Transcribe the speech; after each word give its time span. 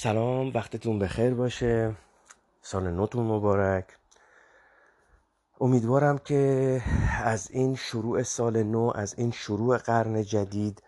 سلام 0.00 0.50
وقتتون 0.54 0.98
بخیر 0.98 1.34
باشه. 1.34 1.96
سال 2.62 2.90
نوتون 2.90 3.26
مبارک. 3.26 3.84
امیدوارم 5.60 6.18
که 6.18 6.82
از 7.24 7.50
این 7.50 7.76
شروع 7.76 8.22
سال 8.22 8.62
نو 8.62 8.92
از 8.94 9.14
این 9.18 9.30
شروع 9.30 9.78
قرن 9.78 10.22
جدید 10.22 10.82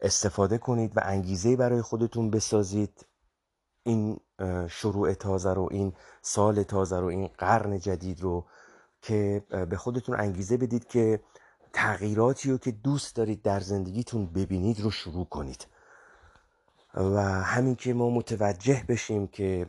استفاده 0.00 0.58
کنید 0.58 0.96
و 0.96 1.00
انگیزه 1.04 1.56
برای 1.56 1.82
خودتون 1.82 2.30
بسازید. 2.30 3.06
این 3.82 4.20
شروع 4.68 5.14
تازه 5.14 5.54
رو 5.54 5.68
این 5.70 5.92
سال 6.22 6.62
تازه 6.62 7.00
رو 7.00 7.06
این 7.06 7.30
قرن 7.38 7.78
جدید 7.78 8.20
رو 8.20 8.46
که 9.02 9.42
به 9.70 9.76
خودتون 9.76 10.20
انگیزه 10.20 10.56
بدید 10.56 10.88
که 10.88 11.20
تغییراتی 11.72 12.50
رو 12.50 12.58
که 12.58 12.70
دوست 12.70 13.16
دارید 13.16 13.42
در 13.42 13.60
زندگیتون 13.60 14.26
ببینید 14.26 14.80
رو 14.80 14.90
شروع 14.90 15.24
کنید. 15.26 15.66
و 16.96 17.20
همین 17.22 17.74
که 17.74 17.94
ما 17.94 18.10
متوجه 18.10 18.82
بشیم 18.88 19.26
که 19.26 19.66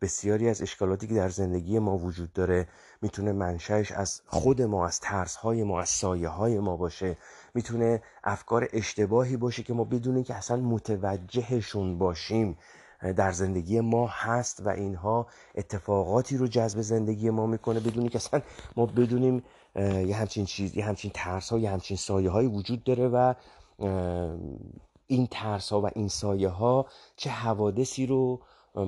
بسیاری 0.00 0.48
از 0.48 0.62
اشکالاتی 0.62 1.06
که 1.06 1.14
در 1.14 1.28
زندگی 1.28 1.78
ما 1.78 1.98
وجود 1.98 2.32
داره 2.32 2.68
می‌تونه 3.02 3.32
منشأش 3.32 3.92
از 3.92 4.22
خود 4.26 4.62
ما 4.62 4.86
از 4.86 5.00
ترس 5.00 5.36
های 5.36 5.62
ما 5.62 5.80
از 5.80 5.88
سایه 5.88 6.28
های 6.28 6.58
ما 6.58 6.76
باشه. 6.76 7.16
می‌تونه 7.54 8.02
افکار 8.24 8.68
اشتباهی 8.72 9.36
باشه 9.36 9.62
که 9.62 9.72
ما 9.72 9.84
بدونیم 9.84 10.24
که 10.24 10.34
اصلا 10.34 10.56
متوجهشون 10.56 11.98
باشیم. 11.98 12.58
در 13.16 13.32
زندگی 13.32 13.80
ما 13.80 14.06
هست 14.06 14.66
و 14.66 14.68
اینها 14.68 15.26
اتفاقاتی 15.54 16.36
رو 16.36 16.46
جذب 16.46 16.80
زندگی 16.80 17.30
ما 17.30 17.46
می‌کنه 17.46 17.80
بدونی 17.80 18.08
که 18.08 18.18
اصلا 18.18 18.42
ما 18.76 18.86
بدونیم 18.86 19.42
یه 19.76 20.16
همچین 20.16 20.44
چیز 20.44 20.76
یه 20.76 20.84
همچین 20.84 21.10
ترس 21.14 21.50
ها 21.50 21.58
یه 21.58 21.70
همچین 21.70 21.96
سایه 21.96 22.30
های 22.30 22.46
وجود 22.46 22.84
داره 22.84 23.08
و 23.08 23.34
این 25.06 25.28
ترس 25.30 25.72
ها 25.72 25.80
و 25.80 25.90
این 25.94 26.08
سایه 26.08 26.48
ها 26.48 26.86
چه 27.16 27.30
حوادثی 27.30 28.06
رو 28.06 28.40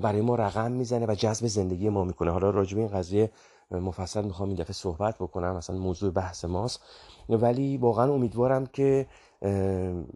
برای 0.03 0.21
ما 0.21 0.35
رقم 0.35 0.73
می‌زنه 0.73 1.07
و 1.07 1.15
جذب 1.15 1.47
زندگی 1.47 1.89
ما 1.89 2.05
می‌کنه. 2.05 2.31
حالا 2.31 2.51
راجع 2.51 2.79
این 2.79 2.89
قضیه 2.89 3.31
مفصل 3.71 4.25
می‌خوام 4.25 4.49
این 4.49 4.59
دفعه 4.59 4.73
صحبت 4.73 5.17
بکنم 5.17 5.57
مثلا 5.57 5.77
موضوع 5.77 6.11
بحث 6.11 6.45
ماست. 6.45 6.81
ولی 7.29 7.77
واقعا 7.77 8.13
امیدوارم 8.13 8.67
که 8.67 9.07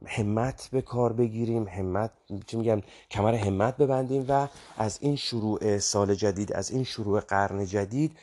همت 0.06 0.69
به 0.72 0.83
کار 0.83 1.12
بگیریم 1.12 1.69
همت 1.69 2.11
چی 2.47 2.56
میگم 2.56 2.81
کمر 3.11 3.34
همت 3.34 3.77
ببندیم 3.77 4.27
و 4.28 4.48
از 4.78 4.98
این 5.00 5.16
شروع 5.16 5.78
سال 5.78 6.14
جدید 6.14 6.53
از 6.53 6.70
این 6.70 6.84
شروع 6.84 7.20
قرن 7.20 7.66
جدید 7.66 8.16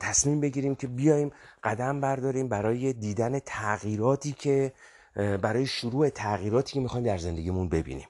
تصمیم 0.00 0.40
بگیریم 0.40 0.74
که 0.74 0.86
بیایم 0.86 1.30
قدم 1.64 2.00
برداریم 2.00 2.48
برای 2.48 2.92
دیدن 2.92 3.38
تغییراتی 3.38 4.32
که 4.32 4.72
برای 5.14 5.66
شروع 5.66 6.08
تغییراتی 6.08 6.72
که 6.72 6.80
می‌خوایم 6.80 7.06
در 7.06 7.18
زندگیمون 7.18 7.68
ببینیم. 7.68 8.08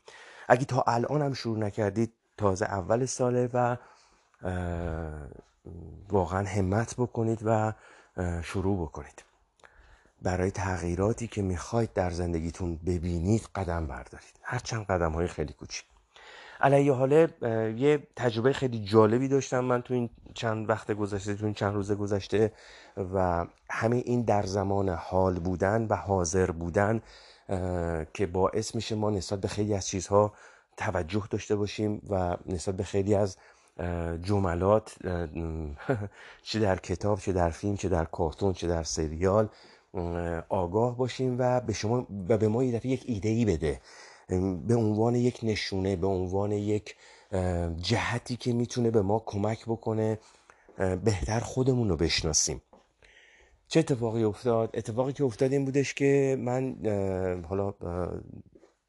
اگه 0.48 0.64
تا 0.64 0.84
الان 0.86 1.22
هم 1.22 1.34
شروع 1.34 1.58
نکردید 1.58 2.12
تازه 2.36 2.64
اول 2.64 3.06
ساله 3.06 3.50
و 3.54 3.76
واقعا 6.08 6.46
همت 6.46 6.94
بکنید 6.98 7.40
و 7.44 7.72
شروع 8.42 8.82
بکنید. 8.82 9.22
برای 10.22 10.50
تغییراتی 10.50 11.26
که 11.26 11.42
می‌خواید 11.42 11.92
در 11.92 12.10
زندگیتون 12.10 12.76
ببینید 12.76 13.48
قدم 13.54 13.86
بردارید. 13.86 14.40
هرچند 14.42 14.86
قدم 14.86 15.12
های 15.12 15.26
خیلی 15.26 15.52
کوچیک. 15.52 15.84
علیه 16.60 16.92
حاله 16.92 17.28
یه 17.76 18.06
تجربه 18.16 18.52
خیلی 18.52 18.84
جالبی 18.84 19.28
داشتم 19.28 19.60
من 19.60 19.82
تو 19.82 19.94
این 19.94 20.10
چند 20.34 20.68
وقت 20.68 20.92
گذشته 20.92 21.34
تو 21.34 21.44
این 21.44 21.54
چند 21.54 21.74
روز 21.74 21.92
گذشته. 21.92 22.52
و 22.96 23.46
همین 23.70 24.02
این 24.06 24.22
در 24.22 24.46
زمان 24.46 24.88
حال 24.88 25.38
بودن 25.38 25.86
و 25.90 25.94
حاضر 25.94 26.50
بودن 26.50 27.02
که 28.14 28.26
باعث 28.32 28.74
میشه 28.74 28.94
ما 28.94 29.10
نسبت 29.10 29.40
به 29.40 29.48
خیلی 29.48 29.74
از 29.74 29.86
چیزها 29.86 30.32
توجه 30.76 31.22
داشته 31.30 31.56
باشیم 31.56 32.02
و 32.10 32.36
نسبت 32.46 32.76
به 32.76 32.84
خیلی 32.84 33.14
از 33.14 33.36
جملات 34.22 34.94
چه 36.42 36.58
در 36.58 36.76
کتاب 36.76 37.18
چه 37.18 37.32
در 37.32 37.50
فیلم 37.50 37.76
چه 37.76 37.88
در 37.88 38.04
کارتون 38.04 38.52
چه 38.52 38.68
در 38.68 38.82
سریال 38.82 39.48
آگاه 40.48 40.96
باشیم 40.96 41.36
و 41.38 41.60
به 41.60 41.72
شما 41.72 42.06
و 42.28 42.38
به 42.38 42.48
ما 42.48 42.64
یه 42.64 42.76
دفعه 42.76 42.90
یک 42.90 43.04
ایده 43.06 43.28
ای 43.28 43.44
بده 43.44 43.80
به 44.66 44.74
عنوان 44.74 45.14
یک 45.14 45.40
نشونه 45.42 45.96
به 45.96 46.06
عنوان 46.06 46.52
یک 46.52 46.96
جهتی 47.76 48.36
که 48.36 48.52
می‌تونه 48.52 48.90
به 48.90 49.02
ما 49.02 49.22
کمک 49.26 49.64
بکنه 49.64 50.18
بهتر 51.04 51.40
خودمون 51.40 51.88
رو 51.88 51.96
بشناسیم. 51.96 52.62
چه 53.70 53.80
اتفاقی 53.80 54.24
افتاد؟ 54.24 54.70
اتفاقی 54.74 55.12
که 55.12 55.24
افتاد 55.24 55.52
این 55.52 55.64
بودش 55.64 55.94
که 55.94 56.36
من 56.40 56.76
حالا 57.48 57.74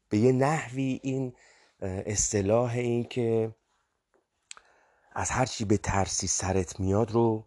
به 0.08 0.18
یه 0.18 0.32
نحوی 0.32 1.00
این 1.02 1.32
اصطلاح 1.82 2.72
این 2.72 3.04
که 3.04 3.54
از 5.12 5.30
هر 5.30 5.46
چی 5.46 5.64
به 5.64 5.76
ترسی 5.76 6.26
سرت 6.26 6.80
میاد 6.80 7.10
رو 7.10 7.44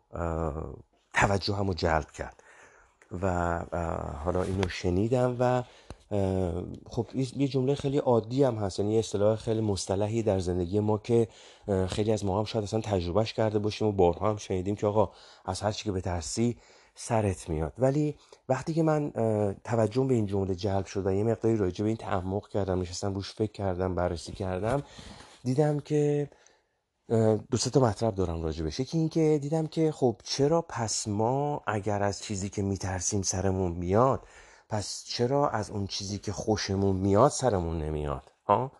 توجه 1.13 1.57
رو 1.57 1.73
جلب 1.73 2.11
کرد 2.11 2.43
و 3.21 3.59
حالا 4.23 4.43
اینو 4.43 4.69
شنیدم 4.69 5.35
و 5.39 5.63
خب 6.89 7.07
یه 7.15 7.47
جمله 7.47 7.75
خیلی 7.75 7.97
عادی 7.97 8.43
هم 8.43 8.55
هست 8.55 8.79
یعنی 8.79 8.99
اصطلاح 8.99 9.35
خیلی 9.35 9.61
مصطلحی 9.61 10.23
در 10.23 10.39
زندگی 10.39 10.79
ما 10.79 10.97
که 10.97 11.27
خیلی 11.89 12.11
از 12.11 12.25
ما 12.25 12.39
هم 12.39 12.45
شاید 12.45 12.63
اصلا 12.63 12.81
تجربهش 12.81 13.33
کرده 13.33 13.59
باشیم 13.59 13.87
و 13.87 13.91
بارها 13.91 14.29
هم 14.29 14.37
شنیدیم 14.37 14.75
که 14.75 14.87
آقا 14.87 15.11
از 15.45 15.61
هر 15.61 15.71
چی 15.71 15.83
که 15.83 15.91
به 15.91 16.01
ترسی 16.01 16.57
سرت 16.95 17.49
میاد. 17.49 17.73
ولی 17.77 18.15
وقتی 18.49 18.73
که 18.73 18.83
من 18.83 19.11
توجه 19.63 20.03
به 20.03 20.13
این 20.13 20.25
جمله 20.25 20.55
جلب 20.55 20.85
شد 20.85 21.05
و 21.05 21.11
یه 21.13 21.23
مقداری 21.23 21.57
راجع 21.57 21.83
به 21.83 21.87
این 21.87 21.97
تعمق 21.97 22.47
کردم 22.47 22.81
نشستم 22.81 23.13
روش 23.13 23.33
فکر 23.33 23.51
کردم 23.51 23.95
بررسی 23.95 24.31
کردم 24.31 24.83
دیدم 25.43 25.79
که 25.79 26.29
دو 27.51 27.57
تا 27.73 27.79
مطلب 27.79 28.15
دارم 28.15 28.43
راجع 28.43 28.65
بشه 28.65 28.81
یکی 28.81 28.97
اینکه 28.97 29.39
دیدم 29.41 29.67
که 29.67 29.91
خب 29.91 30.21
چرا 30.23 30.61
پس 30.61 31.07
ما 31.07 31.63
اگر 31.67 32.03
از 32.03 32.23
چیزی 32.23 32.49
که 32.49 32.61
میترسیم 32.61 33.21
سرمون 33.21 33.71
میاد 33.71 34.27
پس 34.69 35.03
چرا 35.07 35.49
از 35.49 35.69
اون 35.69 35.87
چیزی 35.87 36.17
که 36.17 36.31
خوشمون 36.31 36.95
میاد 36.95 37.31
سرمون 37.31 37.77
نمیاد؟ 37.77 38.31
ها؟ 38.45 38.71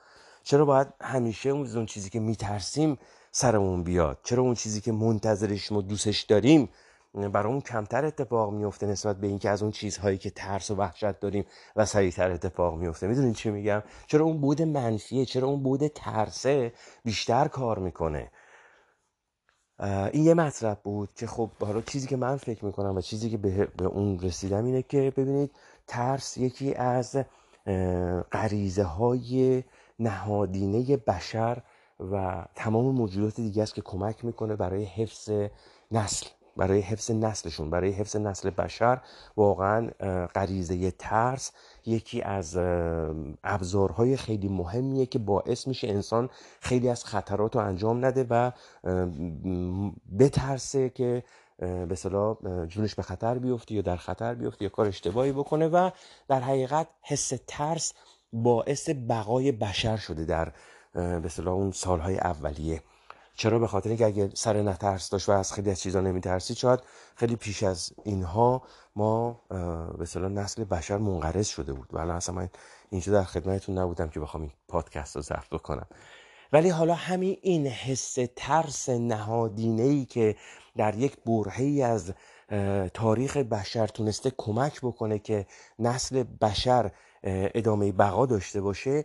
چرا 0.44 0.66
باید 0.66 0.88
همیشه 1.02 1.50
اون 1.50 1.86
چیزی 1.86 2.10
که 2.10 2.20
میترسیم 2.20 2.98
سرمون 3.32 3.84
بیاد؟ 3.84 4.20
چرا 4.24 4.44
اون 4.44 4.54
چیزی 4.54 4.82
که 4.82 4.92
منتظرش 4.92 5.72
و 5.72 5.82
دوستش 5.82 6.22
داریم 6.22 6.70
اون 7.16 7.62
کمتر 7.62 8.06
اتفاق 8.06 8.54
میفته 8.54 8.88
نسبت 8.88 9.18
به 9.18 9.28
اینکه 9.28 9.50
از 9.50 9.62
اون 9.62 9.72
چیزهایی 9.72 10.18
که 10.18 10.30
ترس 10.30 10.72
و 10.72 10.76
وحشت 10.76 11.20
داریم 11.20 11.46
و 11.76 11.86
سریعتر 11.86 12.32
اتفاق 12.32 12.76
میفته 12.76 13.08
می‌دونین 13.08 13.34
چی 13.34 13.50
میگم؟ 13.50 13.84
چرا 14.08 14.26
اون 14.26 14.42
بود 14.42 14.62
منفیه؟ 14.62 15.26
چرا 15.26 15.48
اون 15.48 15.64
بود 15.64 15.88
ترسه 15.88 16.74
بیشتر 17.04 17.48
کار 17.48 17.80
می‌کنه؟ 17.80 18.32
این 20.12 20.24
یه 20.24 20.34
مطلب 20.34 20.80
بود 20.84 21.14
که 21.14 21.28
خب 21.28 21.50
حالا 21.62 21.82
چیزی 21.82 22.08
که 22.08 22.16
من 22.18 22.38
فکر 22.38 22.66
می‌کنم 22.66 22.96
و 22.96 23.02
چیزی 23.02 23.30
که 23.30 23.38
به, 23.38 23.66
به 23.78 23.86
اون 23.86 24.20
رسیدم 24.20 24.66
اینه 24.66 24.82
که 24.82 25.14
ببینید 25.18 25.52
ترس 25.88 26.38
یکی 26.38 26.74
از 26.76 27.18
غریزه 28.32 28.84
های 28.84 29.64
نهادینه 30.00 30.98
بشر 30.98 31.62
و 32.00 32.46
تمام 32.56 32.86
موجودات 32.86 33.36
دیگه 33.36 33.64
است 33.64 33.76
که 33.76 33.82
کمک 33.82 34.26
می‌کنه 34.26 34.56
برای 34.56 34.84
حفظ 34.84 35.32
نسل. 35.92 36.28
برای 36.56 36.80
حفظ 36.80 37.12
نسلشون 37.12 37.70
برای 37.70 37.92
حفظ 37.92 38.16
نسل 38.16 38.50
بشر 38.50 39.02
واقعا 39.38 39.90
غریزه 40.36 40.92
ترس 40.92 41.52
یکی 41.86 42.22
از 42.22 42.58
ابزارهای 43.44 44.18
خیلی 44.18 44.48
مهمیه 44.48 45.06
که 45.06 45.20
باعث 45.20 45.68
میشه 45.68 45.88
انسان 45.88 46.30
خیلی 46.60 46.90
از 46.90 47.06
خطرات 47.06 47.56
رو 47.56 47.62
انجام 47.62 48.06
نده 48.06 48.26
و 48.30 48.52
بترسه 50.20 50.90
که 50.90 51.24
به 51.58 51.96
صلاح 51.96 52.38
جونش 52.66 52.96
به 52.96 53.02
خطر 53.02 53.38
بیفته 53.38 53.76
یا 53.76 53.82
در 53.82 53.96
خطر 53.96 54.34
بیفته 54.34 54.64
یا 54.64 54.70
کار 54.70 54.88
اشتباهی 54.88 55.32
بکنه 55.32 55.68
و 55.68 55.90
در 56.28 56.40
حقیقت 56.40 56.88
حس 57.02 57.34
ترس 57.48 57.94
باعث 58.34 58.90
بقای 59.10 59.52
بشر 59.52 59.98
شده 59.98 60.26
در 60.26 60.52
به 60.94 61.30
صلاح 61.30 61.54
اون 61.54 61.72
سالهای 61.72 62.18
اولیه. 62.18 62.82
چرا 63.36 63.60
به 63.60 63.68
خاطر 63.68 63.90
اینکه 63.90 64.06
اگه 64.06 64.30
سر 64.34 64.62
نترس 64.62 65.10
داشت 65.10 65.30
و 65.30 65.32
از 65.32 65.54
خیلی 65.54 65.72
از 65.72 65.80
چیزا 65.80 66.02
نمیترسی 66.02 66.56
شاید 66.56 66.80
خیلی 67.16 67.36
پیش 67.36 67.64
از 67.64 67.94
اینها 68.04 68.64
ما 68.96 69.42
به 69.98 70.06
صلاح 70.06 70.32
نسل 70.32 70.64
بشر 70.64 70.98
منقرض 70.98 71.48
شده 71.48 71.74
بود. 71.74 71.90
ولی 71.94 72.12
اصلا 72.12 72.36
من 72.36 72.50
اینجا 72.90 73.14
در 73.14 73.24
خدمتتون 73.24 73.78
نبودم 73.78 74.10
که 74.10 74.20
بخوام 74.20 74.44
این 74.44 74.52
پادکست 74.68 75.16
رو 75.16 75.22
ضبط 75.22 75.50
بکنم. 75.52 75.88
ولی 76.54 76.70
حالا 76.70 76.94
همین 76.94 77.38
این 77.42 77.68
حس 77.68 78.18
ترس 78.36 78.90
نهادینه 78.90 79.84
ای 79.84 80.06
که 80.06 80.36
در 80.78 80.96
یک 80.96 81.18
برهی 81.26 81.84
از 81.84 82.14
تاریخ 82.94 83.38
بشر 83.38 83.88
تونسته 83.88 84.32
کمک 84.38 84.82
بکنه 84.82 85.20
که 85.20 85.46
نسل 85.80 86.24
بشر 86.24 86.92
ادامه 87.24 87.92
بقا 87.92 88.26
داشته 88.26 88.62
باشه 88.62 89.04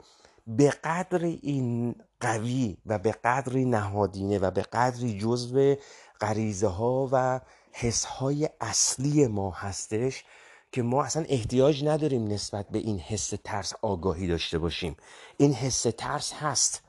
به 0.56 0.70
قدر 0.84 1.24
این 1.24 1.94
قوی 2.20 2.76
و 2.86 2.98
به 2.98 3.12
قدری 3.12 3.64
نهادینه 3.64 4.38
و 4.38 4.50
به 4.50 4.62
قدری 4.62 5.18
جزو 5.18 5.74
غریزه 6.20 6.66
ها 6.66 7.08
و 7.12 7.40
حس 7.72 8.04
های 8.04 8.48
اصلی 8.60 9.26
ما 9.26 9.50
هستش 9.50 10.24
که 10.72 10.82
ما 10.82 11.04
اصلا 11.04 11.24
احتیاج 11.28 11.84
نداریم 11.84 12.28
نسبت 12.28 12.68
به 12.68 12.78
این 12.78 12.98
حس 12.98 13.32
ترس 13.44 13.72
آگاهی 13.82 14.26
داشته 14.26 14.58
باشیم. 14.58 14.96
این 15.36 15.52
حس 15.52 15.82
ترس 15.82 16.32
هست. 16.32 16.82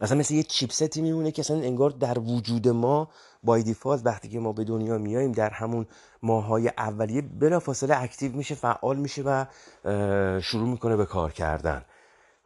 مثلا 0.00 0.18
مثل 0.18 0.34
یه 0.34 0.42
chipset 0.42 0.94
ی 0.94 1.02
میمونه 1.02 1.30
که 1.30 1.40
اصلا 1.42 1.56
انگار 1.56 1.90
در 1.90 2.18
وجود 2.18 2.68
ما 2.68 3.08
by 3.42 3.62
default 3.62 4.06
وقتی 4.06 4.28
که 4.28 4.38
ما 4.40 4.52
به 4.52 4.64
دنیا 4.64 4.98
میاییم 4.98 5.32
در 5.32 5.50
همون 5.50 5.86
ماهای 6.22 6.68
اولیه 6.68 7.22
بلافاصله 7.22 8.02
active 8.02 8.32
میشه 8.32 8.54
فعال 8.54 8.96
میشه 8.96 9.22
و 9.22 9.44
شروع 10.40 10.68
می‌کنه 10.68 10.96
به 10.96 11.06
کار 11.06 11.32
کردن. 11.32 11.84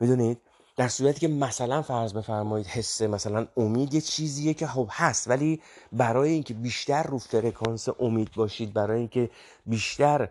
می‌دونید؟ 0.01 0.39
در 0.77 0.89
صورتی 0.89 1.21
که 1.21 1.29
مثلا 1.29 1.83
فرض 1.83 2.13
بفرمایید 2.13 2.67
حس 2.67 3.03
مثلا 3.03 3.47
امید 3.57 3.95
یه 3.95 4.01
چیزیه 4.01 4.55
که 4.55 4.67
خب 4.67 4.89
هست 4.91 5.29
ولی 5.29 5.61
برای 5.93 6.31
اینکه 6.31 6.55
بیشتر 6.55 7.03
رو 7.03 7.19
فرکانس 7.19 7.89
امید 8.01 8.31
باشید 8.37 8.73
برای 8.73 8.99
اینکه 8.99 9.31
بیشتر 9.67 10.29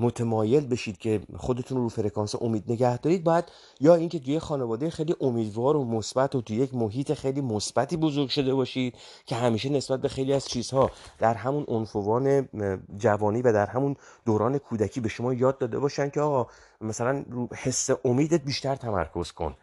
متمایل 0.00 0.66
بشید 0.66 0.98
که 0.98 1.20
خودتون 1.36 1.78
رو 1.78 1.88
فرکانس 1.88 2.34
امید 2.40 2.64
نگه 2.68 2.98
دارید. 2.98 3.24
باید 3.24 3.44
یا 3.80 3.94
اینکه 3.94 4.18
توی 4.18 4.38
خانواده 4.38 4.90
خیلی 4.90 5.14
امیدوار 5.20 5.76
و 5.76 5.84
مثبت 5.84 6.34
و 6.34 6.40
توی 6.40 6.56
یک 6.56 6.74
محیط 6.74 7.12
خیلی 7.12 7.40
مثبتی 7.40 7.96
بزرگ 7.96 8.28
شده 8.28 8.54
باشید 8.54 8.94
که 9.26 9.34
همیشه 9.36 9.68
نسبت 9.68 10.00
به 10.00 10.08
خیلی 10.08 10.32
از 10.32 10.46
چیزها 10.46 10.90
در 11.18 11.34
همون 11.34 11.64
عنفوان 11.68 12.48
جوانی 12.96 13.42
و 13.42 13.52
در 13.52 13.66
همون 13.66 13.96
دوران 14.24 14.58
کودکی 14.58 15.00
به 15.00 15.08
شما 15.08 15.34
یاد 15.34 15.58
داده 15.58 15.78
باشن 15.78 16.10
که 16.10 16.20
آقا 16.20 16.50
مثلا 16.80 17.24
رو 17.30 17.48
حس 17.54 17.90
امیدت 18.04 18.44
بیشتر 18.44 18.76
تمرکز 18.76 19.32
کن. 19.32 19.56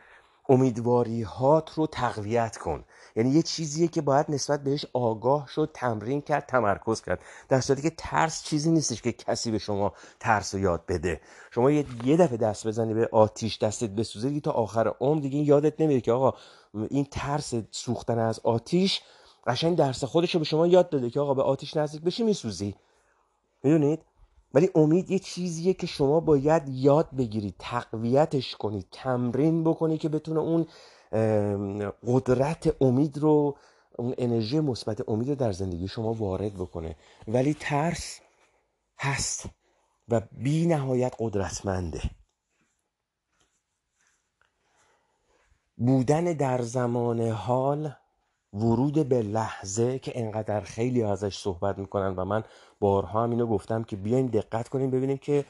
امیدواری 0.49 1.21
هات 1.21 1.73
رو 1.73 1.87
تقویت 1.87 2.57
کن. 2.57 2.83
یعنی 3.15 3.29
یه 3.29 3.41
چیزیه 3.41 3.87
که 3.87 4.01
باید 4.01 4.25
نسبت 4.29 4.63
بهش 4.63 4.85
آگاه 4.93 5.47
شد 5.47 5.71
تمرین 5.73 6.21
کرد 6.21 6.45
تمرکز 6.45 7.01
کرد. 7.01 7.19
در 7.49 7.61
صورتی 7.61 7.81
که 7.81 7.91
ترس 7.97 8.43
چیزی 8.43 8.71
نیستش 8.71 9.01
که 9.01 9.11
کسی 9.11 9.51
به 9.51 9.57
شما 9.57 9.93
ترس 10.19 10.53
رو 10.55 10.59
یاد 10.59 10.85
بده. 10.87 11.21
شما 11.51 11.71
یه, 11.71 12.17
دفعه 12.17 12.37
دست 12.37 12.67
بزنی 12.67 12.93
به 12.93 13.09
آتیش 13.11 13.57
دستت 13.57 13.89
بسوزه 13.89 14.39
تا 14.39 14.51
آخر 14.51 14.93
عمر 14.99 15.21
دیگه 15.21 15.37
یادت 15.37 15.81
نمیره 15.81 16.01
که 16.01 16.11
آقا 16.11 16.37
این 16.89 17.07
ترس 17.11 17.53
سوختن 17.71 18.19
از 18.19 18.39
آتیش 18.43 19.01
قشنگ 19.47 19.77
درس 19.77 20.03
خودش 20.03 20.33
رو 20.33 20.39
به 20.39 20.45
شما 20.45 20.67
یاد 20.67 20.89
داده 20.89 21.09
که 21.09 21.19
آقا 21.19 21.33
به 21.33 21.43
آتیش 21.43 21.77
نزدیک 21.77 22.01
بشی 22.01 22.23
میسوزی. 22.23 22.75
می‌دونید؟ 23.63 23.99
ولی 24.53 24.69
امید 24.75 25.11
یه 25.11 25.19
چیزیه 25.19 25.73
که 25.73 25.87
شما 25.87 26.19
باید 26.19 26.63
یاد 26.69 27.09
بگیرید 27.17 27.55
تقویتش 27.59 28.55
کنید 28.55 28.87
تمرین 28.91 29.63
بکنید 29.63 29.99
که 29.99 30.09
بتونه 30.09 30.39
اون 30.39 30.67
قدرت 32.07 32.81
امید 32.81 33.17
رو 33.17 33.57
اون 33.97 34.13
انرژی 34.17 34.59
مثبت 34.59 35.09
امید 35.09 35.29
رو 35.29 35.35
در 35.35 35.51
زندگی 35.51 35.87
شما 35.87 36.13
وارد 36.13 36.53
بکنه. 36.53 36.95
ولی 37.27 37.53
ترس 37.59 38.19
هست 38.99 39.45
و 40.09 40.21
بی 40.31 40.65
نهایت 40.65 41.15
قدرتمنده. 41.19 42.01
بودن 45.77 46.23
در 46.23 46.61
زمان 46.61 47.21
حال 47.21 47.91
ورود 48.53 49.09
به 49.09 49.21
لحظه 49.21 49.99
که 49.99 50.19
انقدر 50.19 50.61
خیلی 50.61 51.03
ازش 51.03 51.37
صحبت 51.37 51.77
می‌کنن 51.77 52.15
و 52.15 52.25
من 52.25 52.43
بارها 52.79 53.23
هم 53.23 53.29
اینو 53.29 53.47
گفتم 53.47 53.83
که 53.83 53.95
بیایم 53.95 54.27
دقت 54.27 54.69
کنیم 54.69 54.91
ببینیم 54.91 55.17
که 55.17 55.45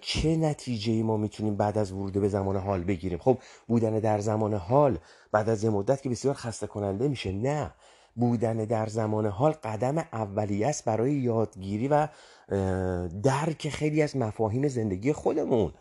چه 0.00 0.36
نتیجه 0.36 1.02
ما 1.02 1.16
می‌تونیم 1.16 1.56
بعد 1.56 1.78
از 1.78 1.92
ورود 1.92 2.12
به 2.12 2.28
زمان 2.28 2.56
حال 2.56 2.84
بگیریم؟ 2.84 3.18
خب 3.18 3.38
بودن 3.68 3.98
در 3.98 4.18
زمان 4.18 4.54
حال 4.54 4.98
بعد 5.32 5.48
از 5.48 5.64
یه 5.64 5.70
مدت 5.70 6.02
که 6.02 6.08
بسیار 6.08 6.34
خسته 6.34 6.66
کننده 6.66 7.08
میشه. 7.08 7.32
نه 7.32 7.70
بودن 8.16 8.56
در 8.56 8.86
زمان 8.86 9.26
حال 9.26 9.52
قدم 9.52 9.98
اولیه 9.98 10.66
است 10.66 10.84
برای 10.84 11.12
یادگیری 11.12 11.88
و 11.88 12.08
درک 13.22 13.68
خیلی 13.68 14.02
از 14.02 14.16
مفاهیم 14.16 14.68
زندگی 14.68 15.12
خودمون. 15.12 15.72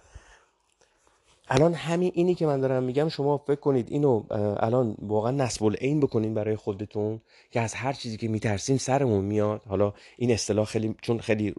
الان 1.54 1.74
همین 1.74 2.12
اینی 2.16 2.36
که 2.36 2.46
من 2.46 2.62
دارم 2.62 2.84
میگم 2.84 3.10
شما 3.10 3.38
فکر 3.38 3.60
کنید 3.60 3.88
اینو 3.92 4.24
الان 4.60 4.96
واقعا 5.02 5.32
نسب 5.32 5.64
العین 5.64 6.00
بکنین 6.00 6.34
برای 6.34 6.56
خودتون 6.56 7.22
که 7.52 7.62
از 7.62 7.74
هر 7.74 7.94
چیزی 7.94 8.18
که 8.18 8.28
میترسیم 8.28 8.78
سرمون 8.78 9.26
میاد. 9.26 9.62
حالا 9.68 9.94
این 10.18 10.32
اصطلاح 10.32 10.66
خیلی 10.66 10.96
چون 11.02 11.20
خیلی 11.20 11.56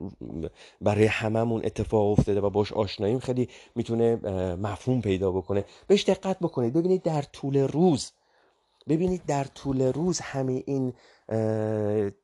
برای 0.81 1.06
هممون 1.06 1.61
اتفاق 1.65 2.19
افتاده 2.19 2.41
و 2.41 2.50
باش 2.50 2.73
آشناییم 2.73 3.19
خیلی 3.19 3.49
می‌تونه 3.75 4.17
مفهوم 4.56 5.00
پیدا 5.00 5.33
بکنه. 5.33 5.65
بهش 5.87 6.05
دقت 6.05 6.38
بکنید. 6.38 6.73
ببینید 6.73 7.03
در 7.03 7.23
طول 7.23 7.59
روز 7.59 8.12
ببینید 8.88 9.23
در 9.27 9.45
طول 9.45 9.83
روز 9.83 10.21
همه 10.21 10.62
این 10.67 10.93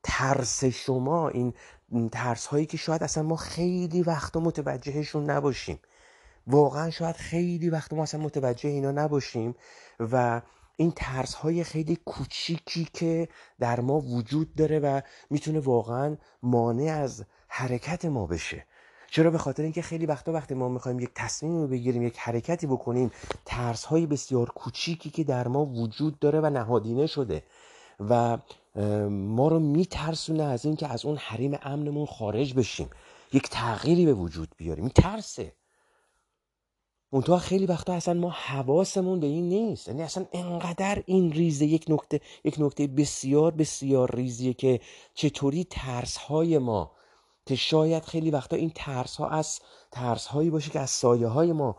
ترس 0.02 0.64
شما 0.64 1.28
این 1.28 1.54
ترس 2.12 2.46
هایی 2.46 2.66
که 2.66 2.76
شاید 2.76 3.02
اصلا 3.02 3.22
ما 3.22 3.36
خیلی 3.36 4.02
وقت 4.02 4.36
متوجهشون 4.36 5.30
نباشیم. 5.30 5.78
واقعا 6.48 6.90
شاید 6.90 7.16
خیلی 7.16 7.70
وقت 7.70 7.92
ما 7.92 8.02
اصلا 8.02 8.20
متوجه 8.20 8.70
اینا 8.70 8.90
نباشیم 8.90 9.54
و 10.00 10.42
این 10.76 10.92
ترس 10.96 11.34
های 11.34 11.64
خیلی 11.64 11.98
کوچیکی 12.04 12.88
که 12.92 13.28
در 13.60 13.80
ما 13.80 14.00
وجود 14.00 14.54
داره 14.54 14.78
و 14.78 15.00
می‌تونه 15.30 15.60
واقعا 15.60 16.16
مانع 16.42 16.92
از 16.92 17.24
حرکت 17.48 18.04
ما 18.04 18.26
بشه. 18.26 18.64
چرا 19.10 19.30
به 19.30 19.38
خاطر 19.38 19.62
اینکه 19.62 19.82
خیلی 19.82 20.06
وقتا 20.06 20.32
وقتی 20.32 20.54
ما 20.54 20.68
می‌خوایم 20.68 21.00
یک 21.00 21.10
تصمیم 21.14 21.60
رو 21.60 21.68
بگیریم 21.68 22.02
یک 22.02 22.18
حرکتی 22.18 22.66
بکنیم 22.66 23.10
ترس 23.44 23.84
های 23.84 24.06
بسیار 24.06 24.50
کوچیکی 24.50 25.10
که 25.10 25.24
در 25.24 25.48
ما 25.48 25.64
وجود 25.64 26.18
داره 26.18 26.40
و 26.40 26.50
نهادینه 26.50 27.06
شده 27.06 27.42
و 28.00 28.38
ما 29.10 29.48
رو 29.48 29.58
میترسونه 29.58 30.42
از 30.42 30.64
اینکه 30.64 30.88
از 30.88 31.04
اون 31.04 31.16
حریم 31.16 31.58
امنمون 31.62 32.06
خارج 32.06 32.54
بشیم 32.54 32.90
یک 33.32 33.48
تغییری 33.50 34.06
به 34.06 34.14
وجود 34.14 34.48
بیاریم. 34.56 34.84
این 34.84 34.92
ترسه. 34.92 35.52
منتها 37.12 37.38
خیلی 37.38 37.66
وقتا 37.66 37.92
اصلا 37.92 38.14
ما 38.14 38.30
حواسمون 38.30 39.20
به 39.20 39.26
این 39.26 39.48
نیست. 39.48 39.88
یعنی 39.88 40.02
اصلا 40.02 40.26
انقدر 40.32 41.02
این 41.06 41.32
ریزه 41.32 41.66
یک 41.66 41.84
نکته 41.88 42.20
یک 42.44 42.56
نکته 42.58 42.86
بسیار 42.86 43.50
بسیار 43.50 44.14
ریزیه 44.14 44.54
که 44.54 44.80
چطوری 45.14 45.64
ترس 45.70 46.16
های 46.16 46.58
ما 46.58 46.92
که 47.46 47.56
شاید 47.56 48.04
خیلی 48.04 48.30
وقتا 48.30 48.56
این 48.56 48.72
ترس 48.74 49.16
ها 49.16 49.28
از 49.28 49.60
ترس 49.90 50.26
هایی 50.26 50.50
باشه 50.50 50.70
که 50.70 50.80
از 50.80 50.90
سایه 50.90 51.26
های 51.26 51.52
ما 51.52 51.76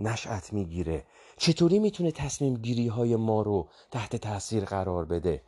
نشأت 0.00 0.52
می‌گیره. 0.52 1.04
چطوری 1.36 1.78
می‌تونه 1.78 2.10
تصمیم 2.10 2.54
گیری 2.54 2.86
های 2.88 3.16
ما 3.16 3.42
رو 3.42 3.68
تحت 3.90 4.16
تاثیر 4.16 4.64
قرار 4.64 5.04
بده؟ 5.04 5.42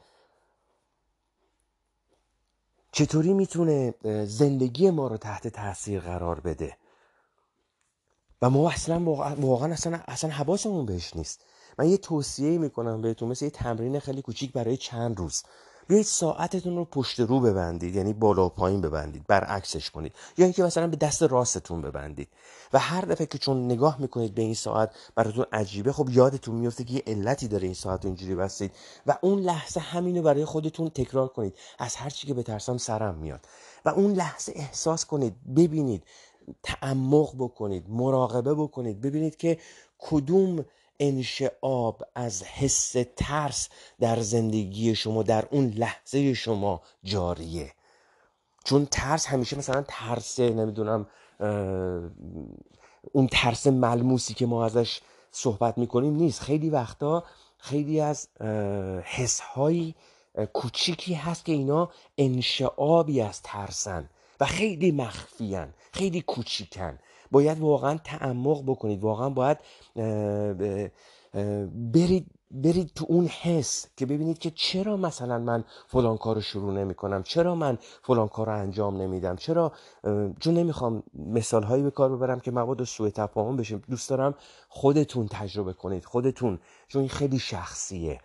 چطوری 2.93 3.35
می‌تونه 3.35 3.94
زندگی 4.25 4.91
ما 4.91 5.06
رو 5.06 5.17
تحت 5.17 5.49
تاثیر 5.49 6.00
قرار 6.00 6.41
بده؟ 6.41 6.76
و 8.43 8.50
ما 8.50 8.70
اصلا 8.70 9.00
واقعا 9.40 9.73
اصلا 9.73 10.00
اصلا 10.08 10.31
حواسمون 10.31 10.87
بهش 10.87 11.17
نیست. 11.17 11.40
من 11.79 11.88
یه 11.88 11.96
توصیه 11.96 12.59
می‌کنم 12.59 13.02
بهتون 13.02 13.28
مثل 13.28 13.45
یه 13.45 13.50
تمرین 13.50 13.99
خیلی 13.99 14.23
کوچیک 14.23 14.52
برای 14.52 14.76
چند 14.76 15.18
روز. 15.18 15.42
بیایید 15.88 16.07
ساعتتون 16.07 16.76
رو 16.76 16.85
پشت 16.85 17.21
رو 17.21 17.40
ببندید 17.40 17.97
یعنی 17.97 18.12
بالا 18.12 18.47
و 18.47 18.49
پایین 18.49 18.80
ببندید 18.80 19.26
برعکسش 19.26 19.90
کنید. 19.90 20.12
یا 20.38 20.45
اینکه 20.45 20.62
مثلا 20.62 20.87
به 20.87 20.97
دست 20.97 21.23
راستتون 21.23 21.83
ببندید. 21.83 22.28
و 22.73 22.78
هر 22.78 23.00
دفعه 23.00 23.26
که 23.26 23.38
چون 23.38 23.64
نگاه 23.64 24.00
می‌کنید 24.00 24.35
به 24.35 24.42
این 24.42 24.54
ساعت 24.54 24.90
براتون 25.14 25.47
عجیبه. 25.52 25.92
خب 25.92 26.11
یادتون 26.11 26.54
میفته 26.54 26.85
که 26.85 26.95
یه 26.95 27.02
علتی 27.07 27.49
داره 27.49 27.64
این 27.64 27.75
ساعت 27.75 28.04
رو 28.04 28.09
اینجوری 28.09 28.35
بستید. 28.35 28.73
و 29.07 29.18
اون 29.21 29.38
لحظه 29.38 29.80
همینو 29.80 30.23
برای 30.23 30.45
خودتون 30.45 30.88
تکرار 30.88 31.28
کنید. 31.28 31.54
از 31.78 31.97
هر 31.97 32.11
چی 32.11 32.26
که 32.26 32.35
بترسم 32.35 32.76
سرم 32.76 33.14
میاد. 33.14 33.40
و 33.85 33.88
اون 33.88 34.12
لحظه 34.12 34.52
احساس 34.57 35.04
کنید 35.04 35.54
ببینید 35.57 36.04
تعمق 36.62 37.35
بکنید 37.38 37.90
مراقبه 37.90 38.55
بکنید 38.55 39.00
ببینید 39.00 39.37
که 39.37 39.59
کدوم 39.99 40.64
انشعاب 41.00 42.02
از 42.14 42.43
حس 42.43 42.97
ترس 43.17 43.69
در 44.00 44.21
زندگی 44.21 44.95
شما 44.95 45.23
در 45.23 45.49
اون 45.50 45.67
لحظه 45.67 46.35
شما 46.35 46.83
جاریه. 47.05 47.73
چون 48.64 48.87
ترس 48.90 49.26
همیشه 49.26 49.59
مثلا 49.59 49.85
ترس 49.88 50.40
نمی‌دونم 50.40 51.07
اون 53.12 53.26
ترس 53.33 53.67
ملموسی 53.67 54.35
که 54.35 54.47
ما 54.47 54.64
ازش 54.64 55.00
صحبت 55.31 55.78
می‌کنیم 55.78 56.14
نیست. 56.14 56.40
خیلی 56.40 56.71
وقتا 56.71 57.25
خیلی 57.59 58.00
از 58.00 58.28
حس 59.05 59.40
های 59.40 59.95
کوچیکی 60.52 61.14
هست 61.14 61.45
که 61.45 61.52
اینا 61.52 61.90
انشعابی 62.19 63.21
از 63.21 63.43
ترسن. 63.43 64.11
و 64.40 64.45
خیلی 64.45 64.90
مخفیان 64.90 65.75
خیلی 65.92 66.21
کوچیکن 66.21 66.99
باید 67.30 67.59
واقعا 67.59 67.99
تعمق 68.04 68.62
بکنید. 68.66 69.00
واقعا 69.00 69.30
باید 69.30 69.59
برید 71.92 72.26
برید 72.50 72.92
تو 72.95 73.07
اون 73.09 73.26
حس 73.26 73.87
که 73.97 74.07
ببینید 74.07 74.38
که 74.38 74.50
چرا 74.50 74.97
مثلا 74.97 75.38
من 75.38 75.64
فلان 75.87 76.16
کار 76.16 76.35
رو 76.35 76.40
شروع 76.40 76.73
نمی 76.73 76.95
کنم 76.95 77.23
چرا 77.23 77.54
من 77.54 77.78
فلان 78.02 78.28
کار 78.28 78.47
رو 78.47 78.52
انجام 78.52 79.02
نمیدم؟ 79.02 79.37
چرا 79.37 79.73
چون 80.40 80.54
نمی‌خوام 80.54 81.02
مثال 81.14 81.62
هایی 81.62 81.83
به 81.83 81.90
کار 81.90 82.16
ببرم 82.16 82.40
که 82.40 82.50
مواد 82.50 82.85
سوء 82.85 83.11
تفاهم 83.11 83.57
بشیم 83.57 83.83
دوست 83.88 84.11
دارم 84.11 84.35
خودتون 84.68 85.28
تجربه 85.28 85.73
کنید. 85.73 86.04
خودتون. 86.04 86.59
چون 86.88 87.00
این 87.00 87.09
خیلی 87.09 87.38
شخصیه. 87.38 88.21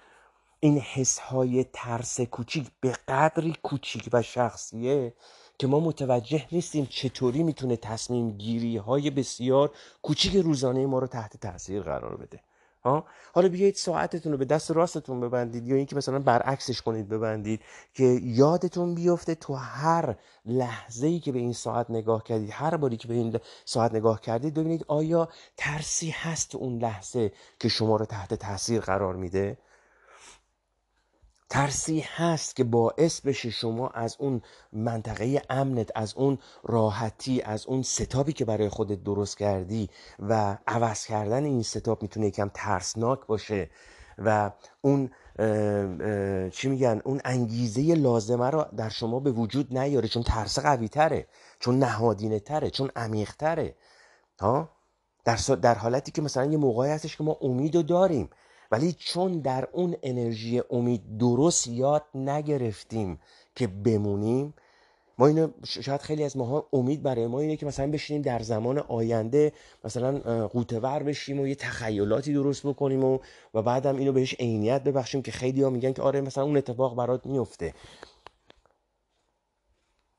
این 0.60 0.78
حس 0.78 1.20
های 1.20 1.66
ترس 1.74 2.22
کوچیک 2.22 2.68
به 2.82 2.92
قدری 3.08 3.56
کوچیک 3.64 4.10
و 4.14 4.22
شخصیه 4.22 5.14
که 5.58 5.68
ما 5.68 5.80
متوجه 5.80 6.46
نیستیم 6.52 6.86
چطوری 6.86 7.44
می‌تونه 7.44 7.78
تصمیم 7.78 8.32
گیری 8.38 8.78
های 8.78 9.10
بسیار 9.10 9.72
کوچیک 10.02 10.36
روزانه 10.36 10.86
ما 10.86 11.00
رو 11.00 11.08
تحت 11.08 11.38
تاثیر 11.38 11.82
قرار 11.82 12.18
بده. 12.18 12.40
ها؟ 12.84 13.06
حالا 13.34 13.50
بیایید 13.50 13.76
ساعتتون 13.76 14.32
رو 14.32 14.38
به 14.38 14.46
دست 14.46 14.72
راستتون 14.72 15.20
ببندید 15.20 15.68
یا 15.68 15.76
اینکه 15.76 15.96
مثلا 15.96 16.20
برعکسش 16.20 16.82
کنید 16.82 17.10
ببندید 17.10 17.62
که 17.94 18.04
یادتون 18.24 18.96
بیفته 18.96 19.36
تو 19.36 19.54
هر 19.54 20.16
لحظه 20.46 21.08
ای 21.08 21.20
که 21.20 21.32
به 21.32 21.40
این 21.40 21.54
ساعت 21.54 21.90
نگاه 21.90 22.24
کردید 22.24 22.50
هر 22.52 22.78
باری 22.78 22.98
که 22.98 23.08
به 23.08 23.14
این 23.14 23.40
ساعت 23.66 23.94
نگاه 23.94 24.22
کردید 24.22 24.54
ببینید 24.54 24.86
آیا 24.88 25.30
ترسی 25.58 26.10
هست 26.10 26.56
اون 26.56 26.78
لحظه 26.78 27.32
که 27.60 27.70
شما 27.70 27.96
رو 27.96 28.06
تحت 28.06 28.34
تاثیر 28.34 28.82
قرار 28.82 29.16
میده؟ 29.16 29.58
ترسی 31.54 32.00
هست 32.00 32.56
که 32.56 32.64
باعث 32.64 33.22
بشه 33.22 33.50
شما 33.50 33.88
از 33.88 34.16
اون 34.20 34.42
منطقه 34.72 35.42
امنت 35.50 35.90
از 35.96 36.14
اون 36.14 36.38
راحتی 36.64 37.42
از 37.42 37.66
اون 37.66 37.82
ستابی 37.82 38.34
که 38.34 38.46
برای 38.46 38.70
خودت 38.70 39.04
درست 39.04 39.38
کردی 39.38 39.90
و 40.20 40.58
عوض 40.68 41.06
کردن 41.06 41.44
این 41.44 41.64
ستاب 41.64 42.02
می‌تونه 42.02 42.28
یکم 42.28 42.52
ترسناک 42.54 43.26
باشه 43.26 43.70
و 44.18 44.52
اون 44.82 45.10
چی 46.50 46.70
میگن 46.70 47.02
اون 47.06 47.22
انگیزه 47.26 47.96
لازمه 47.96 48.50
رو 48.50 48.66
در 48.78 48.90
شما 48.90 49.20
به 49.20 49.32
وجود 49.32 49.78
نیاره 49.78 50.08
چون 50.08 50.24
ترس 50.24 50.60
قوی 50.60 50.88
تره 50.88 51.28
چون 51.60 51.80
نهادینه 51.80 52.40
تره 52.40 52.70
چون 52.70 52.92
عمیق 52.96 53.32
تره 53.32 53.76
ها؟ 54.40 54.70
در, 55.26 55.36
در 55.62 55.76
حالتی 55.76 56.12
که 56.12 56.22
مثلا 56.22 56.46
یه 56.46 56.58
موقعی 56.58 56.92
هستش 56.92 57.18
که 57.18 57.24
ما 57.24 57.38
امید 57.42 57.86
داریم 57.86 58.30
ولی 58.74 58.94
چون 58.94 59.40
در 59.40 59.68
اون 59.72 59.96
انرژی 60.04 60.62
امید 60.70 61.18
درست 61.18 61.68
یاد 61.68 62.04
نگرفتیم 62.16 63.20
که 63.56 63.68
بمونیم 63.68 64.54
ما 65.18 65.28
اینو 65.28 65.48
شاید 65.64 66.02
خیلی 66.02 66.24
از 66.24 66.38
ماها 66.38 66.70
امید 66.74 67.04
برای 67.04 67.28
ما 67.28 67.40
اینه 67.40 67.56
که 67.58 67.66
مثلا 67.66 67.92
بشینیم 67.92 68.22
در 68.22 68.40
زمان 68.40 68.80
آینده 68.80 69.54
مثلا 69.84 70.20
قوتور 70.48 71.04
بشیم 71.04 71.40
و 71.40 71.48
یه 71.48 71.56
تخیلاتی 71.56 72.34
درست 72.34 72.68
بکنیم 72.68 73.04
و 73.04 73.20
و 73.54 73.62
بعدم 73.62 73.98
اینو 73.98 74.12
بهش 74.12 74.36
عینیت 74.40 74.84
ببخشیم 74.84 75.22
که 75.22 75.32
خیلی 75.32 75.64
ها 75.64 75.70
میگن 75.70 75.94
که 75.94 76.02
آره 76.02 76.22
مثلا 76.22 76.44
اون 76.44 76.58
اتفاق 76.58 76.96
برات 76.96 77.26
میفته. 77.26 77.74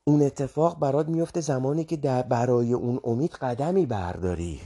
اون 0.03 0.21
اتفاق 0.21 0.79
برات 0.79 1.07
میفته 1.07 1.41
زمانی 1.41 1.83
که 1.83 1.97
در 1.97 2.21
برای 2.21 2.73
اون 2.73 2.99
امید 3.03 3.31
قدمی 3.31 3.85
برداری. 3.85 4.61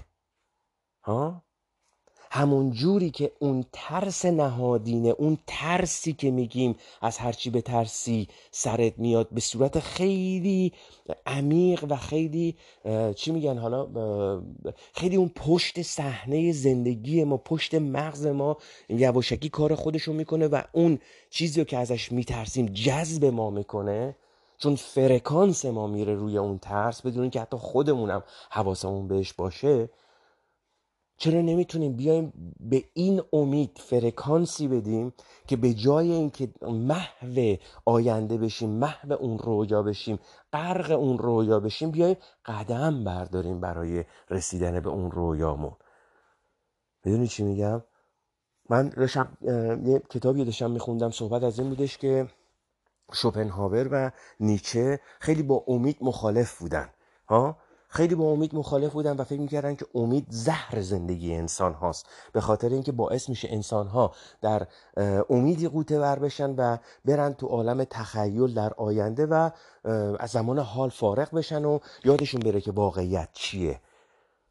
ها؟ 1.03 1.48
همون 2.31 2.71
جوری 2.71 3.09
که 3.09 3.31
اون 3.39 3.65
ترس 3.73 4.25
نهادینه 4.25 5.09
اون 5.09 5.37
ترسی 5.47 6.13
که 6.13 6.31
میگیم 6.31 6.75
از 7.01 7.17
هرچی 7.17 7.49
به 7.49 7.61
ترسی 7.61 8.27
سرت 8.51 8.99
میاد 8.99 9.29
به 9.31 9.41
صورت 9.41 9.79
خیلی 9.79 10.73
عمیق 11.25 11.85
و 11.89 11.95
خیلی 11.95 12.55
چی 13.15 13.31
میگن 13.31 13.57
حالا؟ 13.57 13.87
خیلی 14.93 15.15
اون 15.15 15.31
پشت 15.35 15.81
صحنه 15.81 16.51
زندگی 16.51 17.23
ما 17.23 17.37
پشت 17.37 17.75
مغز 17.75 18.25
ما 18.25 18.57
یواشکی 18.89 19.49
کار 19.49 19.75
خودشو 19.75 20.13
می‌کنه 20.13 20.47
و 20.47 20.61
اون 20.71 20.99
چیزی 21.29 21.65
که 21.65 21.77
ازش 21.77 22.11
میترسیم 22.11 22.65
جذب 22.65 23.25
ما 23.25 23.49
می‌کنه 23.49 24.15
چون 24.57 24.75
فرکانس 24.75 25.65
ما 25.65 25.87
میره 25.87 26.15
روی 26.15 26.37
اون 26.37 26.57
ترس 26.57 27.01
بدون 27.01 27.29
که 27.29 27.41
حتی 27.41 27.57
خودمونم 27.57 28.23
حواسمون 28.49 29.07
بهش 29.07 29.33
باشه 29.33 29.89
چرا 31.19 31.41
نمی‌تونیم 31.41 31.93
بیایم 31.97 32.55
به 32.59 32.83
این 32.95 33.21
امید 33.33 33.77
فرکانسی 33.83 34.69
بدیم 34.69 35.13
که 35.47 35.57
به 35.57 35.73
جای 35.73 36.11
اینکه 36.11 36.49
محو 36.61 37.57
آینده 37.85 38.37
بشیم 38.37 38.69
محو 38.69 39.13
اون 39.13 39.39
رویا 39.39 39.83
بشیم 39.83 40.19
غرق 40.53 40.91
اون 40.91 41.19
رویا 41.19 41.61
بشیم 41.61 41.91
بیایم 41.91 42.17
قدم 42.45 43.05
برداریم 43.05 43.61
برای 43.61 44.05
رسیدن 44.29 44.79
به 44.79 44.89
اون 44.89 45.11
رویامون. 45.11 45.77
می‌دونی 47.05 47.27
چی 47.27 47.43
میگم؟ 47.43 47.83
من 48.69 48.89
داشتم 48.89 49.37
یه 49.85 50.03
کتابی 50.09 50.45
داشتم 50.45 50.71
میخوندم 50.71 51.11
صحبت 51.11 51.43
از 51.43 51.59
این 51.59 51.69
بودش 51.69 51.97
که 51.97 52.27
شوپنهاور 53.13 53.89
و 53.91 54.11
نیچه 54.39 54.99
خیلی 55.19 55.43
با 55.43 55.65
امید 55.67 55.97
مخالف 56.01 56.59
بودن 56.59 56.89
ها؟ 57.27 57.57
خیلی 57.91 58.15
با 58.15 58.23
امید 58.23 58.55
مخالف 58.55 58.93
بودن 58.93 59.17
و 59.17 59.23
فکر 59.23 59.39
می‌کردن 59.39 59.75
که 59.75 59.85
امید 59.95 60.25
زهر 60.29 60.81
زندگی 60.81 61.33
انسان 61.33 61.73
هاست. 61.73 62.05
به 62.33 62.41
خاطر 62.41 62.69
اینکه 62.69 62.91
باعث 62.91 63.29
میشه 63.29 63.47
انسان 63.51 63.87
ها 63.87 64.11
در 64.41 64.67
امیدی 65.29 65.67
قوته 65.67 65.99
ور 65.99 66.19
بشن 66.19 66.55
و 66.55 66.77
برن 67.05 67.33
تو 67.33 67.47
عالم 67.47 67.83
تخیل 67.83 68.53
در 68.53 68.73
آینده 68.73 69.25
و 69.25 69.49
از 70.19 70.29
زمان 70.29 70.59
حال 70.59 70.89
فارغ 70.89 71.35
بشن 71.35 71.65
و 71.65 71.79
یادشون 72.05 72.41
بره 72.41 72.61
که 72.61 72.71
واقعیت 72.71 73.29
چیه. 73.33 73.79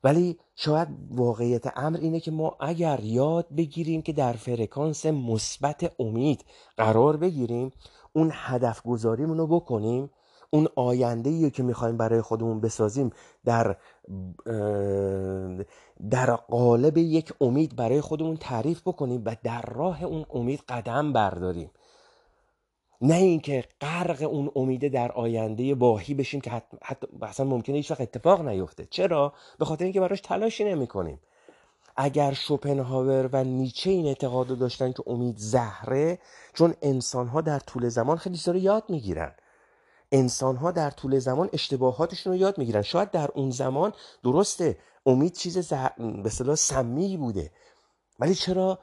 ولی 0.04 0.38
شاید 0.54 0.88
واقعیت 1.10 1.78
امر 1.78 1.98
اینه 1.98 2.20
که 2.20 2.30
ما 2.30 2.56
اگر 2.60 3.00
یاد 3.00 3.46
بگیریم 3.56 4.02
که 4.02 4.12
در 4.12 4.32
فرکانس 4.32 5.06
مثبت 5.06 5.92
امید 5.98 6.44
قرار 6.76 7.16
بگیریم 7.16 7.72
اون 8.12 8.30
هدف 8.34 8.82
گذاریمون 8.82 9.38
رو 9.38 9.46
بکنیم 9.46 10.10
اون 10.50 10.68
آینده 10.76 11.50
که 11.50 11.62
می‌خوایم 11.62 11.96
برای 11.96 12.20
خودمون 12.20 12.60
بسازیم 12.60 13.10
در 13.44 13.76
در 16.10 16.36
قالب 16.36 16.98
یک 16.98 17.32
امید 17.40 17.76
برای 17.76 18.00
خودمون 18.00 18.36
تعریف 18.36 18.80
بکنیم 18.80 19.22
و 19.24 19.36
در 19.42 19.62
راه 19.62 20.04
اون 20.04 20.26
امید 20.30 20.60
قدم 20.68 21.12
برداریم. 21.12 21.70
نه 23.00 23.14
اینکه 23.14 23.64
غرق 23.80 24.22
اون 24.30 24.50
امیده 24.56 24.88
در 24.88 25.12
آینده 25.12 25.74
واهی 25.74 26.14
بشیم 26.14 26.40
که 26.40 26.50
حتی, 26.50 26.76
حتی 26.82 27.06
اصلا 27.22 27.46
ممکنه 27.46 27.76
هیچ 27.76 27.90
وقت 27.90 28.00
اتفاق 28.00 28.48
نیفته. 28.48 28.86
چرا؟ 28.90 29.32
به 29.58 29.64
خاطر 29.64 29.84
اینکه 29.84 30.00
براش 30.00 30.20
تلاشی 30.20 30.64
نمی 30.64 30.86
کنیم 30.86 31.20
اگر 31.96 32.32
شوپنهاور 32.32 33.28
و 33.32 33.44
نیچه 33.44 33.90
این 33.90 34.06
اعتقاد 34.06 34.58
داشتن 34.58 34.92
که 34.92 35.02
امید 35.06 35.36
زهره 35.36 36.18
چون 36.54 36.74
انسان 36.82 37.28
ها 37.28 37.40
در 37.40 37.58
طول 37.58 37.88
زمان 37.88 38.16
خیلی 38.16 38.36
سر 38.36 38.56
یاد 38.56 38.84
می‌گیرن. 38.88 39.34
انسان 40.12 40.56
ها 40.56 40.70
در 40.70 40.90
طول 40.90 41.18
زمان 41.18 41.48
اشتباهاتشون 41.52 42.32
رو 42.32 42.38
یاد 42.38 42.58
می‌گیرن. 42.58 42.82
شاید 42.82 43.10
در 43.10 43.30
اون 43.34 43.50
زمان 43.50 43.92
درسته 44.24 44.78
امید 45.06 45.32
چیز 45.32 45.58
زه... 45.58 45.90
به 46.22 46.30
صلاح 46.30 46.54
سمی 46.54 47.16
بوده. 47.16 47.52
ولی 48.18 48.34
چرا؟ 48.34 48.78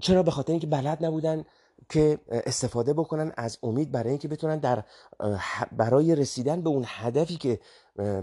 چرا 0.00 0.22
به 0.22 0.30
خاطر 0.30 0.52
اینکه 0.52 0.66
بلد 0.66 1.04
نبودن 1.04 1.44
که 1.88 2.18
استفاده 2.28 2.92
بکنن 2.92 3.32
از 3.36 3.58
امید 3.62 3.92
برای 3.92 4.10
اینکه 4.10 4.28
بتونن 4.28 4.58
در 4.58 4.84
برای 5.72 6.14
رسیدن 6.14 6.62
به 6.62 6.68
اون 6.68 6.84
هدفی 6.86 7.36
که 7.36 7.60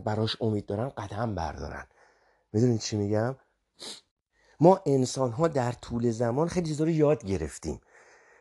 براش 0.05 0.37
امید 0.41 0.65
دارن 0.65 0.89
قدم 0.89 1.35
بردارن. 1.35 1.87
می‌دونید 2.53 2.79
چی 2.79 2.97
میگم؟ 2.97 3.35
ما 4.59 4.81
انسان 4.85 5.31
ها 5.31 5.47
در 5.47 5.71
طول 5.71 6.11
زمان 6.11 6.47
خیلی 6.47 6.67
چیزا 6.67 6.83
رو 6.83 6.89
یاد 6.89 7.25
گرفتیم 7.25 7.81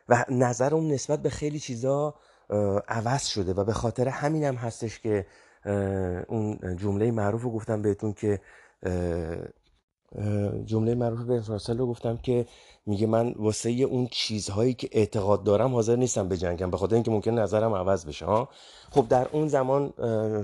و 0.09 0.25
نظرم 0.29 0.87
نسبت 0.87 1.21
به 1.21 1.29
خیلی 1.29 1.59
چیزا 1.59 2.15
عوض 2.87 3.25
شده 3.25 3.53
و 3.53 3.63
به 3.63 3.73
خاطر 3.73 4.07
همین 4.07 4.43
هم 4.43 4.55
هستش 4.55 4.99
که 4.99 5.25
اون 6.27 6.77
جمله 6.77 7.11
معروف 7.11 7.41
رو 7.41 7.51
گفتم 7.51 7.81
بهتون 7.81 8.13
که 8.13 8.39
جمله 10.65 10.95
معروف 10.95 11.21
به 11.21 11.73
رو 11.73 11.87
گفتم 11.87 12.17
که 12.17 12.45
میگه 12.85 13.07
من 13.07 13.35
واسه 13.37 13.69
اون 13.69 14.07
چیزهایی 14.11 14.73
که 14.73 14.89
اعتقاد 14.91 15.43
دارم 15.43 15.73
حاضر 15.73 15.95
نیستم 15.95 16.27
به 16.27 16.37
جنگم 16.37 16.71
به 16.71 16.77
خاطر 16.77 16.93
اینکه 16.93 17.11
ممکن 17.11 17.31
نظرم 17.31 17.73
عوض 17.73 18.05
بشه 18.05 18.25
ها؟ 18.25 18.49
خب 18.89 19.07
در 19.07 19.27
اون 19.31 19.47
زمان 19.47 19.93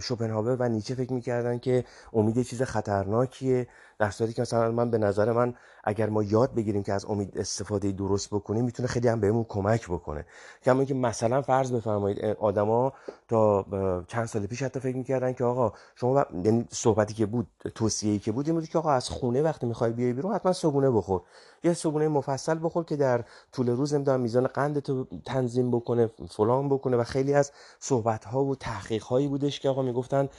شوپنهاور 0.01 0.55
و 0.59 0.69
نیچه 0.69 0.95
فکر 0.95 1.13
می‌کردن 1.13 1.59
که 1.59 1.83
امید 2.13 2.41
چیز 2.41 2.61
خطرناکیه 2.61 3.67
در 3.99 4.09
صورتی 4.09 4.33
که 4.33 4.41
مثلا 4.41 4.71
من 4.71 4.91
به 4.91 4.97
نظر 4.97 5.31
من 5.31 5.53
اگر 5.87 6.09
ما 6.09 6.23
یاد 6.23 6.53
بگیریم 6.53 6.83
که 6.83 6.93
از 6.93 7.05
امید 7.05 7.37
استفاده 7.37 7.91
درست 7.91 8.29
بکنیم 8.29 8.65
می‌تونه 8.65 8.87
خیلی 8.87 9.07
هم 9.07 9.19
بهمون 9.19 9.43
کمک 9.43 9.87
بکنه. 9.87 10.25
کما 10.63 10.83
که 10.85 10.93
مثلا 10.93 11.41
فرض 11.41 11.71
بفرمایید 11.71 12.25
آدما 12.25 12.93
تا 13.27 13.65
چند 14.07 14.25
سال 14.25 14.45
پیش 14.45 14.63
حتی 14.63 14.79
فکر 14.79 14.97
می‌کردن 14.97 15.33
که 15.33 15.43
آقا 15.43 15.73
شما 15.95 16.25
یعنی 16.43 16.65
صحبتی 16.69 17.13
که 17.13 17.25
بود 17.25 17.47
توصیه‌ای 17.75 18.19
که 18.19 18.31
بود 18.31 18.47
این 18.47 18.55
بود 18.55 18.69
که 18.69 18.77
آقا 18.77 18.91
از 18.91 19.09
خونه 19.09 19.41
وقتی 19.41 19.65
می‌خوای 19.65 19.91
بیای 19.91 20.13
بیرون 20.13 20.33
حتما 20.33 20.53
صبونه 20.53 20.91
بخور. 20.91 21.21
یه 21.63 21.73
صبونه 21.73 22.07
مفصل 22.07 22.59
بخور 22.63 22.83
که 22.83 22.95
در 22.95 23.23
طول 23.51 23.69
روز 23.69 23.93
نمی‌دونم 23.93 24.19
میزان 24.19 24.47
قند 24.47 24.79
تو 24.79 25.07
تنظیم 25.25 25.71
بکنه 25.71 26.09
فلان 26.29 26.69
بکنه 26.69 26.97
و 26.97 27.03
خیلی 27.03 27.33
از 27.33 27.51
صحبت 27.79 28.25
ها 28.25 28.43
و 28.43 28.55
تحقیق 28.55 29.03
هایی 29.03 29.27
بودش 29.27 29.59
که 29.59 29.69
آقا 29.69 29.81
می‌گفتن 29.81 30.29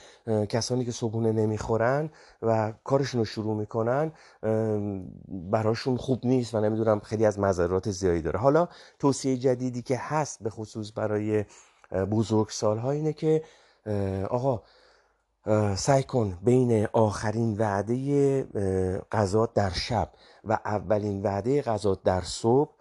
کسانی 0.49 0.85
که 0.85 0.91
صبحونه 0.91 1.31
نمی‌خورن 1.31 2.09
و 2.41 2.73
کارشون 2.83 3.19
رو 3.19 3.25
شروع 3.25 3.55
می‌کنن 3.55 4.11
براشون 5.51 5.97
خوب 5.97 6.25
نیست 6.25 6.55
و 6.55 6.59
نمی‌دونم 6.59 6.99
خیلی 6.99 7.25
از 7.25 7.39
مذرات 7.39 7.91
زیادی 7.91 8.21
داره. 8.21 8.39
حالا 8.39 8.67
توصیه 8.99 9.37
جدیدی 9.37 9.81
که 9.81 9.97
هست 9.97 10.43
به 10.43 10.49
خصوص 10.49 10.91
برای 10.95 11.45
بزرگ 12.11 12.49
سالها 12.49 12.91
اینه 12.91 13.13
که 13.13 13.43
آقا 14.29 14.61
سعی 15.75 16.03
کن 16.03 16.37
بین 16.43 16.87
آخرین 16.93 17.57
وعده 17.57 18.43
غذا 19.11 19.45
در 19.45 19.69
شب 19.69 20.09
و 20.43 20.59
اولین 20.65 21.23
وعده 21.23 21.61
غذا 21.61 21.95
در 21.95 22.21
صبح 22.21 22.71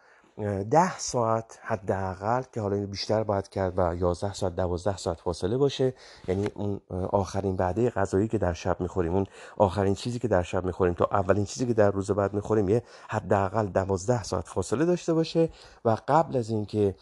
ده 0.70 0.98
ساعت 0.98 1.58
حداقل 1.62 2.42
که 2.52 2.60
حالا 2.60 2.86
بیشتر 2.86 3.22
باید 3.22 3.48
کرد 3.48 3.72
و 3.76 3.94
یازده 3.94 4.32
ساعت 4.32 4.56
دوازده 4.56 4.96
ساعت 4.96 5.20
فاصله 5.20 5.56
باشه. 5.56 5.94
یعنی 6.28 6.48
اون 6.54 6.80
آخرین 7.10 7.56
بعده 7.56 7.90
غذایی 7.90 8.28
که 8.28 8.38
در 8.38 8.52
شب 8.52 8.80
می‌خوریم 8.80 9.14
اون 9.14 9.26
آخرین 9.56 9.94
چیزی 9.94 10.18
که 10.18 10.28
در 10.28 10.42
شب 10.42 10.64
می‌خوریم 10.64 10.94
تا 10.94 11.08
اولین 11.12 11.44
چیزی 11.44 11.66
که 11.66 11.74
در 11.74 11.90
روز 11.90 12.10
بعد 12.10 12.34
می‌خوریم 12.34 12.68
یه 12.68 12.82
حداقل 13.08 13.66
دوازده 13.66 14.22
ساعت 14.22 14.48
فاصله 14.48 14.84
داشته 14.84 15.14
باشه 15.14 15.48
و 15.84 15.96
قبل 16.08 16.36
از 16.36 16.50
اینکه 16.50 16.94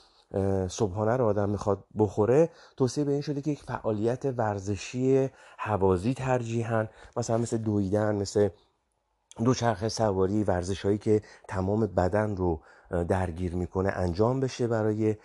صبحانه 0.68 1.16
رو 1.16 1.24
آدم 1.24 1.48
می‌خواد 1.48 1.84
بخوره 1.98 2.50
توصیه 2.76 3.04
به 3.04 3.12
این 3.12 3.20
شده 3.20 3.40
که 3.40 3.50
یک 3.50 3.62
فعالیت 3.62 4.24
ورزشی 4.24 5.30
هوازی 5.58 6.14
ترجیحاً 6.14 6.86
مثلا 7.16 7.38
مثل 7.38 7.56
دویدن 7.56 8.14
مثل 8.14 8.48
دوچرخه 9.44 9.88
سواری 9.88 10.44
ورزش 10.44 10.84
هایی 10.84 10.98
که 10.98 11.22
تمام 11.48 11.86
بدن 11.86 12.36
رو 12.36 12.60
درگیر 13.08 13.54
می‌کنه 13.54 13.88
انجام 13.88 14.40
بشه 14.40 14.66
برای 14.66 15.16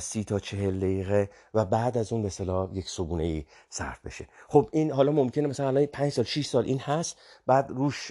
سی 0.00 0.24
تا 0.24 0.38
چهل 0.38 0.78
دقیقه 0.78 1.30
و 1.54 1.64
بعد 1.64 1.98
از 1.98 2.12
اون 2.12 2.22
به 2.22 2.28
صلاح 2.28 2.68
یک 2.72 2.88
صبونه 2.88 3.24
ای 3.24 3.44
صرف 3.68 4.06
بشه. 4.06 4.26
خب 4.48 4.68
این 4.72 4.90
حالا 4.90 5.12
ممکنه 5.12 5.46
مثلا 5.46 5.68
الان 5.68 5.86
5 5.86 6.12
سال 6.12 6.24
6 6.24 6.46
سال 6.46 6.64
این 6.64 6.78
هست 6.78 7.16
بعد 7.46 7.70
روش 7.70 8.10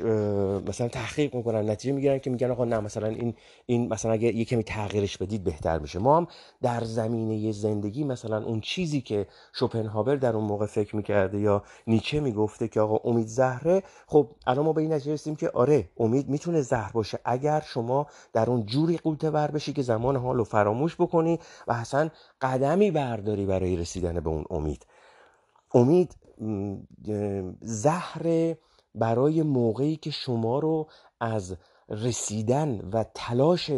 مثلا 0.67 0.87
تحقیق 0.87 1.35
می‌کنن 1.35 1.69
نتیجه 1.69 1.93
می‌گیرن 1.93 2.19
که 2.19 2.29
میگن 2.29 2.51
آقا 2.51 2.65
نه 2.65 2.79
مثلا 2.79 3.07
این 3.07 3.33
این 3.65 3.89
مثلا 3.93 4.11
اگه 4.11 4.35
یه 4.35 4.45
کمی 4.45 4.63
تغییرش 4.63 5.17
بدید 5.17 5.43
بهتر 5.43 5.79
میشه 5.79 5.99
ما 5.99 6.17
هم 6.17 6.27
در 6.61 6.83
زمینه 6.83 7.51
زندگی 7.51 8.03
مثلا 8.03 8.43
اون 8.43 8.61
چیزی 8.61 9.01
که 9.01 9.27
شوپنهاور 9.53 10.15
در 10.15 10.35
اون 10.35 10.45
موقع 10.45 10.65
فکر 10.65 10.95
می‌کرده 10.95 11.39
یا 11.39 11.63
نیچه 11.87 12.19
می‌گفته 12.19 12.67
که 12.67 12.81
آقا 12.81 13.09
امید 13.09 13.27
زهره 13.27 13.83
خب 14.07 14.29
الان 14.47 14.65
ما 14.65 14.73
به 14.73 14.81
این 14.81 14.93
نتیجه 14.93 15.13
رسیدیم 15.13 15.35
که 15.35 15.49
آره 15.49 15.89
امید 15.97 16.29
می‌تونه 16.29 16.61
زهر 16.61 16.91
باشه. 16.91 17.19
اگر 17.25 17.63
شما 17.65 18.07
در 18.33 18.49
اون 18.49 18.65
جوری 18.65 18.97
قوطه 18.97 19.29
ور 19.29 19.51
بشی 19.51 19.73
که 19.73 19.81
زمان 19.81 20.15
حال 20.15 20.37
رو 20.37 20.43
فراموش 20.43 20.95
بکنی 20.95 21.39
و 21.67 21.71
اصلا 21.71 22.09
قدمی 22.41 22.91
برداری 22.91 23.45
برای 23.45 23.75
رسیدن 23.75 24.19
به 24.19 24.29
اون 24.29 24.45
امید. 24.49 24.85
امید 25.73 26.15
زهر 27.61 28.55
برای 28.95 29.41
موقعی 29.41 29.95
که 29.95 30.11
شما 30.11 30.59
رو 30.59 30.87
از 31.19 31.55
رسیدن 31.89 32.89
و 32.93 33.05
تلاش 33.13 33.71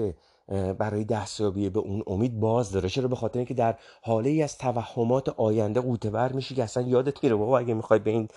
برای 0.77 1.05
دستیابی 1.05 1.69
به 1.69 1.79
اون 1.79 2.03
امید 2.07 2.39
باز 2.39 2.71
داره. 2.71 2.89
چرا؟ 2.89 3.07
به 3.07 3.15
خاطر 3.15 3.39
اینکه 3.39 3.53
در 3.53 3.77
حاله 4.01 4.29
ای 4.29 4.43
از 4.43 4.57
توهمات 4.57 5.29
آینده 5.29 5.81
قوطه 5.81 6.35
میشی 6.35 6.55
که 6.55 6.63
اصلا 6.63 6.83
یادت 6.83 7.23
میره 7.23 7.35
بابا 7.35 7.59
اگه 7.59 7.73
می‌خوای 7.73 7.99
به 7.99 8.11
این 8.11 8.27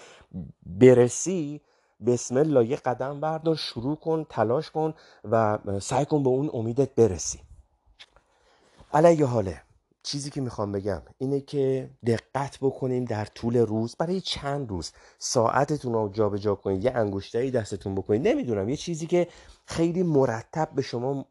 برسی 0.67 1.61
بسم 2.07 2.37
الله 2.37 2.67
یه 2.67 2.77
قدم 2.77 3.21
بردار 3.21 3.55
شروع 3.55 3.97
کن 3.97 4.27
تلاش 4.29 4.71
کن 4.71 4.95
و 5.25 5.59
سعی 5.81 6.05
کن 6.05 6.23
به 6.23 6.29
اون 6.29 6.51
امیدت 6.53 6.95
برسی. 6.95 7.48
علیه 8.93 9.27
حاله 9.27 9.63
چیزی 10.03 10.31
که 10.31 10.41
می‌خوام 10.41 10.73
بگم 10.73 11.03
اینه 11.19 11.41
که 11.41 11.91
دقت 12.07 12.59
بکنیم 12.61 13.05
در 13.05 13.25
طول 13.25 13.57
روز 13.57 13.97
برای 13.97 14.21
چند 14.21 14.71
روز 14.71 14.93
ساعتتون 15.19 15.93
رو 15.93 16.09
جابجا 16.13 16.55
کنید 16.55 16.85
یه 16.85 16.93
انگشتری 16.95 17.51
دستتون 17.51 17.95
بکنید 17.95 18.29
نمی‌دونم 18.29 18.69
یه 18.69 18.77
چیزی 18.77 19.07
که 19.07 19.29
خیلی 19.67 20.03
مرتب 20.03 20.69
به 20.75 20.83
شما 20.83 21.27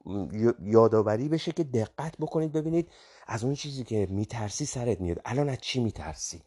یادآوری 0.64 1.30
بشه 1.30 1.52
که 1.52 1.64
دقت 1.64 2.18
بکنید 2.20 2.52
ببینید 2.52 2.90
از 3.28 3.44
اون 3.44 3.54
چیزی 3.54 3.84
که 3.84 4.08
میترسی 4.10 4.66
سرت 4.66 5.02
میاد. 5.02 5.22
الان 5.26 5.50
از 5.50 5.58
چی 5.62 5.84
میترسی؟ 5.84 6.42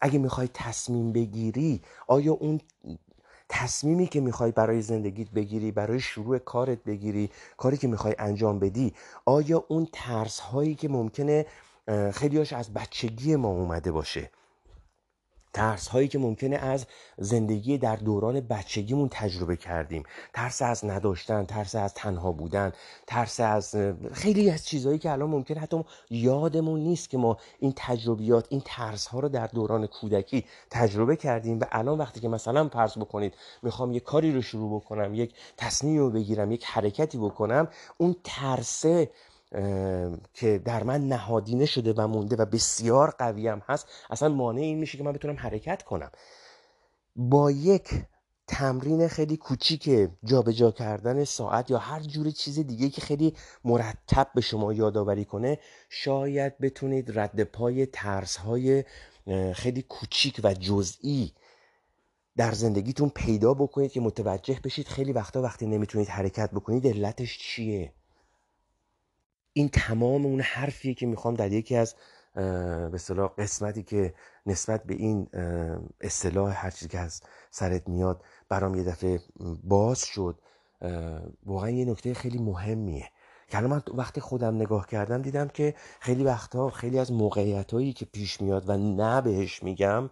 اگه 0.00 0.18
می‌خوای 0.18 0.48
تصمیم 0.54 1.12
بگیری 1.12 1.82
آیا 2.06 2.32
اون 2.32 2.60
تصمیمی 3.48 4.06
که 4.06 4.20
می‌خوای 4.20 4.52
برای 4.52 4.82
زندگیت 4.82 5.30
بگیری 5.30 5.72
برای 5.72 6.00
شروع 6.00 6.38
کارت 6.38 6.84
بگیری 6.84 7.30
کاری 7.56 7.76
که 7.76 7.88
می‌خوای 7.88 8.14
انجام 8.18 8.58
بدی 8.58 8.94
آیا 9.26 9.64
اون 9.68 9.88
ترس 9.92 10.40
هایی 10.40 10.74
که 10.74 10.88
ممکنه 10.88 11.46
خیلیاش 12.12 12.52
از 12.52 12.72
بچگی 12.74 13.36
ما 13.36 13.48
اومده 13.48 13.92
باشه؟ 13.92 14.30
ترس 15.52 15.88
هایی 15.88 16.08
که 16.08 16.18
ممکنه 16.18 16.56
از 16.56 16.86
زندگی 17.18 17.78
در 17.78 17.96
دوران 17.96 18.40
بچگیمون 18.40 19.08
تجربه 19.12 19.56
کردیم. 19.56 20.02
ترس 20.34 20.62
از 20.62 20.84
نداشتن 20.84 21.44
ترس 21.44 21.74
از 21.74 21.94
تنها 21.94 22.32
بودن 22.32 22.72
ترس 23.06 23.40
از 23.40 23.76
خیلی 24.12 24.50
از 24.50 24.66
چیزهایی 24.66 24.98
که 24.98 25.12
الان 25.12 25.30
ممکنه 25.30 25.60
حتی 25.60 25.84
یادمون 26.10 26.80
نیست 26.80 27.10
که 27.10 27.18
ما 27.18 27.36
این 27.58 27.72
تجربیات 27.76 28.46
این 28.48 28.62
ترس 28.64 29.06
ها 29.06 29.20
رو 29.20 29.28
در 29.28 29.46
دوران 29.46 29.86
کودکی 29.86 30.44
تجربه 30.70 31.16
کردیم 31.16 31.60
و 31.60 31.64
الان 31.72 31.98
وقتی 31.98 32.20
که 32.20 32.28
مثلا 32.28 32.68
فرض 32.68 32.98
بکنید 32.98 33.34
می‌خوام 33.62 33.92
یه 33.92 34.00
کاری 34.00 34.32
رو 34.32 34.42
شروع 34.42 34.80
بکنم 34.80 35.14
یک 35.14 35.34
تصمیم 35.56 35.98
رو 35.98 36.10
بگیرم 36.10 36.52
یک 36.52 36.64
حرکتی 36.64 37.18
بکنم 37.18 37.68
اون 37.98 38.16
ترسه 38.24 39.10
که 40.34 40.58
در 40.64 40.82
من 40.82 41.08
نهادینه 41.08 41.66
شده 41.66 41.92
و 41.92 42.06
مونده 42.06 42.36
و 42.36 42.44
بسیار 42.44 43.10
قویم 43.18 43.62
هست 43.66 43.88
اصلا 44.10 44.28
مانع 44.28 44.60
این 44.60 44.78
میشه 44.78 44.98
که 44.98 45.04
من 45.04 45.12
بتونم 45.12 45.36
حرکت 45.36 45.82
کنم. 45.82 46.10
با 47.16 47.50
یک 47.50 47.88
تمرین 48.46 49.08
خیلی 49.08 49.36
کوچیک 49.36 50.10
جابجا 50.24 50.70
کردن 50.70 51.24
ساعت 51.24 51.70
یا 51.70 51.78
هر 51.78 52.00
جور 52.00 52.30
چیز 52.30 52.58
دیگه 52.58 52.88
که 52.88 53.00
خیلی 53.00 53.34
مرتب 53.64 54.30
به 54.34 54.40
شما 54.40 54.72
یادآوری 54.72 55.24
کنه 55.24 55.58
شاید 55.88 56.58
بتونید 56.58 57.18
رد 57.18 57.42
پای 57.42 57.86
ترس 57.86 58.36
های 58.36 58.84
خیلی 59.54 59.82
کوچیک 59.82 60.40
و 60.44 60.54
جزئی 60.54 61.32
در 62.36 62.52
زندگیتون 62.52 63.08
پیدا 63.08 63.54
بکنید 63.54 63.92
که 63.92 64.00
متوجه 64.00 64.60
بشید 64.64 64.88
خیلی 64.88 65.12
وقتا 65.12 65.42
وقتی 65.42 65.66
نمی‌تونید 65.66 66.08
حرکت 66.08 66.50
بکنید 66.50 66.86
علتش 66.86 67.38
چیه؟ 67.38 67.92
این 69.58 69.68
تمام 69.68 70.26
اون 70.26 70.40
حرفیه 70.40 70.94
که 70.94 71.06
می‌خوام 71.06 71.34
در 71.34 71.52
یکی 71.52 71.76
از 71.76 71.94
به 72.92 72.98
صلاح 72.98 73.30
قسمتی 73.38 73.82
که 73.82 74.14
نسبت 74.46 74.84
به 74.84 74.94
این 74.94 75.28
اصطلاح 76.00 76.64
هر 76.64 76.70
چیزی 76.70 76.88
که 76.88 76.98
از 76.98 77.20
سرت 77.50 77.88
میاد 77.88 78.24
برام 78.48 78.74
یه 78.74 78.84
دفعه 78.84 79.20
باز 79.64 80.04
شد. 80.04 80.38
واقعا 81.46 81.70
یه 81.70 81.84
نکته 81.84 82.14
خیلی 82.14 82.38
مهمیه. 82.38 83.10
که 83.48 83.60
من 83.60 83.82
وقتی 83.94 84.20
خودم 84.20 84.54
نگاه 84.56 84.86
کردم 84.86 85.22
دیدم 85.22 85.48
که 85.48 85.74
خیلی 86.00 86.24
وقتها 86.24 86.70
خیلی 86.70 86.98
از 86.98 87.12
موقعیت 87.12 87.72
هایی 87.72 87.92
که 87.92 88.04
پیش 88.04 88.40
میاد 88.40 88.68
و 88.68 88.76
نه 88.76 89.20
بهش 89.20 89.62
میگم 89.62 90.10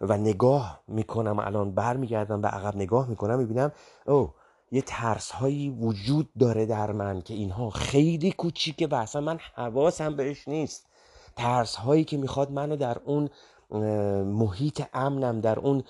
و 0.00 0.16
نگاه 0.16 0.82
می‌کنم 0.88 1.38
الان 1.38 1.74
برمیگردم 1.74 2.42
و 2.42 2.46
عقب 2.46 2.76
نگاه 2.76 3.08
می‌کنم 3.08 3.38
می‌بینم 3.38 3.72
او 4.06 4.32
یه 4.70 4.82
ترس 4.82 5.30
هایی 5.30 5.70
وجود 5.70 6.28
داره 6.38 6.66
در 6.66 6.92
من 6.92 7.22
که 7.22 7.34
اینها 7.34 7.70
خیلی 7.70 8.32
کوچیکه 8.32 8.86
و 8.86 8.94
اصلا 8.94 9.20
من 9.20 9.38
حواسم 9.54 10.16
بهش 10.16 10.48
نیست. 10.48 10.86
ترس 11.36 11.76
هایی 11.76 12.04
که 12.04 12.16
می‌خواد 12.16 12.50
منو 12.50 12.76
در 12.76 12.98
اون 13.04 13.30
محیط 14.22 14.82
امنم 14.94 15.40
در 15.40 15.58
اون 15.58 15.82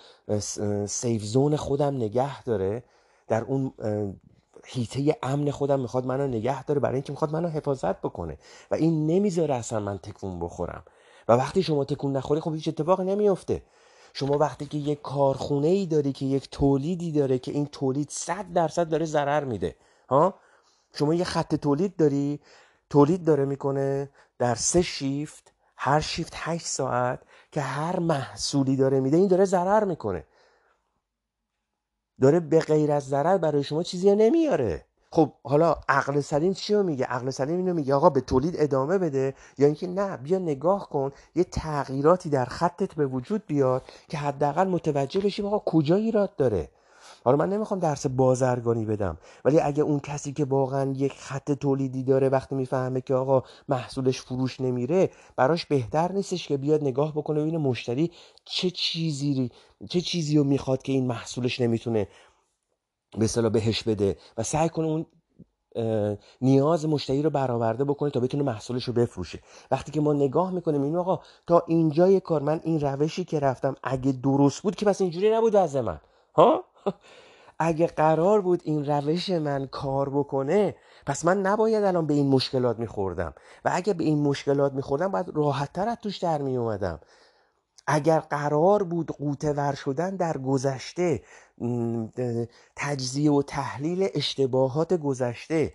سیف 0.87 1.25
زون 1.25 1.57
خودم 1.57 1.97
نگه 1.97 2.43
داره 2.43 2.83
در 3.29 3.45
اون 3.45 3.73
هیته 4.65 5.17
امن 5.23 5.51
خودم 5.51 5.81
می‌خواد 5.81 6.07
منو 6.07 6.27
نگه 6.27 6.65
داره 6.65 6.81
برای 6.81 6.95
اینکه 6.95 7.13
می‌خواد 7.13 7.33
منو 7.33 7.49
حفاظت 7.49 8.01
بکنه 8.01 8.39
و 8.71 8.75
این 8.75 9.07
نمی‌ذاره 9.07 9.55
اصلا 9.55 9.81
من 9.81 9.99
تکون 9.99 10.39
بخورم. 10.39 10.83
و 11.29 11.33
وقتی 11.33 11.63
شما 11.63 11.85
تکون 11.85 12.17
نخوری 12.17 12.41
خب 12.41 12.55
هیچ 12.55 12.69
اتفاقی 12.69 13.05
نمیفته 13.05 13.63
شما 14.19 14.39
وقتی 14.39 14.67
که 14.67 14.79
یک 14.79 15.03
کارخونه 15.03 15.69
ای 15.69 15.87
داری 15.87 16.13
که 16.13 16.27
یک 16.27 16.51
تولیدی 16.51 17.13
داره 17.13 17.39
که 17.39 17.53
این 17.53 17.67
تولید 17.67 18.11
صد 18.11 18.53
درصد 18.53 18.89
داره 18.89 19.07
ضرر 19.07 19.45
میده 19.45 19.77
ها؟ 20.09 20.35
شما 20.95 21.15
یه 21.15 21.25
خط 21.25 21.55
تولید 21.55 21.97
داری 21.97 22.41
تولید 22.91 23.25
داره 23.25 23.45
می‌کنه 23.45 24.11
در 24.39 24.55
سه 24.55 24.83
شیفت 24.83 25.53
هر 25.77 26.01
شیفت 26.01 26.33
هشت 26.37 26.67
ساعت 26.67 27.23
که 27.53 27.61
هر 27.61 27.99
محصولی 27.99 28.77
داره 28.77 29.01
میده 29.01 29.17
این 29.17 29.29
داره 29.29 29.45
ضرر 29.45 29.85
می‌کنه. 29.85 30.27
داره 32.21 32.41
به 32.41 32.61
غیر 32.61 32.93
از 32.93 33.09
ضرر 33.09 33.39
برای 33.39 33.65
شما 33.65 33.83
چیزی 33.83 34.15
نمیاره. 34.15 34.86
خب 35.11 35.33
حالا 35.45 35.77
عقل 35.89 36.21
سلیم 36.21 36.53
چی 36.53 36.75
رو 36.75 36.83
میگه؟ 36.83 37.05
عقل 37.05 37.31
سلیم 37.31 37.57
اینو 37.57 37.75
میگه 37.75 37.95
آقا 37.95 38.11
به 38.11 38.21
تولید 38.21 38.55
ادامه 38.59 38.99
بده 38.99 39.35
یا 39.59 39.67
اینکه 39.67 39.87
نه 39.87 40.17
بیا 40.17 40.39
نگاه 40.39 40.89
کن 40.89 41.11
یه 41.35 41.45
تغییراتی 41.45 42.31
در 42.31 42.45
خطت 42.45 42.95
به 42.95 43.07
وجود 43.07 43.47
بیاد 43.47 43.83
که 44.09 44.19
حداقل 44.19 44.69
متوجه 44.69 45.21
بشیم 45.21 45.47
آقا 45.47 45.59
کجا 45.59 45.97
ایراد 45.97 46.37
داره. 46.37 46.69
حالا 47.25 47.37
من 47.37 47.49
نمی‌خوام 47.49 47.81
درس 47.81 48.07
بازرگانی 48.07 48.85
بدم 48.85 49.19
ولی 49.45 49.61
اگه 49.61 49.83
اون 49.83 50.01
کسی 50.01 50.33
که 50.33 50.45
واقعا 50.45 50.93
یک 50.93 51.13
خط 51.13 51.53
تولیدی 51.53 52.03
داره 52.03 52.29
وقتی 52.29 52.55
می‌فهمه 52.55 53.01
که 53.01 53.15
آقا 53.15 53.43
محصولش 53.69 54.21
فروش 54.21 54.61
نمیره 54.61 55.11
براش 55.37 55.67
بهتر 55.67 56.13
نیستش 56.13 56.49
که 56.49 56.57
بیاد 56.57 56.83
نگاه 56.83 57.13
بکنه 57.13 57.41
ببینه 57.41 57.59
مشتری 57.59 58.11
چه 58.45 58.71
چیزی 58.71 59.51
چه 59.91 60.01
چیزی 60.01 60.39
رو 60.39 60.45
می‌خواد 60.45 60.83
که 60.83 60.93
این 60.93 61.07
محصولش 61.07 61.61
نمی‌تونه 61.61 62.09
به 63.19 63.25
اصطلاح 63.25 63.51
بهش 63.51 63.83
بده 63.83 64.17
و 64.39 64.43
سعی 64.43 64.69
کنه 64.69 64.87
اون 64.87 65.07
نیاز 66.41 66.87
مشتری 66.87 67.23
رو 67.23 67.31
برآورده 67.31 67.85
بکنه 67.85 68.11
تا 68.11 68.21
بتونه 68.21 68.43
محصولش 68.43 68.85
رو 68.85 68.93
بفروشه. 68.93 69.39
وقتی 69.71 69.93
که 69.93 70.01
ما 70.01 70.13
نگاه 70.13 70.51
می‌کنیم 70.51 70.83
این 70.83 70.97
آقا 70.97 71.21
تا 71.47 71.65
اینجای 71.67 72.21
کار 72.21 72.43
من 72.43 72.61
این 72.65 72.81
روشی 72.81 73.25
که 73.25 73.41
رفتم 73.41 73.77
اگه 73.83 74.13
درست 74.13 74.63
بود 74.63 74.77
که 74.77 74.87
پس 74.87 75.01
اینجوری 75.01 75.31
نبود 75.31 75.57
از 75.57 75.77
من. 75.77 76.01
ها؟ 76.35 76.65
اگه 77.59 77.87
قرار 77.87 78.41
بود 78.41 78.61
این 78.65 78.87
روش 78.87 79.31
من 79.31 79.67
کار 79.67 80.09
بکنه 80.09 80.77
پس 81.07 81.25
من 81.25 81.41
نباید 81.41 81.85
الان 81.85 82.07
به 82.07 82.15
این 82.15 82.29
مشکلات 82.29 82.79
میخوردم. 82.79 83.35
و 83.65 83.71
اگه 83.75 83.95
به 83.95 84.05
این 84.05 84.23
مشکلات 84.23 84.73
میخوردم 84.73 85.09
باید 85.09 85.27
راحتتر 85.35 85.89
از 85.89 85.97
توش 86.03 86.19
در 86.19 86.43
میومدم 86.43 87.01
اگر 87.87 88.19
قرار 88.19 88.83
بود 88.83 89.11
قوته 89.11 89.53
ور 89.53 89.75
شدن 89.75 90.17
در 90.17 90.39
گذشته 90.39 91.23
تجزیه 92.77 93.33
و 93.33 93.43
تحلیل 93.43 94.09
اشتباهات 94.15 94.95
گذشته 94.95 95.73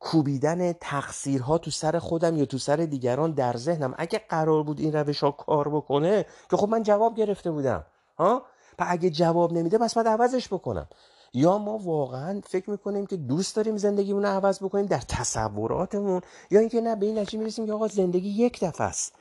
کوبیدن 0.00 0.72
تقصیرها 0.72 1.58
تو 1.58 1.70
سر 1.70 1.98
خودم 1.98 2.36
یا 2.36 2.44
تو 2.44 2.58
سر 2.58 2.76
دیگران 2.76 3.32
در 3.32 3.56
ذهنم. 3.56 3.94
اگه 3.98 4.20
قرار 4.28 4.62
بود 4.62 4.80
این 4.80 4.92
روش 4.92 5.20
ها 5.20 5.30
کار 5.30 5.68
بکنه 5.68 6.26
که 6.50 6.56
خب 6.56 6.68
من 6.68 6.82
جواب 6.82 7.16
گرفته 7.16 7.50
بودم 7.50 7.84
ها؟ 8.18 8.42
و 8.78 8.84
اگه 8.88 9.10
جواب 9.10 9.52
نمیده 9.52 9.78
پس 9.78 9.94
باید 9.94 10.08
عوضش 10.08 10.48
بکنم. 10.48 10.88
یا 11.34 11.58
ما 11.58 11.78
واقعا 11.78 12.40
فکر 12.46 12.70
می‌کنیم 12.70 13.06
که 13.06 13.16
دوست 13.16 13.56
داریم 13.56 13.76
زندگیمون 13.76 14.22
رو 14.22 14.28
عوض 14.28 14.58
بکنیم 14.58 14.86
در 14.86 15.00
تصوراتمون 15.00 16.20
یا 16.50 16.60
اینکه 16.60 16.80
نه 16.80 16.96
به 16.96 17.06
این 17.06 17.18
نتیجه 17.18 17.38
می‌رسیم 17.38 17.66
که 17.66 17.72
آقا 17.72 17.88
زندگی 17.88 18.28
یک 18.28 18.64
دفعه 18.64 18.86
است. 18.86 19.14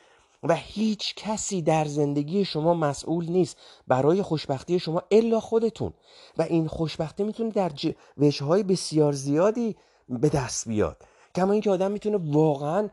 و 0.43 0.55
هیچ 0.55 1.15
کسی 1.15 1.61
در 1.61 1.85
زندگی 1.85 2.45
شما 2.45 2.73
مسئول 2.73 3.25
نیست. 3.25 3.57
برای 3.87 4.21
خوشبختی 4.21 4.79
شما 4.79 5.03
الا 5.11 5.39
خودتون. 5.39 5.93
و 6.37 6.41
این 6.41 6.67
خوشبختی 6.67 7.23
می‌تونه 7.23 7.49
در 7.49 7.71
وجه 8.17 8.45
های 8.45 8.63
بسیار 8.63 9.13
زیادی 9.13 9.75
به 10.09 10.29
دست 10.29 10.67
بیاد. 10.67 10.97
کما 11.35 11.51
اینکه 11.51 11.71
آدم 11.71 11.91
می‌تونه 11.91 12.19
واقعا 12.31 12.89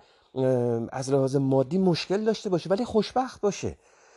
از 0.93 1.13
لحاظ 1.13 1.37
مادی 1.37 1.79
مشکل 1.79 2.25
داشته 2.25 2.51
باشه 2.51 2.71
ولی 2.71 2.85
خوشبخت 2.85 3.41
باشه. 3.41 3.77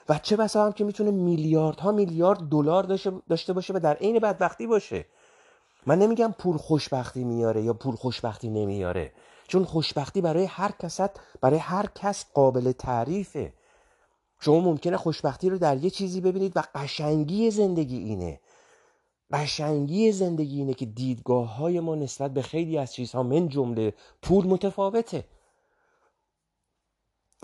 و 0.10 0.20
چه 0.24 0.36
بسا 0.36 0.66
هم 0.66 0.72
که 0.72 0.84
می‌تونه 0.84 1.12
میلیاردها 1.12 1.92
میلیارد 1.92 2.40
دلار 2.40 2.84
داشته 3.30 3.54
باشه 3.54 3.74
و 3.74 3.80
در 3.80 3.94
عین 3.94 4.20
بدبختی 4.20 4.68
باشه. 4.68 5.06
من 5.86 6.00
نمیگم 6.00 6.36
پول 6.38 6.58
خوشبختی 6.58 7.24
میاره 7.24 7.62
یا 7.62 7.74
پول 7.74 7.96
خوشبختی 7.96 8.50
نمیاره. 8.50 9.12
چون 9.52 9.66
خوشبختی 9.66 10.22
برای 10.22 10.46
هر 10.46 10.72
کست 10.72 11.20
برای 11.42 11.60
هر 11.60 11.86
کس 11.96 12.26
قابل 12.34 12.72
تعریفه. 12.72 13.54
شما 14.40 14.60
ممکنه 14.60 14.98
خوشبختی 14.98 15.50
رو 15.50 15.58
در 15.58 15.78
یه 15.78 15.90
چیزی 15.90 16.22
ببینید 16.22 16.58
و 16.58 16.64
قشنگی 16.76 17.52
زندگی 17.52 17.98
اینه. 17.98 18.40
قشنگی 19.32 20.12
زندگی 20.12 20.58
اینه 20.58 20.74
که 20.74 20.86
دیدگاه 20.86 21.56
های 21.56 21.80
ما 21.80 21.96
نسبت 21.96 22.34
به 22.34 22.42
خیلی 22.42 22.78
از 22.78 22.94
چیزها 22.94 23.24
من 23.24 23.50
جمله 23.50 23.94
پول 24.22 24.48
متفاوته. 24.48 25.26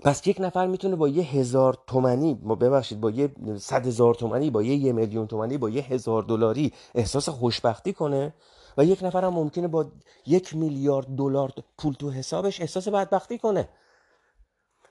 پس 0.04 0.26
یک 0.26 0.36
نفر 0.40 0.66
می‌تونه 0.66 0.96
با 0.96 1.08
یه 1.08 1.22
هزار 1.22 1.78
تومنی 1.86 2.34
ببخشید 2.34 3.00
با 3.00 3.10
یه 3.10 3.32
صد 3.58 3.86
هزار 3.86 4.14
تومنی 4.14 4.50
با 4.50 4.62
یه 4.62 4.74
یه 4.74 4.92
میلیون 4.92 5.26
تومنی 5.26 5.58
با 5.58 5.70
یه 5.70 5.82
هزار 5.82 6.22
دلاری 6.22 6.72
احساس 6.94 7.28
خوشبختی 7.28 7.92
کنه؟ 7.92 8.34
و 8.76 8.84
یک 8.84 9.02
نفر 9.02 9.24
هم 9.24 9.32
ممکنه 9.32 9.68
با 9.68 9.92
یک 10.26 10.56
میلیارد 10.56 11.06
دلار 11.06 11.52
پول 11.78 11.94
تو 11.94 12.10
حسابش 12.10 12.60
احساس 12.60 12.88
بدبختی 12.88 13.38
کنه. 13.38 13.68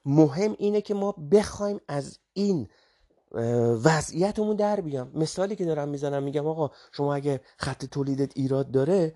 مهم 0.05 0.55
اینه 0.59 0.81
که 0.81 0.93
ما 0.93 1.11
بخوایم 1.31 1.79
از 1.87 2.19
این 2.33 2.67
وضعیتمون 3.83 4.55
در 4.55 4.81
بیام. 4.81 5.11
مثالی 5.15 5.55
که 5.55 5.65
دارم 5.65 5.89
می‌زنم 5.89 6.23
میگم 6.23 6.47
آقا 6.47 6.71
شما 6.91 7.15
اگه 7.15 7.41
خط 7.57 7.85
تولیدت 7.85 8.37
ایراد 8.37 8.71
داره 8.71 9.15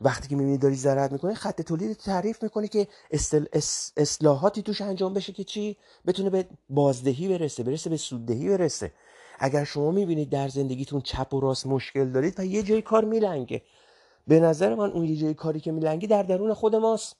وقتی 0.00 0.28
که 0.28 0.36
می‌بینی 0.36 0.58
داری 0.58 0.74
زراعت 0.74 1.12
می‌کنی 1.12 1.34
خط 1.34 1.62
تولید 1.62 1.96
تعریف 1.96 2.42
می‌کنی 2.42 2.68
که 2.68 2.88
اصلاحاتی 3.96 4.62
توش 4.62 4.80
انجام 4.80 5.14
بشه 5.14 5.32
که 5.32 5.44
چی؟ 5.44 5.76
بتونه 6.06 6.30
به 6.30 6.46
بازدهی 6.68 7.28
برسه 7.28 7.62
برسه 7.62 7.90
به 7.90 7.96
سوددهی 7.96 8.48
برسه. 8.48 8.92
اگر 9.38 9.64
شما 9.64 9.90
می‌بینید 9.90 10.30
در 10.30 10.48
زندگیتون 10.48 11.00
چپ 11.00 11.34
و 11.34 11.40
راست 11.40 11.66
مشکل 11.66 12.10
دارید 12.12 12.40
و 12.40 12.44
یه 12.44 12.62
جای 12.62 12.82
کار 12.82 13.04
میلنگه 13.04 13.62
به 14.26 14.40
نظر 14.40 14.74
من 14.74 14.90
اون 14.90 15.04
یه 15.04 15.34
کاری 15.34 15.60
که 15.60 15.72
میلنگی 15.72 16.06
در 16.06 16.22
درون 16.22 16.54
خود 16.54 16.76
ماست. 16.76 17.16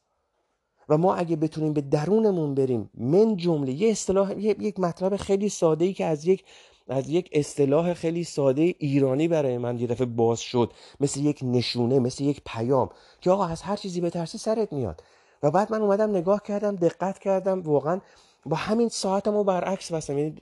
و 0.89 0.99
ما 0.99 1.15
اگه 1.15 1.37
بتونیم 1.37 1.73
به 1.73 1.81
درونمون 1.81 2.55
بریم 2.55 2.91
من 2.95 3.37
جمله 3.37 3.73
یه 3.73 3.91
اصطلاح 3.91 4.39
یک 4.41 4.81
مطلب 4.81 5.17
خیلی 5.17 5.49
ساده 5.49 5.85
ای 5.85 5.93
که 5.93 6.05
از 6.05 6.27
یک 6.27 6.45
از 6.89 7.09
یک 7.09 7.29
اصطلاح 7.33 7.95
خیلی 7.95 8.25
ساده 8.25 8.63
ایرانی 8.63 9.29
برای 9.29 9.59
من 9.59 9.79
یه 9.79 9.87
دفعه 9.87 10.07
باز 10.07 10.41
شد 10.41 10.73
مثل 11.01 11.21
یک 11.21 11.41
نشونه 11.43 11.99
مثل 11.99 12.25
یک 12.25 12.43
پیام 12.47 12.91
که 13.21 13.31
آقا 13.31 13.47
از 13.47 13.63
هر 13.63 13.77
چیزی 13.77 14.01
بترسی 14.01 14.39
سرت 14.39 14.73
میاد. 14.73 15.03
و 15.43 15.51
بعد 15.51 15.73
من 15.73 15.83
اومدم 15.83 16.11
نگاه 16.11 16.43
کردم 16.43 16.77
دقت 16.77 17.19
کردم 17.19 17.63
واقعا 17.63 18.01
با 18.47 18.57
همین 18.57 18.89
ساعتم 18.89 19.35
رو 19.35 19.45
برعکس 19.45 19.93
بستم 19.93 20.19
یعنی 20.19 20.35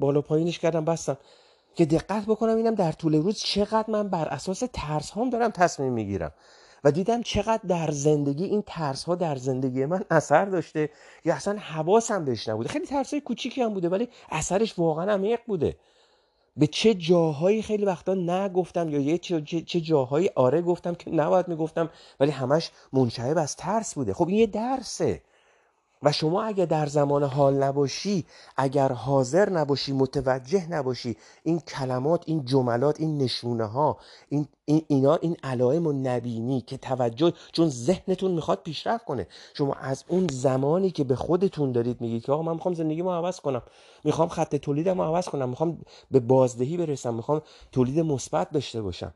بالا 0.00 0.20
پایینش 0.20 0.58
کردم 0.58 0.84
بستم. 0.84 1.16
که 1.74 1.84
دقت 1.84 2.24
بکنم 2.26 2.56
اینم 2.56 2.74
در 2.74 2.92
طول 2.92 3.14
روز 3.14 3.38
چقدر 3.38 3.90
من 3.90 4.08
بر 4.08 4.28
اساس 4.28 4.62
ترس 4.72 5.10
هم 5.10 5.30
دارم 5.30 5.50
تصمیم 5.50 5.92
می‌گیرم. 5.92 6.32
و 6.84 6.90
دیدم 6.90 7.22
چقدر 7.22 7.60
در 7.68 7.90
زندگی 7.90 8.44
این 8.44 8.62
ترس 8.66 9.04
ها 9.04 9.14
در 9.14 9.36
زندگی 9.36 9.86
من 9.86 10.04
اثر 10.10 10.44
داشته 10.44 10.90
یا 11.24 11.34
اصلا 11.34 11.58
حواسم 11.58 12.24
بهش 12.24 12.48
نبوده. 12.48 12.68
خیلی 12.68 12.86
ترس 12.86 13.10
های 13.10 13.20
کوچیکی 13.20 13.62
هم 13.62 13.74
بوده 13.74 13.88
ولی 13.88 14.08
اثرش 14.30 14.78
واقعا 14.78 15.12
عمیق 15.12 15.40
بوده. 15.46 15.76
به 16.56 16.66
چه 16.66 16.94
جاهایی 16.94 17.62
خیلی 17.62 17.84
وقتا 17.84 18.14
نگفتم 18.14 18.88
یا 18.88 19.00
یه 19.00 19.18
چه, 19.18 19.42
چه 19.42 19.80
جاهایی 19.80 20.30
آره 20.34 20.62
گفتم 20.62 20.94
که 20.94 21.10
نباید 21.10 21.48
می‌گفتم 21.48 21.90
ولی 22.20 22.30
همش 22.30 22.70
منشعب 22.92 23.38
از 23.38 23.56
ترس 23.56 23.94
بوده. 23.94 24.14
خب 24.14 24.28
این 24.28 24.36
یه 24.38 24.46
درسه. 24.46 25.22
و 26.02 26.12
شما 26.12 26.42
اگر 26.42 26.66
در 26.66 26.86
زمان 26.86 27.22
حال 27.22 27.54
نباشی 27.54 28.26
اگر 28.56 28.92
حاضر 28.92 29.50
نباشی 29.50 29.92
متوجه 29.92 30.68
نباشی 30.70 31.16
این 31.42 31.60
کلمات 31.60 32.22
این 32.26 32.44
جملات 32.44 33.00
این 33.00 33.18
نشونه 33.18 33.64
ها 33.64 33.98
این, 34.28 34.48
این 34.64 34.84
اینا 34.88 35.16
این 35.16 35.36
علائم 35.42 35.86
و 35.86 35.92
نبینی 35.92 36.60
که 36.60 36.76
توجه 36.76 37.32
چون 37.52 37.68
ذهنتون 37.68 38.30
می‌خواد 38.30 38.62
پیشرفت 38.62 39.04
کنه. 39.04 39.26
شما 39.54 39.74
از 39.74 40.04
اون 40.08 40.26
زمانی 40.30 40.90
که 40.90 41.04
به 41.04 41.16
خودتون 41.16 41.72
دارید 41.72 42.00
میگید 42.00 42.24
که 42.24 42.32
آقا 42.32 42.42
من 42.42 42.52
می‌خوام 42.52 42.74
زندگی 42.74 43.02
ما 43.02 43.16
عوض 43.16 43.40
کنم 43.40 43.62
می‌خوام 44.04 44.28
خط 44.28 44.56
تولیدم 44.56 45.00
عوض 45.00 45.28
کنم 45.28 45.48
می‌خوام 45.48 45.78
به 46.10 46.20
بازدهی 46.20 46.76
برسم 46.76 47.14
می‌خوام 47.14 47.42
تولید 47.72 48.00
مثبت 48.00 48.50
داشته 48.50 48.82
باشم. 48.82 49.14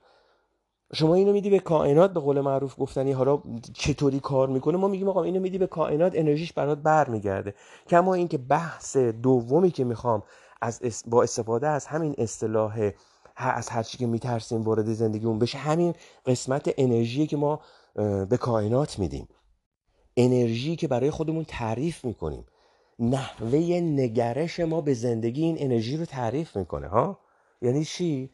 شما 0.94 1.14
اینو 1.14 1.32
میدی 1.32 1.50
به 1.50 1.58
کائنات 1.58 2.12
به 2.12 2.20
قول 2.20 2.40
معروف 2.40 2.74
گفتنی 2.78 3.12
حالا 3.12 3.42
چطوری 3.74 4.20
کار 4.20 4.48
می‌کنه؟ 4.48 4.76
ما 4.76 4.88
میگیم 4.88 5.08
آقا 5.08 5.22
اینو 5.22 5.40
میدی 5.40 5.58
به 5.58 5.66
کائنات 5.66 6.12
انرژیش 6.14 6.52
برات 6.52 6.78
برمیگرده. 6.78 7.54
کما 7.88 8.14
اینکه 8.14 8.38
بحث 8.38 8.96
دومی 8.96 9.70
که 9.70 9.84
می‌خوام 9.84 10.22
از 10.62 11.02
با 11.06 11.22
استفاده 11.22 11.68
از 11.68 11.86
همین 11.86 12.14
اصطلاح 12.18 12.90
از 13.36 13.68
هر 13.68 13.82
چی 13.82 13.98
که 13.98 14.06
میترسیم 14.06 14.62
وارد 14.62 14.92
زندگیمون 14.92 15.38
بشه 15.38 15.58
همین 15.58 15.94
قسمت 16.26 16.74
انرژی 16.78 17.26
که 17.26 17.36
ما 17.36 17.60
به 18.28 18.36
کائنات 18.40 18.98
میدیم. 18.98 19.28
انرژی 20.16 20.76
که 20.76 20.88
برای 20.88 21.10
خودمون 21.10 21.44
تعریف 21.44 22.04
می‌کنیم. 22.04 22.46
نحوه 22.98 23.58
نگرش 23.80 24.60
ما 24.60 24.80
به 24.80 24.94
زندگی 24.94 25.42
این 25.42 25.56
انرژی 25.58 25.96
رو 25.96 26.04
تعریف 26.04 26.56
می‌کنه 26.56 26.88
ها؟ 26.88 27.18
یعنی 27.62 27.84
چی؟ 27.84 28.30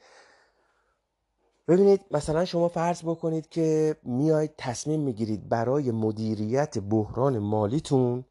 ببینید 1.69 2.01
مثلا 2.11 2.45
شما 2.45 2.69
فرض 2.69 3.03
بکنید 3.03 3.49
که 3.49 3.97
میاید 4.03 4.55
تصمیم 4.59 5.01
می‌گیرید 5.01 5.49
برای 5.49 5.91
مدیریت 5.91 6.79
بحران 6.79 7.39
مالیتون 7.39 8.25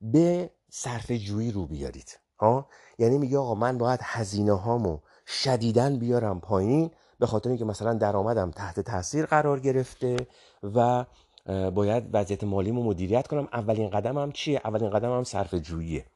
به 0.00 0.50
صرف 0.70 1.10
جویی 1.12 1.52
رو 1.52 1.66
بیارید. 1.66 2.18
ها؟ 2.38 2.68
یعنی 2.98 3.18
میگه 3.18 3.38
آقا 3.38 3.54
من 3.54 3.78
باید 3.78 4.00
هزینه 4.02 4.52
هامو 4.52 4.98
شدیدن 5.26 5.98
بیارم 5.98 6.40
پایین 6.40 6.90
به 7.18 7.26
خاطر 7.26 7.48
اینکه 7.48 7.64
مثلا 7.64 7.94
درآمدم 7.94 8.50
تحت 8.50 8.80
تاثیر 8.80 9.26
قرار 9.26 9.60
گرفته 9.60 10.16
و 10.62 11.04
باید 11.70 12.04
وضعیت 12.12 12.44
مالیمو 12.44 12.82
مدیریت 12.82 13.26
کنم. 13.26 13.48
اولین 13.52 13.90
قدمم 13.90 14.32
چیه؟ 14.32 14.60
اولین 14.64 14.90
قدمم 14.90 15.24
صرف 15.24 15.54
جوییه 15.54 16.06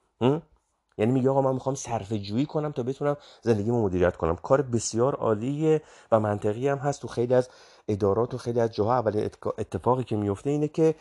یعنی 0.98 1.12
میگه 1.12 1.30
آقا 1.30 1.42
من 1.42 1.52
می‌خوام 1.52 1.74
صرفه 1.74 2.18
جویی 2.18 2.46
کنم 2.46 2.72
تا 2.72 2.82
بتونم 2.82 3.16
زندگیمو 3.42 3.84
مدیریت 3.84 4.16
کنم. 4.16 4.36
کار 4.36 4.62
بسیار 4.62 5.14
عالیه 5.14 5.82
و 6.12 6.20
منطقی 6.20 6.68
هم 6.68 6.78
هست 6.78 7.02
تو 7.02 7.08
خیلی 7.08 7.34
از 7.34 7.48
ادارات 7.88 8.34
و 8.34 8.38
خیلی 8.38 8.60
از 8.60 8.74
جاها. 8.74 8.94
اولین 8.94 9.30
اتفاقی 9.58 10.04
که 10.04 10.16
میفته 10.16 10.50
اینه 10.50 10.68
که 10.68 10.94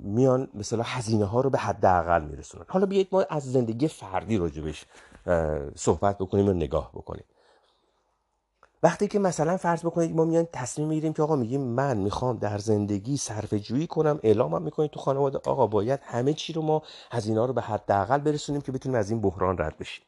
میان 0.00 0.48
مثلا 0.54 0.82
هزینه 0.82 1.24
ها 1.24 1.40
رو 1.40 1.50
به 1.50 1.58
حداقل 1.58 2.24
میرسونن. 2.24 2.64
حالا 2.68 2.86
بیایید 2.86 3.08
ما 3.12 3.24
از 3.30 3.52
زندگی 3.52 3.88
فردی 3.88 4.38
راجبش 4.38 4.86
صحبت 5.74 6.18
بکنیم 6.18 6.48
و 6.48 6.52
نگاه 6.52 6.90
بکنیم. 6.94 7.24
وقتی 8.82 9.08
که 9.08 9.18
مثلا 9.18 9.56
فرض 9.56 9.80
بکنید 9.84 10.16
ما 10.16 10.24
میان 10.24 10.48
تصمیم 10.52 10.88
می‌گیریم 10.88 11.12
که 11.12 11.22
آقا 11.22 11.36
میگیم 11.36 11.60
من 11.60 11.98
می‌خوام 11.98 12.36
در 12.38 12.58
زندگی 12.58 13.16
صرفه 13.16 13.60
جویی 13.60 13.86
کنم 13.86 14.20
اعلامم 14.22 14.62
می‌کنید 14.62 14.90
تو 14.90 15.00
خانواده. 15.00 15.38
آقا 15.38 15.66
باید 15.66 16.00
همه 16.02 16.32
چی 16.34 16.52
رو 16.52 16.62
ما 16.62 16.82
هزینه 17.12 17.46
رو 17.46 17.52
به 17.52 17.62
حداقل 17.62 18.18
برسونیم 18.18 18.60
که 18.60 18.72
بتونیم 18.72 18.98
از 18.98 19.10
این 19.10 19.20
بحران 19.20 19.58
رد 19.58 19.78
بشیم. 19.78 20.04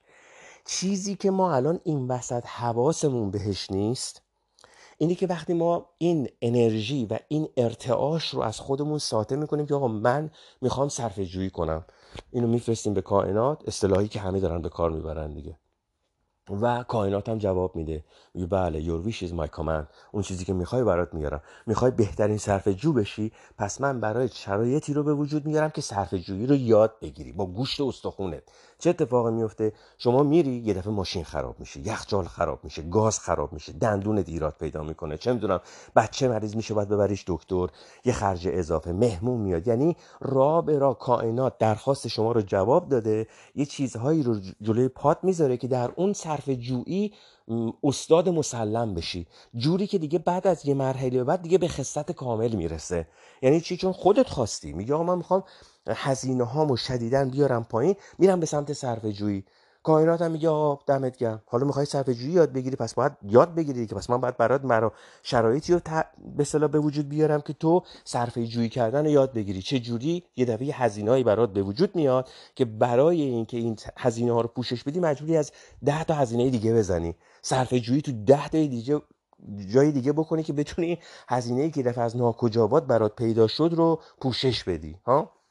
چیزی 0.67 1.15
که 1.15 1.31
ما 1.31 1.55
الان 1.55 1.81
این 1.85 2.09
وسط 2.09 2.47
حواسمون 2.47 3.31
بهش 3.31 3.71
نیست 3.71 4.23
اینه 4.99 5.15
که 5.15 5.27
وقتی 5.27 5.55
ما 5.55 5.87
این 5.99 6.29
انرژی 6.43 7.07
و 7.07 7.19
این 7.29 7.49
ارتعاش 7.57 8.29
رو 8.29 8.41
از 8.41 8.61
خودمون 8.61 8.99
ساطع 8.99 9.37
می‌کنیم 9.37 9.67
که 9.67 9.75
آقا 9.75 9.89
من 9.89 10.31
می‌خوام 10.61 10.89
صرفه 10.89 11.25
جویی 11.27 11.51
کنم. 11.51 11.85
اینو 12.31 12.49
میفرستیم 12.49 12.95
به 12.95 13.03
کائنات 13.03 13.63
اصطلاحی 13.69 14.09
که 14.09 14.21
همه 14.21 14.41
دارن 14.41 14.63
به 14.63 14.69
کار 14.69 14.91
می‌برن 14.91 15.35
دیگه. 15.35 15.59
و 16.51 16.83
کائنات 16.83 17.29
هم 17.29 17.39
جواب 17.39 17.77
میده. 17.77 18.05
میگه 18.35 18.47
بله 18.47 18.85
your 18.85 19.07
wish 19.09 19.19
is 19.19 19.31
my 19.31 19.49
command. 19.57 19.87
اون 20.13 20.23
چیزی 20.23 20.45
که 20.45 20.53
می‌خوای 20.53 20.85
برات 20.85 21.15
میارم. 21.15 21.43
می‌خوای 21.67 21.91
بهترین 21.91 22.39
صرف 22.39 22.69
جو 22.69 22.93
بشی 22.93 23.33
پس 23.59 23.81
من 23.81 24.01
برای 24.01 24.29
شرایطی 24.29 24.95
رو 24.95 25.03
به 25.03 25.15
وجود 25.15 25.47
میارم 25.47 25.71
که 25.71 25.81
صرف 25.81 26.15
جویی 26.15 26.47
رو 26.47 26.55
یاد 26.55 26.95
بگیری. 27.03 27.33
با 27.33 27.47
گوشت 27.47 27.81
استخونت. 27.81 28.43
چه 28.79 28.91
اتفاقی 28.91 29.33
میفته؟ 29.33 29.73
شما 29.99 30.23
میری 30.23 30.51
یه 30.51 30.75
دفعه 30.75 30.93
ماشین 30.93 31.25
خراب 31.25 31.61
میشه 31.61 31.81
یخچال 31.89 32.25
خراب 32.25 32.65
میشه 32.65 32.83
گاز 32.83 33.19
خراب 33.19 33.53
میشه 33.53 33.73
دندونت 33.73 34.29
ایراد 34.29 34.57
پیدا 34.61 34.83
می‌کنه 34.83 35.19
چه 35.19 35.33
می‌دونم 35.33 35.61
بچه 35.97 36.29
مریض 36.29 36.57
میشه 36.57 36.75
باید 36.75 36.89
ببریش 36.89 37.25
دکتر 37.27 37.67
یه 38.05 38.13
خرج 38.13 38.49
اضافه 38.51 38.93
مهمون 38.93 39.41
میاد. 39.41 39.69
یعنی 39.69 39.97
را 40.21 40.61
به 40.61 40.79
را 40.79 40.95
کائنات 40.95 41.59
درخواست 41.59 42.09
شما 42.09 42.33
رو 42.33 42.43
جواب 42.43 42.89
داده 42.89 43.27
یه 43.55 43.67
چیزهایی 43.67 44.23
رو 44.23 44.41
جلوی 44.63 44.89
پات 44.89 45.19
می‌ذاره 45.23 45.57
که 45.57 45.69
در 45.69 45.91
اون 45.97 46.13
صرف 46.13 46.49
جویی 46.49 47.13
استاد 47.83 48.29
مسلم 48.29 48.95
بشی. 48.95 49.27
جوری 49.55 49.87
که 49.87 49.99
دیگه 49.99 50.19
بعد 50.19 50.47
از 50.47 50.67
یه 50.67 50.75
مرحله 50.75 51.25
بعد 51.25 51.43
دیگه 51.43 51.59
به 51.59 51.69
خصت 51.69 52.13
کامل 52.13 52.55
می‌رسه. 52.55 53.09
یعنی 53.43 53.61
چی؟ 53.61 53.77
چون 53.77 53.93
خودت 53.93 54.29
خواستی. 54.29 54.73
میگه 54.73 54.95
آقا 54.95 55.05
من 55.05 55.17
می‌خوام 55.19 55.45
هزینه 55.89 56.45
هامو 56.45 56.77
شدیدن 56.77 57.31
بیارم 57.31 57.65
پایین 57.65 57.97
میرم 58.19 58.41
به 58.41 58.47
سمت 58.47 58.73
صرفه 58.73 59.13
جویی 59.13 59.45
کائنات 59.85 60.23
هم 60.23 60.31
میگه 60.31 60.49
آقا 60.49 60.83
دمت 60.87 61.17
گرم. 61.17 61.43
حالا 61.47 61.67
می‌خوای 61.67 61.87
صرفه 61.87 62.15
جویی 62.15 62.33
یاد 62.33 62.53
بگیری 62.53 62.77
پس 62.77 62.95
باید 62.95 63.13
یاد 63.23 63.55
بگیری 63.55 63.87
که 63.87 63.95
پس 63.95 64.11
من 64.11 64.21
باید 64.21 64.37
برات 64.37 64.65
مرا 64.65 64.93
شرایطی 65.23 65.73
رو 65.73 65.81
به 66.37 66.41
اصطلاح 66.41 66.71
به 66.71 66.79
وجود 66.79 67.09
بیارم 67.09 67.41
که 67.41 67.53
تو 67.53 67.83
صرفه 68.05 68.47
جویی 68.47 68.69
کردن 68.69 69.05
رو 69.05 69.11
یاد 69.11 69.33
بگیری. 69.33 69.63
چه 69.63 69.81
جوری؟ 69.81 70.25
یه 70.37 70.45
دفعه 70.45 70.75
هزینه‌ای 70.75 71.25
برات 71.25 71.53
به 71.53 71.63
وجود 71.63 71.97
میاد 71.97 72.29
که 72.55 72.65
برای 72.65 73.23
اینکه 73.23 73.57
این 73.57 73.77
هزینه 73.97 74.33
ها 74.33 74.41
رو 74.41 74.49
پوشش 74.49 74.85
بدی 74.85 75.01
مجبوری 75.01 75.37
از 75.37 75.53
10 75.85 76.05
تا 76.05 76.15
هزینه 76.15 76.51
دیگه 76.51 76.75
بزنی. 76.75 77.15
صرفه 77.43 77.81
جویی 77.81 78.03
تو 78.03 78.13
10 78.13 78.49
تا 78.49 78.59
دیگه 78.59 79.03
جای 79.73 79.93
دیگه 79.93 80.13
بکنی 80.13 80.43
که 80.43 80.53
بتونی 80.53 80.99
هزینه 81.29 81.63
ای 81.63 81.71
که 81.71 81.83
دفعه 81.83 82.05
از 82.05 82.17
ناکجابات 82.17 82.87
برات 82.87 83.17
پیدا 83.17 83.47
شد 83.47 83.71
رو 83.77 84.01
پوشش 84.21 84.65
بدی 84.65 84.97
ها؟ 85.07 85.44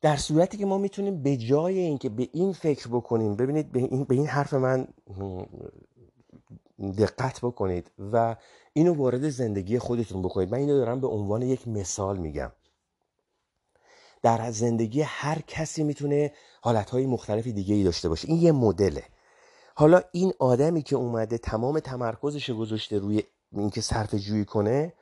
در 0.00 0.16
صورتی 0.16 0.56
که 0.56 0.66
ما 0.66 0.78
می‌تونیم 0.78 1.22
به 1.22 1.36
جای 1.36 1.78
اینکه 1.78 2.08
به 2.08 2.28
این 2.32 2.52
فکر 2.52 2.88
بکنیم 2.88 3.36
ببینید 3.36 3.72
به 3.72 3.78
این, 3.78 4.04
به 4.04 4.14
این 4.14 4.26
حرف 4.26 4.54
من 4.54 4.88
دقت 6.98 7.40
بکنید 7.40 7.90
و 8.12 8.36
اینو 8.72 8.94
وارد 8.94 9.28
زندگی 9.28 9.78
خودتون 9.78 10.22
بکنید. 10.22 10.52
من 10.52 10.58
اینو 10.58 10.76
دارم 10.76 11.00
به 11.00 11.06
عنوان 11.06 11.42
یک 11.42 11.68
مثال 11.68 12.18
میگم. 12.18 12.52
در 14.22 14.50
زندگی 14.50 15.00
هر 15.00 15.38
کسی 15.46 15.82
می‌تونه 15.84 16.32
حالتهای 16.60 17.06
مختلفی 17.06 17.52
دیگه 17.52 17.74
ای 17.74 17.84
داشته 17.84 18.08
باشه. 18.08 18.28
این 18.28 18.42
یه 18.42 18.52
مدله. 18.52 19.04
حالا 19.74 20.02
این 20.12 20.32
آدمی 20.38 20.82
که 20.82 20.96
اومده 20.96 21.38
تمام 21.38 21.80
تمرکزش 21.80 22.50
گذاشته 22.50 22.98
روی 22.98 23.22
اینکه 23.52 23.80
صرف 23.80 24.14
جویی 24.14 24.44
کنه 24.44 24.92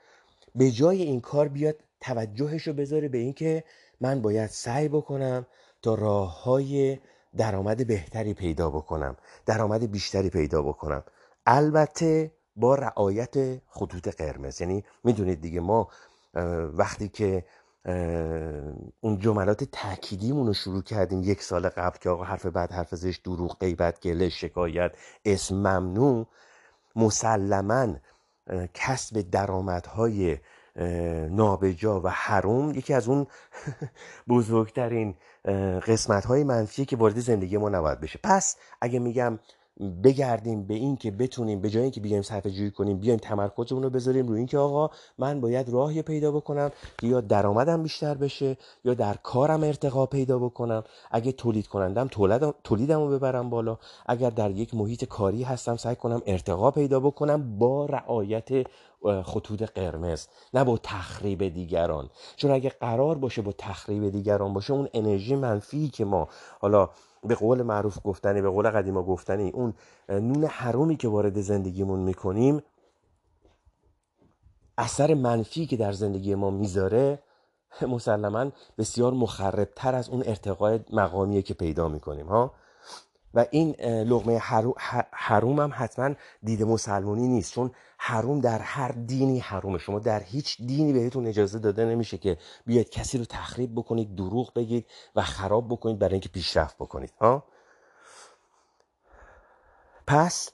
به 0.55 0.71
جای 0.71 1.03
این 1.03 1.21
کار 1.21 1.49
بیاد 1.49 1.77
توجهش 2.01 2.63
رو 2.63 2.73
بذاره 2.73 3.09
به 3.09 3.19
اینکه 3.19 3.65
من 4.01 4.23
باید 4.23 4.51
سعی 4.51 4.89
بکنم 4.89 5.47
تا 5.83 5.95
راه 5.95 6.43
های 6.43 6.99
درآمد 7.37 7.87
بهتری 7.87 8.35
پیدا 8.35 8.71
بکنم 8.71 9.17
درآمد 9.47 9.91
بیشتری 9.91 10.31
پیدا 10.31 10.63
بکنم. 10.63 11.05
البته 11.47 12.33
با 12.57 12.75
رعایت 12.75 13.35
خطوط 13.69 14.09
قرمز. 14.09 14.61
یعنی 14.61 14.85
می‌دونید 15.05 15.41
دیگه 15.41 15.61
ما 15.61 15.89
وقتی 16.75 17.09
که 17.09 17.45
اون 19.01 19.19
جملات 19.19 19.65
تأکیدیمون 19.65 20.47
رو 20.47 20.55
شروع 20.55 20.83
کردیم 20.83 21.23
یک 21.23 21.43
سال 21.43 21.69
قبل 21.69 21.99
که 21.99 22.11
آقا 22.11 22.25
حرف 22.25 22.47
بعد 22.47 22.73
حرف 22.73 22.95
زش 22.95 23.17
دروغ 23.17 23.59
غیبت 23.59 24.01
گله 24.01 24.29
شکایت 24.29 24.93
اسم 25.25 25.55
ممنوع 25.55 26.27
مسلما 26.97 27.95
کسب 28.75 29.21
درآمدهای 29.21 30.39
نابجا 31.31 32.01
و 32.01 32.09
حروم 32.09 32.71
یکی 32.71 32.95
از 32.95 33.09
اون 33.09 33.27
بزرگترین 34.29 35.15
قسمت 35.87 36.25
های 36.25 36.45
منفیه 36.45 36.85
که 36.85 36.97
وارد 36.97 37.19
زندگی 37.19 37.57
ما 37.57 37.69
نباید 37.69 38.01
بشه. 38.01 38.21
پس 38.23 38.57
اگه 38.81 38.99
میگم 38.99 39.39
بگردیم 40.05 40.67
به 40.67 40.75
این 40.75 40.97
که 40.97 41.11
بتونیم 41.11 41.61
به 41.61 41.71
جای 41.71 41.83
اینکه 41.83 42.01
بیایم 42.01 42.23
صرفه 42.23 42.51
جویی 42.51 42.71
کنیم 42.71 42.99
بیایم 42.99 43.19
تمرکزمون 43.19 43.83
رو 43.83 43.91
بذاریم 43.91 44.27
روی 44.27 44.39
اینکه 44.39 44.59
آقا 44.59 44.91
من 45.19 45.41
باید 45.41 45.69
راهی 45.69 46.03
پیدا 46.03 46.33
بکنم 46.33 46.71
که 46.99 47.07
یا 47.07 47.21
درآمدم 47.21 47.83
بیشتر 47.83 48.15
بشه 48.15 48.57
یا 48.85 48.95
در 48.95 49.15
کارم 49.23 49.63
ارتقا 49.63 50.07
پیدا 50.07 50.39
بکنم. 50.39 50.85
اگه 51.11 51.33
تولید 51.33 51.67
کنندم 51.67 52.09
تولیدم 52.65 53.01
رو 53.01 53.09
ببرم 53.09 53.51
بالا. 53.51 53.79
اگر 54.07 54.31
در 54.31 54.51
یک 54.51 54.75
محیط 54.75 55.05
کاری 55.05 55.43
هستم 55.43 55.77
سعی 55.77 55.97
کنم 55.97 56.23
ارتقا 56.27 56.71
پیدا 56.71 57.01
بکنم 57.01 57.59
با 57.59 57.87
رعایت 57.87 58.67
خطوط 59.25 59.63
قرمز 59.63 60.27
نه 60.55 60.65
با 60.65 60.79
تخریب 60.83 61.49
دیگران. 61.49 62.11
چون 62.37 62.51
اگه 62.51 62.71
قرار 62.71 63.19
باشه 63.19 63.43
با 63.43 63.53
تخریب 63.59 64.09
دیگران 64.11 64.53
باشه 64.53 64.73
اون 64.73 64.89
انرژی 64.95 65.37
منفی 65.37 65.89
که 65.89 66.05
ما 66.05 66.29
حالا 66.61 66.91
به 67.23 67.35
قول 67.35 67.63
معروف 67.63 67.99
گفتنی 68.05 68.43
به 68.43 68.51
قول 68.51 68.71
قدیما 68.71 69.03
گفتنی 69.03 69.51
اون 69.51 69.75
نون 70.09 70.45
حرومی 70.45 70.97
که 70.97 71.09
وارد 71.09 71.41
زندگیمون 71.41 72.01
می‌کنیم 72.01 72.63
اثر 74.79 75.15
منفی 75.15 75.67
که 75.67 75.77
در 75.77 75.93
زندگی 75.93 76.35
ما 76.35 76.51
می‌ذاره 76.51 77.19
مسلما 77.83 78.51
بسیار 78.79 79.13
مخربتر 79.13 79.95
از 79.95 80.09
اون 80.09 80.23
ارتقای 80.27 80.81
مقامیه 80.93 81.43
که 81.43 81.55
پیدا 81.55 81.89
می‌کنیم 81.89 82.27
ها؟ 82.27 82.55
و 83.37 83.47
این 83.51 83.71
لغمه 83.83 84.39
حروم 85.13 85.61
هم 85.61 85.73
حتما 85.75 86.15
دید 86.43 86.63
مسلمانی 86.63 87.29
نیست. 87.29 87.53
چون 87.53 87.71
حروم 87.99 88.41
در 88.41 88.59
هر 88.59 88.89
دینی 88.89 89.39
حرومه 89.39 89.79
شما 89.79 89.99
در 89.99 90.23
هیچ 90.23 90.63
دینی 90.63 90.93
بهتون 90.93 91.27
اجازه 91.27 91.59
داده 91.59 91.85
نمیشه 91.85 92.19
که 92.19 92.39
بیاید 92.67 92.91
کسی 92.91 93.19
رو 93.19 93.25
تخریب 93.25 93.75
بکنید 93.75 94.15
دروغ 94.15 94.55
بگید 94.55 94.87
و 95.17 95.23
خراب 95.23 95.69
بکنید 95.69 95.99
برای 95.99 96.13
اینکه 96.13 96.29
پیشرفت 96.29 96.77
بکنید. 96.77 97.13
ها؟ 97.21 97.45
پس 100.07 100.51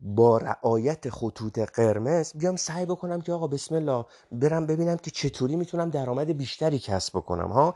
با 0.00 0.38
رعایت 0.38 1.10
خطوط 1.10 1.58
قرمز 1.58 2.32
بیام 2.32 2.56
سعی 2.56 2.86
بکنم 2.86 3.20
که 3.20 3.32
آقا 3.32 3.46
بسم 3.46 3.74
الله 3.74 4.04
برم 4.32 4.66
ببینم 4.66 4.96
که 4.96 5.10
چطوری 5.10 5.56
می‌تونم 5.56 5.90
درآمد 5.90 6.36
بیشتری 6.36 6.78
کسب 6.78 7.18
بکنم. 7.18 7.48
ها؟ 7.48 7.74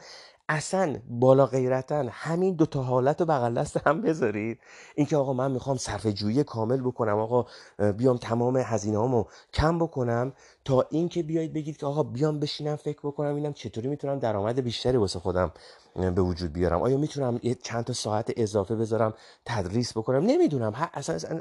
اصلا 0.48 0.96
بالا 1.08 1.46
غیرتن 1.46 2.08
همین 2.12 2.54
دو 2.54 2.66
تا 2.66 2.82
حالت 2.82 3.20
رو 3.20 3.26
بغل 3.26 3.54
دست 3.54 3.86
هم 3.86 4.00
بذارید. 4.00 4.58
اینکه 4.94 5.16
آقا 5.16 5.32
من 5.32 5.50
می‌خوام 5.50 5.76
صرف 5.76 6.06
جویی 6.06 6.44
کامل 6.44 6.80
بکنم 6.80 7.18
آقا 7.18 7.46
بیام 7.92 8.16
تمام 8.16 8.56
هزینه 8.56 8.98
هامو 8.98 9.24
کم 9.52 9.78
بکنم 9.78 10.32
تا 10.64 10.86
اینکه 10.90 11.22
بیایید 11.22 11.52
بگید 11.52 11.76
که 11.76 11.86
آقا 11.86 12.02
بیام 12.02 12.40
بشینم 12.40 12.76
فکر 12.76 12.98
بکنم 12.98 13.34
اینم 13.34 13.52
چطوری 13.52 13.88
می‌تونم 13.88 14.18
درآمد 14.18 14.60
بیشتری 14.60 14.96
واسه 14.96 15.18
خودم 15.18 15.52
به 15.94 16.22
وجود 16.22 16.52
بیارم. 16.52 16.82
آیا 16.82 16.96
می‌تونم 16.96 17.40
چند 17.62 17.84
تا 17.84 17.92
ساعت 17.92 18.32
اضافه 18.36 18.76
بذارم 18.76 19.14
تدریس 19.44 19.96
بکنم؟ 19.96 20.24
نمی‌دونم. 20.26 20.72
اصلا 20.94 21.38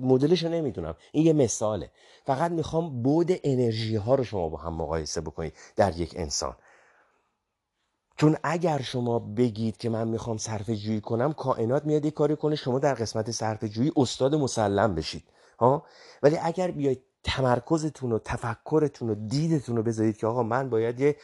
مدلش 0.00 0.44
رو 0.44 0.50
نمی‌دونم. 0.50 0.94
این 1.12 1.26
یه 1.26 1.32
مثاله. 1.32 1.90
فقط 2.26 2.50
می‌خوام 2.50 3.02
بود 3.02 3.30
انرژی 3.44 3.96
ها 3.96 4.14
رو 4.14 4.24
شما 4.24 4.48
با 4.48 4.58
هم 4.58 4.74
مقایسه 4.74 5.20
بکنید 5.20 5.52
در 5.76 6.00
یک 6.00 6.14
انسان. 6.16 6.56
چون 8.20 8.36
اگر 8.42 8.82
شما 8.82 9.18
بگید 9.18 9.76
که 9.76 9.88
من 9.88 10.08
می‌خوام 10.08 10.36
صرف 10.36 10.70
جویی 10.70 11.00
کنم 11.00 11.32
کائنات 11.32 11.84
میاد 11.84 12.04
یه 12.04 12.10
کاری 12.10 12.36
کنه 12.36 12.56
شما 12.56 12.78
در 12.78 12.94
قسمت 12.94 13.30
صرف 13.30 13.64
جویی 13.64 13.92
استاد 13.96 14.34
مسلم 14.34 14.94
بشید 14.94 15.24
ها؟ 15.58 15.82
ولی 16.22 16.38
اگر 16.42 16.70
بیاید 16.70 17.02
تمرکزتون 17.24 18.12
و 18.12 18.18
تفکرتون 18.18 19.10
و 19.10 19.14
دیدتون 19.14 19.76
رو 19.76 19.82
بذارید 19.82 20.16
که 20.16 20.26
آقا 20.26 20.42
من 20.42 20.70
باید 20.70 21.00
یه 21.00 21.16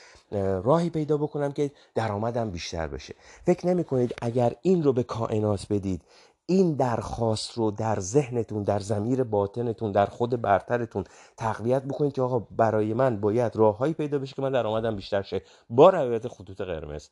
راهی 0.64 0.90
پیدا 0.90 1.16
بکنم 1.16 1.52
که 1.52 1.70
درآمدم 1.94 2.50
بیشتر 2.50 2.86
بشه. 2.86 3.14
فکر 3.46 3.66
نمی 3.66 3.84
کنید 3.84 4.14
اگر 4.22 4.52
این 4.62 4.82
رو 4.82 4.92
به 4.92 5.02
کائنات 5.02 5.66
بدید 5.70 6.02
این 6.46 6.74
درخواست 6.74 7.52
رو 7.52 7.70
در 7.70 8.00
ذهنتون 8.00 8.62
در 8.62 8.78
زمیر 8.78 9.24
باطنتون 9.24 9.92
در 9.92 10.06
خود 10.06 10.42
برترتون 10.42 11.04
تقویت 11.36 11.82
بکنید 11.82 12.12
که 12.12 12.22
آقا 12.22 12.38
برای 12.38 12.94
من 12.94 13.20
باید 13.20 13.56
راههایی 13.56 13.94
پیدا 13.94 14.18
بشه 14.18 14.34
که 14.34 14.42
من 14.42 14.52
درآمدم 14.52 14.96
بیشتر 14.96 15.22
شه 15.22 15.42
با 15.70 15.90
رعایت 15.90 16.28
خطوط 16.28 16.60
قرمز. 16.60 17.08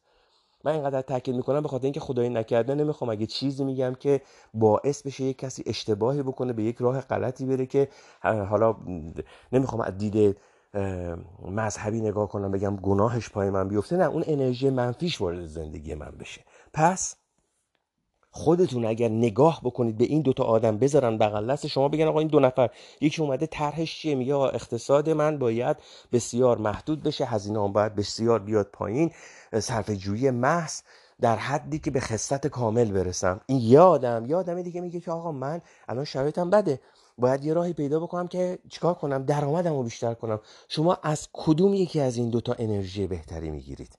من 0.65 0.73
اینقدر 0.73 1.03
تاکید 1.03 1.37
می‌کنم 1.37 1.61
به 1.61 1.69
خاطر 1.69 1.85
اینکه 1.85 2.01
خدای 2.01 2.29
نکرده 2.29 2.75
نمی‌خوام 2.75 3.11
اگه 3.11 3.27
چیزی 3.27 3.65
میگم 3.65 3.95
که 3.95 4.21
باعث 4.55 5.03
بشه 5.03 5.25
یک 5.25 5.39
کسی 5.39 5.63
اشتباهی 5.67 6.23
بکنه 6.23 6.53
به 6.53 6.63
یک 6.63 6.77
راه 6.77 7.01
غلطی 7.01 7.47
بره 7.47 7.67
که 7.67 7.89
حالا 8.23 8.77
نمی‌خوام 9.53 9.81
از 9.81 9.99
دید 9.99 10.37
مذهبی 11.49 12.01
نگاه 12.01 12.29
کنم 12.29 12.51
بگم 12.51 12.77
گناهش 12.77 13.31
پای 13.31 13.51
من 13.51 13.69
بیفته 13.69 13.97
نه 13.97 14.05
اون 14.05 14.25
انرژی 14.27 14.71
منفیش 14.71 15.21
وارد 15.21 15.47
زندگی 15.47 15.95
من 15.95 16.11
بشه. 16.21 16.45
پس 16.73 17.17
خودتون 18.37 18.85
اگر 18.85 19.09
نگاه 19.09 19.61
بکنید 19.65 19.99
به 19.99 20.05
این 20.05 20.23
دوتا 20.23 20.45
آدم 20.45 20.79
بذارن 20.79 21.19
بغل 21.19 21.53
دست 21.53 21.67
شما 21.67 21.89
بگن 21.89 22.07
آقا 22.07 22.19
این 22.19 22.29
دو 22.29 22.41
نفر 22.41 22.71
یکی 23.01 23.23
اومده 23.23 23.47
طرحش 23.47 24.01
چیه؟ 24.01 24.15
میگه 24.15 24.35
اقتصاد 24.35 25.11
من 25.11 25.39
باید 25.39 25.77
بسیار 26.13 26.59
محدود 26.59 27.03
بشه 27.03 27.25
هزینه 27.25 27.65
هم 27.65 27.73
باید 27.73 27.95
بسیار 27.95 28.39
بیاد 28.39 28.69
پایین 28.73 29.11
صرف 29.61 29.91
جویی 29.91 30.31
محض 30.31 30.81
در 31.21 31.37
حدی 31.37 31.79
که 31.79 31.91
به 31.91 32.01
خصت 32.01 32.47
کامل 32.47 32.93
برسم. 32.93 33.41
این 33.47 33.59
یادم 33.61 34.27
یادم 34.27 34.63
دیگه 34.63 34.81
میگه 34.81 35.01
که 35.01 35.11
آقا 35.11 35.33
من 35.33 35.61
الان 35.89 36.05
شرایطم 36.05 36.51
بده. 36.51 36.81
باید 37.19 37.45
یه 37.45 37.53
راهی 37.53 37.73
پیدا 37.73 38.01
بکنم 38.01 38.29
که 38.29 38.59
چیکار 38.71 38.95
کنم؟ 38.95 39.23
درآمدم 39.23 39.83
بیشتر 39.83 40.15
کنم. 40.15 40.41
شما 40.69 40.99
از 41.03 41.29
کدوم 41.33 41.75
یکی 41.75 42.01
از 42.01 42.17
این 42.17 42.31
دوتا 42.31 42.55
انرژی 42.59 43.07
بهتری 43.07 43.51
می‌گیرید؟ 43.51 43.99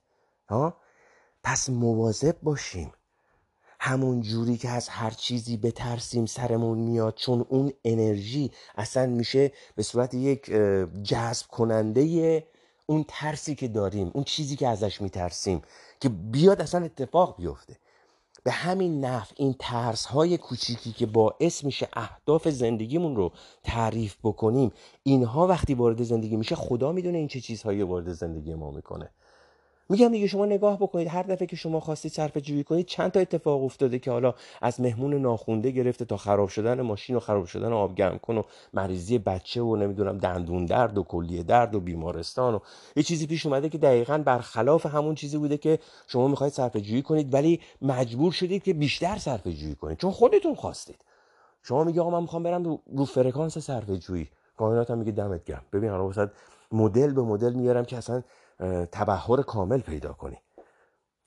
ها؟ 0.50 0.78
پس 1.44 1.70
مواظب 1.70 2.36
باشیم 2.44 2.92
همون 3.86 4.22
جوری 4.22 4.58
که 4.58 4.70
از 4.70 4.90
هر 4.90 5.10
چیزی 5.10 5.58
بترسیم 5.58 6.26
سرمون 6.26 6.78
میاد 6.78 7.16
چون 7.16 7.46
اون 7.50 7.74
انرژی 7.84 8.52
اصلا 8.76 9.06
میشه 9.06 9.52
به 9.76 9.84
صورت 9.84 10.14
یک 10.14 10.46
جذب 11.04 11.48
کننده 11.48 12.44
اون 12.86 13.06
ترسی 13.08 13.56
که 13.56 13.68
داریم 13.68 14.12
اون 14.14 14.24
چیزی 14.24 14.56
که 14.56 14.68
ازش 14.68 15.02
میترسیم 15.02 15.62
که 16.00 16.10
بیاد 16.10 16.62
اصلا 16.62 16.86
اتفاق 16.86 17.38
بیفته. 17.38 17.78
به 18.44 18.52
همین 18.52 19.06
نحو 19.06 19.28
این 19.36 19.56
ترس 19.60 20.06
های 20.06 20.38
کوچیکی 20.38 20.92
که 20.92 21.06
باعث 21.06 21.64
میشه 21.64 21.88
اهداف 21.94 22.48
زندگیمون 22.48 23.16
رو 23.16 23.32
تعریف 23.64 24.16
بکنیم 24.24 24.72
اینها 25.04 25.48
وقتی 25.48 25.74
وارد 25.74 26.04
زندگی 26.04 26.36
میشه 26.36 26.56
خدا 26.56 26.92
می‌دونه 26.92 27.18
این 27.18 27.28
چه 27.28 27.42
چیزهایی 27.42 27.84
وارد 27.84 28.14
زندگی 28.14 28.54
ما 28.54 28.72
می‌کنه. 28.72 29.10
میگم 29.90 30.08
دیگه 30.08 30.28
شما 30.28 30.46
نگاه 30.46 30.78
بکنید 30.78 31.08
هر 31.08 31.24
دفعه 31.24 31.48
که 31.48 31.56
شما 31.56 31.80
خواستید 31.80 32.12
صرفه 32.12 32.42
جویی 32.42 32.64
کنید 32.64 32.86
چند 32.86 33.12
تا 33.12 33.20
اتفاق 33.20 33.64
افتاده 33.64 34.00
که 34.00 34.12
حالا 34.12 34.34
از 34.62 34.82
مهمون 34.82 35.14
ناخونده 35.14 35.72
گرفته 35.72 36.06
تا 36.06 36.18
خراب 36.18 36.50
شدن 36.50 36.82
ماشین 36.82 37.16
و 37.16 37.20
خراب 37.20 37.46
شدن 37.46 37.74
آب 37.74 37.96
گرم 37.96 38.18
کن 38.18 38.38
و 38.38 38.44
مریضی 38.74 39.18
بچه 39.18 39.62
و 39.62 39.76
نمی‌دونم 39.76 40.18
دندون 40.18 40.66
درد 40.66 40.98
و 40.98 41.04
کلیه 41.04 41.44
درد 41.44 41.76
و 41.76 41.80
بیمارستان 41.80 42.56
و 42.56 42.60
یه 42.96 43.04
چیزی 43.04 43.28
پیش 43.28 43.46
اومده 43.46 43.70
که 43.70 43.78
دقیقا 43.78 44.18
برخلاف 44.18 44.86
همون 44.86 45.16
چیزی 45.16 45.38
بوده 45.38 45.58
که 45.58 45.80
شما 46.08 46.28
می‌خواید 46.28 46.54
صرفه 46.54 46.82
جویی 46.82 47.02
کنید 47.02 47.34
ولی 47.34 47.60
مجبور 47.82 48.32
شدید 48.32 48.64
که 48.64 48.74
بیشتر 48.74 49.18
صرفه 49.18 49.54
جویی 49.54 49.76
کنید. 49.76 49.98
چون 49.98 50.12
خودتون 50.12 50.56
خواستید. 50.56 50.98
شما 51.64 51.84
میگه 51.84 52.02
آقا 52.02 52.10
من 52.10 52.22
می‌خوام 52.22 52.44
برم 52.44 52.64
رو, 52.64 52.80
رو 52.96 53.06
فرکانس 53.06 53.58
صرفه 53.58 53.98
جویی. 53.98 54.28
کائنات 54.58 54.92
میگه 54.92 55.12
دمت 55.12 55.44
گرم. 55.44 55.62
ببین 55.74 55.90
الان 55.90 56.32
مدل 56.72 57.14
به 57.14 57.22
مدل 57.22 57.54
میارم 57.54 57.86
که 57.86 57.98
اصلا 57.98 58.24
تبهر 58.92 59.42
کامل 59.42 59.80
پیدا 59.80 60.14
کنی. 60.14 60.38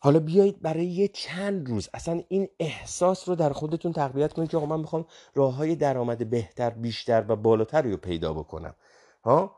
حالا 0.01 0.19
بیایید 0.19 0.62
برای 0.62 0.87
یه 0.87 1.09
چند 1.09 1.69
روز 1.69 1.88
اصلا 1.95 2.23
این 2.29 2.49
احساس 2.61 3.29
رو 3.29 3.35
در 3.35 3.53
خودتون 3.53 3.93
تقویت 3.93 4.33
کنید 4.33 4.51
که 4.51 4.57
آقا 4.57 4.67
من 4.67 4.81
می‌خوام 4.81 5.07
راه 5.35 5.55
های 5.55 5.77
درآمد 5.77 6.31
بهتر 6.31 6.71
بیشتر 6.71 7.25
و 7.29 7.37
بالاتر 7.37 7.83
رو 7.83 7.97
پیدا 7.97 8.33
بکنم. 8.33 8.75
ها؟ 9.25 9.57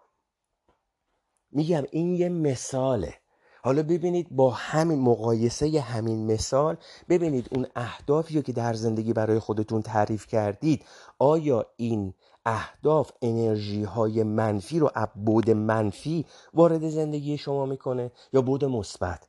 میگم 1.52 1.85
این 1.90 2.14
یه 2.14 2.28
مثاله. 2.28 3.14
حالا 3.62 3.83
ببینید 3.83 4.28
با 4.30 4.50
همین 4.50 5.00
مقایسه 5.00 5.80
همین 5.80 6.33
مثال 6.33 6.76
ببینید 7.09 7.48
اون 7.52 7.66
اهدافی 7.76 8.42
که 8.42 8.52
در 8.52 8.74
زندگی 8.74 9.12
برای 9.12 9.38
خودتون 9.38 9.83
تعریف 9.83 10.26
کردید 10.26 10.85
آیا 11.18 11.66
این 11.76 12.14
اهداف 12.46 13.11
انرژی 13.22 13.85
های 13.85 14.22
منفی 14.22 14.79
رو 14.79 14.90
بود 15.14 15.50
منفی 15.50 16.26
وارد 16.55 16.88
زندگی 16.88 17.38
شما 17.38 17.66
می‌کنه 17.66 18.12
یا 18.33 18.42
بود 18.42 18.64
مثبت. 18.64 19.29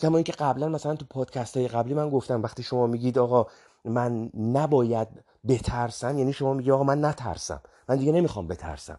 کما 0.00 0.16
اینکه 0.16 0.32
قبلا 0.32 0.68
مثلا 0.68 0.96
تو 0.96 1.04
پادکست 1.10 1.56
های 1.56 1.68
قبلی 1.68 1.94
من 1.94 2.10
گفتم 2.10 2.42
وقتی 2.42 2.62
شما 2.62 2.86
میگید 2.86 3.18
آقا 3.18 3.46
من 3.84 4.30
نباید 4.34 5.08
بترسم 5.48 6.18
یعنی 6.18 6.32
شما 6.32 6.54
میگی 6.54 6.70
آقا 6.70 6.84
من 6.84 7.04
نترسم. 7.04 7.62
من 7.88 7.96
دیگه 7.96 8.12
نمی‌خوام 8.12 8.48
بترسم. 8.48 8.98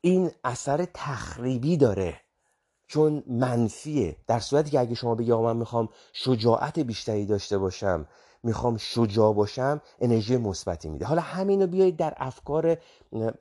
این 0.00 0.30
اثر 0.44 0.86
تخریبی 0.94 1.76
داره. 1.76 2.20
چون 2.86 3.22
منفیه. 3.26 4.16
در 4.26 4.38
صورتی 4.38 4.70
که 4.70 4.80
اگه 4.80 4.94
شما 4.94 5.14
بگی 5.14 5.32
آقا 5.32 5.42
من 5.42 5.56
می‌خوام 5.56 5.88
شجاعت 6.12 6.78
بیشتری 6.78 7.26
داشته 7.26 7.58
باشم 7.58 8.06
می‌خوام 8.44 8.76
شجاع 8.76 9.34
باشم 9.34 9.80
انرژی 10.00 10.36
مثبتی 10.36 10.88
میده. 10.88 11.06
حالا 11.06 11.22
همینو 11.22 11.66
بیایید 11.66 11.96
در 11.96 12.14
افکار 12.16 12.76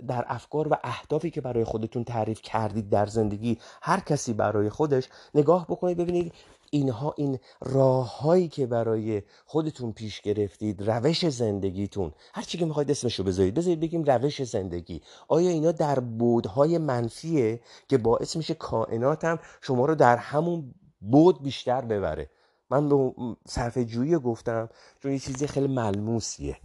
در 0.08 0.26
افکار 0.28 0.68
و 0.68 0.78
اهدافی 0.84 1.30
که 1.32 1.42
برای 1.42 1.64
خودتون 1.64 2.04
تعریف 2.04 2.42
کردید 2.42 2.90
در 2.90 3.06
زندگی 3.06 3.58
هر 3.82 4.00
کسی 4.00 4.34
برای 4.34 4.70
خودش 4.70 5.10
نگاه 5.36 5.68
بکنید. 5.68 5.98
ببینید 5.98 6.34
اینها 6.70 7.14
این 7.18 7.40
راههایی 7.62 8.48
که 8.48 8.66
برای 8.66 9.22
خودتون 9.46 9.92
پیش 9.92 10.22
گرفتید 10.22 10.90
روش 10.90 11.30
زندگیتون. 11.30 12.12
هر 12.34 12.42
چی 12.42 12.58
که 12.58 12.66
می‌خواید 12.66 12.92
اسمشو 12.92 13.24
بذارید 13.24 13.54
بذارید 13.54 13.80
بگیم 13.80 14.04
روش 14.04 14.44
زندگی. 14.44 15.02
آیا 15.28 15.50
اینا 15.50 15.72
در 15.72 16.00
بودهای 16.00 16.78
منفیه 16.78 17.60
که 17.88 17.98
باعث 17.98 18.36
میشه 18.36 18.54
کائناتم 18.54 19.40
شما 19.62 19.86
رو 19.86 19.96
در 19.96 20.18
همون 20.18 20.74
بود 21.02 21.44
بیشتر 21.44 21.82
ببره؟ 21.82 22.30
من 22.74 22.90
به 22.90 23.14
صرفه 23.48 23.86
جویی 23.86 24.18
گفتم 24.18 24.70
چون 25.00 25.12
یه 25.12 25.20
چیزی 25.20 25.48
خیلی 25.48 25.68
ملموسیه. 25.68 26.58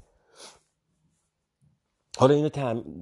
حالا 2.19 2.35
اینو 2.35 2.49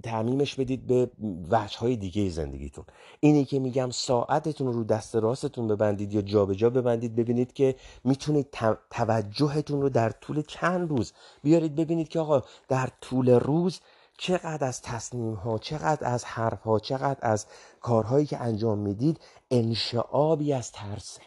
تعمیمش 0.02 0.54
بدید 0.54 0.86
به 0.86 1.10
وجه 1.50 1.78
های 1.78 1.96
دیگه 1.96 2.28
زندگیتون. 2.28 2.84
اینی 3.20 3.44
که 3.44 3.58
میگم 3.58 3.90
ساعتتون 3.90 4.72
رو 4.72 4.84
دست 4.84 5.16
راستتون 5.16 5.68
ببندید 5.68 6.14
یا 6.14 6.22
جابجا 6.22 6.54
جا 6.54 6.70
ببندید 6.70 7.16
ببینید 7.16 7.52
که 7.52 7.74
می‌تونید 8.04 8.56
توجهتون 8.90 9.82
رو 9.82 9.88
در 9.88 10.10
طول 10.10 10.42
چند 10.42 10.90
روز 10.90 11.12
بیارید 11.42 11.74
ببینید 11.74 12.08
که 12.08 12.20
آقا 12.20 12.42
در 12.68 12.88
طول 13.00 13.30
روز 13.30 13.80
چقدر 14.18 14.64
از 14.64 14.82
تصمیم 14.82 15.34
ها 15.34 15.58
چقدر 15.58 16.06
از 16.06 16.24
حرف 16.24 16.62
ها 16.62 16.78
چقدر 16.78 17.18
از 17.22 17.46
کارهایی 17.80 18.26
که 18.26 18.38
انجام 18.38 18.78
می‌دید 18.78 19.20
انشعابی 19.50 20.52
از 20.52 20.72
ترسه. 20.72 21.22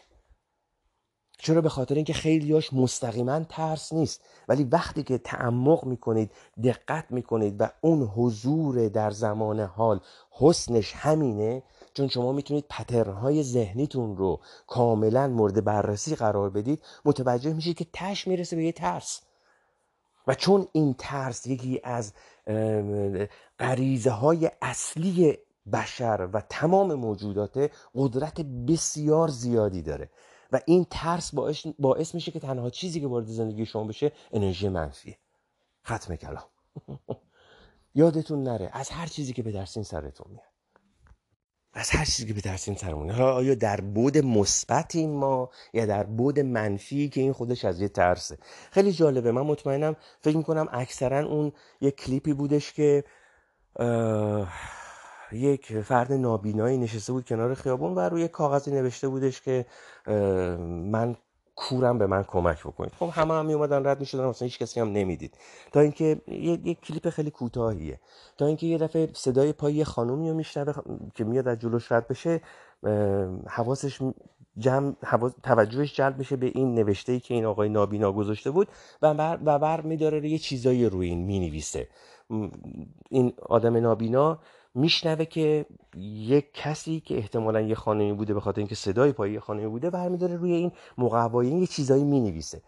چرا 1.42 1.60
به 1.60 1.68
خاطر 1.68 1.94
اینکه 1.94 2.12
خیلیاش 2.12 2.72
مستقیما 2.72 3.40
ترس 3.40 3.92
نیست 3.92 4.24
ولی 4.48 4.64
وقتی 4.64 5.02
که 5.02 5.18
تعمق 5.18 5.84
می‌کنید 5.84 6.30
دقت 6.64 7.04
می‌کنید 7.10 7.60
و 7.60 7.68
اون 7.80 8.02
حضور 8.02 8.88
در 8.88 9.10
زمان 9.10 9.60
حال 9.60 10.00
حسنش 10.30 10.92
همینه 10.96 11.62
چون 11.94 12.08
شما 12.08 12.32
می‌تونید 12.32 12.64
پترنهای 12.70 13.42
ذهنیتون 13.42 14.16
رو 14.16 14.40
کاملا 14.66 15.28
مورد 15.28 15.64
بررسی 15.64 16.14
قرار 16.14 16.50
بدید 16.50 16.82
متوجه 17.04 17.52
میشید 17.52 17.76
که 17.76 17.86
تش 17.92 18.28
می‌رسه 18.28 18.56
به 18.56 18.64
یه 18.64 18.72
ترس. 18.72 19.20
و 20.26 20.34
چون 20.34 20.66
این 20.72 20.94
ترس 20.98 21.46
یکی 21.46 21.80
از 21.84 22.12
غریزه 23.58 24.10
های 24.10 24.50
اصلی 24.62 25.38
بشر 25.72 26.28
و 26.32 26.42
تمام 26.48 26.94
موجودات 26.94 27.70
قدرت 27.94 28.40
بسیار 28.40 29.28
زیادی 29.28 29.82
داره. 29.82 30.10
و 30.52 30.60
این 30.66 30.86
ترس 30.90 31.34
باعث, 31.34 31.66
باعث 31.78 32.14
میشه 32.14 32.30
که 32.30 32.40
تنها 32.40 32.70
چیزی 32.70 33.00
که 33.00 33.06
وارد 33.06 33.26
زندگی 33.26 33.66
شما 33.66 33.84
بشه 33.84 34.12
انرژی 34.32 34.68
منفیه. 34.68 35.18
ختم 35.86 36.16
کلام. 36.16 36.44
یادتون 37.94 38.42
نره 38.42 38.70
از 38.72 38.90
هر 38.90 39.06
چیزی 39.06 39.32
که 39.32 39.42
بترسین 39.42 39.82
سرتون 39.82 40.26
میاد. 40.30 40.50
از 41.72 41.90
هر 41.90 42.04
چیزی 42.04 42.26
که 42.26 42.34
بترسین 42.34 42.74
سرمون 42.74 43.10
حالا 43.10 43.32
آیا 43.32 43.54
در 43.54 43.80
بود 43.80 44.18
مثبتیم 44.18 45.10
ما 45.10 45.50
یا 45.72 45.86
در 45.86 46.04
بود 46.04 46.40
منفی 46.40 47.08
که 47.08 47.20
این 47.20 47.32
خودش 47.32 47.64
از 47.64 47.80
یه 47.80 47.88
ترسه؟ 47.88 48.38
خیلی 48.70 48.92
جالبه. 48.92 49.32
من 49.32 49.42
مطمئنم 49.42 49.96
فکر 50.20 50.36
می‌کنم 50.36 50.68
اکثرا 50.72 51.26
اون 51.26 51.52
یه 51.80 51.90
کلیپی 51.90 52.32
بودش 52.32 52.72
که 52.72 53.04
یک 55.32 55.80
فرد 55.80 56.12
نابینایی 56.12 56.78
نشسته 56.78 57.12
بود 57.12 57.24
کنار 57.24 57.54
خیابون 57.54 57.94
و 57.94 58.00
روی 58.00 58.28
کاغذی 58.28 58.70
نوشته 58.70 59.08
بودش 59.08 59.40
که 59.40 59.66
من 60.66 61.16
کورم 61.56 61.98
به 61.98 62.06
من 62.06 62.22
کمک 62.22 62.60
بکنید. 62.60 62.92
خب 62.98 63.08
همه 63.12 63.34
هم 63.34 63.48
اومدن 63.48 63.86
رد 63.86 64.00
می‌شدن 64.00 64.24
اصلا 64.24 64.46
هیچ 64.46 64.58
کسی 64.58 64.80
هم 64.80 64.92
نمی‌دید. 64.92 65.38
تا 65.72 65.80
اینکه 65.80 66.20
یک 66.26 66.80
کلیپ 66.80 67.10
خیلی 67.10 67.30
کوتاهیه. 67.30 68.00
تا 68.38 68.46
اینکه 68.46 68.66
یه 68.66 68.78
دفعه 68.78 69.08
صدای 69.12 69.52
پای 69.52 69.74
یه 69.74 69.84
خانومی 69.84 70.30
رو 70.30 70.36
میشنوه 70.36 70.72
که 71.14 71.24
میاد 71.24 71.48
از 71.48 71.58
جلوش 71.58 71.92
رد 71.92 72.08
بشه 72.08 72.40
حواسش 73.46 73.98
جمع 74.58 74.94
توجهش 75.42 75.96
جلب 75.96 76.18
بشه 76.18 76.36
به 76.36 76.46
این 76.46 76.74
نوشته 76.74 77.12
ای 77.12 77.20
که 77.20 77.34
این 77.34 77.44
آقای 77.44 77.68
نابینا 77.68 78.12
گذاشته 78.12 78.50
بود 78.50 78.68
و 79.02 79.14
بر, 79.14 79.38
و 79.44 79.58
بر 79.58 79.80
میداره 79.80 80.28
یه 80.28 80.38
چیزایی 80.38 80.86
روی 80.86 81.08
این 81.08 81.24
می‌نویسه. 81.24 81.88
این 83.10 83.32
آدم 83.48 83.76
نابینا 83.76 84.38
میشنوه 84.74 85.24
که 85.24 85.66
یک 86.04 86.52
کسی 86.54 87.00
که 87.00 87.16
احتمالا 87.16 87.60
یه 87.60 87.74
خانمی 87.74 88.12
بوده 88.12 88.34
به 88.34 88.40
خاطر 88.40 88.58
اینکه 88.58 88.74
صدای 88.74 89.12
پای 89.12 89.32
یه 89.32 89.40
خانمی 89.40 89.68
بوده 89.68 89.90
برمیداره 89.90 90.36
روی 90.36 90.52
این 90.52 90.72
مقوایی 90.98 91.50
یه 91.50 91.66
چیزایی 91.66 92.04
می‌نویسه. 92.04 92.62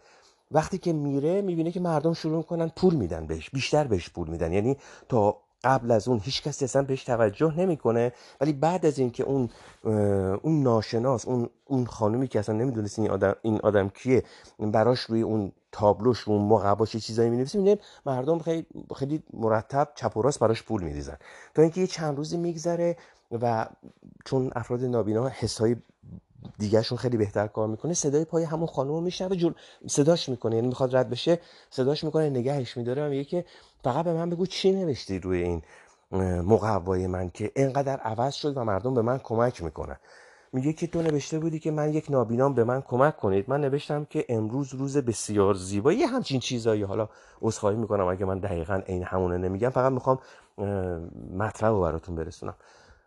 وقتی 0.51 0.77
که 0.77 0.93
میره 0.93 1.41
می‌بینه 1.41 1.71
که 1.71 1.79
مردم 1.79 2.13
شروع 2.13 2.37
می‌کنن 2.37 2.71
پول 2.75 2.95
میدن 2.95 3.27
بهش 3.27 3.49
بیشتر 3.49 3.87
بهش 3.87 4.09
پول 4.09 4.27
میدن. 4.29 4.53
یعنی 4.53 4.77
تا 5.09 5.37
قبل 5.63 5.91
از 5.91 6.07
اون 6.07 6.19
هیچ 6.23 6.43
کسی 6.43 6.65
اصلا 6.65 6.81
بهش 6.81 7.03
توجه 7.03 7.53
نمی‌کنه. 7.57 8.11
ولی 8.41 8.53
بعد 8.53 8.85
از 8.85 8.99
اینکه 8.99 9.23
اون 9.23 9.49
اون 10.43 10.63
ناشناس 10.63 11.25
اون 11.25 11.49
اون 11.65 11.85
خانومی 11.85 12.27
که 12.27 12.39
اصلا 12.39 12.55
نمی‌دونست 12.55 12.99
این 12.99 13.09
آدم 13.09 13.35
این 13.41 13.59
آدم 13.63 13.89
کیه 13.89 14.23
براش 14.59 14.99
روی 14.99 15.21
اون 15.21 15.51
تابلوش 15.71 16.19
رو 16.19 16.39
مقباش 16.39 16.95
چیزایی 16.95 17.29
می‌نویسه 17.29 17.57
می‌بینیم 17.57 17.79
مردم 18.05 18.39
خیلی 18.39 18.65
خیلی 18.95 19.23
مرتب 19.33 19.89
چپ 19.95 20.17
و 20.17 20.21
راست 20.21 20.39
براش 20.39 20.63
پول 20.63 20.83
می‌ریزن. 20.83 21.17
تا 21.53 21.61
اینکه 21.61 21.81
یه 21.81 21.87
چند 21.87 22.17
روزی 22.17 22.37
میگذره 22.37 22.97
و 23.41 23.67
چون 24.25 24.51
افراد 24.55 24.83
نابینا 24.83 25.27
حسای 25.27 25.75
دیگهشون 26.59 26.97
خیلی 26.97 27.17
بهتر 27.17 27.47
کار 27.47 27.67
می‌کنه 27.67 27.93
صدای 27.93 28.25
پای 28.25 28.43
همون 28.43 28.67
خانم 28.67 28.91
رو 28.91 29.01
میشنوه 29.01 29.35
جور 29.35 29.55
صداش 29.87 30.29
می‌کنه 30.29 30.55
یعنی 30.55 30.67
می‌خواد 30.67 30.95
رد 30.95 31.09
بشه 31.09 31.39
صداش 31.69 32.03
می‌کنه 32.03 32.29
نگهش 32.29 32.77
میداره. 32.77 33.07
و 33.07 33.09
میگه 33.09 33.23
که 33.23 33.45
فقط 33.83 34.05
به 34.05 34.13
من 34.13 34.29
بگو 34.29 34.45
چی 34.45 34.71
نوشتی 34.71 35.19
روی 35.19 35.41
این 35.41 35.61
مقوای 36.41 37.07
من 37.07 37.29
که 37.29 37.51
اینقدر 37.55 37.97
عوض 37.97 38.33
شد 38.33 38.57
و 38.57 38.63
مردم 38.63 38.93
به 38.93 39.01
من 39.01 39.17
کمک 39.17 39.63
می‌کنن. 39.63 39.97
میگه 40.53 40.73
که 40.73 40.87
تو 40.87 41.01
نوشته 41.01 41.39
بودی 41.39 41.59
که 41.59 41.71
من 41.71 41.93
یک 41.93 42.11
نابینام 42.11 42.53
به 42.53 42.63
من 42.63 42.81
کمک 42.81 43.17
کنید. 43.17 43.45
من 43.47 43.61
نوشتم 43.61 44.05
که 44.05 44.25
امروز 44.29 44.73
روز 44.73 44.97
بسیار 44.97 45.53
زیبایی. 45.53 46.03
همچین 46.03 46.39
چیزایی 46.39 46.83
حالا 46.83 47.09
عذرخواهی 47.41 47.77
می‌کنم 47.77 48.07
اگه 48.07 48.25
من 48.25 48.39
دقیقا 48.39 48.81
این 48.85 49.03
همونه 49.03 49.37
نمیگم. 49.37 49.69
فقط 49.69 49.91
می‌خوام 49.91 50.19
مطلب 51.37 51.71
رو 51.71 51.81
براتون 51.81 52.15
برسونم. 52.15 52.55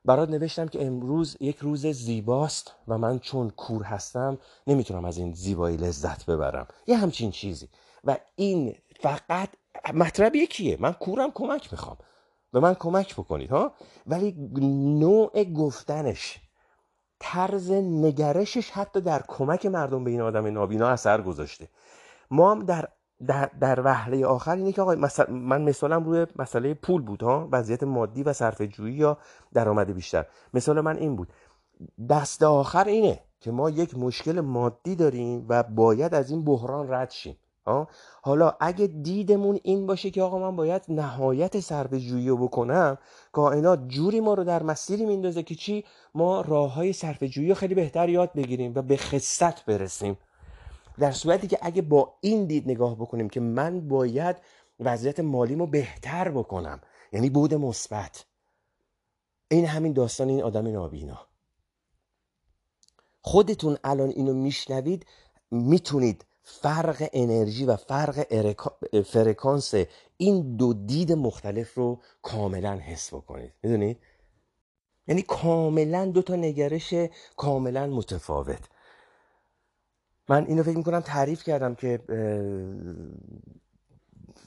برات 0.06 0.30
نوشتم 0.30 0.68
که 0.68 0.86
امروز 0.86 1.36
یک 1.40 1.58
روز 1.58 1.86
زیباست 1.86 2.72
و 2.88 2.98
من 2.98 3.18
چون 3.18 3.50
کور 3.50 3.82
هستم 3.82 4.38
نمی‌تونم 4.66 5.04
از 5.04 5.18
این 5.18 5.32
زیبایی 5.32 5.76
لذت 5.76 6.26
ببرم. 6.26 6.66
یه 6.86 6.96
همچین 6.96 7.30
چیزی. 7.30 7.68
و 8.04 8.16
این 8.36 8.74
فقط 9.00 9.48
مطلب 9.94 10.36
یکیه. 10.36 10.76
من 10.80 10.92
کورم 10.92 11.30
کمک 11.30 11.72
می‌خوام. 11.72 11.96
به 12.52 12.60
من 12.60 12.74
کمک 12.74 13.14
بکنید 13.14 13.50
ها؟ 13.50 13.72
ولی 14.06 14.50
نوع 15.00 15.44
گفتنش 15.44 16.38
طرز 17.20 17.70
نگرشش 17.72 18.70
حتی 18.70 19.00
در 19.00 19.22
کمک 19.28 19.66
مردم 19.66 20.04
به 20.04 20.10
این 20.10 20.20
آدم 20.20 20.46
نابینا 20.46 20.88
اثر 20.88 21.20
گذاشته. 21.20 21.68
ما 22.30 22.50
هم 22.50 22.64
در 22.64 22.88
در, 23.26 23.50
در 23.60 23.80
وهله 23.80 24.26
آخر 24.26 24.56
اینه 24.56 24.72
که 24.72 24.82
آقا 24.82 24.94
من 25.28 25.62
مثالم 25.62 26.04
روی 26.04 26.26
مسئله 26.36 26.74
پول 26.74 27.02
بود 27.02 27.22
ها؟ 27.22 27.48
وضعیت 27.52 27.82
مادی 27.82 28.22
و 28.22 28.32
صرف 28.32 28.62
جویی 28.62 28.94
یا 28.94 29.18
درآمد 29.52 29.94
بیشتر. 29.94 30.26
مثال 30.54 30.80
من 30.80 30.96
این 30.96 31.16
بود. 31.16 31.28
دست 32.08 32.42
آخر 32.42 32.84
اینه 32.84 33.20
که 33.40 33.50
ما 33.50 33.70
یک 33.70 33.98
مشکل 33.98 34.40
مادی 34.40 34.94
داریم 34.94 35.46
و 35.48 35.62
باید 35.62 36.14
از 36.14 36.30
این 36.30 36.44
بحران 36.44 36.92
رد 36.92 37.10
شیم 37.10 37.36
حالا 38.22 38.52
اگه 38.60 38.86
دیدمون 38.86 39.60
این 39.62 39.86
باشه 39.86 40.10
که 40.10 40.22
آقا 40.22 40.38
من 40.38 40.56
باید 40.56 40.82
نهایت 40.88 41.60
صرف 41.60 41.94
جویی 41.94 42.28
رو 42.28 42.36
بکنم 42.36 42.98
کائنات 43.32 43.88
جوری 43.88 44.20
ما 44.20 44.34
رو 44.34 44.44
در 44.44 44.62
مسیری 44.62 45.06
میندازه 45.06 45.42
که 45.42 45.54
چی؟ 45.54 45.84
ما 46.14 46.40
راه 46.40 46.74
های 46.74 46.92
صرف 46.92 47.22
جویی 47.22 47.48
رو 47.48 47.54
خیلی 47.54 47.74
بهتر 47.74 48.08
یاد 48.08 48.32
بگیریم 48.32 48.72
و 48.74 48.82
به 48.82 48.96
خصت 48.96 49.64
برسیم. 49.64 50.16
در 50.98 51.12
صورتی 51.12 51.46
که 51.46 51.58
اگه 51.62 51.82
با 51.82 52.14
این 52.20 52.46
دید 52.46 52.70
نگاه 52.70 52.94
بکنیم 52.94 53.28
که 53.28 53.40
من 53.40 53.88
باید 53.88 54.36
وضعیت 54.80 55.20
مالیمو 55.20 55.66
بهتر 55.66 56.30
بکنم 56.30 56.80
یعنی 57.12 57.30
بود 57.30 57.54
مثبت. 57.54 58.24
این 59.48 59.66
همین 59.66 59.92
داستان 59.92 60.28
این 60.28 60.42
آدم 60.42 60.66
نابینا. 60.66 61.26
خودتون 63.22 63.78
الان 63.84 64.08
اینو 64.08 64.34
میشنوید 64.34 65.06
می‌تونید 65.50 66.24
فرق 66.42 67.08
انرژی 67.12 67.64
و 67.64 67.76
فرق 67.76 68.26
فرکانس 69.02 69.74
این 70.16 70.56
دو 70.56 70.72
دید 70.72 71.12
مختلف 71.12 71.74
رو 71.74 72.00
کاملا 72.22 72.72
حس 72.72 73.14
بکنید. 73.14 73.52
می‌دونید؟ 73.62 73.98
یعنی 75.08 75.22
کاملا 75.22 76.06
دو 76.06 76.22
تا 76.22 76.36
نگرش 76.36 76.94
کاملا 77.36 77.86
متفاوت. 77.86 78.68
من 80.28 80.44
اینو 80.46 80.62
فکر 80.62 80.76
می‌کنم 80.76 81.00
تعریف 81.00 81.42
کردم 81.42 81.74
که 81.74 82.00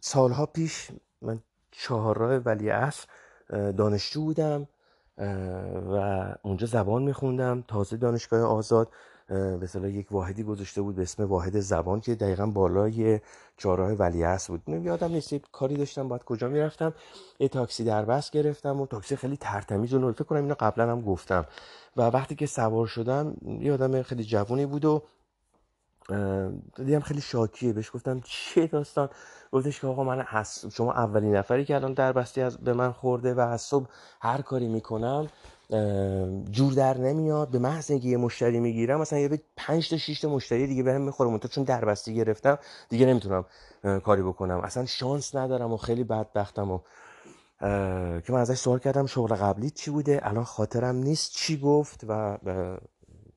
سالها 0.01 0.45
پیش 0.45 0.91
من 1.21 1.39
چهارراه 1.71 2.35
ولی 2.35 2.69
اصر 2.69 3.05
دانشجو 3.71 4.21
بودم 4.21 4.67
و 5.91 6.25
اونجا 6.41 6.67
زبان 6.67 7.03
میخوندم. 7.03 7.63
تازه 7.67 7.97
دانشگاه 7.97 8.41
آزاد 8.41 8.87
به 9.81 9.91
یک 9.91 10.11
واحدی 10.11 10.43
گذاشته 10.43 10.81
بود 10.81 10.95
به 10.95 11.01
اسم 11.01 11.23
واحد 11.23 11.59
زبان 11.59 11.99
که 11.99 12.15
دقیقا 12.15 12.45
بالای 12.45 13.19
چهارراه 13.57 13.91
ولیعصر 13.91 14.53
بود. 14.53 14.85
یادم 14.85 15.11
نیست 15.11 15.35
کاری 15.51 15.75
داشتم 15.75 16.07
باید 16.07 16.23
کجا 16.23 16.47
می‌رفتم. 16.47 16.93
یه 17.39 17.47
تاکسی 17.47 17.83
در 17.83 18.05
بس 18.05 18.31
گرفتم 18.31 18.81
و 18.81 18.85
تاکسی 18.85 19.15
خیلی 19.15 19.37
ترتمیز 19.37 19.93
و 19.93 20.13
فکر 20.13 20.23
کنم 20.23 20.41
اینو 20.43 20.55
قبلا 20.59 20.91
هم 20.91 21.01
گفتم. 21.01 21.45
و 21.97 22.01
وقتی 22.01 22.35
که 22.35 22.45
سوار 22.45 22.87
شدم 22.87 23.35
یه 23.61 23.73
آدم 23.73 24.01
خیلی 24.01 24.23
جوونی 24.23 24.65
بود 24.65 24.85
و 24.85 25.03
دیدم 26.75 26.99
خیلی 26.99 27.21
شاکیه 27.21 27.73
بهش 27.73 27.91
گفتم 27.93 28.21
چیه 28.23 28.67
داستان؟ 28.67 29.09
گفتش 29.51 29.79
که 29.79 29.87
آقا 29.87 30.03
من 30.03 30.25
شما 30.73 30.93
اولین 30.93 31.35
نفری 31.35 31.65
که 31.65 31.75
الان 31.75 31.93
در 31.93 32.11
بستی 32.11 32.41
از 32.41 32.57
به 32.57 32.73
من 32.73 32.91
خورده 32.91 33.33
و 33.33 33.39
از 33.39 33.61
صبح 33.61 33.87
هر 34.21 34.41
کاری 34.41 34.67
می‌کنم 34.67 35.27
جور 36.51 36.73
در 36.73 36.97
نمیاد 36.97 37.49
به 37.49 37.59
محض 37.59 37.91
اینکه 37.91 38.07
یه 38.07 38.17
مشتری 38.17 38.59
می‌گیرم 38.59 38.99
مثلا 38.99 39.19
یه 39.19 39.41
5 39.57 39.89
تا 39.89 39.97
6 39.97 40.19
تا 40.19 40.29
مشتری 40.29 40.67
دیگه 40.67 40.83
بهم 40.83 41.01
می‌خوره 41.01 41.37
تو 41.37 41.47
چون 41.47 41.63
دربستی 41.63 42.15
گرفتم 42.15 42.57
دیگه 42.89 43.05
نمی‌تونم 43.05 43.45
کاری 44.03 44.21
بکنم. 44.21 44.59
اصلا 44.59 44.85
شانس 44.85 45.35
ندارم 45.35 45.73
و 45.73 45.77
خیلی 45.77 46.03
بدبختم 46.03 46.71
و 46.71 46.79
که 48.21 48.33
من 48.33 48.39
ازش 48.39 48.57
سوال 48.57 48.79
کردم 48.79 49.05
شغل 49.05 49.35
قبلی 49.35 49.69
چی 49.69 49.91
بوده؟ 49.91 50.19
الان 50.23 50.43
خاطرم 50.43 50.95
نیست 50.95 51.31
چی 51.31 51.57
گفت؟ 51.57 52.05
و 52.07 52.37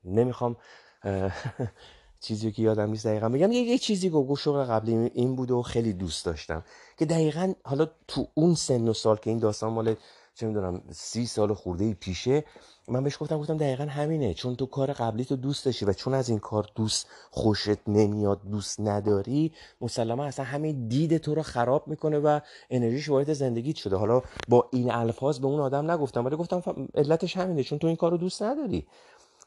نمی‌خوام 0.05 0.55
چیزی 2.23 2.51
که 2.51 2.61
یادم 2.61 2.89
نیست 2.89 3.05
دقیقا 3.05 3.29
بگم. 3.29 3.51
یه, 3.51 3.77
چیزی 3.77 4.09
گفت 4.09 4.41
شغل 4.41 4.63
قبلی 4.63 5.11
این 5.13 5.35
بود 5.35 5.51
و 5.51 5.61
خیلی 5.61 5.93
دوست 5.93 6.25
داشتم 6.25 6.63
که 6.97 7.05
دقیقا 7.05 7.53
حالا 7.63 7.87
تو 8.07 8.27
اون 8.33 8.55
سن 8.55 8.87
و 8.87 8.93
سال 8.93 9.17
که 9.17 9.29
این 9.29 9.39
داستان 9.39 9.73
مال 9.73 9.95
چه 10.35 10.47
می‌دونم 10.47 10.81
سی 10.91 11.25
سال 11.25 11.53
خورده 11.53 11.93
پیشه 11.93 12.43
من 12.87 13.03
بهش 13.03 13.17
گفتم 13.19 13.39
گفتم 13.39 13.57
دقیقا 13.57 13.83
همینه. 13.83 14.33
چون 14.33 14.55
تو 14.55 14.65
کار 14.65 14.93
قبلی 14.93 15.25
تو 15.25 15.35
دوست 15.35 15.65
داشتی 15.65 15.85
و 15.85 15.93
چون 15.93 16.13
از 16.13 16.29
این 16.29 16.39
کار 16.39 16.69
دوست 16.75 17.07
خوشت 17.31 17.87
نمیاد 17.87 18.41
دوست 18.51 18.79
نداری 18.79 19.51
مسلما 19.81 20.25
اصلا 20.25 20.45
همین 20.45 20.87
دید 20.87 21.17
تو 21.17 21.35
رو 21.35 21.41
خراب 21.41 21.87
می‌کنه 21.87 22.19
و 22.19 22.39
انرژیش 22.69 23.09
وارد 23.09 23.33
زندگیت 23.33 23.75
شده. 23.75 23.95
حالا 23.95 24.21
با 24.47 24.69
این 24.71 24.91
الفاظ 24.91 25.39
به 25.39 25.47
اون 25.47 25.59
آدم 25.59 25.91
نگفتم 25.91 26.25
ولی 26.25 26.35
گفتم 26.35 26.87
علتش 26.95 27.37
همینه 27.37 27.63
چون 27.63 27.79
تو 27.79 27.87
این 27.87 27.95
کار 27.95 28.11
رو 28.11 28.17
دوست 28.17 28.43
نداری. 28.43 28.87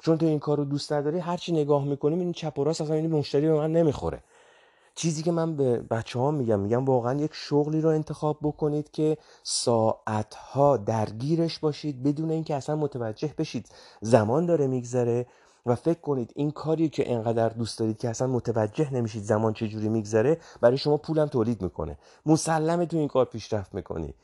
چون 0.00 0.18
تو 0.18 0.26
این 0.26 0.38
کار 0.38 0.56
رو 0.56 0.64
دوست 0.64 0.92
نداری 0.92 1.18
هرچی 1.18 1.52
نگاه 1.52 1.84
می‌کنیم 1.84 2.20
این 2.20 2.32
چپ 2.32 2.58
و 2.58 2.64
راست 2.64 2.80
اصلا 2.80 2.96
این 2.96 3.10
مشتری 3.10 3.46
به 3.46 3.54
من 3.54 3.72
نمی‌خوره. 3.72 4.22
چیزی 4.94 5.22
که 5.22 5.32
من 5.32 5.56
به 5.56 5.78
بچه 5.78 6.18
ها 6.18 6.30
میگم 6.30 6.60
میگم 6.60 6.84
واقعا 6.84 7.20
یک 7.20 7.30
شغلی 7.34 7.80
رو 7.80 7.88
انتخاب 7.88 8.38
بکنید 8.42 8.90
که 8.90 9.18
ساعتها 9.42 10.76
درگیرش 10.76 11.58
باشید 11.58 12.02
بدون 12.02 12.30
اینکه 12.30 12.54
اصلا 12.54 12.76
متوجه 12.76 13.34
بشید 13.38 13.68
زمان 14.00 14.46
داره 14.46 14.66
میگذره 14.66 15.26
و 15.66 15.74
فکر 15.74 16.00
کنید 16.00 16.32
این 16.34 16.50
کاری 16.50 16.88
که 16.88 17.12
انقدر 17.12 17.48
دوست 17.48 17.78
دارید 17.78 17.98
که 17.98 18.08
اصلا 18.08 18.26
متوجه 18.26 18.94
نمیشید 18.94 19.22
زمان 19.22 19.52
چجوری 19.52 19.88
میگذره 19.88 20.38
برای 20.60 20.78
شما 20.78 20.96
پولم 20.96 21.26
تولید 21.26 21.62
می‌کنه. 21.62 21.98
مسلمه 22.26 22.86
تو 22.86 22.96
این 22.96 23.08
کار 23.08 23.24
پیشرفت 23.24 23.74
می‌کنی. 23.74 24.14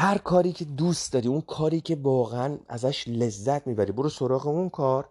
هر 0.00 0.18
کاری 0.18 0.52
که 0.52 0.64
دوست 0.64 1.12
داری 1.12 1.28
اون 1.28 1.40
کاری 1.40 1.80
که 1.80 1.98
واقعا 2.02 2.58
ازش 2.68 3.08
لذت 3.08 3.66
می‌بری. 3.66 3.92
برو 3.92 4.08
سراغ 4.08 4.46
اون 4.46 4.68
کار. 4.68 5.08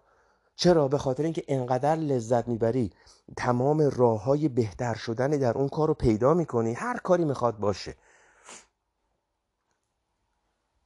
چرا؟ 0.56 0.88
به 0.88 0.98
خاطر 0.98 1.22
اینکه 1.22 1.44
انقدر 1.48 1.96
لذت 1.96 2.48
می‌بری. 2.48 2.90
تمام 3.36 3.90
راه 3.96 4.24
های 4.24 4.48
بهتر 4.48 4.94
شدن 4.94 5.30
در 5.30 5.58
اون 5.58 5.68
کار 5.68 5.88
رو 5.88 5.94
پیدا 5.94 6.34
می‌کنی. 6.34 6.72
هر 6.72 6.98
کاری 6.98 7.24
می‌خواد 7.24 7.58
باشه. 7.58 7.94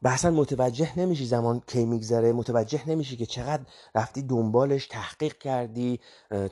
و 0.03 0.31
متوجه 0.31 0.99
نمیشی 0.99 1.27
زمان 1.27 1.63
کی 1.67 1.85
میگذره 1.85 2.33
متوجه 2.33 2.91
نمیشی 2.91 3.17
که 3.17 3.27
چقدر 3.27 3.63
رفتی 3.95 4.23
دنبالش 4.23 4.87
تحقیق 4.87 5.39
کردی 5.39 6.01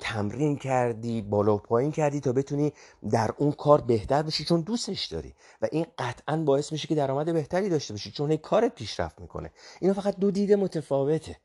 تمرین 0.01 0.57
کردی 0.57 1.23
بالا 1.23 1.55
و 1.55 1.59
پایین 1.59 1.93
کردی 1.93 2.21
تا 2.21 2.33
بتونی 2.33 2.73
در 3.11 3.31
اون 3.39 3.53
کار 3.53 3.81
بهتر 3.81 4.23
بشی 4.23 4.45
چون 4.45 4.61
دوستش 4.61 5.05
داری. 5.05 5.35
و 5.63 5.69
این 5.73 5.87
قطعا 5.99 6.37
باعث 6.37 6.73
میشه 6.73 6.89
که 6.89 6.95
درآمد 6.95 7.33
بهتری 7.33 7.69
داشته 7.69 7.95
باشی 7.95 8.11
چون 8.11 8.37
کارت 8.37 8.75
پیشرفت 8.75 9.21
می‌کنه. 9.21 9.51
اینا 9.81 9.95
فقط 9.95 10.17
دو 10.17 10.31
دیده 10.31 10.57
متفاوته. 10.57 11.37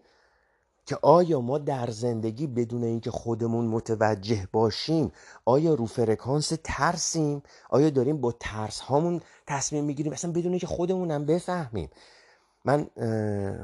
که 0.85 0.97
آیا 1.01 1.41
ما 1.41 1.57
در 1.57 1.89
زندگی 1.89 2.47
بدون 2.47 2.83
اینکه 2.83 3.11
خودمون 3.11 3.65
متوجه 3.65 4.47
باشیم 4.51 5.11
آیا 5.45 5.73
رو 5.73 5.85
فرکانس 5.85 6.53
ترسیم؟ 6.63 7.43
آیا 7.69 7.89
داریم 7.89 8.21
با 8.21 8.31
ترس 8.39 8.79
هامون 8.79 9.21
تصمیم 9.47 9.83
می‌گیریم؟ 9.83 10.13
اصلا 10.13 10.31
بدون 10.31 10.51
اینکه 10.51 10.67
خودمونم 10.67 11.25
بفهمیم. 11.25 11.89
من 12.65 12.87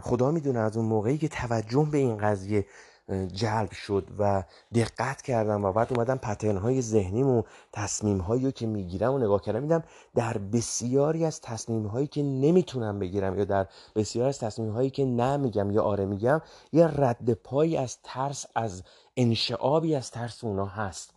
خدا 0.02 0.32
می‌دونه 0.32 0.60
از 0.60 0.78
اون 0.78 0.86
موقعی 0.86 1.18
که 1.18 1.28
توجه 1.28 1.88
به 1.92 1.98
این 1.98 2.18
قضیه 2.18 2.66
جلب 3.14 3.72
شد 3.72 4.08
و 4.20 4.44
دقت 4.74 5.22
کردم 5.22 5.66
و 5.66 5.72
بعد 5.72 5.94
اومدم 5.94 6.18
پترن 6.18 6.58
های 6.58 6.82
ذهنیم 6.82 7.28
و 7.28 7.44
تصمیم 7.74 8.18
هایی 8.18 8.52
که 8.52 8.68
می‌گیرم 8.68 9.14
و 9.14 9.18
نگاه 9.18 9.42
کردم 9.42 9.62
میدم 9.62 9.84
در 10.16 10.38
بسیاری 10.38 11.26
از 11.26 11.42
تصمیم 11.42 11.86
هایی 11.86 12.08
که 12.08 12.24
نمی‌تونم 12.24 13.00
بگیرم 13.00 13.38
یا 13.38 13.46
در 13.46 13.68
بسیاری 13.96 14.30
از 14.30 14.40
تصمیم 14.40 14.72
هایی 14.72 14.90
که 14.90 15.06
نمیگم 15.06 15.72
یا 15.72 15.84
آره 15.84 16.06
میگم 16.06 16.42
یه 16.74 16.88
رد 16.88 17.34
پایی 17.34 17.78
از 17.78 17.98
ترس 18.04 18.46
از 18.56 18.84
انشعابی 19.18 19.96
از 19.96 20.12
ترس 20.12 20.44
اونا 20.44 20.66
هست. 20.66 21.14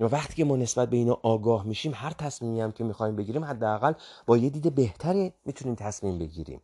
یا 0.00 0.08
وقتی 0.08 0.34
که 0.34 0.44
ما 0.44 0.56
نسبت 0.56 0.90
به 0.90 0.96
اینا 0.96 1.18
آگاه 1.22 1.66
میشیم 1.66 1.92
هر 1.94 2.10
تصمیمی 2.10 2.60
هم 2.60 2.72
که 2.72 2.84
می‌خوایم 2.84 3.16
بگیریم 3.16 3.44
حداقل 3.44 3.92
با 4.26 4.36
یه 4.36 4.50
دید 4.50 4.74
بهتری 4.74 5.32
می‌تونیم 5.44 5.74
تصمیم 5.74 6.18
بگیریم. 6.18 6.60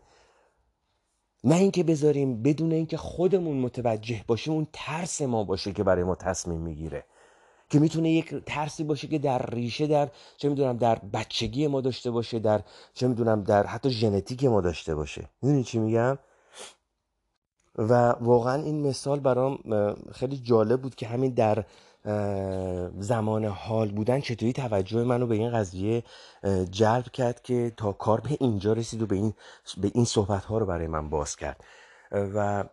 نه 1.45 1.55
اینکه 1.55 1.83
بذاریم 1.85 2.43
بدون 2.43 2.73
اینکه 2.73 2.97
خودمون 2.97 3.57
متوجه 3.57 4.25
باشیم 4.27 4.53
اون 4.53 4.67
ترس 4.73 5.23
ما 5.23 5.45
باشه 5.45 5.73
که 5.73 5.83
برای 5.83 6.05
ما 6.05 6.15
تصمیم 6.15 6.61
می‌گیره. 6.61 7.05
که 7.71 7.79
می‌تونه 7.79 8.11
یک 8.11 8.35
ترسی 8.47 8.85
باشه 8.85 9.07
که 9.07 9.19
در 9.19 9.47
ریشه 9.47 9.87
در 9.87 10.09
چه 10.37 10.49
می‌دونم 10.49 10.77
در 10.77 10.99
بچگی 10.99 11.67
ما 11.67 11.81
داشته 11.81 12.11
باشه 12.11 12.39
در 12.39 12.61
چه 12.95 13.09
می‌دونم 13.09 13.43
در 13.43 13.67
حتی 13.67 13.91
ژنتیک 13.91 14.45
ما 14.45 14.61
داشته 14.61 14.95
باشه. 14.95 15.29
می‌دونی 15.43 15.65
چی 15.65 15.79
میگم؟ 15.79 16.19
و 17.79 17.93
واقعا 18.11 18.63
این 18.63 18.87
مثال 18.87 19.21
برام 19.21 19.59
خیلی 20.13 20.37
جالب 20.37 20.83
بود 20.83 20.95
که 20.95 21.07
همین 21.07 21.35
در 21.35 21.65
زمان 22.99 23.45
حال 23.45 23.91
بودن 23.91 24.21
چطوری 24.21 24.53
توجه 24.53 25.05
منو 25.05 25.27
به 25.27 25.35
این 25.35 25.51
قضیه 25.51 26.03
جلب 26.71 27.05
کرد 27.05 27.43
که 27.43 27.73
تا 27.77 27.93
کار 27.93 28.21
به 28.21 28.37
اینجا 28.41 28.73
رسید 28.73 29.03
و 29.03 29.07
به 29.07 29.17
این, 29.17 29.35
به 29.77 29.91
این 29.95 30.05
صحبت 30.05 30.45
ها 30.45 30.59
رو 30.59 30.67
برای 30.67 30.87
من 30.87 31.11
باز 31.11 31.37
کرد. 31.37 31.65
و 32.13 32.65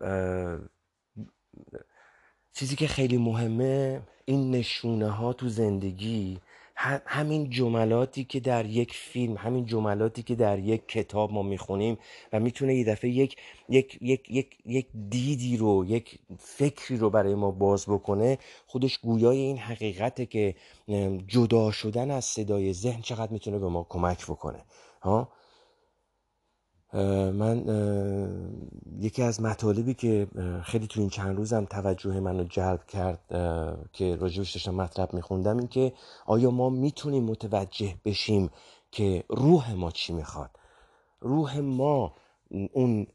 چیزی 2.54 2.76
که 2.76 2.88
خیلی 2.88 3.18
مهمه 3.18 4.02
این 4.26 4.52
نشونه 4.52 5.10
ها 5.10 5.34
تو 5.34 5.50
زندگی 5.50 6.40
همین 6.80 7.50
جملاتی 7.50 8.24
که 8.24 8.40
در 8.40 8.66
یک 8.66 8.94
فیلم 8.94 9.38
همین 9.38 9.66
جملاتی 9.66 10.24
که 10.24 10.36
در 10.36 10.60
یک 10.60 10.88
کتاب 10.88 11.32
ما 11.34 11.44
می‌خونیم 11.44 11.98
و 12.34 12.40
می‌تونه 12.40 12.76
یه 12.76 12.86
دفعه 12.86 13.10
یک 13.10 13.38
یک 13.70 13.98
یک 14.02 14.30
یک 14.30 14.58
یک 14.66 14.88
دیدی 15.10 15.58
رو 15.58 15.86
یک 15.86 16.20
فکری 16.40 16.98
رو 16.98 17.10
برای 17.10 17.36
ما 17.36 17.52
باز 17.52 17.86
بکنه 17.86 18.38
خودش 18.68 18.98
گویای 18.98 19.38
این 19.38 19.58
حقیقته 19.58 20.26
که 20.26 20.56
جدا 21.28 21.72
شدن 21.72 22.12
از 22.12 22.26
صدای 22.26 22.74
ذهن 22.74 23.02
چقدر 23.02 23.32
می‌تونه 23.32 23.60
به 23.60 23.68
ما 23.70 23.86
کمک 23.90 24.26
بکنه. 24.26 24.66
ها؟ 25.02 25.30
من 27.32 27.64
یکی 29.00 29.24
از 29.24 29.42
مطالبی 29.42 29.94
که 29.94 30.28
خیلی 30.64 30.88
تو 30.88 31.00
این 31.00 31.10
چند 31.10 31.38
روزم 31.38 31.66
توجه 31.66 32.20
منو 32.20 32.44
جلب 32.44 32.86
کرد 32.86 33.20
که 33.94 34.16
راجبش 34.16 34.52
داشتم 34.52 34.76
مطلب 34.76 35.14
میخوندم 35.14 35.58
این 35.58 35.68
که 35.68 35.94
آیا 36.26 36.52
ما 36.52 36.70
می‌تونیم 36.70 37.24
متوجه 37.24 37.96
بشیم 38.06 38.50
که 38.92 39.24
روح 39.30 39.74
ما 39.74 39.92
چی 39.92 40.14
می‌خواد؟ 40.14 40.52
روح 41.20 41.60
ما 41.60 42.16
اون 42.74 43.08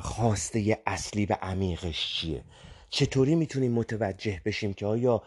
خواسته 0.00 0.82
اصلی 0.86 1.26
و 1.26 1.36
عمیقش 1.42 2.14
چیه؟ 2.16 2.44
چطوری 2.90 3.34
می‌تونیم 3.34 3.72
متوجه 3.72 4.42
بشیم 4.44 4.72
که 4.72 4.86
آیا 4.86 5.22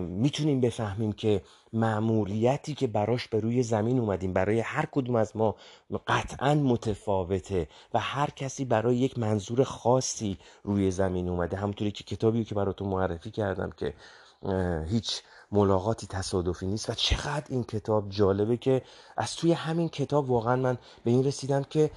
می‌تونیم 0.00 0.60
بفهمیم 0.60 1.12
که 1.12 1.42
معمولیتی 1.72 2.74
که 2.74 2.86
براش 2.86 3.28
به 3.28 3.40
روی 3.40 3.62
زمین 3.62 3.98
اومدیم 3.98 4.32
برای 4.32 4.60
هر 4.60 4.86
کدوم 4.92 5.16
از 5.16 5.36
ما 5.36 5.54
قطعا 6.06 6.54
متفاوته 6.54 7.68
و 7.94 8.00
هر 8.00 8.30
کسی 8.30 8.64
برای 8.64 8.96
یک 8.96 9.18
منظور 9.18 9.64
خاصی 9.64 10.38
روی 10.62 10.90
زمین 10.90 11.28
اومده. 11.28 11.56
همونطوری 11.56 11.90
که 11.90 12.04
کتابی 12.04 12.44
که 12.44 12.54
براتون 12.54 12.88
معرفی 12.88 13.30
کردم 13.30 13.70
که 13.70 13.94
هیچ 14.88 15.22
ملاقاتی 15.52 16.06
تصادفی 16.06 16.66
نیست 16.66 16.90
و 16.90 16.94
چقدر 16.94 17.44
این 17.48 17.64
کتاب 17.64 18.08
جالبه 18.08 18.56
که 18.56 18.82
از 19.16 19.36
توی 19.36 19.52
همین 19.52 19.88
کتاب 19.88 20.30
واقعا 20.30 20.56
من 20.56 20.78
به 21.04 21.10
این 21.10 21.24
رسیدم 21.24 21.62
که 21.62 21.90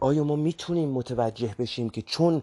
آیا 0.00 0.24
ما 0.24 0.36
می‌تونیم 0.36 0.88
متوجه 0.88 1.54
بشیم 1.58 1.90
که 1.90 2.02
چون 2.02 2.42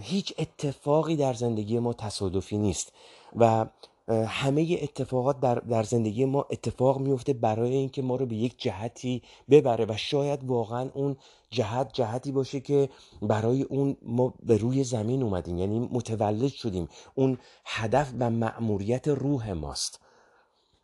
هیچ 0.00 0.34
اتفاقی 0.38 1.16
در 1.16 1.34
زندگی 1.34 1.78
ما 1.78 1.92
تصادفی 1.92 2.58
نیست 2.58 2.92
و 3.36 3.66
همه 4.08 4.78
اتفاقات 4.82 5.40
در, 5.40 5.54
در 5.54 5.82
زندگی 5.82 6.24
ما 6.24 6.46
اتفاق 6.50 7.00
میفته 7.00 7.32
برای 7.32 7.74
اینکه 7.74 8.02
ما 8.02 8.16
رو 8.16 8.26
به 8.26 8.34
یک 8.34 8.58
جهتی 8.58 9.22
ببره 9.50 9.84
و 9.84 9.96
شاید 9.96 10.44
واقعا 10.44 10.90
اون 10.94 11.16
جهت 11.50 11.92
جهتی 11.92 12.32
باشه 12.32 12.60
که 12.60 12.88
برای 13.22 13.62
اون 13.62 13.96
ما 14.02 14.34
به 14.42 14.56
روی 14.56 14.84
زمین 14.84 15.22
اومدیم 15.22 15.58
یعنی 15.58 15.78
متولد 15.78 16.52
شدیم 16.52 16.88
اون 17.14 17.38
هدف 17.64 18.12
و 18.18 18.30
مأموریت 18.30 19.08
روح 19.08 19.52
ماست 19.52 20.00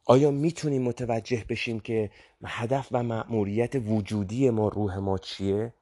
آیا 0.07 0.31
می‌تونیم 0.31 0.83
متوجه 0.83 1.45
بشیم 1.49 1.81
که 1.81 2.11
هدف 2.45 2.89
و 2.93 3.03
مأموریت 3.03 3.75
وجودی 3.75 4.51
ما 4.51 4.69
روح 4.69 4.99
ما 4.99 5.19
چیه؟ 5.19 5.75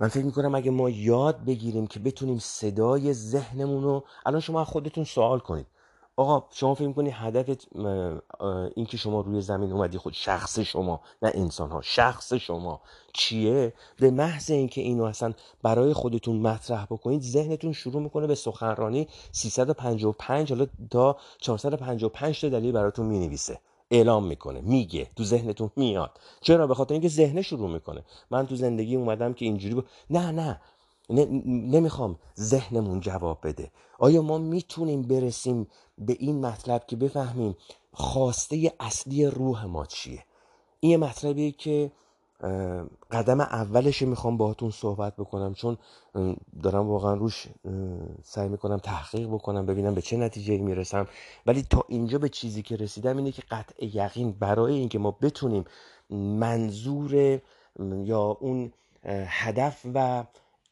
من 0.00 0.08
فکر 0.08 0.24
می‌کنم 0.24 0.54
اگه 0.54 0.70
ما 0.70 0.90
یاد 0.90 1.44
بگیریم 1.44 1.86
که 1.86 2.00
بتونیم 2.00 2.38
صدای 2.38 3.12
ذهنمون 3.12 3.82
رو 3.82 4.04
الان 4.26 4.40
شما 4.40 4.64
خودتون 4.64 5.04
سوال 5.04 5.38
کنید. 5.38 5.66
آقا 6.16 6.46
شما 6.50 6.74
فکر 6.74 6.86
می‌کنید 6.86 7.12
هدف 7.16 7.56
این 8.74 8.86
که 8.86 8.96
شما 8.96 9.20
روی 9.20 9.40
زمین 9.40 9.72
اومدی 9.72 9.98
خود 9.98 10.12
شخص 10.12 10.58
شما 10.58 11.00
نه 11.22 11.30
انسان 11.34 11.70
ها 11.70 11.80
شخص 11.80 12.32
شما 12.32 12.80
چیه؟ 13.12 13.72
به 13.98 14.10
محض 14.10 14.50
اینکه 14.50 14.80
اینو 14.80 15.04
اصلا 15.04 15.32
برای 15.62 15.92
خودتون 15.92 16.36
مطرح 16.36 16.84
بکنید 16.84 17.22
ذهنتون 17.22 17.72
شروع 17.72 18.02
می‌کنه 18.02 18.26
به 18.26 18.34
سخنرانی. 18.34 19.08
355 19.32 20.52
حالا 20.52 20.66
تا 20.90 21.16
455 21.38 22.40
تا 22.40 22.48
دلیل 22.48 22.72
براتون 22.72 23.06
می‌نویسه. 23.06 23.60
اعلام 23.90 24.26
می‌کنه 24.26 24.60
میگه 24.60 25.10
تو 25.16 25.24
ذهنتون 25.24 25.70
میاد. 25.76 26.20
چرا؟ 26.40 26.66
به 26.66 26.74
خاطر 26.74 26.92
اینکه 26.92 27.08
ذهن 27.08 27.42
شروع 27.42 27.70
می‌کنه. 27.70 28.04
من 28.30 28.46
تو 28.46 28.56
زندگی 28.56 28.96
اومدم 28.96 29.32
که 29.32 29.44
اینجوری 29.44 29.74
با... 29.74 29.84
نه 30.10 30.30
نه. 30.30 30.60
نمی‌خوام 31.46 32.18
ذهنمون 32.38 33.00
جواب 33.00 33.38
بده. 33.42 33.70
آیا 33.98 34.22
ما 34.22 34.38
می‌تونیم 34.38 35.02
برسیم 35.02 35.66
به 35.98 36.16
این 36.18 36.46
مطلب 36.46 36.86
که 36.86 36.96
بفهمیم 36.96 37.56
خواسته 37.92 38.72
اصلی 38.80 39.26
روح 39.26 39.64
ما 39.64 39.86
چیه؟ 39.86 40.24
این 40.80 40.96
مطلبیه 40.96 41.52
که 41.52 41.92
قدم 43.10 43.40
اولش 43.40 44.02
می‌خوام 44.02 44.36
باهاتون 44.36 44.70
صحبت 44.70 45.16
بکنم 45.16 45.54
چون 45.54 45.76
دارم 46.62 46.88
واقعا 46.88 47.14
روش 47.14 47.46
سعی 48.22 48.48
می‌کنم 48.48 48.78
تحقیق 48.78 49.28
بکنم 49.28 49.66
ببینم 49.66 49.94
به 49.94 50.02
چه 50.02 50.16
نتیجه 50.16 50.58
می‌رسم. 50.58 51.06
ولی 51.46 51.62
تا 51.62 51.84
اینجا 51.88 52.18
به 52.18 52.28
چیزی 52.28 52.62
که 52.62 52.76
رسیدم 52.76 53.16
اینه 53.16 53.32
که 53.32 53.42
قطع 53.50 53.84
یقین 53.84 54.32
برای 54.32 54.74
اینکه 54.74 54.98
ما 54.98 55.10
بتونیم 55.10 55.64
منظور 56.10 57.40
یا 58.04 58.20
اون 58.40 58.72
هدف 59.04 59.86
و 59.94 60.24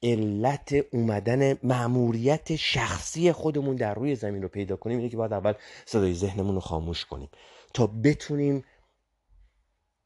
علت 0.03 0.75
اومدن 0.93 1.55
معموریت 1.63 2.57
شخصی 2.57 3.33
خودمون 3.33 3.77
در 3.77 3.95
روی 3.95 4.15
زمین 4.15 4.43
رو 4.43 4.49
پیدا 4.49 4.77
کنیم 4.77 4.99
اینه 4.99 5.11
که 5.11 5.17
باید 5.17 5.33
اول 5.33 5.53
صدای 5.87 6.15
ذهنمون 6.15 6.55
رو 6.55 6.61
خاموش 6.61 7.05
کنیم. 7.05 7.29
تا 7.75 7.87
بتونیم 7.87 8.65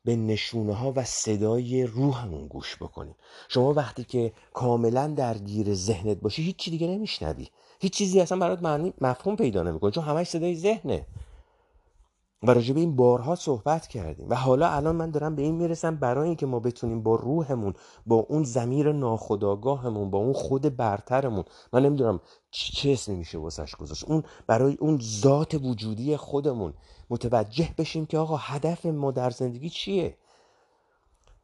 به 0.05 0.17
نشونه 0.17 0.75
ها 0.75 0.93
و 0.97 1.05
صدای 1.05 1.87
روحمون 1.87 2.47
گوش 2.47 2.77
بکنیم. 2.77 3.15
شما 3.49 3.73
وقتی 3.73 4.05
که 4.05 4.33
کاملا 4.53 5.09
درگیر 5.09 5.75
ذهنت 5.75 6.21
باشی 6.21 6.43
هیچ 6.43 6.57
چی 6.57 6.71
دیگه 6.71 6.87
نمیشنوی. 6.87 7.49
هیچ 7.81 7.93
چیزی 7.93 8.21
اصلا 8.21 8.39
برات 8.39 8.63
معنی 8.63 8.95
مفهوم 9.01 9.37
پیدا 9.37 9.63
نمی‌کنه 9.63 9.91
چون 9.91 10.05
همش 10.05 10.27
صدای 10.27 10.57
ذهنه. 10.57 11.07
و 12.45 12.51
راجع 12.51 12.77
این 12.77 12.97
بارها 12.97 13.35
صحبت 13.35 13.87
کردیم. 13.87 14.27
و 14.29 14.35
حالا 14.35 14.69
الان 14.69 14.97
من 14.97 15.11
دارم 15.11 15.37
به 15.37 15.43
این 15.43 15.55
می‌رسم 15.55 15.97
برای 15.97 16.27
اینکه 16.27 16.47
ما 16.47 16.61
بتونیم 16.61 17.03
با 17.03 17.15
روحمون 17.15 17.75
با 18.07 18.17
اون 18.17 18.45
زمیر 18.45 18.93
ناخداگاهمون 18.93 20.11
با 20.11 20.19
اون 20.19 20.33
خود 20.33 20.77
برترمون 20.77 21.45
من 21.73 21.83
نمی‌دونم 21.83 22.21
چه 22.51 22.91
اسمی 22.91 23.15
میشه 23.17 23.39
واسش 23.39 23.77
گذاشت. 23.77 24.05
اون 24.05 24.23
برای 24.47 24.77
اون 24.81 24.99
ذات 25.03 25.55
وجودی 25.55 26.17
خودمون. 26.17 26.75
متوجه 27.13 27.69
بشیم 27.79 28.07
که 28.07 28.19
آقا 28.19 28.37
هدف 28.37 28.87
ما 28.87 29.11
در 29.11 29.31
زندگی 29.31 29.71
چیه. 29.71 30.17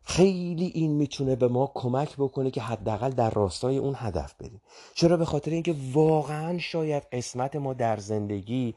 خیلی 0.02 0.66
این 0.74 0.92
می‌تونه 0.92 1.36
به 1.36 1.48
ما 1.48 1.72
کمک 1.74 2.16
بکنه 2.16 2.50
که 2.50 2.60
حداقل 2.60 3.10
در 3.10 3.30
راستای 3.30 3.78
اون 3.78 3.94
هدف 3.96 4.34
بریم. 4.34 4.60
چرا؟ 4.94 5.16
به 5.16 5.24
خاطر 5.24 5.50
اینکه 5.50 5.74
واقعا 5.92 6.58
شاید 6.58 7.02
قسمت 7.12 7.56
ما 7.56 7.74
در 7.74 7.96
زندگی 7.96 8.74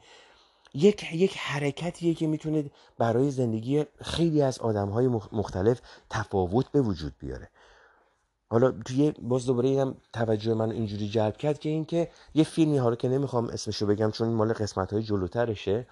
یک 0.74 1.12
یک 1.12 1.36
حرکتیه 1.38 2.14
که 2.14 2.26
می‌تونه 2.26 2.70
برای 2.98 3.30
زندگی 3.30 3.84
خیلی 4.00 4.42
از 4.42 4.58
آدم 4.58 4.88
های 4.88 5.08
مختلف 5.32 5.80
تفاوت 6.10 6.66
به 6.72 6.80
وجود 6.80 7.12
بیاره. 7.18 7.48
حالا 8.50 8.70
توی 8.70 9.12
باز 9.22 9.46
دوباره 9.46 9.68
اینم 9.68 9.94
توجه 10.12 10.54
من 10.54 10.70
اینجوری 10.72 11.08
جلب 11.08 11.36
کرد 11.36 11.58
که 11.58 11.68
اینکه 11.68 12.10
یه 12.34 12.44
فیلمی 12.44 12.78
حالا 12.78 12.96
که 12.96 13.08
نمی‌خوام 13.08 13.48
اسمشو 13.48 13.86
بگم 13.86 14.10
چون 14.10 14.28
مال 14.28 14.52
قسمت 14.52 14.92
های 14.92 15.02
جلوترشه 15.02 15.86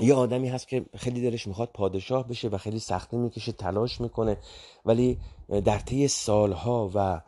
یه 0.00 0.14
آدمی 0.14 0.48
هست 0.48 0.68
که 0.68 0.84
خیلی 0.96 1.22
دلش 1.22 1.46
می‌خواد 1.46 1.70
پادشاه 1.74 2.28
بشه 2.28 2.48
و 2.48 2.58
خیلی 2.58 2.78
سختی 2.78 3.16
می‌کشه 3.16 3.52
تلاش 3.52 4.00
می‌کنه. 4.00 4.36
ولی 4.84 5.18
در 5.64 5.78
طی 5.78 6.08
سالها 6.08 6.90
و 6.94 7.20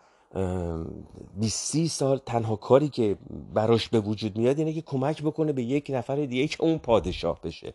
20 1.37 1.87
سال 1.87 2.19
تنها 2.27 2.57
کاری 2.57 2.89
که 2.89 3.19
براش 3.55 3.89
به 3.89 4.01
وجود 4.01 4.39
میاد 4.39 4.59
اینه 4.59 4.73
که 4.73 4.83
کمک 4.83 5.23
بکنه 5.23 5.53
به 5.53 5.63
یک 5.63 5.91
نفر 5.95 6.17
دیگه 6.17 6.47
که 6.47 6.63
اون 6.63 6.79
پادشاه 6.79 7.41
بشه. 7.43 7.75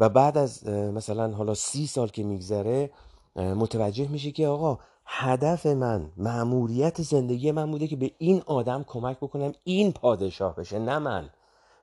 و 0.00 0.08
بعد 0.08 0.38
از 0.38 0.66
مثلا 0.68 1.32
حالا 1.32 1.54
سی 1.54 1.86
سال 1.86 2.08
که 2.08 2.22
میگذره 2.24 2.90
متوجه 3.36 4.08
میشه 4.08 4.30
که 4.30 4.46
آقا 4.46 4.78
هدف 5.06 5.66
من 5.66 6.12
معموریت 6.16 7.02
زندگی 7.02 7.52
من 7.52 7.70
بوده 7.70 7.86
که 7.86 7.96
به 7.96 8.10
این 8.18 8.42
آدم 8.46 8.84
کمک 8.88 9.16
بکنم 9.16 9.52
این 9.64 9.92
پادشاه 9.92 10.56
بشه 10.56 10.78
نه 10.78 10.98
من. 10.98 11.30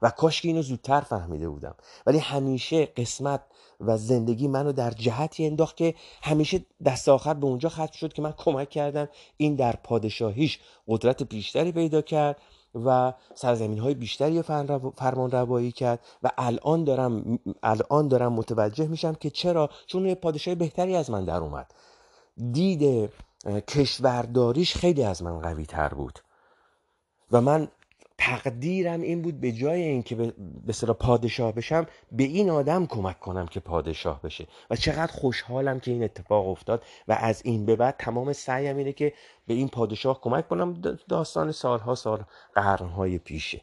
و 0.04 0.10
کاش 0.10 0.42
که 0.42 0.48
اینو 0.48 0.62
زودتر 0.62 1.02
فهمیده 1.02 1.50
بودم. 1.50 1.76
ولی 2.06 2.18
همیشه 2.18 2.86
قسمت 2.86 3.42
و 3.80 3.98
زندگی 3.98 4.48
منو 4.48 4.72
در 4.72 4.92
جهتی 4.92 5.46
انداخت 5.46 5.78
که 5.78 5.96
همیشه 6.22 6.66
دست 6.86 7.10
آخر 7.10 7.34
به 7.34 7.46
اونجا 7.46 7.70
ختم 7.70 7.92
شد 7.94 8.14
که 8.14 8.22
من 8.22 8.34
کمک 8.38 8.70
کردم 8.70 9.10
این 9.38 9.56
در 9.56 9.76
پادشاهیش 9.76 10.60
قدرت 10.88 11.24
بیشتری 11.24 11.72
پیدا 11.72 12.02
کرد 12.02 12.42
و 12.86 13.14
سرزمین 13.36 13.80
های 13.80 13.94
بیشتری 13.94 14.42
فرمان 14.96 15.32
روایی 15.32 15.72
کرد 15.72 16.00
و 16.24 16.32
الان 16.38 16.84
دارم 16.84 17.40
الان 17.64 18.08
دارم 18.08 18.34
متوجه 18.34 18.88
میشم 18.88 19.14
که 19.14 19.30
چرا؟ 19.30 19.70
چون 19.88 20.06
یه 20.06 20.16
پادشاه 20.16 20.56
بهتری 20.56 20.96
از 20.96 21.10
من 21.10 21.26
در 21.26 21.38
اومد. 21.38 21.74
دید 22.52 23.10
کشورداریش 23.68 24.76
خیلی 24.76 25.04
از 25.04 25.24
من 25.24 25.40
قوی 25.40 25.66
تر 25.66 25.90
بود. 25.90 26.20
و 27.32 27.42
من 27.42 27.68
تقدیرم 28.18 29.02
این 29.02 29.22
بود 29.22 29.40
به 29.40 29.52
جای 29.52 29.82
اینکه 29.82 30.16
به 30.16 30.34
اصطلاح 30.68 30.98
پادشاه 30.98 31.52
بشم 31.52 31.88
به 32.12 32.24
این 32.24 32.50
آدم 32.50 32.86
کمک 32.86 33.20
کنم 33.20 33.46
که 33.46 33.60
پادشاه 33.60 34.22
بشه. 34.22 34.48
و 34.70 34.76
چقدر 34.76 35.12
خوشحالم 35.12 35.80
که 35.80 35.92
این 35.92 36.04
اتفاق 36.04 36.48
افتاد. 36.48 36.84
و 37.08 37.18
از 37.20 37.42
این 37.46 37.66
به 37.66 37.76
بعد 37.76 37.96
تمام 38.00 38.34
سعیم 38.34 38.78
اینه 38.78 38.94
که 38.94 39.14
به 39.48 39.54
این 39.54 39.70
پادشاه 39.70 40.22
کمک 40.22 40.48
کنم. 40.48 40.82
داستان 41.10 41.52
سالها 41.52 41.96
سال 41.96 42.24
قرنهای 42.56 43.18
پیشه. 43.18 43.62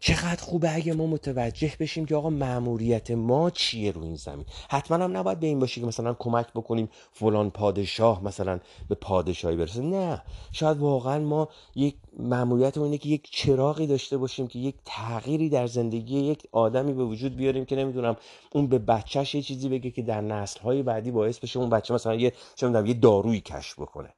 چقدر 0.00 0.42
خوبه 0.42 0.74
اگه 0.74 0.92
ما 0.92 1.06
متوجه 1.06 1.72
بشیم 1.80 2.06
که 2.06 2.16
آقا 2.16 2.30
مأموریت 2.30 3.10
ما 3.10 3.50
چیه 3.50 3.92
رو 3.92 4.02
این 4.02 4.14
زمین. 4.14 4.44
حتما 4.70 5.04
هم 5.04 5.16
نباید 5.16 5.40
به 5.40 5.46
این 5.46 5.58
باشه 5.58 5.80
که 5.80 5.86
مثلا 5.86 6.14
کمک 6.14 6.46
بکنیم 6.54 6.88
فلان 7.12 7.50
پادشاه 7.50 8.24
مثلا 8.24 8.60
به 8.88 8.94
پادشاهی 8.94 9.56
برسه. 9.56 9.80
نه. 9.80 10.22
شاید 10.52 10.78
واقعا 10.78 11.18
ما 11.18 11.48
یک 11.74 11.94
مأموریت 12.18 12.78
اینه 12.78 12.98
که 12.98 13.08
یک 13.08 13.30
چراغی 13.32 13.86
داشته 13.86 14.16
باشیم 14.16 14.48
که 14.48 14.58
یک 14.58 14.74
تغییری 14.84 15.48
در 15.48 15.66
زندگی 15.66 16.18
یک 16.18 16.42
آدمی 16.52 16.92
به 16.92 17.04
وجود 17.04 17.36
بیاریم 17.36 17.64
که 17.64 17.76
نمی‌دونم 17.76 18.16
اون 18.52 18.66
به 18.66 18.78
بچهش 18.78 19.34
یه 19.34 19.42
چیزی 19.42 19.68
بگه 19.68 19.90
که 19.90 20.02
در 20.02 20.20
نسل‌های 20.20 20.82
بعدی 20.82 21.10
باعث 21.10 21.38
بشه 21.38 21.58
اون 21.58 21.70
بچه 21.70 21.94
مثلا 21.94 22.14
یه 22.14 22.32
چه 22.54 22.82
یه 22.86 22.94
دارویی 22.94 23.40
کشف 23.40 23.78
بکنه. 23.78 24.08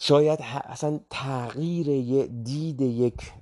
شاید 0.00 0.38
اصلا 0.64 1.00
تغییر 1.10 2.26
دید 2.26 2.80
یک 2.80 3.32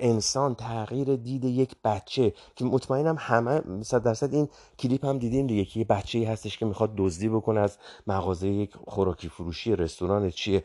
انسان 0.00 0.54
تغییر 0.54 1.16
دید 1.16 1.44
یک 1.44 1.76
بچه 1.84 2.34
که 2.56 2.64
مطمئنم 2.64 3.16
همه 3.18 3.82
صد 3.82 4.02
درصد 4.02 4.34
این 4.34 4.48
کلیپ 4.78 5.06
هم 5.06 5.18
دیدیم 5.18 5.46
دیگه 5.46 5.64
که 5.64 5.80
یه 5.80 5.86
بچه 5.86 6.28
هستش 6.28 6.58
که 6.58 6.66
می‌خواد 6.66 6.92
دزدی 6.96 7.28
بکنه 7.28 7.60
از 7.60 7.78
مغازه 8.06 8.48
یک 8.48 8.72
خوراکی 8.86 9.28
فروشی 9.28 9.76
رستوران 9.76 10.30
چیه. 10.30 10.64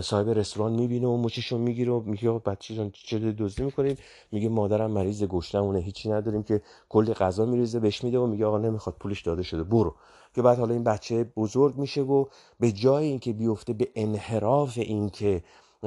صاحب 0.00 0.28
رستوران 0.28 0.72
می‌بینه 0.72 1.06
و 1.06 1.16
مچشو 1.16 1.58
می‌گیره 1.58 1.92
و 1.92 2.00
میگه 2.00 2.30
بچه 2.30 2.74
جان 2.74 2.90
چه 2.90 3.18
دزدی 3.18 3.62
می‌کنیم 3.62 3.96
میگه 4.32 4.48
مادرم 4.48 4.90
مریض 4.90 5.24
گشنمونه 5.24 5.78
هیچی 5.78 6.08
نداریم 6.08 6.42
که 6.42 6.62
کلی 6.88 7.14
غذا 7.14 7.44
میریزه 7.46 7.80
بهش 7.80 8.04
میده 8.04 8.18
و 8.18 8.26
میگه 8.26 8.46
آقا 8.46 8.58
نمی‌خواد 8.58 8.96
پولش 9.00 9.22
داده 9.22 9.42
شده 9.42 9.62
برو. 9.62 9.94
که 10.36 10.42
بعد 10.42 10.58
حالا 10.58 10.74
این 10.74 10.84
بچه 10.84 11.24
بزرگ 11.24 11.78
میشه 11.78 12.02
و 12.02 12.24
به 12.60 12.72
جای 12.72 13.06
اینکه 13.06 13.32
بیفته 13.32 13.72
به 13.72 13.88
انحراف 13.94 14.78
اینکه 14.78 15.42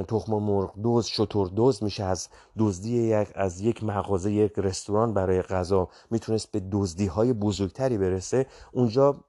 تخم 0.07 0.33
مرغ 0.33 0.81
دوز 0.81 1.05
شطور 1.05 1.47
دوز 1.47 1.83
میشه 1.83 2.03
از 2.03 2.27
دزدی 2.57 2.97
یک 2.97 3.27
از 3.35 3.61
یک 3.61 3.83
مغازه 3.83 4.31
یک 4.31 4.51
رستوران 4.57 5.13
برای 5.13 5.41
غذا 5.41 5.89
می‌تونست 6.11 6.51
به 6.51 6.61
دزدی 6.71 7.05
های 7.05 7.33
بزرگتری 7.33 7.97
برسه. 7.97 8.45
اونجا 8.71 9.23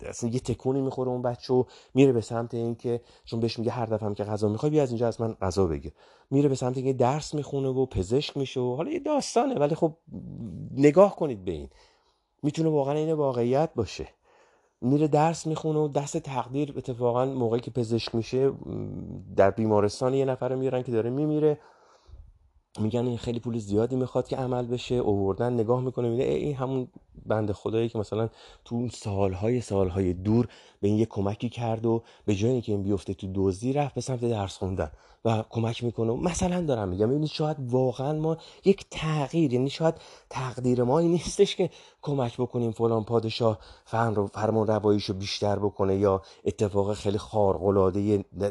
اصلا 0.00 0.30
یه 0.30 0.40
تکونی 0.40 0.80
می‌خوره 0.80 1.10
اون 1.10 1.22
بچه 1.22 1.54
و 1.54 1.64
میره 1.94 2.12
به 2.12 2.20
سمت 2.20 2.54
اینکه 2.54 3.00
چون 3.24 3.40
بهش 3.40 3.58
میگه 3.58 3.70
هر 3.70 3.86
دفعه 3.86 4.14
که 4.14 4.24
غذا 4.24 4.48
می‌خوای 4.48 4.70
بیا 4.70 4.82
از 4.82 4.90
اینجا 4.90 5.08
از 5.08 5.20
من 5.20 5.32
غذا 5.32 5.66
بگیر. 5.66 5.92
میره 6.30 6.48
به 6.48 6.54
سمت 6.54 6.76
اینکه 6.76 6.92
درس 6.92 7.34
می‌خونه 7.34 7.68
و 7.68 7.86
پزشک 7.86 8.36
میشه 8.36 8.60
و 8.60 8.76
حالا 8.76 8.90
یه 8.90 8.98
داستانه 8.98 9.54
ولی 9.54 9.74
خب 9.74 9.96
نگاه 10.76 11.16
کنید 11.16 11.44
به 11.44 11.52
این. 11.52 11.68
می‌تونه 12.42 12.68
واقعا 12.68 12.94
این 12.94 13.12
واقعیت 13.12 13.70
باشه. 13.74 14.08
میره 14.84 15.08
درس 15.08 15.46
می‌خونه 15.46 15.78
و 15.78 15.88
دست 15.88 16.16
تقدیر 16.16 16.74
اتفاقا 16.76 17.24
موقعی 17.24 17.60
که 17.60 17.70
پزشک 17.70 18.14
میشه 18.14 18.52
در 19.36 19.50
بیمارستان 19.50 20.14
یه 20.14 20.24
نفر 20.24 20.54
میارن 20.54 20.82
که 20.82 20.92
داره 20.92 21.10
میمیره. 21.10 21.58
میگن 22.80 23.06
این 23.06 23.18
خیلی 23.18 23.40
پول 23.40 23.58
زیادی 23.58 23.96
می‌خواد 23.96 24.28
که 24.28 24.36
عمل 24.36 24.66
بشه. 24.66 24.94
اووردن 24.94 25.52
نگاه 25.52 25.80
می‌کنه 25.80 26.08
میگه 26.08 26.24
این 26.24 26.54
همون 26.54 26.88
بند 27.26 27.52
خدایی 27.52 27.88
که 27.88 27.98
مثلا 27.98 28.28
تو 28.64 28.88
سالهای 28.88 29.60
سالهای 29.60 30.12
دور 30.12 30.48
به 30.80 30.88
این 30.88 30.98
یه 30.98 31.06
کمکی 31.06 31.48
کرد 31.48 31.86
و 31.86 32.02
به 32.26 32.34
جای 32.34 32.50
اینکه 32.50 32.72
این 32.72 32.82
بیفته 32.82 33.14
تو 33.14 33.26
دزدی 33.34 33.72
رفت 33.72 33.94
به 33.94 34.00
سمت 34.00 34.20
درس 34.20 34.56
خوندن 34.56 34.90
و 35.24 35.44
کمک 35.50 35.84
می‌کنه 35.84 36.12
مثلا 36.12 36.60
دارم 36.60 36.88
میگم 36.88 37.08
ببینید 37.08 37.28
شاید 37.28 37.56
واقعا 37.60 38.12
ما 38.12 38.36
یک 38.64 38.86
تغییر 38.90 39.52
یعنی 39.52 39.70
شاید 39.70 39.94
تقدیر 40.30 40.82
ما 40.82 40.98
این 40.98 41.10
نیستش 41.10 41.56
که 41.56 41.70
کمک 42.04 42.36
بکنیم 42.36 42.72
فلان 42.72 43.04
پادشاه 43.04 43.58
فرمان 44.32 44.66
رواییشو 44.66 45.14
بیشتر 45.14 45.58
بکنه 45.58 45.96
یا 45.96 46.22
اتفاق 46.44 46.94
خیلی 46.94 47.18
خارق 47.18 47.90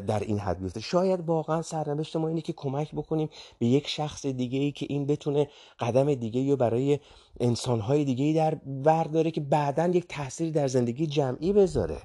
در 0.06 0.20
این 0.20 0.38
حد 0.38 0.60
بیفته. 0.60 0.80
شاید 0.80 1.28
واقعا 1.28 1.62
سرنوشت 1.62 2.16
ما 2.16 2.28
اینه 2.28 2.40
که 2.40 2.52
کمک 2.52 2.94
بکنیم 2.94 3.28
به 3.58 3.66
یک 3.66 3.88
شخص 3.88 4.26
دیگه 4.26 4.58
ای 4.58 4.72
که 4.72 4.86
این 4.88 5.06
بتونه 5.06 5.48
قدم 5.78 6.14
دیگه 6.14 6.40
یا 6.40 6.56
برای 6.56 6.98
انسانهای 7.40 8.04
دیگه 8.04 8.24
ای 8.24 8.34
در 8.34 8.54
برداره 8.64 9.30
که 9.30 9.40
بعدا 9.40 9.86
یک 9.86 10.08
تاثیری 10.08 10.50
در 10.50 10.68
زندگی 10.68 11.06
جمعی 11.06 11.52
بذاره. 11.52 12.02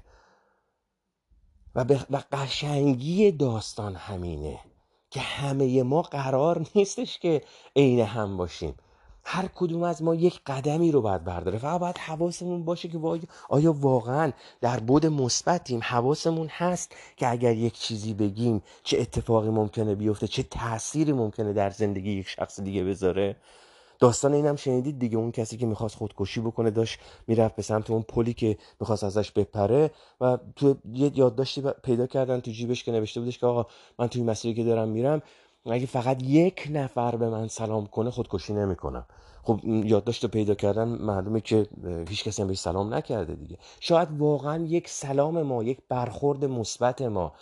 و, 1.75 1.85
و 2.09 2.21
قشنگی 2.31 3.31
داستان 3.31 3.95
همینه 3.95 4.59
که 5.11 5.19
همه 5.19 5.83
ما 5.83 6.01
قرار 6.01 6.65
نیستش 6.75 7.19
که 7.19 7.41
عین 7.75 7.99
هم 7.99 8.37
باشیم. 8.37 8.75
هر 9.31 9.49
کدوم 9.55 9.83
از 9.83 10.03
ما 10.03 10.15
یک 10.15 10.41
قدمی 10.45 10.91
رو 10.91 11.01
باید 11.01 11.23
برداره. 11.23 11.57
فقط 11.57 11.79
باید 11.79 11.97
حواسمون 11.97 12.65
باشه 12.65 12.87
که 12.87 12.99
آیا 13.49 13.73
واقعا 13.73 14.31
در 14.61 14.79
بود 14.79 15.05
مثبتیم؟ 15.05 15.79
حواسمون 15.83 16.47
هست 16.47 16.95
که 17.17 17.31
اگر 17.31 17.53
یک 17.53 17.73
چیزی 17.73 18.13
بگیم 18.13 18.61
چه 18.83 18.99
اتفاقی 18.99 19.49
ممکنه 19.49 19.95
بیفته 19.95 20.27
چه 20.27 20.43
تأثیری 20.43 21.11
ممکنه 21.11 21.53
در 21.53 21.69
زندگی 21.69 22.11
یک 22.11 22.27
شخص 22.27 22.59
دیگه 22.59 22.83
بذاره؟ 22.83 23.35
داستان 23.99 24.33
اینم 24.33 24.55
شنیدید 24.55 24.99
دیگه. 24.99 25.17
اون 25.17 25.31
کسی 25.31 25.57
که 25.57 25.65
می‌خواست 25.65 25.95
خودکشی 25.95 26.41
بکنه 26.41 26.71
داشت 26.71 26.99
می‌رفت 27.27 27.55
به 27.55 27.61
سمت 27.61 27.89
اون 27.89 28.01
پلی 28.01 28.33
که 28.33 28.57
می‌خواست 28.79 29.03
ازش 29.03 29.31
بپره 29.31 29.91
و 30.21 30.37
تو 30.55 30.75
یه 30.93 31.11
یادداشتی 31.15 31.61
پیدا 31.83 32.07
کردن 32.07 32.39
تو 32.39 32.51
جیبش 32.51 32.83
که 32.83 32.91
نوشته 32.91 33.19
بودش 33.19 33.37
که 33.39 33.45
آقا 33.45 33.65
من 33.99 34.07
توی 34.07 34.23
مسیری 34.23 34.53
که 34.53 34.63
دارم 34.63 34.87
میرم 34.87 35.21
اگه 35.65 35.85
فقط 35.85 36.23
یک 36.23 36.67
نفر 36.71 37.15
به 37.15 37.29
من 37.29 37.47
سلام 37.47 37.85
کنه 37.87 38.09
خودکشی 38.11 38.53
نمی‌کنم؟ 38.53 39.05
خب 39.43 39.59
یادداشت 39.65 40.25
پیدا 40.25 40.55
کردن 40.55 40.87
معلومه 40.87 41.41
که 41.41 41.67
هیچ 42.09 42.23
کسی 42.23 42.41
هم 42.41 42.47
بهش 42.47 42.59
سلام 42.59 42.93
نکرده 42.93 43.35
دیگه. 43.35 43.57
شاید 43.79 44.09
واقعا 44.17 44.65
یک 44.65 44.89
سلام 44.89 45.41
ما 45.41 45.63
یک 45.63 45.79
برخورد 45.89 46.45
مثبت 46.45 47.01
ما 47.01 47.33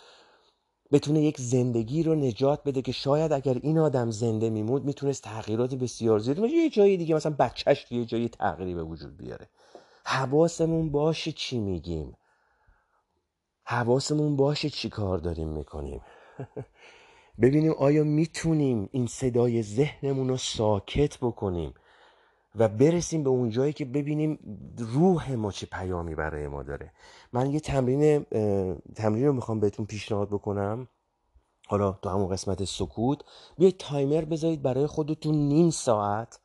بتونه 0.92 1.20
یک 1.22 1.40
زندگی 1.40 2.02
رو 2.02 2.14
نجات 2.14 2.64
بده 2.64 2.82
که 2.82 2.92
شاید 2.92 3.32
اگر 3.32 3.58
این 3.62 3.78
آدم 3.78 4.10
زنده 4.10 4.50
میمود 4.50 4.84
می‌تونست 4.84 5.22
تغییرات 5.22 5.74
بسیار 5.74 6.18
زیادی 6.18 6.48
یه 6.48 6.70
جایی 6.70 6.96
دیگه 6.96 7.14
مثلا 7.14 7.34
بچهش 7.38 7.92
یه 7.92 8.04
جایی 8.04 8.28
تغییری 8.28 8.74
به 8.74 8.82
وجود 8.82 9.16
بیاره. 9.16 9.48
حواسمون 10.04 10.90
باشه 10.92 11.32
چی 11.32 11.58
میگیم؟ 11.58 12.16
حواسمون 13.64 14.36
باشه 14.36 14.70
چی 14.70 14.88
کار 14.88 15.18
داریم 15.18 15.48
می‌کنیم؟ 15.48 16.00
ببینیم 17.40 17.72
آیا 17.72 18.04
می‌تونیم 18.04 18.88
این 18.92 19.06
صدای 19.06 19.62
ذهنمون 19.62 20.28
رو 20.28 20.36
ساکت 20.36 21.18
بکنیم 21.18 21.74
و 22.56 22.68
برسیم 22.68 23.22
به 23.24 23.30
اون 23.30 23.50
جایی 23.50 23.72
که 23.72 23.84
ببینیم 23.84 24.38
روح 24.78 25.32
ما 25.32 25.52
چه 25.52 25.66
پیامی 25.66 26.14
برای 26.14 26.48
ما 26.48 26.62
داره. 26.62 26.92
من 27.32 27.50
یه 27.50 27.60
تمرین 27.60 28.26
تمرین 28.94 29.26
رو 29.26 29.32
می‌خوام 29.32 29.60
بهتون 29.60 29.86
پیشنهاد 29.86 30.28
بکنم. 30.28 30.88
حالا 31.68 31.92
تو 31.92 32.08
همون 32.08 32.28
قسمت 32.28 32.64
سکوت 32.64 33.18
بیاید 33.58 33.76
تایمر 33.76 34.24
بذارید 34.24 34.62
برای 34.62 34.86
خودتون 34.86 35.34
نیم 35.34 35.70
ساعت. 35.70 36.40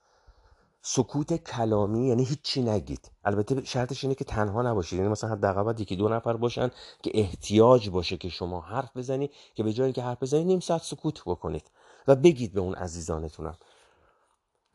سکوت 0.86 1.34
کلامی 1.34 2.08
یعنی 2.08 2.24
هیچی 2.24 2.62
نگید. 2.62 3.12
البته 3.24 3.64
شرطش 3.64 4.04
اینه 4.04 4.16
که 4.16 4.26
تنها 4.26 4.62
نباشید. 4.62 5.00
یعنی 5.00 5.12
مثلا 5.12 5.30
حداقل 5.30 5.64
باید 5.64 5.80
یکی 5.80 5.96
دو 5.96 6.10
نفر 6.10 6.38
باشن 6.38 6.72
که 7.04 7.12
احتیاج 7.14 7.90
باشه 7.90 8.18
که 8.18 8.30
شما 8.30 8.62
حرف 8.62 8.98
بزنید 8.98 9.32
که 9.56 9.64
به 9.64 9.74
جایی 9.74 9.94
که 9.94 10.02
حرف 10.02 10.24
بزنید 10.24 10.48
نیم 10.48 10.60
ساعت 10.60 10.82
سکوت 10.82 11.22
بکنید 11.26 11.72
و 12.08 12.16
بگید 12.16 12.54
به 12.54 12.62
اون 12.62 12.76
عزیزانتونم. 12.76 13.58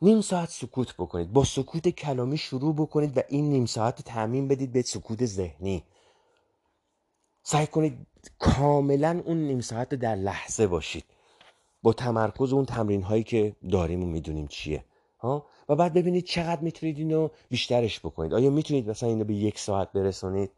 نیم 0.01 0.21
ساعت 0.21 0.49
سکوت 0.49 0.93
بکنید. 0.93 1.33
با 1.33 1.43
سکوت 1.43 1.89
کلامی 1.89 2.37
شروع 2.37 2.75
بکنید 2.75 3.17
و 3.17 3.21
این 3.27 3.49
نیم 3.49 3.65
ساعت 3.65 4.01
تعمین 4.01 4.47
بدید 4.47 4.71
به 4.71 4.81
سکوت 4.81 5.25
ذهنی. 5.25 5.83
سعی 7.43 7.67
کنید 7.67 8.07
کاملا 8.39 9.21
اون 9.25 9.37
نیم 9.37 9.61
ساعت 9.61 9.95
در 9.95 10.15
لحظه 10.15 10.67
باشید. 10.67 11.05
با 11.83 11.93
تمرکز 11.93 12.53
اون 12.53 12.65
تمرین 12.65 13.03
هایی 13.03 13.23
که 13.23 13.55
داریم 13.71 14.03
و 14.03 14.05
می‌دونیم 14.05 14.47
چیه. 14.47 14.85
ها؟ 15.19 15.45
و 15.69 15.75
بعد 15.75 15.93
ببینید 15.93 16.25
چقدر 16.25 16.61
می‌تونید 16.61 16.97
اینو 16.97 17.29
بیشترش 17.49 17.99
بکنید. 17.99 18.33
آیا 18.33 18.49
می‌تونید 18.49 18.89
مثلا 18.89 19.09
اینو 19.09 19.23
به 19.23 19.33
یک 19.33 19.59
ساعت 19.59 19.91
برسونید؟ 19.91 20.51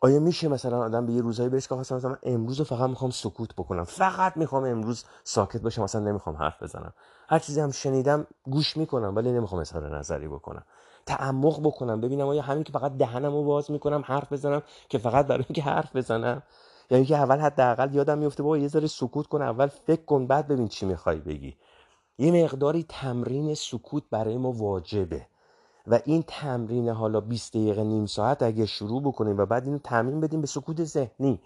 آیا 0.00 0.20
میشه 0.20 0.48
مثلا 0.48 0.78
آدم 0.78 1.06
به 1.06 1.12
یه 1.12 1.22
روزایی 1.22 1.48
برسه 1.48 1.68
که 1.68 1.74
مثلا 1.74 2.08
من 2.08 2.16
امروز 2.22 2.62
فقط 2.62 2.90
می‌خوام 2.90 3.10
سکوت 3.10 3.54
بکنم. 3.54 3.84
فقط 3.84 4.36
می‌خوام 4.36 4.64
امروز 4.64 5.04
ساکت 5.24 5.60
باشم 5.60 5.82
مثلا 5.82 6.00
نمی‌خوام 6.00 6.36
حرف 6.36 6.62
بزنم. 6.62 6.92
هر 7.28 7.38
چیزی 7.38 7.60
هم 7.60 7.70
شنیدم 7.70 8.26
گوش 8.44 8.76
می‌کنم 8.76 9.16
ولی 9.16 9.32
نمی‌خوام 9.32 9.60
اظهار 9.60 9.98
نظری 9.98 10.28
بکنم. 10.28 10.64
تعمق 11.06 11.60
بکنم 11.62 12.00
ببینم 12.00 12.26
آیا 12.26 12.42
همین 12.42 12.64
که 12.64 12.72
فقط 12.72 12.96
دهنم 12.96 13.32
رو 13.32 13.44
باز 13.44 13.70
می‌کنم 13.70 14.02
حرف 14.06 14.32
بزنم 14.32 14.62
که 14.88 14.98
فقط 14.98 15.26
برای 15.26 15.44
اینکه 15.48 15.62
حرف 15.62 15.96
بزنم. 15.96 16.42
یعنی 16.90 17.04
که 17.04 17.16
اول 17.16 17.38
حداقل 17.38 17.94
یادم 17.94 18.18
میفته 18.18 18.42
بابا 18.42 18.58
یه 18.58 18.68
ذره 18.68 18.86
سکوت 18.86 19.26
کن 19.26 19.42
اول 19.42 19.66
فکر 19.66 20.04
کن 20.04 20.26
بعد 20.26 20.48
ببین 20.48 20.68
چی 20.68 20.86
می‌خوای 20.86 21.18
بگی. 21.18 21.56
یه 22.18 22.44
مقداری 22.44 22.84
تمرین 22.88 23.54
سکوت 23.54 24.02
برای 24.10 24.36
ما 24.36 24.52
واجبه 24.52 25.26
و 25.86 26.00
این 26.04 26.24
تمرین 26.26 26.88
حالا 26.88 27.20
20 27.20 27.52
دقیقه 27.52 27.84
نیم 27.84 28.06
ساعت 28.06 28.42
اگه 28.42 28.66
شروع 28.66 29.02
بکنیم 29.02 29.38
و 29.38 29.46
بعد 29.46 29.64
اینو 29.64 29.78
تمرین 29.78 30.20
بدیم 30.20 30.40
به 30.40 30.46
سکوت 30.46 30.84
ذهنی. 30.84 31.40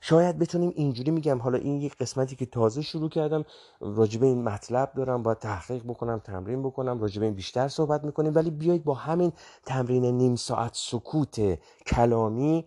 شاید 0.00 0.38
بتونیم 0.38 0.72
اینجوری 0.76 1.10
میگم 1.10 1.38
حالا 1.38 1.58
این 1.58 1.80
یک 1.80 1.96
قسمتی 1.96 2.36
که 2.36 2.46
تازه 2.46 2.82
شروع 2.82 3.08
کردم 3.08 3.44
راجب 3.80 4.22
این 4.22 4.44
مطلب 4.44 4.92
دارم 4.96 5.22
باید 5.22 5.38
تحقیق 5.38 5.82
بکنم 5.82 6.18
تمرین 6.18 6.62
بکنم 6.62 7.00
راجب 7.00 7.22
این 7.22 7.34
بیشتر 7.34 7.68
صحبت 7.68 8.04
می‌کنیم. 8.04 8.34
ولی 8.34 8.50
بیایید 8.50 8.84
با 8.84 8.94
همین 8.94 9.32
تمرین 9.66 10.04
نیم 10.04 10.36
ساعت 10.36 10.70
سکوت 10.74 11.58
کلامی 11.86 12.64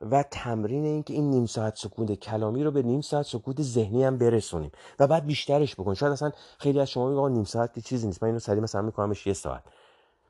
و 0.00 0.22
تمرین 0.22 0.84
اینکه 0.84 1.14
این 1.14 1.30
نیم 1.30 1.46
ساعت 1.46 1.76
سکوت 1.76 2.12
کلامی 2.12 2.64
رو 2.64 2.70
به 2.70 2.82
نیم 2.82 3.00
ساعت 3.00 3.26
سکوت 3.26 3.62
ذهنی 3.62 4.04
هم 4.04 4.18
برسونیم 4.18 4.70
و 4.98 5.06
بعد 5.06 5.26
بیشترش 5.26 5.74
بکن. 5.74 5.94
شاید 5.94 6.12
اصلا 6.12 6.30
خیلی 6.58 6.80
از 6.80 6.90
شما 6.90 7.08
میگن 7.08 7.32
نیم 7.32 7.44
ساعت 7.44 7.74
که 7.74 7.80
چیزی 7.80 8.06
نیست. 8.06 8.22
من 8.22 8.26
اینو 8.26 8.38
سری 8.38 8.60
مثلا 8.60 8.82
میکنمش 8.82 9.26
یه 9.26 9.32
ساعت. 9.32 9.62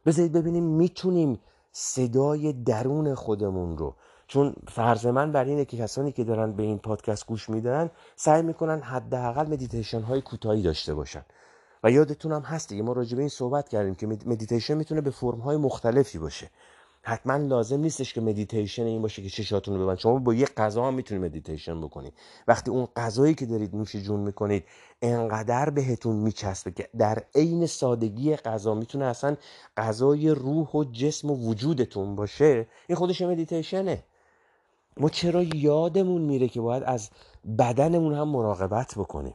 بذارید 0.07 0.33
ببینیم 0.33 0.64
می‌تونیم 0.64 1.41
صدای 1.73 2.53
درون 2.53 3.14
خودمون 3.14 3.79
رو 3.79 3.95
چون 4.27 4.55
فرض 4.69 5.07
من 5.07 5.33
بر 5.33 5.45
اینه 5.45 5.64
که 5.64 5.77
کسانی 5.77 6.12
که 6.12 6.25
دارن 6.25 6.53
به 6.53 6.62
این 6.62 6.79
پادکست 6.79 7.27
گوش 7.27 7.51
میدن 7.51 7.91
سعی 8.16 8.43
می‌کنن 8.43 8.81
حداقل 8.81 9.47
مدیتیشن 9.47 10.01
های 10.01 10.21
کوتاهی 10.21 10.62
داشته 10.62 10.95
باشن. 10.95 11.25
و 11.85 11.91
یادتون 11.91 12.33
هم 12.33 12.43
هست 12.43 12.69
دیگه 12.69 12.83
ما 12.83 12.93
راجع 12.93 13.16
به 13.16 13.23
این 13.23 13.29
صحبت 13.29 13.69
کردیم 13.69 13.95
که 13.95 14.07
مدیتیشن 14.07 14.75
می‌تونه 14.75 15.01
به 15.01 15.11
فرم 15.11 15.39
های 15.39 15.57
مختلفی 15.57 16.19
باشه. 16.19 16.51
حتما 17.09 17.36
لازم 17.36 17.80
نیستش 17.80 18.14
که 18.14 18.20
مدیتیشن 18.20 18.82
این 18.82 19.02
باشه 19.02 19.22
که 19.22 19.28
چشاتون 19.28 19.74
رو 19.74 19.82
ببند. 19.82 19.98
شما 19.98 20.18
با 20.18 20.34
یه 20.34 20.46
غذا 20.46 20.84
هم 20.84 20.94
می‌تونید 20.94 21.24
مدیتیشن 21.24 21.80
بکنید 21.80 22.12
وقتی 22.48 22.70
اون 22.70 22.88
غذایی 22.96 23.34
که 23.34 23.46
دارید 23.46 23.76
نوش 23.76 23.96
جون 23.96 24.20
می‌کنید 24.20 24.64
انقدر 25.02 25.70
بهتون 25.70 26.16
میچسبه 26.16 26.70
که 26.70 26.88
در 26.98 27.22
عین 27.34 27.66
سادگی 27.66 28.36
غذا 28.36 28.74
می‌تونه 28.74 29.04
اصلا 29.04 29.36
غذای 29.76 30.30
روح 30.30 30.70
و 30.70 30.84
جسم 30.84 31.30
و 31.30 31.34
وجودتون 31.48 32.16
باشه. 32.16 32.66
این 32.88 32.96
خودش 32.96 33.22
مدیتیشنه 33.22 34.04
ما 34.96 35.09
چرا 35.09 35.42
یادمون 35.42 36.22
میره 36.22 36.48
که 36.48 36.61
باید 36.61 36.82
از 36.82 37.11
بدنمون 37.59 38.14
هم 38.14 38.28
مراقبت 38.28 38.94
بکنیم؟ 38.96 39.34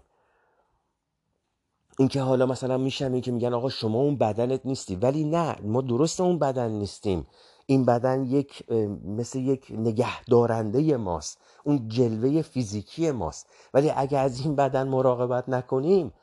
اینکه 1.99 2.21
حالا 2.21 2.45
مثلا 2.45 2.77
میشم 2.77 3.21
که 3.21 3.31
میگن 3.31 3.53
آقا 3.53 3.69
شما 3.69 3.99
اون 3.99 4.17
بدنت 4.17 4.61
نیستی. 4.65 4.95
ولی 4.95 5.23
نه 5.23 5.55
ما 5.61 5.81
درست 5.81 6.21
اون 6.21 6.39
بدن 6.39 6.71
نیستیم. 6.71 7.27
این 7.65 7.85
بدن 7.85 8.23
یک 8.23 8.71
مثل 9.05 9.39
یک 9.39 9.67
نگهدارنده 9.69 10.97
ماست 10.97 11.37
اون 11.63 11.87
جلوه 11.87 12.41
فیزیکی 12.41 13.11
ماست. 13.11 13.47
ولی 13.73 13.89
اگر 13.89 14.23
از 14.23 14.39
این 14.41 14.55
بدن 14.55 14.87
مراقبت 14.87 15.49
نکنیم 15.49 16.13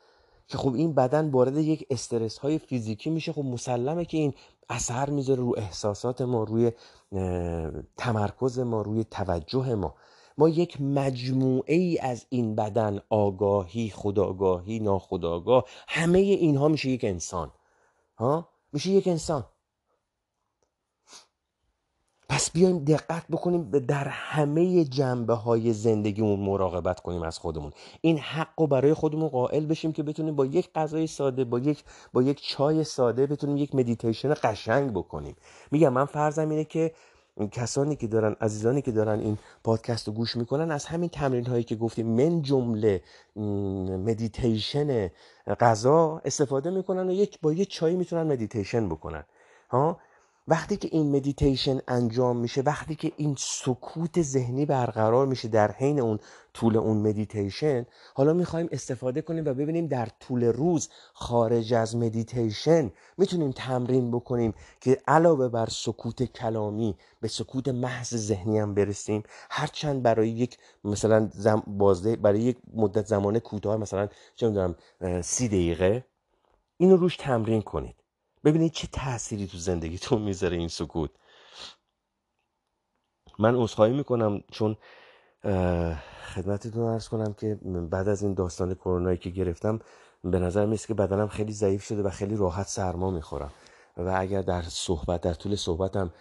که 0.47 0.57
خب 0.57 0.73
این 0.73 0.93
بدن 0.93 1.29
وارد 1.29 1.57
یک 1.57 1.87
استرس 1.89 2.37
های 2.37 2.57
فیزیکی 2.57 3.09
میشه 3.09 3.33
خب 3.33 3.43
مسلمه 3.43 4.05
که 4.05 4.17
این 4.17 4.33
اثر 4.69 5.09
می‌ذاره 5.09 5.39
رو 5.39 5.53
احساسات 5.57 6.21
ما 6.21 6.43
روی 6.43 6.71
تمرکز 7.97 8.59
ما 8.59 8.81
روی 8.81 9.03
توجه 9.03 9.75
ما. 9.75 9.95
ما 10.37 10.49
یک 10.49 10.81
مجموعه 10.81 11.75
ای 11.75 11.99
از 11.99 12.25
این 12.29 12.55
بدن 12.55 12.99
آگاهی 13.09 13.89
خداگاهی 13.89 14.79
ناخداگاه 14.79 15.65
همه 15.87 16.19
اینها 16.19 16.67
میشه 16.67 16.89
یک 16.89 17.03
انسان. 17.03 17.51
ها؟ 18.17 18.49
میشه 18.73 18.89
یک 18.89 19.07
انسان. 19.07 19.45
پس 22.31 22.51
بیایم 22.51 22.79
دقت 22.79 23.23
بکنیم 23.27 23.69
در 23.69 24.07
همه 24.07 24.83
جنبه 24.85 25.33
های 25.33 25.73
زندگیمون 25.73 26.39
مراقبت 26.39 26.99
کنیم 26.99 27.21
از 27.21 27.37
خودمون. 27.37 27.71
این 28.01 28.17
حق 28.17 28.47
رو 28.57 28.67
برای 28.67 28.93
خودمون 28.93 29.29
قائل 29.29 29.65
بشیم 29.65 29.91
که 29.91 30.03
بتونیم 30.03 30.35
با 30.35 30.45
یک 30.45 30.69
غذای 30.75 31.07
ساده 31.07 31.43
با 31.43 31.59
یک 31.59 31.83
با 32.13 32.21
یک 32.21 32.41
چای 32.41 32.83
ساده 32.83 33.27
بتونیم 33.27 33.57
یک 33.57 33.75
مدیتیشن 33.75 34.33
قشنگ 34.43 34.91
بکنیم. 34.91 35.35
میگم 35.71 35.93
من 35.93 36.05
فرضم 36.05 36.49
اینه 36.49 36.63
که 36.63 36.91
کسانی 37.51 37.95
که 37.95 38.07
دارن 38.07 38.35
عزیزانی 38.41 38.81
که 38.81 38.91
دارن 38.91 39.19
این 39.19 39.37
پادکست 39.63 40.07
رو 40.07 40.13
گوش 40.13 40.35
می‌کنن 40.35 40.71
از 40.71 40.85
همین 40.85 41.09
تمرین 41.09 41.45
هایی 41.45 41.63
که 41.63 41.75
گفتیم 41.75 42.07
من 42.07 42.41
جمله 42.41 43.01
مدیتیشن 44.05 45.09
غذا 45.59 46.21
استفاده 46.25 46.69
می‌کنن 46.69 47.09
و 47.09 47.11
یک 47.11 47.39
با 47.41 47.53
یه 47.53 47.65
چای 47.65 47.95
می‌تونن 47.95 48.23
مدیتیشن 48.23 48.89
بکنن. 48.89 49.23
ها؟ 49.69 49.99
وقتی 50.47 50.77
که 50.77 50.89
این 50.91 51.15
مدیتیشن 51.15 51.79
انجام 51.87 52.37
میشه 52.37 52.61
وقتی 52.61 52.95
که 52.95 53.11
این 53.17 53.35
سکوت 53.39 54.21
ذهنی 54.21 54.65
برقرار 54.65 55.25
میشه 55.25 55.47
در 55.47 55.71
حین 55.71 55.99
اون 55.99 56.19
طول 56.53 56.77
اون 56.77 56.97
مدیتیشن 56.97 57.85
حالا 58.15 58.33
می‌خوایم 58.33 58.69
استفاده 58.71 59.21
کنیم 59.21 59.45
و 59.45 59.53
ببینیم 59.53 59.87
در 59.87 60.07
طول 60.19 60.43
روز 60.43 60.89
خارج 61.13 61.73
از 61.73 61.95
مدیتیشن 61.95 62.91
می‌تونیم 63.17 63.51
تمرین 63.51 64.11
بکنیم 64.11 64.53
که 64.81 65.01
علاوه 65.07 65.49
بر 65.49 65.67
سکوت 65.69 66.23
کلامی 66.23 66.97
به 67.21 67.27
سکوت 67.27 67.67
محض 67.67 68.15
ذهنی 68.15 68.59
هم 68.59 68.73
برسیم. 68.73 69.23
هرچند 69.49 70.03
برای 70.03 70.29
یک 70.29 70.57
مثلا 70.83 71.29
زم 71.33 71.63
بازده 71.67 72.15
برای 72.15 72.39
یک 72.39 72.57
مدت 72.73 73.05
زمان 73.05 73.39
کوتاه 73.39 73.77
مثلا 73.77 74.07
چه 74.35 74.47
می‌دونم 74.47 74.75
سی 75.21 75.47
دقیقه 75.47 76.05
اینو 76.77 76.97
روش 76.97 77.17
تمرین 77.17 77.61
کنید. 77.61 78.00
ببینید 78.43 78.71
چه 78.71 78.87
تأثیری 78.87 79.47
تو 79.47 79.57
زندگیتون 79.57 80.21
می‌ذاره 80.21 80.57
این 80.57 80.67
سکوت. 80.67 81.11
من 83.39 83.55
عذرخواهی 83.55 83.93
می‌کنم 83.93 84.43
چون 84.51 84.77
خدمتتون 86.33 86.83
ارز 86.83 87.07
کنم 87.07 87.33
که 87.33 87.59
بعد 87.91 88.07
از 88.07 88.23
این 88.23 88.33
داستان 88.33 88.73
کرونایی 88.75 89.17
که 89.17 89.29
گرفتم 89.29 89.79
به 90.23 90.39
نظر 90.39 90.65
میسه 90.65 90.87
که 90.87 90.93
بدنم 90.93 91.27
خیلی 91.27 91.53
ضعیف 91.53 91.83
شده 91.83 92.03
و 92.03 92.09
خیلی 92.09 92.35
راحت 92.35 92.67
سرما 92.67 93.11
می‌خورم. 93.11 93.51
و 93.97 94.15
اگر 94.17 94.41
در 94.41 94.61
صحبت 94.61 95.21
در 95.21 95.33
طول 95.33 95.55
صحبتم 95.55 96.13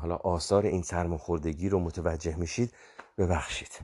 حالا 0.00 0.16
آثار 0.16 0.66
این 0.66 0.82
سرماخوردگی 0.82 1.68
رو 1.68 1.80
متوجه 1.80 2.36
میشید 2.36 2.74
ببخشید. 3.18 3.80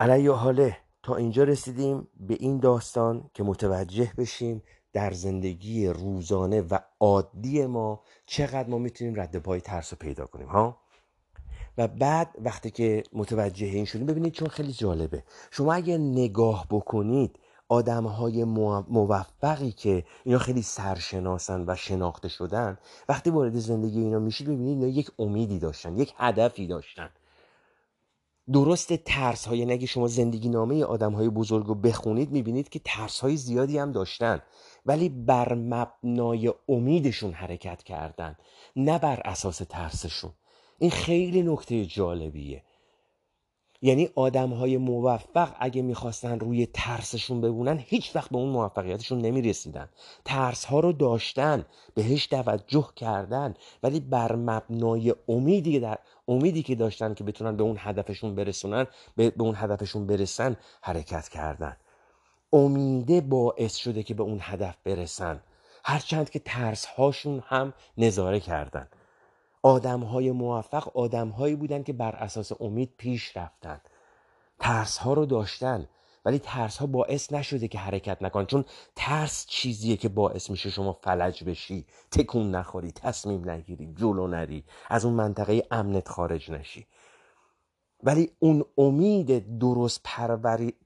علی 0.00 0.26
حاله 0.26 0.76
تا 1.02 1.16
اینجا 1.16 1.44
رسیدیم 1.44 2.08
به 2.16 2.34
این 2.34 2.60
داستان 2.60 3.30
که 3.34 3.42
متوجه 3.42 4.12
بشیم 4.18 4.62
در 4.92 5.12
زندگی 5.12 5.86
روزانه 5.86 6.60
و 6.60 6.78
عادی 7.00 7.66
ما 7.66 8.02
چقدر 8.26 8.68
ما 8.68 8.78
می‌تونیم 8.78 9.20
رد 9.20 9.36
پای 9.36 9.60
ترس 9.60 9.92
رو 9.92 9.98
پیدا 10.00 10.26
کنیم 10.26 10.48
ها؟ 10.48 10.80
و 11.78 11.88
بعد 11.88 12.36
وقتی 12.38 12.70
که 12.70 13.02
متوجه 13.12 13.66
این 13.66 13.84
شدیم 13.84 14.06
ببینید 14.06 14.32
چون 14.32 14.48
خیلی 14.48 14.72
جالبه. 14.72 15.24
شما 15.50 15.72
اگه 15.72 15.98
نگاه 15.98 16.66
بکنید 16.70 17.38
آدم 17.68 18.06
های 18.06 18.44
موفقی 18.44 19.72
که 19.72 20.04
اینا 20.24 20.38
خیلی 20.38 20.62
سرشناسن 20.62 21.64
و 21.66 21.76
شناخته 21.76 22.28
شدن 22.28 22.78
وقتی 23.08 23.30
وارد 23.30 23.58
زندگی 23.58 24.00
اینا 24.00 24.18
میشید 24.18 24.46
ببینید 24.46 24.82
اینا 24.82 24.86
یک 24.86 25.10
امیدی 25.18 25.58
داشتن 25.58 25.96
یک 25.96 26.14
هدفی 26.16 26.66
داشتن. 26.66 27.10
درست 28.52 28.92
ترس 28.92 29.46
های 29.48 29.64
نگه 29.64 29.86
شما 29.86 30.06
زندگی 30.06 30.48
نامه 30.48 30.84
آدم 30.84 31.12
های 31.12 31.28
بزرگ 31.28 31.66
رو 31.66 31.74
بخونید 31.74 32.30
می‌بینید 32.30 32.68
که 32.68 32.80
ترس 32.84 33.20
های 33.20 33.36
زیادی 33.36 33.78
هم 33.78 33.92
داشتن. 33.92 34.42
ولی 34.86 35.08
بر 35.08 35.54
مبنای 35.54 36.52
امیدشون 36.68 37.32
حرکت 37.32 37.82
کردن 37.82 38.36
نه 38.76 38.98
بر 38.98 39.22
اساس 39.24 39.58
ترسشون. 39.58 40.32
این 40.78 40.90
خیلی 40.90 41.42
نکته 41.42 41.86
جالبیه. 41.86 42.64
یعنی 43.82 44.08
آدم 44.14 44.50
های 44.50 44.76
موفق 44.76 45.54
اگه 45.58 45.82
می‌خواستن 45.82 46.40
روی 46.40 46.66
ترسشون 46.66 47.40
ببونن 47.40 47.78
هیچ 47.86 48.16
وقت 48.16 48.30
به 48.30 48.36
اون 48.36 48.48
موفقیتشون 48.48 49.18
نمی‌رسیدن. 49.18 49.88
ترس 50.24 50.64
ها 50.64 50.80
رو 50.80 50.92
داشتن 50.92 51.66
بهش 51.94 52.26
توجه 52.26 52.88
کردن. 52.96 53.54
ولی 53.82 54.00
بر 54.00 54.36
مبنای 54.36 55.14
امیدی 55.28 55.80
در 55.80 55.98
امیدی 56.30 56.62
که 56.62 56.74
داشتن 56.74 57.14
که 57.14 57.24
بتونن 57.24 57.56
به 57.56 57.62
اون 57.62 57.76
هدفشون 57.78 58.34
برسونن 58.34 58.86
به, 59.16 59.32
اون 59.38 59.54
هدفشون 59.56 60.06
برسن 60.06 60.56
حرکت 60.82 61.28
کردن. 61.28 61.76
امیده 62.52 63.20
باعث 63.20 63.76
شده 63.76 64.02
که 64.02 64.14
به 64.14 64.22
اون 64.22 64.38
هدف 64.40 64.76
برسن. 64.84 65.40
هرچند 65.84 66.30
که 66.30 66.38
ترس 66.38 66.86
هاشون 66.86 67.42
هم 67.46 67.72
نظاره 67.98 68.40
کردن. 68.40 68.88
آدم 69.62 70.00
های 70.00 70.30
موفق 70.30 70.96
آدم 70.96 71.28
هایی 71.28 71.56
بودن 71.56 71.82
که 71.82 71.92
بر 71.92 72.16
اساس 72.16 72.52
امید 72.60 72.94
پیش 72.96 73.36
رفتن. 73.36 73.80
ترس 74.58 74.98
ها 74.98 75.12
رو 75.12 75.26
داشتن. 75.26 75.88
ولی 76.24 76.38
ترس 76.38 76.76
ها 76.76 76.86
باعث 76.86 77.32
نشده 77.32 77.68
که 77.68 77.78
حرکت 77.78 78.22
نکن. 78.22 78.44
چون 78.46 78.64
ترس 78.96 79.46
چیزیه 79.46 79.96
که 79.96 80.08
باعث 80.08 80.50
میشه 80.50 80.70
شما 80.70 80.92
فلج 80.92 81.44
بشی. 81.44 81.86
تکون 82.10 82.50
نخوری 82.50 82.92
تصمیم 82.92 83.50
نگیری 83.50 83.94
جلو 83.96 84.26
نری. 84.26 84.64
از 84.88 85.04
اون 85.04 85.14
منطقه 85.14 85.62
امنت 85.70 86.08
خارج 86.08 86.50
نشی. 86.50 86.86
ولی 88.02 88.30
اون 88.38 88.64
امید 88.78 89.58
درست 89.58 90.02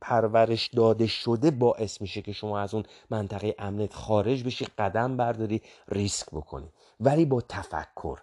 پرورش 0.01 0.67
داده 0.67 1.07
شده 1.07 1.51
باعث 1.51 2.01
میشه 2.01 2.23
که 2.23 2.33
شما 2.33 2.59
از 2.59 2.75
اون 2.75 2.85
منطقه 3.11 3.55
امنت 3.59 3.95
خارج 3.95 4.45
بشی 4.45 4.67
قدم 4.79 5.17
برداری 5.17 5.63
ریسک 5.89 6.27
بکنی. 6.33 6.73
ولی 7.01 7.25
با 7.25 7.41
تفکر. 7.41 8.19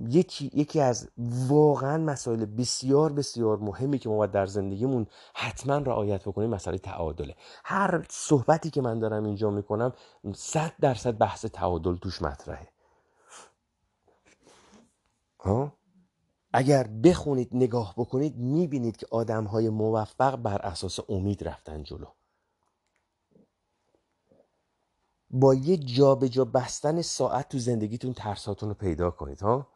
یکی, 0.00 0.50
یکی 0.54 0.80
از 0.80 1.08
واقعا 1.48 1.98
مسائل 1.98 2.44
بسیار 2.44 3.12
بسیار 3.12 3.58
مهمی 3.58 3.98
که 3.98 4.08
ما 4.08 4.16
باید 4.16 4.30
در 4.30 4.46
زندگیمون 4.46 5.06
حتما 5.34 5.76
رعایت 5.76 6.22
بکنیم 6.22 6.50
مسئله 6.50 6.78
تعادله. 6.78 7.34
هر 7.64 8.06
صحبتی 8.10 8.70
که 8.70 8.80
من 8.82 8.98
دارم 8.98 9.24
اینجا 9.24 9.50
می‌کنم 9.50 9.92
صد 10.34 10.72
درصد 10.80 11.18
بحث 11.18 11.44
تعادل 11.44 11.96
توش 11.96 12.22
مطرحه. 12.22 12.68
ها؟ 15.40 15.72
اگر 16.52 16.86
بخونید 16.86 17.48
نگاه 17.52 17.94
بکنید 17.96 18.36
می‌بینید 18.36 18.96
که 18.96 19.06
آدم 19.10 19.44
های 19.44 19.68
موفق 19.68 20.36
بر 20.36 20.58
اساس 20.58 20.98
امید 21.08 21.48
رفتن 21.48 21.82
جلو. 21.82 22.06
با 25.30 25.54
یه 25.54 25.76
جابجا 25.76 26.28
جا 26.28 26.44
بستن 26.44 27.02
ساعت 27.02 27.48
تو 27.48 27.58
زندگیتون 27.58 28.12
ترساتون 28.12 28.68
رو 28.68 28.74
پیدا 28.74 29.10
کنید 29.10 29.40
ها؟ 29.40 29.68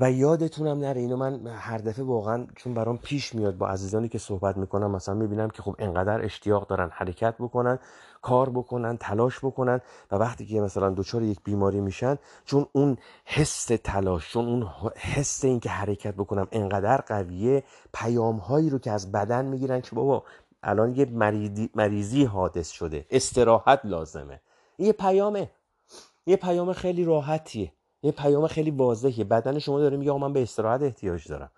و 0.00 0.12
یادتونم 0.12 0.78
نره 0.78 1.00
اینو 1.00 1.16
من 1.16 1.46
هر 1.46 1.78
دفعه 1.78 2.04
واقعا 2.04 2.46
چون 2.56 2.74
برام 2.74 2.98
پیش 2.98 3.34
میاد 3.34 3.56
با 3.56 3.68
عزیزانی 3.68 4.08
که 4.08 4.18
صحبت 4.18 4.56
می‌کنم 4.56 4.90
مثلا 4.90 5.14
می‌بینم 5.14 5.50
که 5.50 5.62
خب 5.62 5.76
انقدر 5.78 6.24
اشتیاق 6.24 6.66
دارن 6.66 6.90
حرکت 6.92 7.34
بکنن 7.38 7.78
کار 8.22 8.50
بکنن 8.50 8.96
تلاش 8.96 9.38
بکنن 9.38 9.80
و 10.10 10.16
وقتی 10.16 10.46
که 10.46 10.60
مثلا 10.60 10.90
دچار 10.90 11.22
یک 11.22 11.38
بیماری 11.44 11.80
میشن 11.80 12.18
چون 12.44 12.66
اون 12.72 12.96
حس 13.24 13.64
تلاش 13.64 14.32
چون 14.32 14.46
اون 14.46 14.70
حس 14.96 15.44
این 15.44 15.60
که 15.60 15.70
حرکت 15.70 16.14
بکنم 16.14 16.48
انقدر 16.52 16.96
قویه 16.96 17.64
پیام 17.92 18.36
هایی 18.36 18.70
رو 18.70 18.78
که 18.78 18.90
از 18.90 19.12
بدن 19.12 19.44
می‌گیرن 19.44 19.80
که 19.80 19.96
بابا 19.96 20.24
الان 20.62 20.96
یه 20.96 21.06
مریضی 21.74 22.24
حادث 22.24 22.70
شده 22.70 23.06
استراحت 23.10 23.80
لازمه. 23.84 24.40
یه 24.78 24.92
پیامه 24.92 25.50
یه 26.26 26.36
پیام 26.36 26.72
خیلی 26.72 27.04
راحتیه. 27.04 27.72
یه 28.04 28.12
پیام 28.12 28.46
خیلی 28.46 28.70
واضحه 28.70 29.24
بدن 29.24 29.58
شما 29.58 29.80
داره 29.80 29.96
میگه 29.96 30.12
من 30.12 30.32
به 30.32 30.42
استراحت 30.42 30.82
احتیاج 30.82 31.28
دارم. 31.28 31.50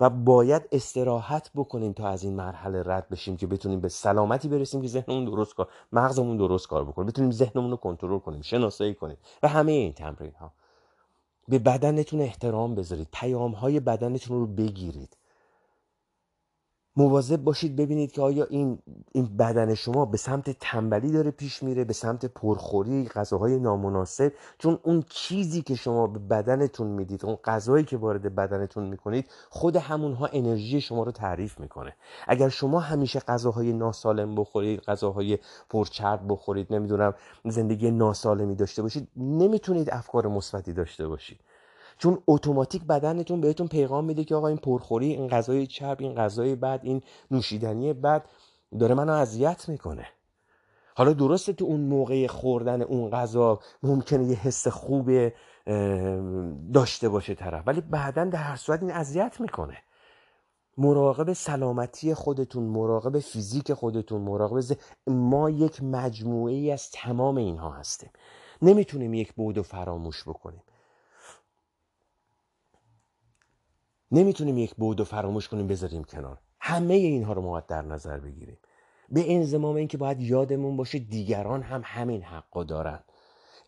و 0.00 0.10
باید 0.10 0.62
استراحت 0.72 1.50
بکنیم 1.54 1.92
تا 1.92 2.08
از 2.08 2.22
این 2.22 2.34
مرحله 2.34 2.82
رد 2.82 3.08
بشیم 3.08 3.36
که 3.36 3.46
بتونیم 3.46 3.80
به 3.80 3.88
سلامتی 3.88 4.48
برسیم 4.48 4.82
که 4.82 4.88
ذهنمون 4.88 5.24
درست 5.24 5.54
کار 5.54 5.68
مغزمون 5.92 6.36
درست 6.36 6.68
کار 6.68 6.84
بکنه. 6.84 7.06
بتونیم 7.06 7.30
ذهنمون 7.30 7.70
رو 7.70 7.76
کنترل 7.76 8.18
کنیم 8.18 8.42
شناسایی 8.42 8.94
کنیم. 8.94 9.16
و 9.42 9.48
همه 9.48 9.72
این 9.72 9.92
تمرین 9.92 10.32
ها 10.40 10.52
به 11.48 11.58
بدنتون 11.58 12.20
احترام 12.20 12.74
بذارید. 12.74 13.08
پیام 13.12 13.52
های 13.52 13.80
بدنتون 13.80 14.38
رو 14.38 14.46
بگیرید. 14.46 15.16
مواظب 16.98 17.36
باشید 17.36 17.76
ببینید 17.76 18.12
که 18.12 18.22
آیا 18.22 18.46
این 18.50 18.78
این 19.12 19.36
بدن 19.36 19.74
شما 19.74 20.04
به 20.04 20.16
سمت 20.16 20.50
تنبلی 20.60 21.12
داره 21.12 21.30
پیش 21.30 21.62
میره 21.62 21.84
به 21.84 21.92
سمت 21.92 22.26
پرخوری 22.26 23.08
غذاهای 23.08 23.58
نامناسب. 23.58 24.32
چون 24.58 24.78
اون 24.82 25.04
چیزی 25.08 25.62
که 25.62 25.74
شما 25.74 26.06
به 26.06 26.18
بدنتون 26.18 26.86
می‌دید 26.86 27.24
اون 27.24 27.36
غذایی 27.44 27.84
که 27.84 27.96
وارد 27.96 28.34
بدنتون 28.34 28.84
می‌کنید 28.84 29.30
خود 29.50 29.76
همونها 29.76 30.26
انرژی 30.32 30.80
شما 30.80 31.02
رو 31.02 31.12
تعریف 31.12 31.60
می‌کنه. 31.60 31.94
اگر 32.26 32.48
شما 32.48 32.80
همیشه 32.80 33.20
غذاهای 33.20 33.72
ناسالم 33.72 34.34
بخورید 34.34 34.80
غذاهای 34.80 35.38
پرچرب 35.70 36.20
بخورید 36.28 36.72
نمی‌دونم 36.74 37.14
زندگی 37.44 37.90
ناسالمی 37.90 38.54
داشته 38.54 38.82
باشید 38.82 39.08
نمی‌تونید 39.16 39.90
افکار 39.90 40.28
مثبتی 40.28 40.72
داشته 40.72 41.08
باشید. 41.08 41.40
چون 41.98 42.18
اتوماتیک 42.26 42.84
بدنتون 42.84 43.40
بهتون 43.40 43.68
پیغام 43.68 44.04
میده 44.04 44.24
که 44.24 44.34
آقا 44.34 44.48
این 44.48 44.56
پرخوری 44.56 45.12
این 45.12 45.28
غذای 45.28 45.66
چرب 45.66 46.00
این 46.00 46.14
غذای 46.14 46.54
بد 46.54 46.80
این 46.82 47.02
نوشیدنی 47.30 47.92
بد 47.92 48.24
داره 48.78 48.94
منو 48.94 49.12
اذیت 49.12 49.68
می‌کنه. 49.68 50.06
حالا 50.96 51.12
درسته 51.12 51.52
تو 51.52 51.64
اون 51.64 51.80
موقع 51.80 52.26
خوردن 52.26 52.82
اون 52.82 53.10
غذا 53.10 53.60
ممکنه 53.82 54.24
یه 54.24 54.36
حس 54.36 54.68
خوب 54.68 55.10
داشته 56.72 57.08
باشه 57.08 57.34
طرف 57.34 57.62
ولی 57.66 57.80
بعدا 57.80 58.24
در 58.24 58.38
هر 58.38 58.56
صورت 58.56 58.82
این 58.82 58.90
اذیت 58.90 59.40
می‌کنه. 59.40 59.76
مراقب 60.78 61.32
سلامتی 61.32 62.14
خودتون 62.14 62.64
مراقب 62.64 63.18
فیزیک 63.18 63.72
خودتون 63.72 64.20
مراقب 64.20 64.76
ما 65.06 65.50
یک 65.50 65.82
مجموعه 65.82 66.54
ای 66.54 66.72
از 66.72 66.90
تمام 66.90 67.36
اینها 67.36 67.70
هستیم. 67.70 68.10
نمی‌تونیم 68.62 69.14
یک 69.14 69.32
بود 69.32 69.58
و 69.58 69.62
فراموش 69.62 70.28
بکنیم. 70.28 70.62
نمی‌تونیم 74.10 74.58
یک 74.58 74.74
بود 74.74 75.00
و 75.00 75.04
فراموش 75.04 75.48
کنیم 75.48 75.66
بذاریم 75.66 76.04
کنار. 76.04 76.38
همه 76.60 76.94
اینها 76.94 77.32
رو 77.32 77.42
ما 77.42 77.60
در 77.60 77.82
نظر 77.82 78.20
بگیریم. 78.20 78.58
به 79.08 79.34
انضمام 79.34 79.76
اینکه 79.76 79.98
باید 79.98 80.20
یادمون 80.20 80.76
باشه 80.76 80.98
دیگران 80.98 81.62
هم 81.62 81.82
همین 81.84 82.22
حقا 82.22 82.64
دارن. 82.64 83.00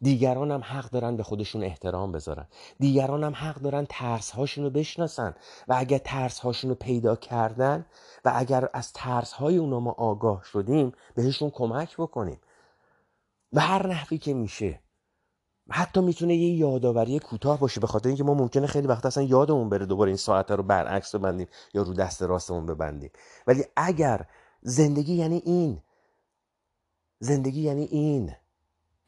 دیگران 0.00 0.50
هم 0.50 0.60
حق 0.60 0.90
دارن 0.90 1.16
به 1.16 1.22
خودشون 1.22 1.62
احترام 1.62 2.12
بذارن. 2.12 2.46
دیگران 2.78 3.24
هم 3.24 3.32
حق 3.34 3.56
دارن 3.56 3.86
ترس 3.88 4.30
هاشون 4.30 4.64
رو 4.64 4.70
بشناسن. 4.70 5.34
و 5.68 5.74
اگر 5.78 5.98
ترس 5.98 6.38
هاشون 6.38 6.70
رو 6.70 6.76
پیدا 6.76 7.16
کردن 7.16 7.86
و 8.24 8.32
اگر 8.34 8.68
از 8.72 8.92
ترس 8.92 9.32
های 9.32 9.56
اونا 9.56 9.80
ما 9.80 9.90
آگاه 9.90 10.44
شدیم 10.44 10.92
بهشون 11.14 11.50
کمک 11.50 11.96
بکنیم. 11.96 12.40
و 13.52 13.60
هر 13.60 13.86
نحوی 13.86 14.18
که 14.18 14.34
میشه 14.34 14.80
حتی 15.70 16.00
می‌تونه 16.00 16.34
یه 16.36 16.54
یادآوری 16.54 17.18
کوتاه 17.18 17.60
باشه 17.60 17.80
به 17.80 17.86
خاطر 17.86 18.08
اینکه 18.08 18.24
ما 18.24 18.34
ممکنه 18.34 18.66
خیلی 18.66 18.86
وقت 18.86 19.06
اصلا 19.06 19.22
یادمون 19.22 19.68
بره 19.68 19.86
دوباره 19.86 20.08
این 20.08 20.16
ساعت 20.16 20.50
رو 20.50 20.62
برعکس 20.62 21.14
ببندیم 21.14 21.46
یا 21.74 21.82
رو 21.82 21.94
دست 21.94 22.22
راستمون 22.22 22.66
ببندیم. 22.66 23.10
ولی 23.46 23.64
اگر 23.76 24.26
زندگی 24.62 25.14
یعنی 25.14 25.42
این 25.44 25.82
زندگی 27.20 27.60
یعنی 27.60 27.84
این 27.84 28.32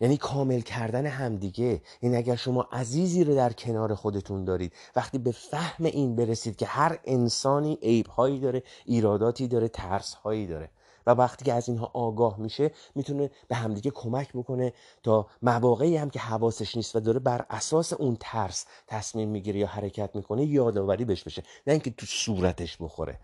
یعنی 0.01 0.17
کامل 0.17 0.61
کردن 0.61 1.07
همدیگه 1.07 1.83
این 2.01 2.17
اگر 2.17 2.37
شما 2.37 2.69
عزیزی 2.73 3.25
رو 3.25 3.35
در 3.35 3.53
کنار 3.53 3.95
خودتون 3.95 4.45
دارید 4.45 4.73
وقتی 4.97 5.19
به 5.19 5.33
فهم 5.33 5.85
این 5.85 6.17
برسید 6.17 6.57
که 6.57 6.67
هر 6.67 6.99
انسانی 7.05 7.79
عیبهایی 7.83 8.41
داره 8.41 8.63
ایراداتی 8.85 9.49
داره 9.49 9.69
ترسهایی 9.69 10.47
داره 10.47 10.71
و 11.07 11.11
وقتی 11.11 11.45
که 11.45 11.53
از 11.53 11.69
اینها 11.69 11.91
آگاه 11.95 12.41
میشه 12.41 12.71
می‌تونه 12.95 13.31
به 13.49 13.57
همدیگه 13.57 13.91
کمک 13.91 14.33
بکنه 14.33 14.73
تا 15.03 15.27
مواقعی 15.43 15.97
هم 15.97 16.11
که 16.11 16.19
حواسش 16.19 16.77
نیست 16.77 16.97
و 16.97 17.01
داره 17.01 17.19
بر 17.19 17.47
اساس 17.51 17.93
اون 17.93 18.17
ترس 18.21 18.67
تصمیم 18.87 19.29
می‌گیره 19.29 19.61
یا 19.61 19.67
حرکت 19.67 20.17
می‌کنه 20.17 20.45
یادآوری 20.45 21.05
بهش 21.05 21.25
بشه. 21.25 21.43
نه 21.67 21.73
اینکه 21.73 21.91
تو 21.91 22.07
صورتش 22.07 22.77
بخوره. 22.81 23.21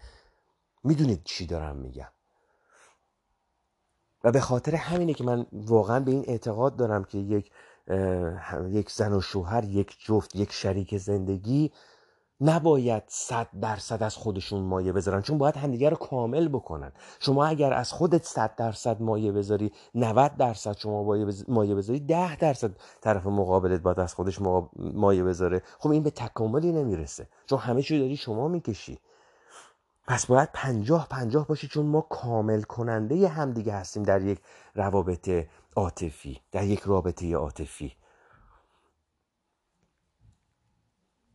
می‌دونید 0.85 1.21
چی 1.25 1.47
دارم 1.47 1.77
میگم. 1.77 2.09
و 4.25 4.33
به 4.33 4.41
خاطر 4.41 4.75
همینه 4.75 5.15
که 5.15 5.25
من 5.25 5.47
واقعا 5.53 6.01
به 6.01 6.11
این 6.11 6.25
اعتقاد 6.29 6.77
دارم 6.77 7.05
که 7.05 7.19
یک 7.19 7.51
یک 8.69 8.91
زن 8.91 9.13
و 9.13 9.21
شوهر 9.21 9.65
یک 9.65 9.97
جفت 10.05 10.37
یک 10.37 10.53
شریک 10.53 10.99
زندگی 10.99 11.73
نباید 12.41 13.03
صد 13.07 13.49
درصد 13.61 14.03
از 14.03 14.17
خودشون 14.17 14.63
مایه 14.63 14.93
بذارن 14.93 15.23
چون 15.23 15.39
باید 15.39 15.57
همدیگه 15.57 15.91
رو 15.91 15.97
کامل 15.97 16.49
بکنن. 16.49 16.93
شما 17.21 17.47
اگر 17.47 17.73
از 17.73 17.93
خودت 17.93 18.25
صد 18.25 18.55
درصد 18.57 19.03
مایه 19.03 19.33
بذاری 19.33 19.73
90 19.95 20.37
درصد 20.37 20.77
شما 20.77 21.25
مایه 21.49 21.75
بذاری 21.75 22.01
10 22.01 22.37
درصد 22.37 22.71
طرف 23.01 23.27
مقابلت 23.27 23.81
باید 23.81 24.01
از 24.01 24.15
خودش 24.15 24.39
مایه 24.77 25.25
بذاره. 25.25 25.63
خب 25.79 25.91
این 25.91 26.03
به 26.03 26.11
تکاملی 26.11 26.73
نمی‌رسه 26.73 27.29
چون 27.47 27.59
همه 27.59 27.83
چی 27.83 27.99
داری 27.99 28.17
شما 28.17 28.49
می‌کشی. 28.49 28.99
پس 30.09 30.27
باید 30.27 30.49
پنجاه 30.53 31.07
پنجاه 31.11 31.47
باشه 31.47 31.69
چون 31.69 31.87
ما 31.87 32.01
کامل 32.01 32.63
کننده 32.63 33.29
همدیگه 33.29 33.73
هستیم 33.73 34.03
در 34.03 34.23
یک 34.23 34.41
روابط 34.75 35.47
عاطفی 35.77 36.41
در 36.53 36.65
یک 36.65 36.81
رابطه 36.81 37.35
عاطفی. 37.35 37.93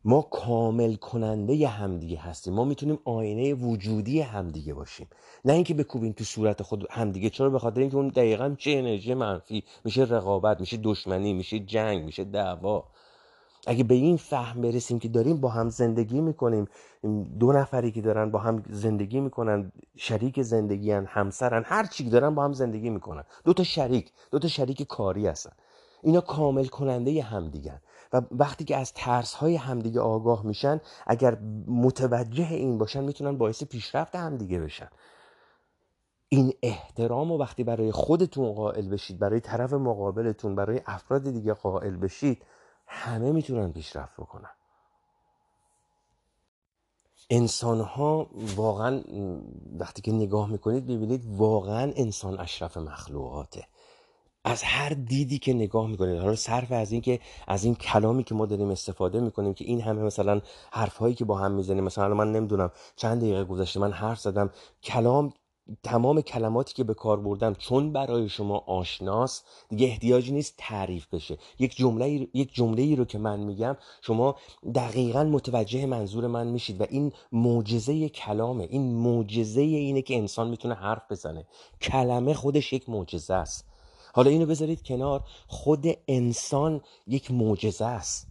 ما 0.04 0.22
کامل 0.22 0.94
کننده 0.94 1.68
همدیگه 1.68 2.18
هستیم. 2.18 2.54
ما 2.54 2.64
می‌تونیم 2.64 2.98
آینه 3.04 3.54
وجودی 3.54 4.20
همدیگه 4.20 4.74
باشیم. 4.74 5.06
نه 5.44 5.52
اینکه 5.52 5.74
بکوبیم 5.74 6.12
تو 6.12 6.24
صورت 6.24 6.62
خود 6.62 6.86
همدیگه. 6.90 7.30
چرا؟ 7.30 7.50
به 7.50 7.58
خاطر 7.58 7.80
اینکه 7.80 7.96
اون 7.96 8.08
دقیقا 8.08 8.54
چه 8.58 8.70
انرژی 8.70 9.14
منفی. 9.14 9.64
میشه 9.84 10.02
رقابت 10.02 10.60
میشه 10.60 10.76
دشمنی 10.76 11.32
میشه 11.32 11.58
جنگ 11.58 12.04
میشه 12.04 12.24
دعوا. 12.24 12.84
اگه 13.66 13.84
به 13.84 13.94
این 13.94 14.16
فهم 14.16 14.60
برسیم 14.62 14.98
که 14.98 15.08
داریم 15.08 15.40
با 15.40 15.48
هم 15.48 15.68
زندگی 15.68 16.20
می‌کنیم 16.20 16.68
دو 17.38 17.52
نفری 17.52 17.92
که 17.92 18.00
دارن 18.00 18.30
با 18.30 18.38
هم 18.38 18.62
زندگی 18.68 19.20
می‌کنن 19.20 19.72
شریک 19.96 20.42
زندگی 20.42 20.92
هن 20.92 21.06
همسرن 21.08 21.62
هر 21.66 21.86
چی 21.86 22.10
دارن 22.10 22.34
با 22.34 22.44
هم 22.44 22.52
زندگی 22.52 22.90
می‌کنن. 22.90 23.24
دو 23.44 23.52
تا 23.52 23.62
شریک 23.62 24.12
دو 24.30 24.38
تا 24.38 24.48
شریک 24.48 24.82
کاری 24.82 25.26
هستن. 25.26 25.52
اینا 26.02 26.20
کامل 26.20 26.66
کننده 26.66 27.22
همدیگن. 27.22 27.80
و 28.12 28.22
وقتی 28.30 28.64
که 28.64 28.76
از 28.76 28.92
ترس 28.92 29.34
های 29.34 29.56
همدیگه 29.56 30.00
آگاه 30.00 30.46
میشن 30.46 30.80
اگر 31.06 31.38
متوجه 31.66 32.52
این 32.52 32.78
باشن 32.78 33.04
می‌تونن 33.04 33.38
باعث 33.38 33.64
پیشرفت 33.64 34.14
همدیگه 34.14 34.60
بشن. 34.60 34.88
این 36.28 36.52
احترام 36.62 37.32
و 37.32 37.38
وقتی 37.38 37.64
برای 37.64 37.92
خودتون 37.92 38.52
قائل 38.52 38.88
بشید 38.88 39.18
برای 39.18 39.40
طرف 39.40 39.72
مقابلتون 39.72 40.54
برای 40.54 40.80
افراد 40.86 41.30
دیگه 41.30 41.54
قائل 41.54 41.96
بشید 41.96 42.44
همه 42.86 43.32
می‌تونن 43.32 43.72
پیشرفت 43.72 44.20
بکنن. 44.20 44.50
انسان 47.30 47.80
ها 47.80 48.30
واقعا 48.56 49.02
وقتی 49.78 50.02
که 50.02 50.12
نگاه 50.12 50.50
می‌کنید 50.50 50.86
ببینید 50.86 51.22
واقعا 51.26 51.92
انسان 51.96 52.40
اشرف 52.40 52.76
مخلوقاته. 52.76 53.66
از 54.44 54.62
هر 54.62 54.88
دیدی 54.88 55.38
که 55.38 55.52
نگاه 55.52 55.86
می‌کنید 55.86 56.18
حالا 56.18 56.36
صرف 56.36 56.72
از 56.72 56.92
این 56.92 57.00
که 57.00 57.20
از 57.46 57.64
این 57.64 57.74
کلامی 57.74 58.24
که 58.24 58.34
ما 58.34 58.46
داریم 58.46 58.70
استفاده 58.70 59.20
می‌کنیم 59.20 59.54
که 59.54 59.64
این 59.64 59.80
همه 59.80 60.02
مثلا 60.02 60.40
حرفهایی 60.70 61.14
که 61.14 61.24
با 61.24 61.38
هم 61.38 61.52
می‌زنیم 61.52 61.84
مثلا 61.84 62.14
من 62.14 62.32
نمی‌دونم 62.32 62.70
چند 62.96 63.20
دقیقه 63.20 63.44
گذشته 63.44 63.80
من 63.80 63.92
حرف 63.92 64.20
زدم 64.20 64.50
کلام 64.82 65.32
تمام 65.82 66.20
کلماتی 66.20 66.74
که 66.74 66.84
به 66.84 66.94
کار 66.94 67.20
بردم 67.20 67.54
چون 67.54 67.92
برای 67.92 68.28
شما 68.28 68.58
آشناس 68.58 69.42
دیگه 69.68 69.86
احتیاجی 69.86 70.32
نیست 70.32 70.54
تعریف 70.58 71.06
بشه. 71.14 71.38
یک 71.58 71.76
جمله 71.76 72.28
یک 72.34 72.54
جمله 72.54 72.82
ای 72.82 72.96
رو 72.96 73.04
که 73.04 73.18
من 73.18 73.40
میگم 73.40 73.76
شما 74.02 74.36
دقیقا 74.74 75.24
متوجه 75.24 75.86
منظور 75.86 76.26
من 76.26 76.46
میشید 76.46 76.80
و 76.80 76.86
این 76.90 77.12
معجزه 77.32 78.08
کلامه. 78.08 78.66
این 78.70 78.94
معجزه 78.94 79.60
اینه 79.60 80.02
که 80.02 80.16
انسان 80.16 80.48
می‌تونه 80.48 80.74
حرف 80.74 81.02
بزنه. 81.10 81.46
کلمه 81.80 82.34
خودش 82.34 82.72
یک 82.72 82.88
معجزه 82.88 83.34
است. 83.34 83.71
حالا 84.12 84.30
اینو 84.30 84.46
بذارید 84.46 84.82
کنار. 84.82 85.24
خود 85.46 85.86
انسان 86.08 86.80
یک 87.06 87.30
معجزه 87.30 87.84
است. 87.84 88.26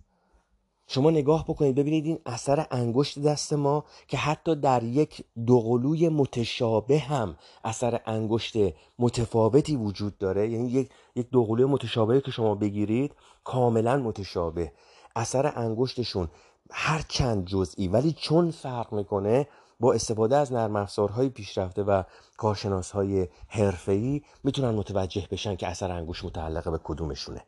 شما 0.87 1.11
نگاه 1.11 1.45
بکنید 1.47 1.75
ببینید 1.75 2.05
این 2.05 2.19
اثر 2.25 2.67
انگشت 2.71 3.19
دست 3.19 3.53
ما 3.53 3.85
که 4.07 4.17
حتی 4.17 4.55
در 4.55 4.83
یک 4.83 5.23
دوقلوی 5.45 6.09
متشابه 6.09 6.99
هم 6.99 7.37
اثر 7.63 8.01
انگشت 8.05 8.53
متفاوتی 8.99 9.75
وجود 9.75 10.17
داره. 10.17 10.49
یعنی 10.49 10.71
یک 10.71 10.89
یک 11.15 11.29
دوقلوی 11.29 11.65
متشابه 11.65 12.21
که 12.21 12.31
شما 12.31 12.55
بگیرید 12.55 13.15
کاملا 13.43 13.97
متشابه. 13.97 14.71
اثر 15.15 15.53
انگشتشون 15.55 16.27
هر 16.71 17.05
چند 17.07 17.45
جزئی 17.45 17.87
ولی 17.87 18.15
چون 18.17 18.51
فرق 18.51 18.93
می‌کنه 18.93 19.47
با 19.81 19.93
استفاده 19.93 20.37
از 20.37 20.53
نرم 20.53 20.75
افزارهای 20.75 21.29
پیشرفته 21.29 21.83
و 21.83 22.03
کارشناسهای 22.37 23.27
حرفه‌ای 23.47 24.21
می‌تونن 24.43 24.69
متوجه 24.69 25.27
بشن 25.31 25.55
که 25.55 25.67
اثر 25.67 25.91
انگوش 25.91 26.25
متعلق 26.25 26.71
به 26.71 26.79
کدومشونه. 26.83 27.41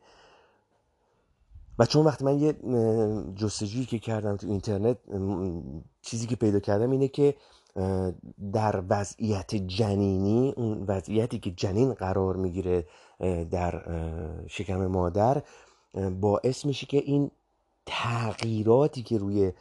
و 1.78 1.86
چون 1.86 2.04
وقتی 2.04 2.24
من 2.24 2.38
یه 2.38 2.52
جستجویی 3.34 3.84
که 3.84 3.98
کردم 3.98 4.36
تو 4.36 4.46
اینترنت 4.46 4.98
چیزی 6.02 6.26
که 6.26 6.36
پیدا 6.36 6.60
کردم 6.60 6.90
اینه 6.90 7.08
که 7.08 7.34
در 8.52 8.82
وضعیت 8.88 9.54
جنینی 9.54 10.54
اون 10.56 10.84
وضعیتی 10.88 11.38
که 11.38 11.50
جنین 11.50 11.94
قرار 11.94 12.36
می‌گیره 12.36 12.86
در 13.50 13.82
شکم 14.46 14.86
مادر 14.86 15.42
باعث 16.20 16.64
میشه 16.64 16.86
که 16.86 16.96
این 16.96 17.30
تغییراتی 17.86 19.02
که 19.02 19.18
روی 19.18 19.52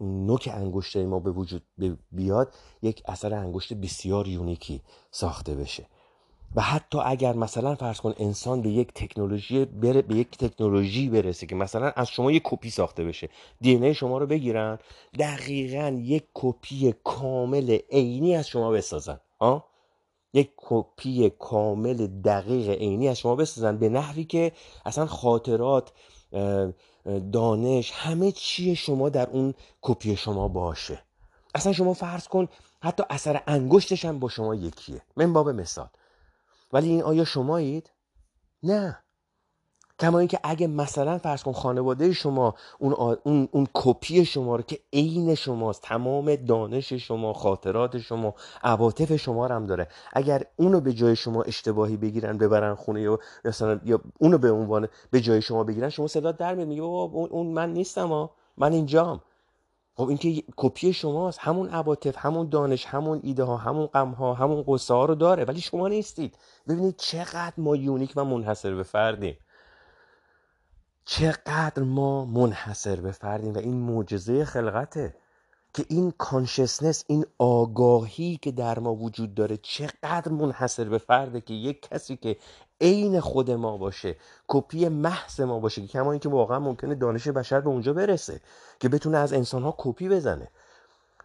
نوک 0.00 0.50
انگشت 0.54 0.96
ما 0.96 1.18
به 1.18 1.30
وجود 1.30 1.62
بیاد 2.12 2.54
یک 2.82 3.02
اثر 3.06 3.34
انگشت 3.34 3.74
بسیار 3.74 4.28
unique 4.28 4.74
ی 4.74 4.82
ساخته 5.10 5.54
بشه. 5.54 5.86
و 6.54 6.60
حتی 6.60 6.98
اگر 7.04 7.32
مثلا 7.32 7.74
فرض 7.74 8.00
کن 8.00 8.14
انسان 8.18 8.62
به 8.62 8.68
یک 8.68 8.92
تکنولوژی 8.92 9.64
بره 9.64 10.02
به 10.02 10.14
یک 10.14 10.30
تکنولوژی 10.30 11.08
برسه 11.08 11.46
که 11.46 11.54
مثلا 11.54 11.92
از 11.96 12.08
شما 12.08 12.32
یک 12.32 12.42
کپی 12.44 12.70
ساخته 12.70 13.04
بشه 13.04 13.28
DNA 13.60 13.94
شما 13.94 14.18
رو 14.18 14.26
بگیرن 14.26 14.78
دقیقا 15.18 16.00
یک 16.02 16.24
کپی 16.34 16.94
کامل 17.04 17.78
عینی 17.90 18.36
از 18.36 18.48
شما 18.48 18.70
بسازن. 18.70 19.20
ها 19.40 19.64
یک 20.32 20.50
کپی 20.56 21.30
کامل 21.30 22.06
دقیق 22.06 22.70
عینی 22.70 23.08
از 23.08 23.18
شما 23.18 23.36
بسازن 23.36 23.78
به 23.78 23.88
نحوی 23.88 24.24
که 24.24 24.52
اصلا 24.86 25.06
خاطرات 25.06 25.92
دانش 27.32 27.92
همه 27.94 28.32
چی 28.32 28.76
شما 28.76 29.08
در 29.08 29.30
اون 29.30 29.54
کپی 29.82 30.16
شما 30.16 30.48
باشه. 30.48 31.02
اصلا 31.54 31.72
شما 31.72 31.94
فرض 31.94 32.28
کن 32.28 32.48
حتی 32.82 33.02
اثر 33.10 33.42
انگشتش 33.46 34.04
هم 34.04 34.18
با 34.18 34.28
شما 34.28 34.54
یکیه. 34.54 35.02
من 35.16 35.32
باب 35.32 35.48
مثال. 35.48 35.88
ولی 36.72 36.88
این 36.88 37.02
آیا 37.02 37.24
شمایید؟ 37.24 37.90
نه. 38.62 38.98
کما 40.00 40.18
اینکه 40.18 40.38
اگه 40.42 40.66
مثلا 40.66 41.18
فرض 41.18 41.42
کن 41.42 41.52
خانواده 41.52 42.12
شما 42.12 42.54
اون, 42.78 43.16
اون, 43.24 43.48
اون 43.52 43.66
کپی 43.74 44.24
شما 44.24 44.56
رو 44.56 44.62
که 44.62 44.78
عین 44.92 45.34
شماست 45.34 45.82
تمام 45.82 46.36
دانش 46.36 46.92
شما 46.92 47.32
خاطرات 47.32 47.98
شما 47.98 48.34
عواطف 48.62 49.16
شما 49.16 49.46
رو 49.46 49.54
هم 49.54 49.66
داره. 49.66 49.88
اگر 50.12 50.42
اونو 50.56 50.80
به 50.80 50.92
جای 50.92 51.16
شما 51.16 51.42
اشتباهی 51.42 51.96
بگیرن 51.96 52.38
ببرن 52.38 52.74
خونه 52.74 53.00
یا 53.00 53.18
مثلا 53.44 53.80
یا 53.84 54.00
اونو 54.18 54.38
به 54.38 54.50
عنوان 54.50 54.88
به 55.10 55.20
جای 55.20 55.42
شما 55.42 55.64
بگیرن 55.64 55.88
شما 55.88 56.06
صدا 56.06 56.32
در 56.32 56.54
میاد 56.54 56.68
میگه 56.68 56.82
بابا 56.82 57.18
اون 57.18 57.46
من 57.46 57.72
نیستم 57.72 58.08
ها. 58.08 58.30
من 58.56 58.72
اینجام. 58.72 59.20
خب 59.94 60.08
این 60.08 60.18
که 60.18 60.42
کپی 60.56 60.92
شماست. 60.92 61.38
همون 61.42 61.68
عواطف 61.68 62.14
همون 62.18 62.48
دانش 62.48 62.86
همون 62.86 63.20
ایده 63.22 63.44
ها 63.44 63.56
همون 63.56 63.86
غم 63.86 64.10
ها 64.10 64.34
همون 64.34 64.64
قصه 64.66 64.94
ها 64.94 65.04
رو 65.04 65.14
داره 65.14 65.44
ولی 65.44 65.60
شما 65.60 65.88
نیستید. 65.88 66.38
ببینید 66.68 66.96
چقدر 66.96 67.54
ما 67.56 67.76
unique 67.76 68.12
و 68.16 68.24
منحصر 68.24 68.74
به 68.74 68.82
فردیم. 68.82 69.36
چقدر 71.10 71.82
ما 71.82 72.24
منحصر 72.24 73.00
به 73.00 73.12
فردیم 73.12 73.54
و 73.54 73.58
این 73.58 73.74
معجزه 73.74 74.44
خلقته 74.44 75.14
که 75.74 75.84
این 75.88 76.10
consciousness 76.18 77.04
این 77.06 77.26
آگاهی 77.38 78.38
که 78.42 78.52
در 78.52 78.78
ما 78.78 78.94
وجود 78.94 79.34
داره 79.34 79.56
چقدر 79.56 80.28
منحصر 80.28 80.84
به 80.84 80.98
فرده 80.98 81.40
که 81.40 81.54
یک 81.54 81.88
کسی 81.88 82.16
که 82.16 82.36
عین 82.80 83.20
خود 83.20 83.50
ما 83.50 83.76
باشه 83.76 84.16
کپی 84.48 84.88
محض 84.88 85.40
ما 85.40 85.58
باشه 85.60 85.80
که 85.80 85.88
کما 85.88 86.12
اینکه 86.12 86.28
واقعا 86.28 86.58
ممکنه 86.58 86.94
دانش 86.94 87.28
بشر 87.28 87.60
به 87.60 87.68
اونجا 87.68 87.92
برسه 87.92 88.40
که 88.80 88.88
بتونه 88.88 89.18
از 89.18 89.32
انسان 89.32 89.62
ها 89.62 89.74
کپی 89.78 90.08
بزنه. 90.08 90.48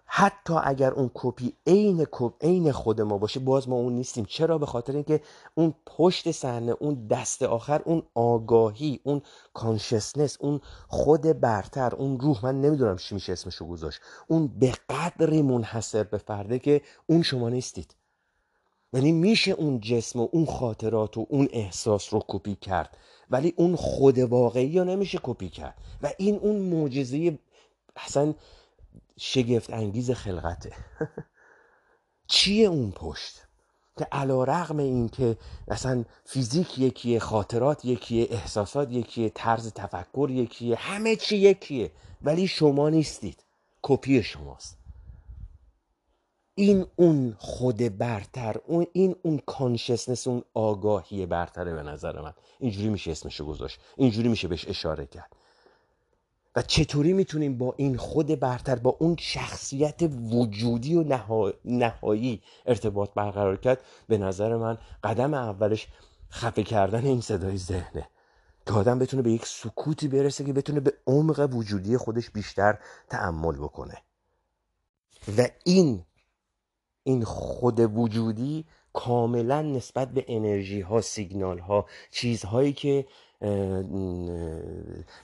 حتی 0.06 0.54
اگر 0.64 0.92
اون 0.92 1.12
کپی 1.14 1.54
عین 1.68 2.08
عین 2.42 2.72
خود 2.72 3.02
ما 3.02 3.18
باشه 3.18 3.40
باز 3.40 3.70
ما 3.70 3.76
اون 3.76 3.94
نیستیم. 3.94 4.26
چرا؟ 4.26 4.58
به 4.58 4.66
خاطر 4.66 4.94
اینکه 4.94 5.22
اون 5.56 5.74
پشت 5.86 6.32
صحنه 6.32 6.76
اون 6.80 7.08
دست 7.08 7.44
آخر 7.44 7.82
اون 7.86 8.04
آگاهی 8.16 9.00
اون 9.04 9.22
consciousness 9.54 10.38
اون 10.40 10.62
خود 10.88 11.22
برتر 11.22 11.96
اون 11.96 12.20
روح 12.20 12.46
من 12.46 12.62
نمی‌دونم 12.62 12.98
چی 12.98 13.16
میشه 13.16 13.34
اسمشو 13.34 13.68
گذاشت. 13.68 14.02
اون 14.28 14.48
به 14.48 14.74
قدری 14.90 15.42
منحصر 15.42 16.04
به 16.04 16.18
فرده 16.18 16.60
که 16.60 16.82
اون 17.08 17.22
شما 17.22 17.50
نیستید. 17.50 17.96
یعنی 18.94 19.12
میشه 19.12 19.52
اون 19.52 19.80
جسم 19.80 20.20
و 20.20 20.28
اون 20.32 20.46
خاطرات 20.46 21.18
و 21.18 21.26
اون 21.30 21.48
احساس 21.52 22.14
رو 22.14 22.24
کپی 22.28 22.56
کرد 22.56 22.98
ولی 23.30 23.54
اون 23.58 23.76
خود 23.76 24.20
واقعی 24.20 24.80
رو 24.80 24.86
نمیشه 24.86 25.20
کپی 25.24 25.50
کرد. 25.50 25.78
و 26.02 26.12
این 26.18 26.36
اون 26.36 26.56
معجزه 26.56 27.40
اصلا 27.96 28.34
شگفت 29.20 29.74
انگیز 29.74 30.12
خلقته. 30.12 30.72
چیه 32.28 32.68
اون 32.68 32.92
پشت؟ 32.92 33.44
که 33.98 34.08
علا 34.12 34.44
رقم 34.44 34.78
این 34.78 35.10
که 35.10 35.38
اصلا 35.68 36.06
فیزیک 36.26 36.80
یکیه 36.80 37.20
خاطرات 37.20 37.86
یکیه 37.86 38.28
احساسات 38.32 38.92
یکیه 38.92 39.30
طرز 39.30 39.74
تفکر 39.74 40.30
یکیه 40.32 40.76
همه 40.76 41.16
چی 41.16 41.38
یکیه 41.38 41.92
ولی 42.22 42.48
شما 42.48 42.90
نیستید. 42.90 43.44
کپی 43.82 44.24
شماست. 44.24 44.78
این 46.56 46.86
اون 46.96 47.36
خود 47.40 47.98
برتر 47.98 48.58
اون 48.66 48.88
این 48.94 49.16
اون 49.24 49.40
کانشسنس 49.46 50.28
اون 50.28 50.44
آگاهی 50.54 51.26
برتره 51.26 51.74
به 51.74 51.84
نظر 51.84 52.22
من. 52.22 52.34
اینجوری 52.60 52.90
میشه 52.90 53.12
اسمشو 53.12 53.46
گذاشت. 53.46 53.80
اینجوری 53.98 54.28
میشه 54.28 54.48
بهش 54.48 54.68
اشاره 54.68 55.06
کرد. 55.06 55.36
و 56.56 56.62
چطوری 56.62 57.14
می‌تونیم 57.14 57.58
با 57.58 57.74
این 57.78 57.98
خود 57.98 58.40
برتر 58.40 58.76
با 58.76 58.96
اون 59.00 59.16
شخصیت 59.20 60.02
وجودی 60.32 60.96
و 60.96 61.28
نهایی 61.66 62.42
ارتباط 62.66 63.10
برقرار 63.14 63.58
کرد؟ 63.58 63.82
به 64.08 64.18
نظر 64.18 64.56
من 64.56 64.78
قدم 65.04 65.34
اولش 65.34 65.88
خفه 66.32 66.64
کردن 66.64 67.06
این 67.06 67.22
صدای 67.22 67.58
ذهنه. 67.58 68.10
که 68.66 68.74
آدم 68.74 69.00
بتونه 69.00 69.24
به 69.24 69.32
یک 69.32 69.46
سکوتی 69.46 70.08
برسه 70.08 70.44
که 70.44 70.54
بتونه 70.54 70.80
به 70.80 70.94
عمق 71.08 71.50
وجودی 71.54 71.98
خودش 71.98 72.30
بیشتر 72.30 72.80
تعمل 73.10 73.56
بکنه. 73.56 73.98
و 75.38 75.48
این 75.64 76.06
این 77.04 77.24
خود 77.24 77.80
وجودی 77.80 78.66
کاملا 78.94 79.62
نسبت 79.62 80.12
به 80.12 80.26
انرژی 80.28 80.82
ها 80.82 81.02
سیگنال 81.02 81.60
ها 81.60 81.86
چیزهایی 82.12 82.74
که 82.74 83.06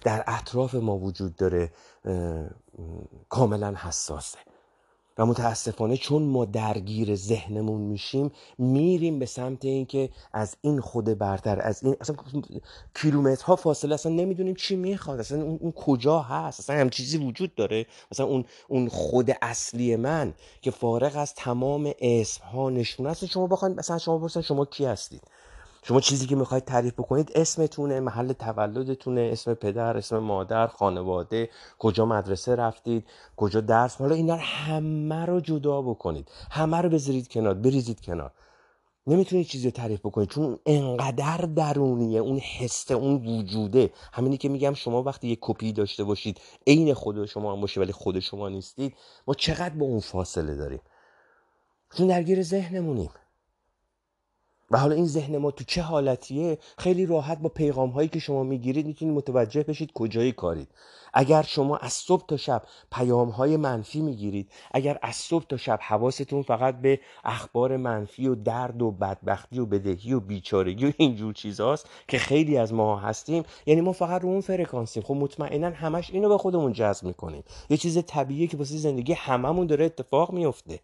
در 0.02 0.24
اطراف 0.28 0.76
ما 0.76 0.98
وجود 0.98 1.36
داره 1.36 1.72
کاملا 3.30 3.74
حساسه. 3.78 4.40
و 5.18 5.26
متاسفانه 5.26 5.98
چون 5.98 6.22
ما 6.22 6.46
درگیر 6.46 7.16
ذهنمون 7.16 7.82
میشیم 7.82 8.32
میریم 8.58 9.20
به 9.20 9.26
سمت 9.26 9.66
اینکه 9.66 10.10
از 10.34 10.56
این 10.62 10.82
خود 10.82 11.06
برتر 11.06 11.62
از 11.62 11.84
این 11.84 11.96
اصلا 12.02 12.16
کیلومترها 12.96 13.56
فاصله 13.56 13.94
اصلا 13.94 14.12
نمی‌دونیم 14.12 14.56
چی 14.56 14.76
می‌خواد 14.76 15.20
اصلا 15.20 15.44
اون, 15.44 15.58
اون 15.62 15.72
کجا 15.72 16.20
هست 16.20 16.60
اصلا 16.60 16.76
هم 16.76 16.90
چیزی 16.90 17.18
وجود 17.18 17.56
داره 17.56 17.86
مثلا 18.12 18.26
اون 18.26 18.46
اون 18.68 18.88
خود 18.90 19.32
اصلی 19.42 19.96
من 19.96 20.34
که 20.62 20.72
فارغ 20.72 21.18
از 21.18 21.34
تمام 21.34 21.92
اسم 22.00 22.44
ها 22.44 22.70
نشونه 22.70 23.10
است. 23.10 23.26
شما 23.26 23.48
بخواید 23.48 23.80
مثلا 23.80 23.98
شما 23.98 24.18
بپرسن 24.18 24.42
شما 24.42 24.66
کی 24.66 24.86
هستید؟ 24.86 25.22
شما 25.84 26.00
چیزی 26.00 26.28
که 26.28 26.36
می‌خواید 26.36 26.66
تعریف 26.66 26.94
بکنید 26.94 27.32
اسمتونه 27.36 28.00
محل 28.00 28.34
تولدتونه 28.34 29.30
اسم 29.34 29.54
پدر 29.54 29.98
اسم 29.98 30.18
مادر 30.18 30.68
خانواده 30.68 31.50
کجا 31.80 32.06
مدرسه 32.06 32.56
رفتید 32.56 33.06
کجا 33.38 33.62
درس. 33.62 33.96
حالا 33.96 34.16
اینا 34.16 34.36
رو 34.36 34.42
همه 34.42 35.26
رو 35.26 35.40
جدا 35.40 35.82
بکنید. 35.82 36.32
همه 36.52 36.78
رو 36.82 36.90
بذارید 36.90 37.28
کنار 37.28 37.54
بریزید 37.54 38.02
کنار. 38.02 38.32
نمی‌تونید 39.08 39.48
چیزی 39.48 39.66
رو 39.66 39.72
تعریف 39.72 40.00
بکنید 40.00 40.30
چون 40.30 40.60
انقدر 40.66 41.38
درونیه 41.38 42.20
اون 42.20 42.38
حسه 42.38 42.94
اون 42.94 43.28
وجوده. 43.28 43.94
همینی 44.14 44.38
که 44.38 44.50
میگم 44.50 44.74
شما 44.74 45.04
وقتی 45.04 45.28
یه 45.28 45.38
کپی 45.42 45.74
داشته 45.74 46.04
باشید 46.04 46.42
عین 46.68 46.94
خود 46.94 47.26
شما 47.26 47.54
هم 47.54 47.62
باشه 47.62 47.82
ولی 47.82 47.92
خود 47.92 48.20
شما 48.20 48.50
نیستید 48.50 48.96
ما 49.28 49.34
چقدر 49.34 49.76
با 49.76 49.86
اون 49.86 50.00
فاصله 50.00 50.56
داریم؟ 50.56 50.82
چون 51.98 52.08
درگیر 52.08 52.44
ذهنمونیم. 52.44 53.10
و 54.72 54.78
حالا 54.78 54.96
این 54.96 55.08
ذهن 55.08 55.38
ما 55.38 55.52
تو 55.52 55.64
چه 55.64 55.82
حالتیه؟ 55.82 56.58
خیلی 56.78 57.06
راحت 57.06 57.40
با 57.40 57.50
پیغام 57.50 57.90
هایی 57.90 58.10
که 58.10 58.20
شما 58.20 58.44
می‌گیرید 58.44 58.88
می‌تونید 58.88 59.16
متوجه 59.16 59.64
بشید 59.64 59.94
کجایی 59.94 60.32
کارید. 60.32 60.68
اگر 61.14 61.42
شما 61.42 61.78
از 61.78 61.94
صبح 61.94 62.26
تا 62.28 62.38
شب 62.38 62.64
پیام 62.92 63.30
های 63.30 63.58
منفی 63.58 64.02
می‌گیرید 64.02 64.52
اگر 64.72 65.00
از 65.02 65.16
صبح 65.16 65.46
تا 65.50 65.58
شب 65.58 65.80
حواستون 65.82 66.42
فقط 66.42 66.82
به 66.82 67.00
اخبار 67.24 67.78
منفی 67.78 68.28
و 68.28 68.36
درد 68.36 68.82
و 68.82 68.92
بدبختی 68.92 69.60
و 69.60 69.66
بدهی 69.66 70.14
و 70.14 70.20
بیچارگی 70.20 70.86
و 70.86 70.92
اینجور 70.98 71.34
چیزاست 71.34 71.90
که 72.08 72.18
خیلی 72.18 72.58
از 72.58 72.74
ما 72.74 72.98
هستیم 73.00 73.44
یعنی 73.66 73.82
ما 73.82 73.92
فقط 73.92 74.22
رو 74.22 74.30
اون 74.30 74.42
فرکانسیم. 74.42 75.04
خب 75.04 75.14
مطمئنا 75.14 75.70
همش 75.70 76.10
اینو 76.14 76.30
به 76.30 76.38
خودمون 76.38 76.74
جذب 76.74 77.06
می‌کنیم. 77.06 77.44
یه 77.70 77.78
چیز 77.78 78.04
طبیعیه 78.06 78.48
که 78.48 78.58
واسه 78.58 78.78
زندگی 78.78 79.14
هممون 79.14 79.68
داره 79.68 79.86
اتفاق 79.86 80.32
میفته 80.32 80.80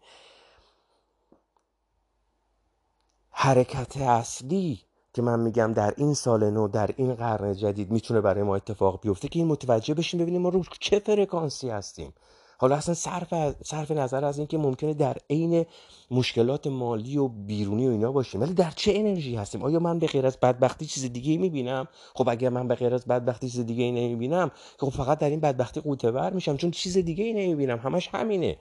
حرکت 3.38 3.96
اصلی 3.96 4.80
که 5.14 5.22
من 5.22 5.40
میگم 5.40 5.72
در 5.72 5.94
این 5.96 6.14
سال 6.14 6.50
نو 6.50 6.68
در 6.68 6.90
این 6.96 7.14
قرن 7.14 7.54
جدید 7.54 7.90
می‌تونه 7.90 8.20
برای 8.20 8.42
ما 8.42 8.56
اتفاق 8.56 9.00
بیفته 9.02 9.28
که 9.28 9.38
این 9.38 9.48
متوجه 9.48 9.94
بشیم 9.94 10.20
ببینیم 10.20 10.42
ما 10.42 10.48
رو 10.48 10.62
چه 10.80 10.98
فرکانسی 10.98 11.68
هستیم. 11.68 12.12
حالا 12.58 12.76
اصلا 12.76 12.94
صرف, 12.94 13.54
صرف 13.64 13.90
نظر 13.90 14.24
از 14.24 14.38
اینکه 14.38 14.58
ممکنه 14.58 14.94
در 14.94 15.16
عین 15.30 15.66
مشکلات 16.10 16.66
مالی 16.66 17.18
و 17.18 17.28
بیرونی 17.28 17.86
و 17.86 17.90
اینا 17.90 18.12
باشیم 18.12 18.40
ولی 18.40 18.54
در 18.54 18.70
چه 18.70 18.92
انرژی 18.94 19.36
هستیم؟ 19.36 19.62
آیا 19.62 19.78
من 19.78 19.98
به 19.98 20.06
غیر 20.06 20.26
از 20.26 20.36
بدبختی 20.40 20.86
چیز 20.86 21.04
دیگه 21.04 21.38
می‌بینم؟ 21.38 21.88
خب 22.14 22.28
اگر 22.28 22.48
من 22.48 22.68
به 22.68 22.74
غیر 22.74 22.94
از 22.94 23.04
بدبختی 23.06 23.48
چیز 23.48 23.60
دیگه 23.60 23.84
ای 23.84 23.92
نمی‌بینم 23.92 24.50
خب 24.78 24.88
فقط 24.88 25.18
در 25.18 25.30
این 25.30 25.40
بدبختی 25.40 25.80
قوطه 25.80 26.10
ور 26.10 26.32
میشم 26.32 26.56
چون 26.56 26.70
چیز 26.70 26.98
دیگه 26.98 27.24
ای 27.24 27.32
نمی‌بینم 27.32 27.78
همش 27.78 28.08
همینه. 28.12 28.56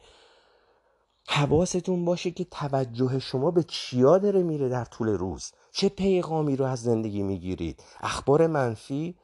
حواستون 1.28 2.06
باشه 2.06 2.32
که 2.32 2.46
توجه 2.52 3.20
شما 3.20 3.52
به 3.52 3.64
چیا 3.64 4.18
داره 4.18 4.44
میره 4.44 4.70
در 4.70 4.86
طول 4.86 5.08
روز. 5.08 5.52
چه 5.72 5.90
پیغامی 5.90 6.56
رو 6.56 6.66
از 6.66 6.82
زندگی 6.82 7.24
می‌گیرید؟ 7.24 7.84
اخبار 8.02 8.48
منفی؟ 8.48 9.16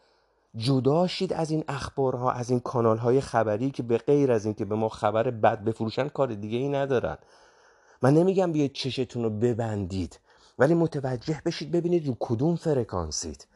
جدا 0.55 1.07
شید 1.07 1.33
از 1.33 1.51
این 1.51 1.63
اخبارها 1.67 2.31
از 2.31 2.49
این 2.49 2.59
کانال 2.59 2.97
های 2.97 3.21
خبری 3.21 3.71
که 3.71 3.83
به 3.83 3.97
غیر 3.97 4.31
از 4.31 4.45
اینکه 4.45 4.65
به 4.65 4.75
ما 4.75 4.89
خبر 4.89 5.31
بد 5.31 5.63
بفروشن 5.63 6.07
کار 6.07 6.35
دیگه 6.35 6.57
ای 6.57 6.69
ندارن. 6.69 7.17
من 8.01 8.13
نمیگم 8.13 8.51
بیاید 8.51 8.73
چشتون 8.73 9.23
رو 9.23 9.29
ببندید 9.29 10.19
ولی 10.59 10.73
متوجه 10.73 11.41
بشید 11.45 11.71
ببینید 11.71 12.07
رو 12.07 12.17
کدوم 12.19 12.55
فرکانسید 12.55 13.47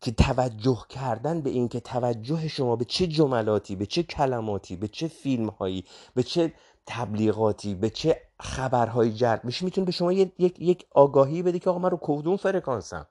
که 0.00 0.12
توجه 0.12 0.84
کردن 0.88 1.40
به 1.40 1.50
این 1.50 1.68
که 1.68 1.80
توجه 1.80 2.48
شما 2.48 2.76
به 2.76 2.84
چه 2.84 3.06
جملاتی 3.06 3.76
به 3.76 3.86
چه 3.86 4.02
کلماتی 4.02 4.76
به 4.76 4.88
چه 4.88 5.08
فیلم 5.08 5.48
هایی 5.48 5.84
به 6.14 6.22
چه 6.22 6.52
تبلیغاتی 6.86 7.74
به 7.74 7.90
چه 7.90 8.20
خبرهایی 8.40 9.12
جلب 9.12 9.44
میشه؟ 9.44 9.64
می‌تونه 9.64 9.84
به 9.84 9.92
شما 9.92 10.12
یک, 10.12 10.32
یک 10.38 10.86
آگاهی 10.90 11.42
بده 11.42 11.58
که 11.58 11.70
آقا 11.70 11.78
من 11.78 11.90
رو 11.90 11.98
کدوم 12.02 12.36
فرکانسم. 12.36 13.06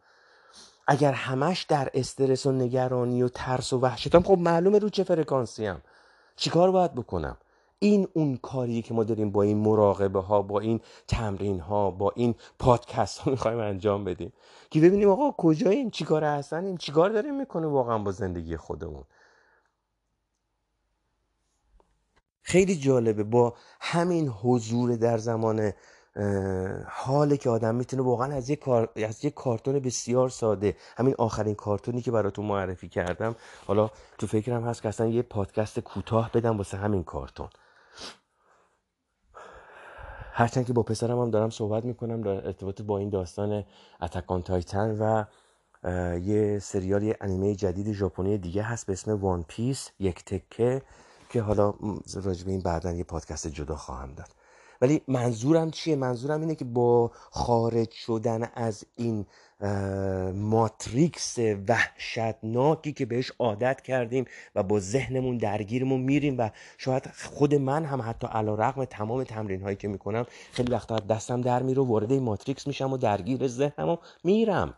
اگر 0.87 1.11
همش 1.11 1.63
در 1.63 1.89
استرس 1.93 2.45
و 2.45 2.51
نگرانی 2.51 3.23
و 3.23 3.29
ترس 3.29 3.73
و 3.73 3.79
وحشتم 3.79 4.21
خب 4.21 4.37
معلومه 4.39 4.79
رو 4.79 4.89
چه 4.89 5.03
فرکانسی 5.03 5.65
هم 5.65 5.81
چیکار 6.35 6.71
باید 6.71 6.95
بکنم؟ 6.95 7.37
این 7.79 8.07
اون 8.13 8.37
کاریه 8.37 8.81
که 8.81 8.93
ما 8.93 9.03
داریم 9.03 9.31
با 9.31 9.43
این 9.43 9.57
مراقبه 9.57 10.19
ها 10.19 10.41
با 10.41 10.59
این 10.59 10.79
تمرین 11.07 11.59
ها 11.59 11.91
با 11.91 12.11
این 12.15 12.35
پادکست 12.59 13.19
ها 13.19 13.31
می‌خوایم 13.31 13.59
انجام 13.59 14.03
بدیم. 14.03 14.33
که 14.71 14.79
ببینیم 14.79 15.09
آقا 15.09 15.31
کجاییم 15.31 15.89
چیکار 15.89 16.23
هستنیم 16.23 16.77
چیکار 16.77 17.09
داریم 17.09 17.37
می‌کنیم 17.37 17.69
واقعا 17.69 17.97
با 17.97 18.11
زندگی 18.11 18.57
خودمون. 18.57 19.03
خیلی 22.43 22.75
جالبه. 22.75 23.23
با 23.23 23.53
همین 23.81 24.27
حضور 24.27 24.95
در 24.95 25.17
زمان 25.17 25.71
حاله 26.87 27.37
که 27.37 27.49
آدم 27.49 27.75
می‌تونه 27.75 28.03
واقعا 28.03 28.35
از 28.35 28.49
یک, 28.49 28.59
کار... 28.59 28.89
از 28.95 29.25
یک 29.25 29.33
کارتون 29.33 29.79
بسیار 29.79 30.29
ساده 30.29 30.75
همین 30.97 31.15
آخرین 31.17 31.55
کارتونی 31.55 32.01
که 32.01 32.11
براتون 32.11 32.45
معرفی 32.45 32.89
کردم. 32.89 33.35
حالا 33.67 33.89
تو 34.17 34.27
فکرم 34.27 34.63
هست 34.63 34.81
که 34.81 34.89
اصلا 34.89 35.07
یه 35.07 35.21
پادکست 35.21 35.79
کوتاه 35.79 36.31
بدم 36.33 36.57
واسه 36.57 36.77
همین 36.77 37.03
کارتون. 37.03 37.49
هرچند 40.35 40.65
که 40.65 40.73
با 40.73 40.83
پسرم 40.83 41.19
هم 41.19 41.29
دارم 41.29 41.49
صحبت 41.49 41.85
می‌کنم 41.85 42.21
در 42.21 42.45
ارتباط 42.47 42.81
با 42.81 42.97
این 42.97 43.09
داستان 43.09 43.63
Attack 44.01 44.31
on 44.31 44.41
Titan 44.41 44.97
و 44.99 45.23
یه 46.19 46.59
سریال 46.59 47.03
یه 47.03 47.17
انیمه 47.21 47.55
جدید 47.55 47.91
ژاپنی 47.91 48.37
دیگه 48.37 48.63
هست 48.63 48.87
به 48.87 48.93
اسم 48.93 49.11
One 49.11 49.45
Piece 49.47 49.89
یک 49.99 50.25
تکه. 50.25 50.81
که 51.33 51.41
حالا 51.41 51.73
راجب 52.23 52.47
این 52.47 52.61
بعدا 52.61 52.91
یه 52.91 53.03
پادکست 53.03 53.47
جدا 53.47 53.75
خواهم 53.75 54.13
داد. 54.13 54.29
ولی 54.81 55.01
منظورم 55.07 55.71
چیه؟ 55.71 55.95
منظورم 55.95 56.41
اینه 56.41 56.55
که 56.55 56.65
با 56.65 57.11
خارج 57.31 57.91
شدن 57.91 58.49
از 58.55 58.85
این 58.95 59.25
matrix 60.33 61.37
وحشتناکی 61.67 62.93
که 62.93 63.05
بهش 63.05 63.31
عادت 63.39 63.81
کردیم 63.81 64.25
و 64.55 64.63
با 64.63 64.79
ذهنمون 64.79 65.37
درگیرمون 65.37 66.01
میریم 66.01 66.35
و 66.37 66.49
شاید 66.77 67.09
خود 67.33 67.55
من 67.55 67.85
هم 67.85 68.01
حتی 68.01 68.27
علا 68.27 68.55
رقم 68.55 68.85
تمام 68.85 69.23
تمرین 69.23 69.61
هایی 69.61 69.75
که 69.75 69.87
می‌کنم 69.87 70.25
خیلی 70.51 70.71
وقتا 70.71 70.95
دستم 70.95 71.41
در 71.41 71.63
میره 71.63 71.81
وارد 71.81 72.11
این 72.11 72.23
ماتریکس 72.23 72.67
میشم 72.67 72.93
و 72.93 72.97
درگیر 72.97 73.47
ذهنم 73.47 73.89
و 73.89 73.97
میرم. 74.23 74.73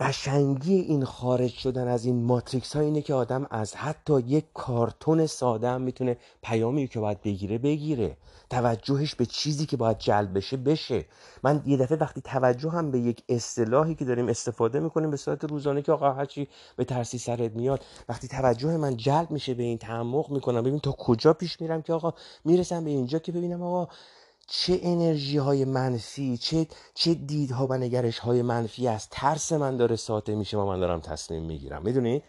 قشنگی 0.00 0.74
این 0.74 1.04
خارج 1.04 1.50
شدن 1.50 1.88
از 1.88 2.04
این 2.04 2.24
ماتریکس 2.24 2.76
ها 2.76 2.82
اینه 2.82 3.02
که 3.02 3.14
آدم 3.14 3.46
از 3.50 3.74
حتی 3.76 4.20
یک 4.20 4.44
کارتون 4.54 5.26
ساده 5.26 5.68
هم 5.68 5.80
می‌تونه 5.80 6.16
پیامی 6.42 6.88
که 6.88 7.00
باید 7.00 7.22
بگیره 7.22 7.58
بگیره. 7.58 8.16
توجهش 8.50 9.14
به 9.14 9.26
چیزی 9.26 9.66
که 9.66 9.76
باید 9.76 9.98
جلب 9.98 10.36
بشه 10.36 10.56
بشه. 10.56 11.04
من 11.42 11.62
یه 11.66 11.76
دفعه 11.76 11.98
وقتی 11.98 12.20
توجه 12.20 12.70
هم 12.70 12.90
به 12.90 12.98
یک 12.98 13.22
اصطلاحی 13.28 13.94
که 13.94 14.04
داریم 14.04 14.28
استفاده 14.28 14.80
می‌کنیم 14.80 15.10
به 15.10 15.16
صورت 15.16 15.44
روزانه 15.44 15.82
که 15.82 15.92
آقا 15.92 16.12
هرچی 16.12 16.48
به 16.76 16.84
ترسی 16.84 17.18
سرت 17.18 17.52
میاد 17.52 17.84
وقتی 18.08 18.28
توجه 18.28 18.76
من 18.76 18.96
جلب 18.96 19.30
میشه 19.30 19.54
به 19.54 19.62
این 19.62 19.78
تعمق 19.78 20.30
می‌کنم 20.30 20.62
ببین 20.62 20.78
تا 20.78 20.92
کجا 20.92 21.32
پیش 21.32 21.60
میرم 21.60 21.82
که 21.82 21.92
آقا 21.92 22.14
می‌رسم 22.44 22.84
به 22.84 22.90
اینجا 22.90 23.18
که 23.18 23.32
ببینم 23.32 23.62
آقا 23.62 23.88
چه 24.46 24.80
انرژی 24.82 25.38
های 25.38 25.64
منفی 25.64 26.36
چه 26.36 26.66
چه 26.94 27.14
دیدها 27.14 27.66
و 27.66 27.74
نگرش 27.74 28.18
های 28.18 28.42
منفی 28.42 28.88
از 28.88 29.08
ترس 29.10 29.52
من 29.52 29.76
داره 29.76 29.96
ساطع 29.96 30.34
میشه 30.34 30.58
و 30.58 30.66
من 30.66 30.80
دارم 30.80 31.00
تصمیم 31.00 31.42
می‌گیرم. 31.42 31.82
می‌دونی؟ 31.82 32.22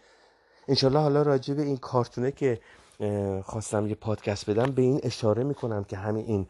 انشالله 0.68 0.98
حالا 0.98 1.22
راجع 1.22 1.54
به 1.54 1.62
این 1.62 1.76
کارتونه 1.76 2.32
که 2.32 2.60
خواستم 3.44 3.86
یه 3.86 3.94
پادکست 3.94 4.50
بدم 4.50 4.72
به 4.72 4.82
این 4.82 5.00
اشاره 5.02 5.44
می‌کنم 5.44 5.84
که 5.84 5.96
همین 5.96 6.24
این 6.24 6.46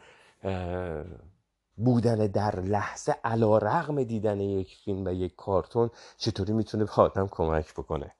بودن 1.77 2.27
در 2.27 2.61
لحظه 2.61 3.15
علا 3.25 3.59
رغم 3.59 4.03
دیدن 4.03 4.41
یک 4.41 4.77
فیلم 4.85 5.05
و 5.07 5.13
یک 5.13 5.37
کارتون 5.37 5.91
چطوری 6.17 6.53
می‌تونه 6.53 6.85
به 6.85 6.93
آدم 6.97 7.29
کمک 7.29 7.75
بکنه. 7.75 8.15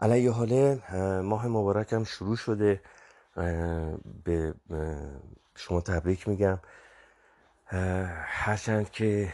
علیه 0.00 0.30
حاله 0.30 0.82
ماه 1.20 1.46
مبارکم 1.46 2.04
شروع 2.04 2.36
شده 2.36 2.80
به 4.24 4.54
شما 5.56 5.80
تبریک 5.80 6.28
میگم. 6.28 6.60
هرچند 8.26 8.90
که 8.90 9.32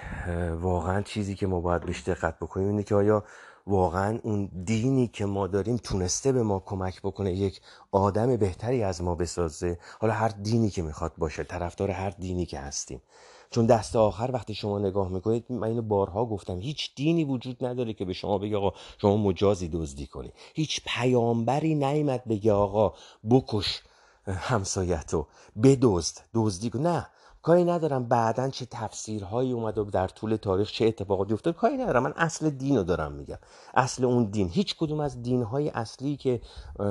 واقعا 0.60 1.02
چیزی 1.02 1.34
که 1.34 1.46
ما 1.46 1.60
باید 1.60 1.84
بیشتر 1.84 2.14
دقت 2.14 2.38
بکنیم 2.38 2.68
اینه 2.68 2.82
که 2.82 2.94
آیا 2.94 3.24
واقعا 3.66 4.18
اون 4.22 4.50
دینی 4.64 5.08
که 5.08 5.26
ما 5.26 5.46
داریم 5.46 5.76
تونسته 5.76 6.32
به 6.32 6.42
ما 6.42 6.62
کمک 6.66 7.00
بکنه 7.02 7.32
یک 7.32 7.60
آدم 7.92 8.36
بهتری 8.36 8.82
از 8.82 9.02
ما 9.02 9.14
بسازه؟ 9.14 9.78
حالا 10.00 10.12
هر 10.12 10.28
دینی 10.28 10.70
که 10.70 10.82
می‌خواد 10.82 11.12
باشه 11.18 11.44
طرفدار 11.44 11.90
هر 11.90 12.10
دینی 12.10 12.46
که 12.46 12.58
هستیم. 12.58 13.02
چون 13.50 13.66
دست 13.66 13.96
آخر 13.96 14.30
وقتی 14.32 14.54
شما 14.54 14.78
نگاه 14.78 15.08
می‌کنید 15.08 15.44
من 15.48 15.68
اینو 15.68 15.82
بارها 15.82 16.26
گفتم 16.26 16.60
هیچ 16.60 16.94
دینی 16.94 17.24
وجود 17.24 17.64
نداره 17.64 17.92
که 17.92 18.04
به 18.04 18.12
شما 18.12 18.38
بگه 18.38 18.56
آقا 18.56 18.72
شما 18.98 19.16
مجازی 19.16 19.68
دزدی 19.68 20.06
کنی. 20.06 20.32
هیچ 20.54 20.80
پیامبری 20.86 21.74
نیامد 21.74 22.24
بگه 22.24 22.52
آقا 22.52 22.94
بکش 23.30 23.82
همسایتو 24.30 25.26
بدزد. 25.62 26.18
دزدی 26.34 26.70
نه. 26.74 27.06
کاری 27.42 27.64
ندارم. 27.64 28.04
بعدا 28.04 28.48
چه 28.48 28.66
تفسیرهایی 28.70 29.52
اومد 29.52 29.78
و 29.78 29.84
در 29.84 30.08
طول 30.08 30.36
تاریخ 30.36 30.70
چه 30.70 30.86
اتفاقاتی 30.86 31.32
افتاد. 31.32 31.54
کاری 31.54 31.76
ندارم. 31.76 32.02
من 32.02 32.12
اصل 32.16 32.50
دین 32.50 32.76
رو 32.76 32.82
دارم 32.82 33.12
میگم. 33.12 33.38
اصل 33.74 34.04
اون 34.04 34.24
دین. 34.24 34.48
هیچ 34.48 34.76
کدوم 34.76 35.00
از 35.00 35.22
دینهای 35.22 35.68
اصلی 35.68 36.16
که 36.16 36.40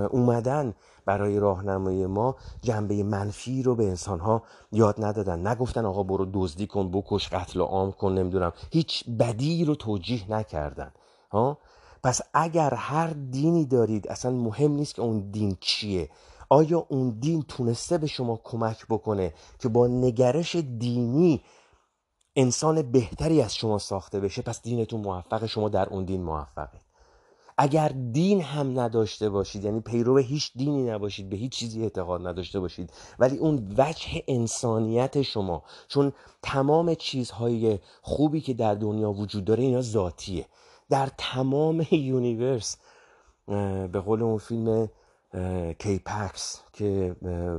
اومدن 0.10 0.74
برای 1.06 1.40
راهنمایی 1.40 2.06
ما 2.06 2.36
جنبه 2.62 3.04
منفی 3.04 3.64
رو 3.64 3.76
به 3.76 3.88
انسانها 3.88 4.44
یاد 4.72 5.06
ندادن. 5.06 5.48
نگفتن 5.48 5.86
آقا 5.86 6.04
برو 6.04 6.28
دزدی 6.34 6.68
کن 6.68 6.92
بکش 6.92 7.30
قتل 7.30 7.62
عام 7.62 7.92
کن 7.92 8.14
نمی‌دونم. 8.14 8.52
هیچ 8.72 9.04
بدی 9.20 9.66
رو 9.66 9.76
توجیه 9.76 10.32
نکردن. 10.32 10.92
ها؟ 11.32 11.58
پس 12.04 12.22
اگر 12.34 12.74
هر 12.74 13.08
دینی 13.08 13.66
دارید 13.66 14.08
اصلا 14.08 14.32
مهم 14.32 14.72
نیست 14.72 14.96
که 14.96 15.02
اون 15.02 15.32
دین 15.32 15.58
چیه. 15.60 16.10
آیا 16.50 16.86
اون 16.90 17.10
دین 17.20 17.44
تونسته 17.48 17.98
به 17.98 18.08
شما 18.08 18.40
کمک 18.44 18.86
بکنه 18.90 19.34
که 19.60 19.70
با 19.70 19.88
نگرش 19.88 20.56
دینی 20.56 21.42
انسان 22.36 22.92
بهتری 22.92 23.42
از 23.42 23.56
شما 23.56 23.78
ساخته 23.78 24.20
بشه؟ 24.20 24.42
پس 24.42 24.62
دینتون 24.62 25.02
موفقه 25.02 25.48
شما 25.48 25.70
در 25.70 25.90
اون 25.90 26.06
دین 26.06 26.24
موفقه. 26.24 26.80
اگر 27.58 27.88
دین 28.12 28.42
هم 28.42 28.80
نداشته 28.80 29.30
باشید 29.30 29.64
یعنی 29.64 29.80
پیرو 29.80 30.18
هیچ 30.18 30.52
دینی 30.56 30.84
نباشید 30.84 31.30
به 31.30 31.38
هیچ 31.38 31.52
چیزی 31.52 31.84
اعتقاد 31.84 32.28
نداشته 32.28 32.60
باشید 32.60 32.94
ولی 33.20 33.38
اون 33.38 33.76
وجه 33.78 34.24
انسانیت 34.28 35.22
شما 35.22 35.64
چون 35.88 36.14
تمام 36.44 36.94
چیزهای 36.94 37.80
خوبی 38.02 38.42
که 38.42 38.54
در 38.54 38.76
دنیا 38.76 39.12
وجود 39.12 39.46
داره 39.46 39.64
اینا 39.64 39.82
ذاتیه. 39.82 40.46
در 40.90 41.10
تمام 41.18 41.86
universe 41.92 42.78
به 43.92 44.02
قول 44.06 44.24
اون 44.24 44.38
فیلم 44.38 44.90
K-PAX 45.80 46.62
که 46.74 47.16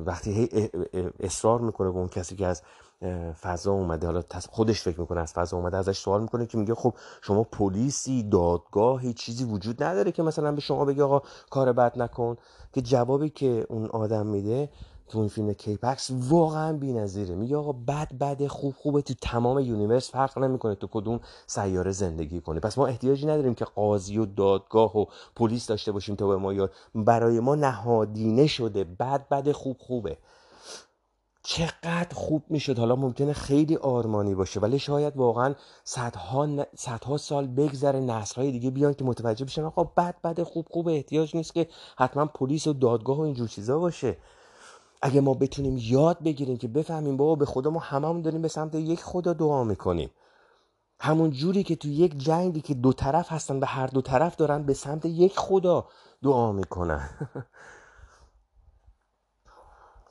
وقتی 0.06 0.48
اصرار 1.20 1.60
می‌کنه 1.60 1.90
به 1.90 1.98
اون 1.98 2.08
کسی 2.08 2.36
که 2.36 2.46
از 2.46 2.62
فضا 3.40 3.72
اومده. 3.72 4.06
حالا 4.06 4.22
خودش 4.50 4.82
فکر 4.82 5.00
می‌کنه 5.00 5.20
از 5.20 5.32
فضا 5.32 5.56
اومده 5.56 5.76
ازش 5.76 5.98
سوال 5.98 6.22
می‌کنه 6.22 6.46
که 6.46 6.58
میگه 6.58 6.74
خب 6.74 6.94
شما 7.22 7.44
پلیسی 7.44 8.22
دادگاهی 8.22 9.12
چیزی 9.12 9.44
وجود 9.44 9.82
نداره 9.82 10.12
که 10.12 10.22
مثلا 10.22 10.52
به 10.52 10.60
شما 10.60 10.84
بگه 10.84 11.02
آقا 11.02 11.22
کار 11.50 11.72
بد 11.72 11.98
نکن. 11.98 12.36
که 12.72 12.82
جوابی 12.82 13.30
که 13.30 13.66
اون 13.68 13.86
آدم 13.86 14.26
میده 14.26 14.70
تو 15.10 15.18
این 15.18 15.28
فیلم 15.28 15.52
K-PAX 15.52 16.10
واقعا 16.10 16.72
بی‌نظیره. 16.72 17.34
میگه 17.34 17.56
آقا 17.56 17.72
بد 17.72 18.18
بد 18.18 18.46
خوب 18.46 18.74
خوبه 18.74 19.02
تو 19.02 19.14
تمام 19.22 19.58
universe 19.58 20.10
فرق 20.10 20.38
نمی‌کنه 20.38 20.74
تو 20.74 20.88
کدوم 20.90 21.20
سیاره 21.46 21.90
زندگی 21.90 22.40
کنه 22.40 22.60
پس 22.60 22.78
ما 22.78 22.86
احتیاجی 22.86 23.26
نداریم 23.26 23.54
که 23.54 23.64
قاضی 23.64 24.18
و 24.18 24.26
دادگاه 24.26 24.98
و 24.98 25.04
پلیس 25.36 25.66
داشته 25.66 25.92
باشیم 25.92 26.14
تا 26.14 26.28
به 26.28 26.36
ما 26.36 26.52
یاد. 26.52 26.72
برای 26.94 27.40
ما 27.40 27.54
نهادینه 27.54 28.46
شده. 28.46 28.84
بد 28.84 29.28
بد 29.28 29.52
خوب 29.52 29.76
خوبه. 29.80 30.18
چقدر 31.42 32.14
خوب 32.14 32.42
می‌شد. 32.48 32.78
حالا 32.78 32.96
ممکنه 32.96 33.32
خیلی 33.32 33.76
آرمانی 33.76 34.34
باشه 34.34 34.60
ولی 34.60 34.78
شاید 34.78 35.16
واقعا 35.16 35.54
صدها, 35.84 36.66
صدها 36.76 37.16
سال 37.16 37.46
بگذره 37.46 38.00
نسلهای 38.00 38.52
دیگه 38.52 38.70
بیان 38.70 38.94
که 38.94 39.04
متوجه 39.04 39.44
بشن 39.44 39.64
آقا 39.64 39.84
بد 39.84 40.14
بد 40.24 40.42
خوب 40.42 40.66
خوب 40.70 40.88
احتیاج 40.88 41.36
نیست 41.36 41.54
که 41.54 41.68
حتما 41.98 42.26
پلیس 42.26 42.66
و 42.66 42.72
دادگاه 42.72 43.18
و 43.18 43.20
اینجور 43.20 43.48
چیزا 43.48 43.78
باشه. 43.78 44.16
اگه 45.02 45.20
ما 45.20 45.34
بتونیم 45.34 45.76
یاد 45.80 46.22
بگیریم 46.24 46.56
که 46.56 46.68
بفهمیم 46.68 47.16
بابا 47.16 47.34
به 47.34 47.46
خدا 47.46 47.70
ما 47.70 47.80
هممون 47.80 48.22
داریم 48.22 48.42
به 48.42 48.48
سمت 48.48 48.74
یک 48.74 49.02
خدا 49.02 49.32
دعا 49.32 49.64
می‌کنیم. 49.64 50.10
همون 51.00 51.30
جوری 51.30 51.62
که 51.62 51.76
تو 51.76 51.88
یک 51.88 52.18
جنگی 52.18 52.60
که 52.60 52.74
دو 52.74 52.92
طرف 52.92 53.32
هستن 53.32 53.60
به 53.60 53.66
هر 53.66 53.86
دو 53.86 54.02
طرف 54.02 54.36
دارن 54.36 54.62
به 54.62 54.74
سمت 54.74 55.04
یک 55.06 55.38
خدا 55.38 55.88
دعا 56.22 56.52
می‌کنن. 56.52 57.10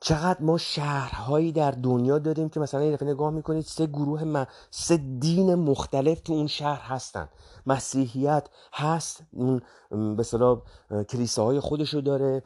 چقدر 0.02 0.42
ما 0.42 0.58
شهرهایی 0.58 1.52
در 1.52 1.72
دنیا 1.72 2.20
داریم 2.20 2.50
که 2.50 2.60
مثلا 2.60 2.84
یه 2.84 2.92
دفعه 2.92 3.10
نگاه 3.10 3.32
می‌کنید 3.32 3.66
سه 3.66 3.86
گروه 3.86 4.24
من 4.24 4.48
سه 4.72 4.98
دین 4.98 5.56
مختلف 5.56 6.22
تو 6.22 6.34
اون 6.34 6.48
شهر 6.48 6.82
هستن. 6.82 7.30
مسیحیت 7.66 8.48
هست 8.74 9.24
اون 9.34 9.62
به 9.90 10.20
اصطلاح 10.20 10.62
کلیساهای 11.10 11.60
خودشو 11.60 12.00
داره 12.00 12.44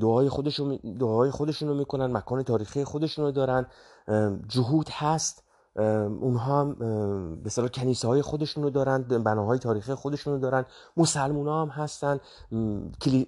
دعای 0.00 0.28
خودشو 0.28 0.78
دعای 1.00 1.30
خودشونو 1.30 1.74
می‌کنن 1.74 2.06
مکان 2.06 2.42
تاریخی 2.42 2.84
خودشونو 2.84 3.30
دارن 3.30 3.66
جهود 4.48 4.88
هست. 4.92 5.42
اونها 6.20 6.60
هم 6.60 6.74
به 7.42 7.50
صلاح 7.50 7.68
کنیسه 7.68 8.08
های 8.08 8.22
خودشون 8.22 8.62
رو 8.62 8.70
دارن 8.70 9.02
بناهای 9.02 9.58
تاریخی 9.58 9.94
خودشون 9.94 10.32
رو 10.32 10.40
دارن 10.40 10.64
مسلمان 10.96 11.46
ها 11.46 11.62
هم 11.62 11.68
هستن 11.68 12.20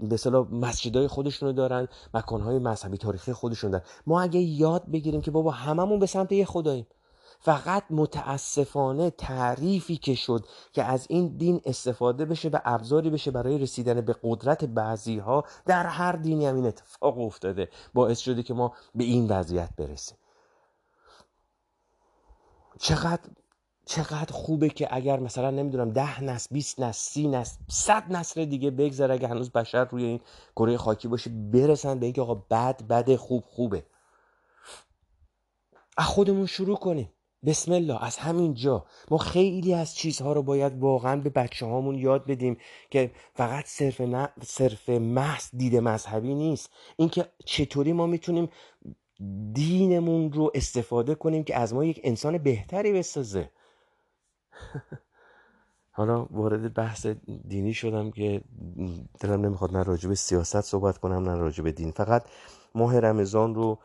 به 0.00 0.16
صلاح 0.16 0.46
مسجد 0.52 0.96
های 0.96 1.08
خودشون 1.08 1.48
رو 1.48 1.52
دارن 1.52 1.88
مکان 2.14 2.40
های 2.40 2.58
مذهبی 2.58 2.96
تاریخی 2.96 3.32
خودشون 3.32 3.70
دارن. 3.70 3.84
ما 4.06 4.20
اگه 4.20 4.40
یاد 4.40 4.90
بگیریم 4.90 5.20
که 5.20 5.30
بابا 5.30 5.50
هممون 5.50 5.98
به 5.98 6.06
سمت 6.06 6.32
یه 6.32 6.44
خداییم. 6.44 6.86
فقط 7.42 7.84
متاسفانه 7.90 9.10
تعریفی 9.10 9.96
که 9.96 10.14
شد 10.14 10.46
که 10.72 10.84
از 10.84 11.06
این 11.08 11.36
دین 11.36 11.60
استفاده 11.64 12.24
بشه 12.24 12.48
و 12.48 12.58
ابزاری 12.64 13.10
بشه 13.10 13.30
برای 13.30 13.58
رسیدن 13.58 14.00
به 14.00 14.16
قدرت 14.22 14.64
بعضی 14.64 15.18
ها 15.18 15.44
در 15.66 15.86
هر 15.86 16.12
دینی 16.12 16.46
هم 16.46 16.54
این 16.54 16.66
اتفاق 16.66 17.18
افتاده. 17.18 17.68
باعث 17.94 18.18
شده 18.18 18.42
که 18.42 18.54
ما 18.54 18.72
به 18.94 19.04
این 19.04 19.28
وضعیت 19.28 19.70
برسیم. 19.76 20.16
چقدر 22.80 23.30
چقدر 23.86 24.32
خوبه 24.32 24.68
که 24.68 24.88
اگر 24.90 25.20
مثلا 25.20 25.50
نمی‌دونم 25.50 25.90
ده 25.90 26.24
نسل 26.24 26.48
20 26.54 26.80
نسل 26.80 26.98
سی 26.98 27.28
نسل 27.28 27.58
صد 27.68 28.12
نسل 28.12 28.44
دیگه 28.44 28.70
بگذره 28.70 29.14
اگه 29.14 29.28
هنوز 29.28 29.50
بشر 29.50 29.84
روی 29.84 30.04
این 30.04 30.20
کره 30.56 30.76
خاکی 30.76 31.08
باشه 31.08 31.30
برسن 31.30 31.98
به 31.98 32.06
اینکه 32.06 32.20
آقا 32.22 32.34
بد 32.34 32.82
بد 32.86 33.16
خوب 33.16 33.44
خوبه. 33.46 33.86
از 35.96 36.06
خودمون 36.06 36.46
شروع 36.46 36.76
کنیم. 36.76 37.12
بسم 37.46 37.72
الله. 37.72 38.04
از 38.04 38.16
همین 38.16 38.54
جا. 38.54 38.86
ما 39.10 39.18
خیلی 39.18 39.74
از 39.74 39.94
چیزها 39.94 40.32
رو 40.32 40.42
باید 40.42 40.78
واقعا 40.78 41.16
به 41.20 41.30
بچه 41.30 41.66
هامون 41.66 41.94
یاد 41.94 42.26
بدیم 42.26 42.56
که 42.90 43.10
فقط 43.34 43.66
صرف, 43.66 44.00
نه، 44.00 44.28
صرف 44.42 44.88
محض 44.88 45.50
دید 45.56 45.76
مذهبی 45.76 46.34
نیست. 46.34 46.70
اینکه 46.96 47.32
چطوری 47.44 47.92
ما 47.92 48.06
می‌تونیم 48.06 48.48
دینمون 49.52 50.32
رو 50.32 50.50
استفاده 50.54 51.14
کنیم 51.14 51.44
که 51.44 51.56
از 51.56 51.74
ما 51.74 51.84
یک 51.84 52.00
انسان 52.04 52.38
بهتری 52.38 52.92
بسازه. 52.92 53.50
حالا 55.92 56.26
وارد 56.30 56.74
بحث 56.74 57.06
دینی 57.48 57.74
شدم 57.74 58.10
که 58.10 58.42
دلم 59.20 59.40
نمی‌خواد 59.46 59.76
نه 59.76 59.82
راجع 59.82 60.08
به 60.08 60.14
سیاست 60.14 60.60
صحبت 60.60 60.98
کنم 60.98 61.28
نه 61.28 61.34
راجع 61.34 61.64
به 61.64 61.72
دین. 61.72 61.90
فقط 61.90 62.24
ماه 62.74 63.00
رمضان 63.00 63.54
رو 63.54 63.78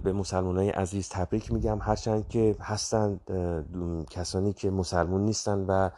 به 0.00 0.12
مسلمان 0.12 0.56
های 0.56 0.70
عزیز 0.70 1.08
تبریک 1.08 1.52
میگم. 1.52 1.78
هرچند 1.80 2.28
که 2.28 2.56
هستند 2.60 3.20
کسانی 4.10 4.52
که 4.52 4.70
مسلمون 4.70 5.24
نیستن 5.24 5.64
و 5.68 5.90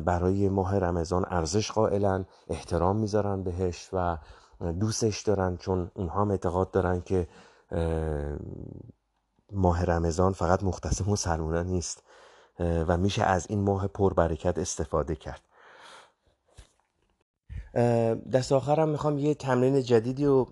برای 0.00 0.48
ماه 0.48 0.78
رمضان 0.78 1.24
ارزش 1.28 1.70
قائلن 1.70 2.26
احترام 2.48 2.96
می‌ذارن 2.96 3.42
بهش 3.42 3.88
و 3.92 4.18
دوستش 4.60 5.20
دارن 5.22 5.56
چون 5.56 5.90
اونها 5.94 6.20
هم 6.20 6.30
اعتقاد 6.30 6.70
دارن 6.70 7.00
که 7.00 7.28
ماه 9.52 9.84
رمضان 9.84 10.32
فقط 10.32 10.64
مختص 10.64 11.08
مسلمانان 11.08 11.66
نیست 11.66 12.02
و 12.60 12.96
میشه 12.96 13.22
از 13.22 13.46
این 13.50 13.60
ماه 13.60 13.86
پربرکت 13.86 14.58
استفاده 14.58 15.16
کرد. 15.16 15.40
دست 18.32 18.52
آخرم 18.52 18.88
می‌خوام 18.88 19.18
یه 19.18 19.34
تمرین 19.34 19.82
جدیدی 19.82 20.26
رو 20.26 20.44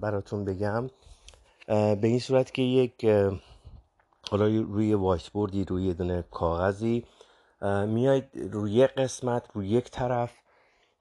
براتون 0.00 0.44
بگم. 0.44 0.90
به 1.66 1.98
این 2.02 2.18
صورت 2.18 2.54
که 2.54 2.62
یک 2.62 3.04
حالا 4.30 4.46
روی 4.46 4.94
وایت 4.94 5.28
بوردی 5.28 5.64
روی 5.64 5.94
دونه 5.94 6.24
کاغذی 6.30 7.04
میاید 7.86 8.24
روی 8.52 8.86
قسمت 8.86 9.42
روی 9.54 9.68
یک 9.68 9.90
طرف 9.90 10.32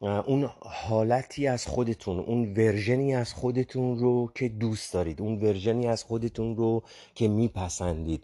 اون 0.01 0.49
حالتی 0.61 1.47
از 1.47 1.67
خودتون 1.67 2.19
اون 2.19 2.53
ورژنی 2.53 3.15
از 3.15 3.33
خودتون 3.33 3.99
رو 3.99 4.31
که 4.35 4.49
دوست 4.49 4.93
دارید 4.93 5.21
اون 5.21 5.41
ورژنی 5.41 5.87
از 5.87 6.03
خودتون 6.03 6.55
رو 6.55 6.83
که 7.15 7.27
میپسندید 7.27 8.23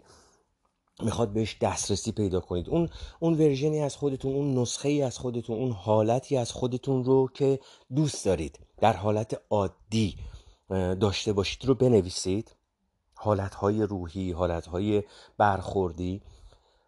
می‌خواد 1.02 1.32
بهش 1.32 1.56
دسترسی 1.60 2.12
پیدا 2.12 2.40
کنید. 2.40 2.68
اون 2.68 2.88
اون 3.20 3.34
ورژنی 3.34 3.80
از 3.80 3.96
خودتون 3.96 4.34
اون 4.34 4.58
نسخه 4.58 4.88
ای 4.88 5.02
از 5.02 5.18
خودتون 5.18 5.58
اون 5.58 5.72
حالتی 5.72 6.36
از 6.36 6.52
خودتون 6.52 7.04
رو 7.04 7.28
که 7.34 7.58
دوست 7.94 8.24
دارید 8.24 8.58
در 8.80 8.92
حالت 8.92 9.40
عادی 9.50 10.16
داشته 11.00 11.32
باشید 11.32 11.64
رو 11.64 11.74
بنویسید. 11.74 12.56
حالتهای 13.14 13.82
روحی 13.82 14.32
حالتهای 14.32 15.02
برخوردی. 15.38 16.22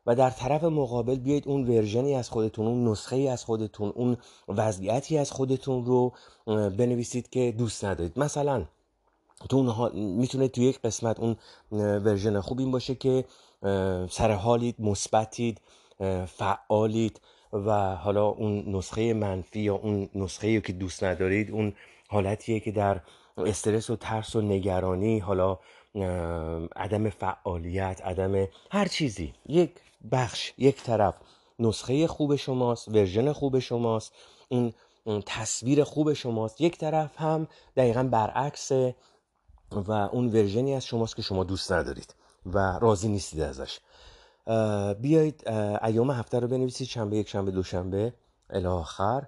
و 0.07 0.15
در 0.15 0.31
طرف 0.31 0.65
مقابل 0.65 1.15
بیاید 1.15 1.49
اون 1.49 1.69
ورژنی 1.69 2.15
از 2.15 2.31
خودتون 2.31 2.67
اون 2.67 2.89
نسخه 2.89 3.17
ای 3.17 3.29
از 3.29 3.45
خودتون 3.45 3.93
اون 3.95 4.17
وضعیتی 4.49 5.19
از 5.19 5.31
خودتون 5.31 5.85
رو 5.85 6.13
بنویسید 6.47 7.31
که 7.31 7.55
دوست 7.59 7.85
ندارید. 7.85 8.19
مثلا 8.19 8.65
تو 9.49 9.57
اون 9.57 9.93
می‌تونه 9.95 10.49
تو 10.49 10.63
یک 10.63 10.81
قسمت 10.81 11.21
اون 11.21 11.37
version 11.73 12.41
خوب 12.41 12.59
این 12.59 12.71
باشه 12.71 12.95
که 12.95 13.25
سر 14.11 14.33
حالید 14.33 14.75
مثبتید 14.79 15.61
فعالید 16.27 17.21
و 17.53 17.97
حالا 17.97 18.27
اون 18.27 18.77
نسخه 18.77 19.15
منفی 19.15 19.61
یا 19.61 19.75
اون 19.75 20.09
نسخه 20.15 20.61
که 20.61 20.73
دوست 20.73 21.05
ندارید 21.05 21.51
اون 21.51 21.73
حالتیه 22.09 22.61
که 22.61 22.73
در 22.73 23.01
استرس 23.37 23.91
و 23.91 23.97
ترس 23.97 24.37
و 24.37 24.41
نگرانی 24.41 25.19
حالا 25.19 25.59
عدم 26.77 27.11
فعالیت 27.11 28.01
عدم 28.05 28.47
هر 28.71 28.89
چیزی 28.89 29.33
یک 29.47 29.71
بخش. 30.13 30.53
یک 30.59 30.83
طرف 30.83 31.15
نسخه 31.59 32.07
خوب 32.07 32.37
شماست 32.37 32.89
version 32.89 33.33
خوب 33.33 33.59
شماست 33.59 34.13
این 34.49 34.73
تصویر 35.27 35.85
خوب 35.85 36.13
شماست. 36.13 36.61
یک 36.61 36.79
طرف 36.79 37.21
هم 37.21 37.49
دقیقا 37.77 38.03
برعکس 38.03 38.73
و 39.73 39.93
اون 39.93 40.27
ورژنی 40.27 40.75
از 40.75 40.87
شماست 40.87 41.17
که 41.17 41.23
شما 41.23 41.45
دوست 41.45 41.73
ندارید 41.73 42.15
و 42.47 42.79
راضی 42.79 43.09
نیستید 43.09 43.41
ازش. 43.41 43.81
بیایید 45.01 45.49
ایام 45.83 46.11
هفته 46.11 46.39
رو 46.39 46.49
بنویسید 46.49 46.87
شنبه 46.87 47.17
یک 47.17 47.29
شنبه 47.29 47.51
دوشنبه 47.51 48.15
الاخر 48.51 49.27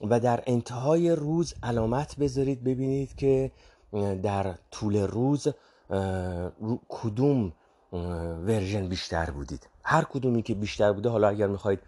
و 0.00 0.20
در 0.20 0.42
انتهای 0.46 1.10
روز 1.10 1.54
علامت 1.62 2.16
بذارید 2.16 2.64
ببینید 2.64 3.16
که 3.16 3.52
در 4.22 4.54
طول 4.70 4.96
روز 4.96 5.48
کدوم 6.88 7.52
ورژن 8.46 8.88
بیشتر 8.88 9.30
بودید. 9.30 9.68
هر 9.84 10.04
کدومی 10.04 10.42
که 10.42 10.54
بیشتر 10.54 10.92
بوده 10.92 11.08
حالا 11.08 11.28
اگر 11.28 11.46
می‌خواید 11.46 11.80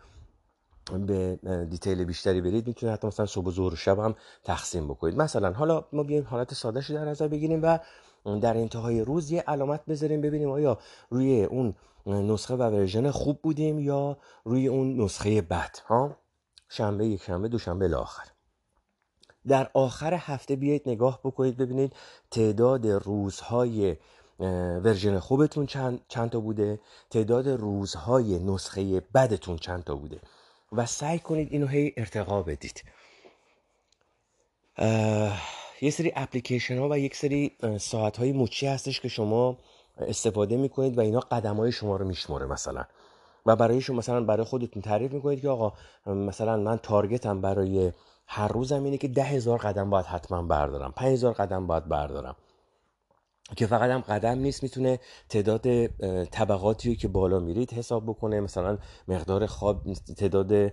به 1.07 1.39
detail 1.71 2.05
بیشتری 2.05 2.41
برید 2.41 2.67
می‌تونید 2.67 2.95
حتی 2.95 3.07
مثلا 3.07 3.27
صبح 3.27 3.47
و 3.47 3.51
ظهر 3.51 3.73
و 3.73 3.77
شب 3.77 3.99
هم 3.99 4.15
تقسیم 4.45 4.89
بکنید. 4.89 5.17
مثلا 5.17 5.53
حالا 5.53 5.85
ما 5.93 6.03
بیایم 6.03 6.25
حالت 6.25 6.55
سادهش 6.55 6.91
در 6.91 7.05
نظر 7.05 7.29
بگیریم 7.29 7.61
و 7.63 7.79
در 8.41 8.57
انتهای 8.57 9.01
روز 9.01 9.31
یه 9.31 9.41
علامت 9.41 9.85
بذاریم 9.85 10.21
ببینیم 10.21 10.51
آیا 10.51 10.79
روی 11.11 11.45
اون 11.45 11.75
نسخه 12.07 12.55
و 12.55 12.63
version 12.63 13.11
خوب 13.11 13.43
بودیم 13.43 13.79
یا 13.79 14.17
روی 14.45 14.69
اون 14.69 15.01
نسخه 15.01 15.43
بد 15.43 15.79
ها؟ 15.87 16.17
شنبه 16.69 17.07
یک 17.07 17.23
شنبه 17.23 17.49
دوشنبه 17.49 17.97
آخر. 17.97 18.25
در 19.49 19.71
آخر 19.75 20.15
هفته 20.15 20.57
بیایید 20.57 20.83
نگاه 20.87 21.21
بکنید 21.25 21.57
ببینید 21.57 21.93
تعداد 22.31 22.87
روزهای 22.87 23.97
version 24.85 25.19
خوبتون 25.19 25.67
چند, 25.67 26.01
چند 26.09 26.31
تا 26.31 26.41
بوده؟ 26.41 26.81
تعداد 27.11 27.49
روزهای 27.49 28.39
نسخه 28.39 29.01
بدتون 29.01 29.57
چند 29.57 29.85
تا 29.85 29.95
بوده؟ 29.95 30.21
و 30.73 30.87
سعی 30.87 31.19
کنید 31.19 31.49
اینو 31.53 31.67
هی 31.67 31.93
ارتقا 31.97 32.43
بدید. 32.43 32.85
یه 35.83 35.91
سری 35.91 36.13
اپلیکیشن 36.17 36.79
ها 36.79 36.89
و 36.89 36.99
یک 36.99 37.17
سری 37.17 37.57
ساعت 37.81 38.17
های 38.17 38.33
موچی 38.33 38.67
هستش 38.67 39.01
که 39.01 39.09
شما 39.09 39.59
استفاده 39.99 40.57
می‌کنید 40.57 40.99
و 40.99 41.01
اینا 41.01 41.21
قدم 41.21 41.57
های 41.57 41.73
شما 41.73 41.97
رو 41.97 42.05
میشماره 42.05 42.47
مثلا. 42.47 42.85
و 43.47 43.57
برای 43.57 43.81
شما 43.81 43.97
مثلا 43.97 44.25
برای 44.25 44.45
خودتون 44.45 44.83
تعریف 44.83 45.13
می‌کنید 45.13 45.41
که 45.41 45.49
آقا 45.49 45.73
مثلا 46.07 46.57
من 46.57 46.77
تارگتم 46.77 47.41
برای 47.41 47.93
هر 48.27 48.49
روزم 48.49 48.85
اینه 48.85 48.99
که 48.99 49.09
ده 49.09 49.23
هزار 49.23 49.59
قدم 49.59 49.91
باید 49.91 50.07
حتما 50.07 50.43
بردارم 50.43 50.93
پنج 50.97 51.13
هزار 51.13 51.33
قدم 51.33 51.67
باید 51.67 51.89
بردارم. 51.89 52.37
که 53.57 53.67
فقط 53.67 53.91
هم 53.91 54.01
قدم 54.01 54.39
نیست 54.39 54.63
می‌تونه 54.63 54.99
تعداد 55.29 55.87
طبقاتی 56.25 56.97
که 56.97 57.09
بالا 57.09 57.39
میرید 57.39 57.73
حساب 57.73 58.07
بکنه. 58.07 58.41
مثلا 58.41 58.79
مقدار 59.09 59.47
خواب 59.47 59.93
تعداد 60.19 60.73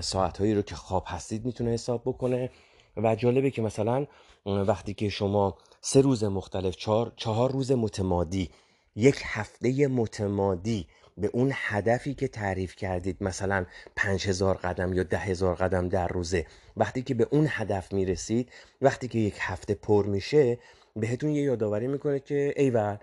ساعتهایی 0.00 0.54
رو 0.54 0.62
که 0.62 0.74
خواب 0.74 1.04
هستید 1.06 1.44
می‌تونه 1.44 1.70
حساب 1.70 2.02
بکنه. 2.04 2.50
و 2.96 3.14
جالبه 3.14 3.50
که 3.50 3.62
مثلا 3.62 4.06
وقتی 4.46 4.94
که 4.94 5.08
شما 5.08 5.58
سه 5.80 6.00
روز 6.00 6.24
مختلف 6.24 6.76
چهار, 6.76 7.12
چهار 7.16 7.52
روز 7.52 7.72
متمادی 7.72 8.50
یک 8.96 9.22
هفته 9.24 9.86
متمادی 9.86 10.86
به 11.18 11.30
اون 11.32 11.50
هدفی 11.54 12.14
که 12.14 12.28
تعریف 12.28 12.76
کردید 12.76 13.16
مثلا 13.20 13.66
پنج 13.96 14.28
هزار 14.28 14.56
قدم 14.56 14.92
یا 14.92 15.02
ده 15.02 15.18
هزار 15.18 15.54
قدم 15.54 15.88
در 15.88 16.08
روزه 16.08 16.46
وقتی 16.76 17.02
که 17.02 17.14
به 17.14 17.28
اون 17.30 17.46
هدف 17.48 17.92
می‌رسید 17.92 18.52
وقتی 18.82 19.08
که 19.08 19.18
یک 19.18 19.34
هفته 19.38 19.74
پر 19.74 20.06
میشه 20.06 20.58
بهتون 21.00 21.30
یه 21.30 21.42
یادآوری 21.42 21.86
می‌کنه 21.86 22.20
که 22.20 22.54
ایول 22.56 22.96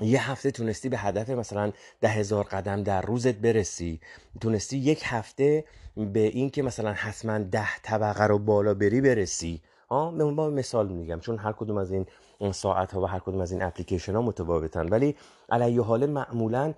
یه 0.00 0.30
هفته 0.30 0.50
تونستی 0.50 0.88
به 0.88 0.98
هدف 0.98 1.30
مثلا 1.30 1.72
ده 2.00 2.08
هزار 2.08 2.44
قدم 2.44 2.82
در 2.82 3.02
روزت 3.02 3.34
برسی. 3.34 4.00
تونستی 4.40 4.78
یک 4.78 5.02
هفته 5.04 5.64
به 5.96 6.20
این 6.20 6.50
که 6.50 6.62
مثلا 6.62 6.92
حتما 6.92 7.38
ده 7.38 7.78
طبقه 7.82 8.24
رو 8.24 8.38
بالا 8.38 8.74
بری 8.74 9.00
برسی. 9.00 9.62
آه 9.88 10.14
به 10.14 10.24
با 10.24 10.50
مثال 10.50 10.88
میگم 10.88 11.20
چون 11.20 11.38
هر 11.38 11.52
کدوم 11.52 11.76
از 11.76 11.92
این 11.92 12.06
ساعت 12.52 12.92
ها 12.92 13.00
و 13.00 13.04
هر 13.06 13.18
کدوم 13.18 13.40
از 13.40 13.52
این 13.52 13.62
اپلیکیشن 13.62 14.14
ها 14.14 14.22
متفاوتن. 14.22 14.88
ولی 14.88 15.16
علیه 15.50 15.82
حال 15.82 16.06
معمولا 16.06 16.74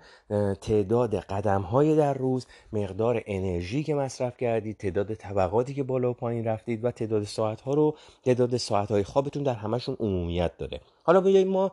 تعداد 0.61 1.15
قدم 1.15 1.61
های 1.61 1.95
در 1.95 2.13
روز 2.13 2.45
مقدار 2.73 3.23
انرژی 3.25 3.83
که 3.83 3.95
مصرف 3.95 4.37
کردید 4.37 4.77
تعداد 4.77 5.13
طبقاتی 5.13 5.73
که 5.73 5.83
بالا 5.83 6.09
و 6.09 6.13
پایین 6.13 6.45
رفتید 6.45 6.85
و 6.85 6.91
تعداد 6.91 7.23
ساعت 7.23 7.61
ها 7.61 7.73
رو 7.73 7.95
تعداد 8.23 8.57
ساعت 8.57 8.91
های 8.91 9.03
خوابتون 9.03 9.43
در 9.43 9.53
همشون 9.53 9.97
عمومیت 9.99 10.57
داره. 10.57 10.81
حالا 11.03 11.21
بیاییم 11.21 11.47
ما 11.47 11.71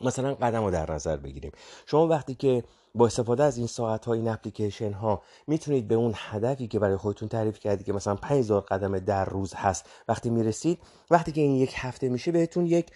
مثلا 0.00 0.34
قدم 0.34 0.64
رو 0.64 0.70
در 0.70 0.92
نظر 0.92 1.16
بگیریم. 1.16 1.52
شما 1.86 2.06
وقتی 2.06 2.34
که 2.34 2.64
با 2.94 3.06
استفاده 3.06 3.44
از 3.44 3.58
این 3.58 3.66
ساعت 3.66 4.04
ها 4.04 4.12
این 4.12 4.28
اپلیکیشن 4.28 4.92
ها 4.92 5.22
می‌تونید 5.46 5.88
به 5.88 5.94
اون 5.94 6.12
هدفی 6.16 6.68
که 6.68 6.78
برای 6.78 6.96
خودتون 6.96 7.28
تعریف 7.28 7.58
کردید 7.58 7.86
که 7.86 7.92
مثلا 7.92 8.14
5000 8.14 8.60
قدم 8.60 8.98
در 8.98 9.24
روز 9.24 9.54
هست 9.54 9.86
وقتی 10.08 10.30
می‌رسید 10.30 10.78
وقتی 11.10 11.32
که 11.32 11.40
این 11.40 11.54
یک 11.54 11.72
هفته 11.76 12.08
میشه 12.08 12.32
بهتون 12.32 12.66
یک 12.66 12.90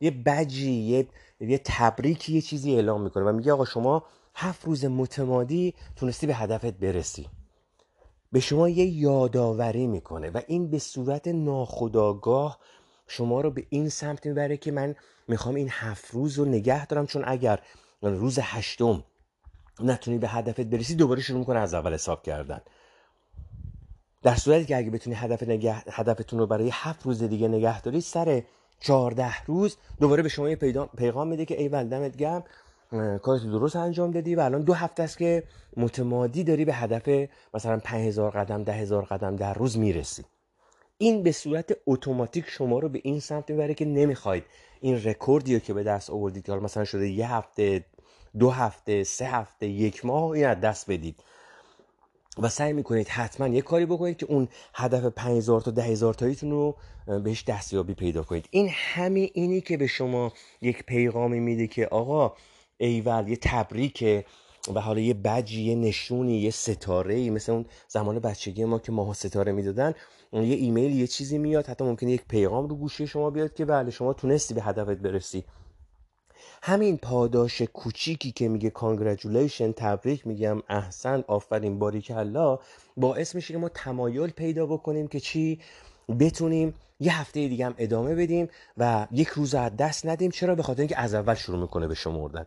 یه 0.00 0.10
بجی 0.26 0.72
یه, 0.72 1.08
یه 1.40 1.60
تبریکی 1.64 2.32
یه 2.32 2.40
چیزی 2.40 2.74
اعلام 2.74 3.02
می‌کنه 3.02 3.24
و 3.24 3.32
میگه 3.32 3.52
آقا 3.52 3.64
شما 3.64 4.04
هفت 4.34 4.64
روز 4.64 4.84
متمادی 4.84 5.74
تونستی 5.96 6.26
به 6.26 6.34
هدفت 6.34 6.72
برسی. 6.72 7.28
به 8.32 8.40
شما 8.40 8.68
یه 8.68 8.84
یادآوری 8.86 9.86
می‌کنه 9.86 10.30
و 10.30 10.40
این 10.46 10.70
به 10.70 10.78
صورت 10.78 11.28
ناخودآگاه 11.28 12.58
شما 13.06 13.40
رو 13.40 13.50
به 13.50 13.66
این 13.68 13.88
سمت 13.88 14.26
می‌بره 14.26 14.56
که 14.56 14.72
من 14.72 14.94
می‌خوام 15.28 15.54
این 15.54 15.68
هفت 15.70 16.10
روز 16.10 16.38
رو 16.38 16.44
نگه 16.44 16.86
دارم. 16.86 17.06
چون 17.06 17.22
اگر 17.26 17.60
روز 18.02 18.38
هشتم 18.42 19.04
نتونی 19.80 20.18
به 20.18 20.28
هدفت 20.28 20.60
برسی 20.60 20.94
دوباره 20.94 21.20
شروع 21.20 21.38
می‌کنه 21.38 21.58
از 21.58 21.74
اول 21.74 21.94
حساب 21.94 22.22
کردن. 22.22 22.60
در 24.22 24.34
صورتی 24.34 24.64
که 24.64 24.76
اگه 24.76 24.90
بتونی 24.90 25.16
هدف 25.16 25.42
نگه... 25.42 25.74
هدفتون 25.92 26.38
رو 26.38 26.46
برای 26.46 26.70
هفت 26.72 27.02
روز 27.02 27.22
دیگه 27.22 27.48
نگه 27.48 27.80
داری 27.80 28.00
سر 28.00 28.42
چهارده 28.80 29.44
روز 29.44 29.76
دوباره 30.00 30.22
به 30.22 30.28
شما 30.28 30.48
یه 30.50 30.56
پیغام 30.96 31.28
میده 31.28 31.44
که 31.44 31.60
ای 31.60 31.68
دمت 31.68 32.16
گرم 32.16 32.44
کارت 33.22 33.42
درست 33.42 33.76
انجام 33.76 34.10
دادی 34.10 34.34
و 34.34 34.40
الان 34.40 34.62
دو 34.62 34.72
هفته 34.74 35.02
است 35.02 35.18
که 35.18 35.42
متمادی 35.76 36.44
داری 36.44 36.64
به 36.64 36.74
هدف 36.74 37.28
مثلا 37.54 37.78
5000 37.84 38.30
قدم 38.30 38.64
ده 38.64 38.72
هزار 38.72 39.04
قدم 39.04 39.36
در 39.36 39.54
روز 39.54 39.78
می‌رسی. 39.78 40.24
این 40.98 41.22
به 41.22 41.32
صورت 41.32 41.76
اتوماتیک 41.86 42.44
شما 42.48 42.78
رو 42.78 42.88
به 42.88 43.00
این 43.04 43.20
سمت 43.20 43.50
می‌بره 43.50 43.74
که 43.74 43.84
نمی‌خواید 43.84 44.44
این 44.80 45.04
رکوردی 45.04 45.54
رو 45.54 45.60
که 45.60 45.74
به 45.74 45.82
دست 45.82 46.10
آوردید 46.10 46.44
که 46.46 46.52
مثلا 46.52 46.84
شده 46.84 47.08
یه 47.08 47.32
هفته 47.32 47.84
دو 48.38 48.50
هفته 48.50 49.04
سه 49.04 49.26
هفته 49.26 49.66
یک 49.66 50.04
ماه 50.04 50.30
این 50.30 50.54
دست 50.54 50.90
بدید. 50.90 51.22
و 52.38 52.48
سعی 52.48 52.72
می‌کنید 52.72 53.08
حتما 53.08 53.48
یه 53.48 53.62
کاری 53.62 53.86
بکنید 53.86 54.16
که 54.16 54.26
اون 54.26 54.48
هدف 54.74 55.04
5000 55.04 55.60
تا 55.60 55.70
10000 55.70 56.14
تاییتون 56.14 56.50
رو 56.50 56.76
بهش 57.24 57.44
دستیابی 57.44 57.94
پیدا 57.94 58.22
کنید. 58.22 58.48
این 58.50 58.68
همه 58.72 59.30
اینی 59.34 59.60
که 59.60 59.76
به 59.76 59.86
شما 59.86 60.32
یک 60.62 60.82
پیغامی 60.82 61.40
میده 61.40 61.66
که 61.66 61.86
آقا 61.86 62.32
ایول 62.78 63.28
یه 63.28 63.36
تبریکه 63.36 64.24
و 64.74 64.80
حالا 64.80 65.00
یه 65.00 65.14
بجی 65.14 65.62
یه 65.62 65.74
نشونی 65.74 66.38
یه 66.38 66.50
ستاره 66.50 67.14
ای 67.14 67.30
مثل 67.30 67.52
اون 67.52 67.66
زمان 67.88 68.18
بچگی 68.18 68.64
ما 68.64 68.78
که 68.78 68.92
ماها 68.92 69.12
ستاره 69.12 69.52
می‌دادن 69.52 69.94
یه 70.32 70.40
ایمیل 70.40 70.92
یه 70.92 71.06
چیزی 71.06 71.38
میاد 71.38 71.66
حتی 71.66 71.84
ممکنه 71.84 72.10
یک 72.10 72.24
پیغام 72.28 72.68
رو 72.68 72.76
گوشی 72.76 73.06
شما 73.06 73.30
بیاد 73.30 73.54
که 73.54 73.64
بله 73.64 73.90
شما 73.90 74.12
تونستی 74.12 74.54
به 74.54 74.62
هدفت 74.62 74.98
برسی. 74.98 75.44
همین 76.62 76.96
پاداش 76.96 77.62
کوچیکی 77.62 78.32
که 78.32 78.48
میگه 78.48 78.70
congratulation 78.70 79.72
تبریک 79.72 80.26
میگم 80.26 80.62
احسن 80.68 81.24
آفرین 81.26 81.78
باریکلا 81.78 82.58
باعث 82.96 83.34
میشه 83.34 83.54
که 83.54 83.58
ما 83.58 83.68
تمایل 83.68 84.30
پیدا 84.30 84.66
بکنیم 84.66 85.08
که 85.08 85.20
چی؟ 85.20 85.60
بتونیم 86.20 86.74
یه 87.00 87.20
هفته 87.20 87.48
دیگه 87.48 87.66
هم 87.66 87.74
ادامه 87.78 88.14
بدیم 88.14 88.48
و 88.76 89.06
یک 89.12 89.28
روز 89.28 89.54
از 89.54 89.76
دست 89.76 90.06
ندیم. 90.06 90.30
چرا؟ 90.30 90.54
به 90.54 90.62
خاطر 90.62 90.80
اینکه 90.80 90.98
از 90.98 91.14
اول 91.14 91.34
شروع 91.34 91.60
می‌کنه 91.60 91.86
به 91.86 91.94
شمردن. 91.94 92.46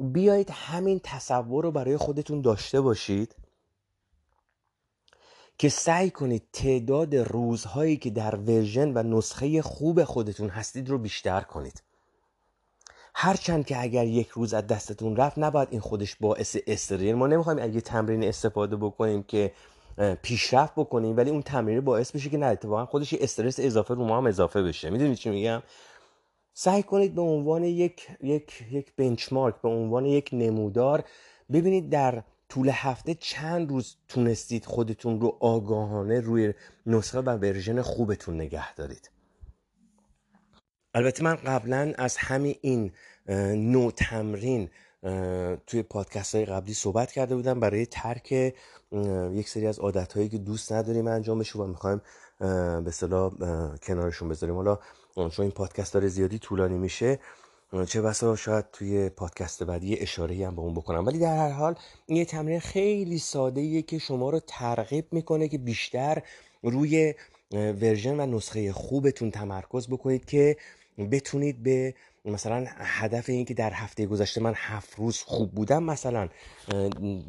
بیایید 0.00 0.50
همین 0.50 1.00
تصور 1.04 1.64
رو 1.64 1.70
برای 1.70 1.96
خودتون 1.96 2.40
داشته 2.40 2.80
باشید 2.80 3.36
که 5.58 5.68
سعی 5.68 6.10
کنید 6.10 6.42
تعداد 6.52 7.16
روزهایی 7.16 7.96
که 7.96 8.10
در 8.10 8.36
ورژن 8.36 8.92
و 8.94 9.02
نسخه 9.02 9.62
خوب 9.62 10.04
خودتون 10.04 10.48
هستید 10.48 10.88
رو 10.88 10.98
بیشتر 10.98 11.40
کنید. 11.40 11.82
هرچند 13.14 13.66
که 13.66 13.82
اگر 13.82 14.06
یک 14.06 14.28
روز 14.28 14.54
از 14.54 14.66
دستتون 14.66 15.16
رفت 15.16 15.38
نباید 15.38 15.68
این 15.70 15.80
خودش 15.80 16.16
باعث 16.20 16.56
استرس 16.66 17.14
ما 17.14 17.26
نمی‌خوایم 17.26 17.58
اگه 17.62 17.80
تمرین 17.80 18.24
استفاده 18.24 18.76
بکنیم 18.76 19.22
که 19.22 19.52
پیشرفت 20.22 20.72
بکنیم 20.76 21.16
ولی 21.16 21.30
اون 21.30 21.42
تمرین 21.42 21.80
باعث 21.80 22.10
بشه 22.12 22.30
که 22.30 22.38
نه 22.38 22.46
اتفاقا 22.46 22.86
خودش 22.86 23.14
استرس 23.14 23.60
اضافه 23.60 23.94
رو 23.94 24.04
ما 24.04 24.16
هم 24.16 24.26
اضافه 24.26 24.62
بشه. 24.62 24.90
می‌دونید 24.90 25.16
چی 25.16 25.30
میگم؟ 25.30 25.62
سعی 26.52 26.82
کنید 26.82 27.14
به 27.14 27.22
عنوان 27.22 27.64
یک 27.64 28.08
یک 28.20 28.64
یک 28.70 28.92
بنچمارک 28.96 29.54
به 29.62 29.68
عنوان 29.68 30.06
یک 30.06 30.30
نمودار 30.32 31.04
ببینید 31.52 31.90
در 31.90 32.22
طول 32.48 32.68
هفته 32.68 33.14
چند 33.14 33.70
روز 33.70 33.96
تونستید 34.08 34.64
خودتون 34.64 35.20
رو 35.20 35.36
آگاهانه 35.40 36.20
روی 36.20 36.54
نسخه 36.86 37.18
و 37.20 37.30
ورژن 37.30 37.82
خوبتون 37.82 38.34
نگه 38.34 38.74
دارید. 38.74 39.10
البته 40.94 41.24
من 41.24 41.34
قبلا 41.34 41.92
از 41.98 42.16
همین 42.16 42.54
این 42.60 42.92
نوع 43.72 43.90
تمرین 43.90 44.70
توی 45.66 45.82
پادکست 45.82 46.34
های 46.34 46.44
قبلی 46.44 46.74
صحبت 46.74 47.12
کرده 47.12 47.36
بودم 47.36 47.60
برای 47.60 47.86
ترک 47.86 48.32
یک 49.32 49.48
سری 49.48 49.66
از 49.66 49.78
عادت 49.78 50.12
هایی 50.12 50.28
که 50.28 50.38
دوست 50.38 50.72
نداریم 50.72 51.06
انجامش 51.06 51.56
و 51.56 51.66
می‌خوایم 51.66 52.00
به 52.84 52.90
صلاح 52.90 53.32
کنارشون 53.76 54.28
بذاریم. 54.28 54.56
حالا 54.56 54.78
چون 55.14 55.32
این 55.38 55.50
پادکست 55.50 55.94
داره 55.94 56.08
زیادی 56.08 56.38
طولانی 56.38 56.78
میشه. 56.78 57.18
چه 57.86 58.02
بسا 58.02 58.36
شاید 58.36 58.64
توی 58.72 59.08
پادکست 59.08 59.62
بعدی 59.62 59.98
اشاره 59.98 60.46
هم 60.46 60.56
به 60.56 60.62
اون 60.62 60.74
بکنم. 60.74 61.06
ولی 61.06 61.18
در 61.18 61.36
هر 61.36 61.50
حال 61.50 61.74
این 62.06 62.18
یه 62.18 62.24
تمرین 62.24 62.60
خیلی 62.60 63.18
ساده 63.18 63.60
ایه 63.60 63.82
که 63.82 63.98
شما 63.98 64.30
رو 64.30 64.40
ترغیب 64.46 65.06
می‌کنه 65.12 65.48
که 65.48 65.58
بیشتر 65.58 66.22
روی 66.62 67.14
ورژن 67.52 68.20
و 68.20 68.26
نسخه 68.26 68.72
خوبتون 68.72 69.30
تمرکز 69.30 69.88
بکنید 69.88 70.24
که 70.24 70.56
بتونید 71.10 71.62
به 71.62 71.94
مثلا 72.24 72.64
هدف 72.68 73.28
این 73.28 73.44
که 73.44 73.54
در 73.54 73.72
هفته 73.72 74.06
گذشته 74.06 74.40
من 74.40 74.52
هفت 74.56 74.98
روز 74.98 75.18
خوب 75.18 75.50
بودم 75.50 75.82
مثلا 75.82 76.28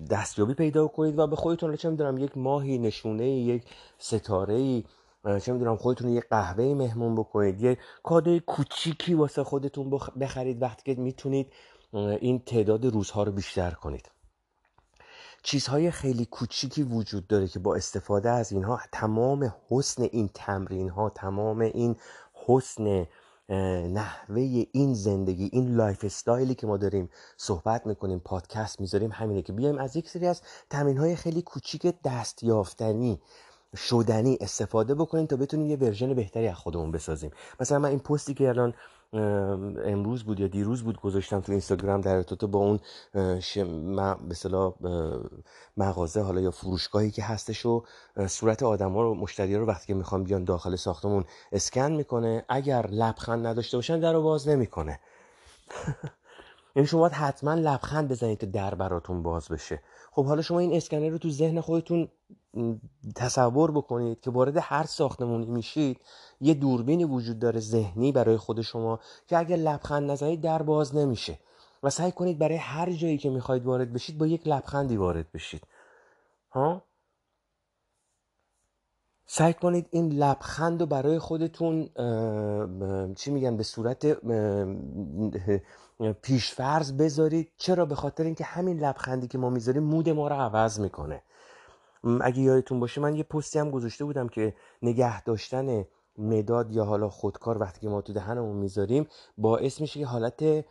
دستیابی 0.10 0.54
پیدا 0.54 0.88
کنید 0.88 1.20
و 1.20 1.28
به 1.28 1.36
خودتون 1.36 1.76
چه 1.76 1.90
می‌دونم 1.90 2.18
یک 2.18 2.38
ماهی 2.38 2.78
نشونه 2.78 3.30
یک 3.30 3.64
ستاره 3.98 4.54
ای 4.54 4.84
چه 5.24 5.54
می‌دونم 5.54 5.78
خودتون 5.78 6.10
یه 6.10 6.22
قهوه 6.22 6.64
مهمون 6.64 7.16
بکنید 7.16 7.62
یه 7.62 7.78
کادوی 8.04 8.40
کوچیکی 8.40 9.14
واسه 9.14 9.44
خودتون 9.44 9.90
بخرید 10.22 10.62
وقتی 10.62 10.96
که 10.96 11.02
می‌تونید 11.02 11.54
این 11.94 12.40
تعداد 12.40 12.86
روزها 12.86 13.24
رو 13.24 13.32
بیشتر 13.32 13.72
کنید. 13.72 14.12
چیزهای 15.44 15.92
خیلی 15.92 16.26
کوچیکی 16.26 16.84
وجود 16.84 17.28
داره 17.28 17.48
که 17.48 17.60
با 17.60 17.76
استفاده 17.76 18.30
از 18.30 18.52
اینها 18.52 18.80
تمام 18.92 19.54
حسن 19.70 20.04
این 20.04 20.30
تمرین 20.34 20.90
ها 20.90 21.10
تمام 21.10 21.60
این 21.60 21.96
حسن 22.48 23.08
نحوه 23.94 24.66
این 24.72 24.94
زندگی 24.94 25.50
این 25.54 25.76
lifestyle 25.76 26.04
ی 26.04 26.56
که 26.56 26.68
ما 26.68 26.78
داریم 26.78 27.10
صحبت 27.38 27.88
می‌کنیم 27.88 28.20
پادکست 28.20 28.80
می‌ذاریم 28.82 29.12
همینه 29.12 29.42
که 29.42 29.54
بیایم 29.54 29.78
از 29.78 29.96
یک 29.96 30.10
سری 30.10 30.28
از 30.28 30.42
تمرین 30.70 30.98
های 30.98 31.16
خیلی 31.16 31.42
کوچیک 31.42 31.96
دستیافتنی 32.04 33.22
شدنی 33.78 34.38
استفاده 34.42 34.96
بکنیم 34.96 35.26
تا 35.26 35.36
بتونیم 35.36 35.66
یه 35.66 35.78
ورژن 35.78 36.14
بهتری 36.14 36.48
از 36.48 36.56
خودمون 36.56 36.92
بسازیم. 36.92 37.32
مثلا 37.60 37.80
من 37.80 37.90
این 37.90 38.00
پستی 38.00 38.34
که 38.34 38.50
الان 38.50 38.74
امروز 39.86 40.24
بود 40.24 40.40
یا 40.40 40.48
دیروز 40.48 40.84
بود 40.84 41.02
گذاشتم 41.02 41.42
تو 41.42 41.52
اینستاگرام 41.52 42.02
در 42.02 42.16
ارتباط 42.16 42.52
با 42.52 42.60
اون 42.60 42.80
به 44.28 44.36
صلاح 44.36 44.74
مغازه 45.78 46.22
حالا 46.22 46.42
یا 46.42 46.52
فروشگاهی 46.52 47.12
که 47.12 47.24
هستش 47.24 47.66
و 47.66 47.84
صورت 48.28 48.64
آدما 48.64 49.02
رو 49.02 49.14
مشتری 49.16 49.56
رو 49.56 49.66
وقتی 49.66 49.88
که 49.88 49.94
می‌خوان 49.94 50.24
بیان 50.24 50.44
داخل 50.44 50.76
ساختمون 50.76 51.26
اسکن 51.52 51.92
می‌کنه 51.92 52.46
اگر 52.50 52.88
لبخند 52.88 53.48
نداشته 53.48 53.78
باشن 53.78 54.00
در 54.00 54.14
رو 54.14 54.22
باز 54.22 54.48
نمی‌کنه. 54.48 55.00
یعنی 56.76 56.88
شما 56.88 57.00
باید 57.00 57.14
حتما 57.14 57.54
لبخند 57.54 58.08
بزنید 58.10 58.38
تا 58.38 58.48
در 58.48 58.76
براتون 58.76 59.24
باز 59.24 59.48
بشه. 59.48 59.82
خب 60.12 60.26
حالا 60.26 60.42
شما 60.42 60.60
این 60.60 60.74
اسکنر 60.74 61.10
رو 61.10 61.18
تو 61.18 61.30
ذهن 61.30 61.62
خودتون 61.62 62.10
تصور 63.16 63.72
بکنید 63.72 64.20
که 64.20 64.32
وارد 64.32 64.58
هر 64.62 64.84
ساختمونی 64.84 65.46
میشید 65.46 66.02
یه 66.42 66.54
دوربینی 66.54 67.04
وجود 67.04 67.40
داره 67.40 67.60
ذهنی 67.60 68.12
برای 68.12 68.38
خود 68.38 68.62
شما 68.62 69.00
که 69.28 69.38
اگر 69.38 69.56
لبخند 69.56 70.12
نزنید 70.12 70.42
در 70.42 70.62
باز 70.62 70.96
نمیشه. 70.96 71.40
و 71.84 71.90
سعی 71.90 72.12
کنید 72.12 72.40
برای 72.40 72.58
هر 72.58 72.92
جایی 72.92 73.18
که 73.18 73.30
می‌خواید 73.30 73.66
وارد 73.66 73.94
بشید 73.94 74.18
با 74.18 74.28
یک 74.28 74.48
لبخندی 74.48 74.98
وارد 74.98 75.32
بشید. 75.32 75.68
ها؟ 76.52 76.84
سعی 79.26 79.54
کنید 79.54 79.88
این 79.92 80.12
لبخند 80.12 80.82
رو 80.82 80.86
برای 80.86 81.20
خودتون 81.20 81.90
چی 83.16 83.32
میگن 83.32 83.58
به 83.58 83.64
صورت 83.64 84.18
پیشفرز 86.22 86.98
بذارید. 86.98 87.52
چرا؟ 87.58 87.86
به 87.86 87.96
خاطر 87.96 88.24
اینکه 88.24 88.44
همین 88.44 88.80
لبخندی 88.80 89.28
که 89.28 89.38
ما 89.38 89.50
می‌ذاریم 89.50 89.84
مود 89.84 90.10
ما 90.10 90.28
رو 90.28 90.36
عوض 90.36 90.80
می‌کنه. 90.80 91.22
اگه 92.22 92.40
یادتون 92.40 92.80
باشه 92.80 93.02
من 93.02 93.16
یه 93.16 93.24
پستی 93.24 93.60
هم 93.60 93.72
گذاشته 93.72 94.06
بودم 94.06 94.28
که 94.28 94.56
نگه 94.82 95.24
داشتن 95.24 95.86
مداد 96.18 96.72
یا 96.72 96.86
حالا 96.86 97.10
خودکار 97.10 97.58
وقتی 97.58 97.82
که 97.82 97.90
ما 97.90 98.02
تو 98.02 98.14
دهنمون 98.14 98.56
می‌ذاریم 98.58 99.08
باعث 99.38 99.82
میشه 99.82 100.00
که 100.00 100.06
حالت 100.06 100.42
یه 100.42 100.66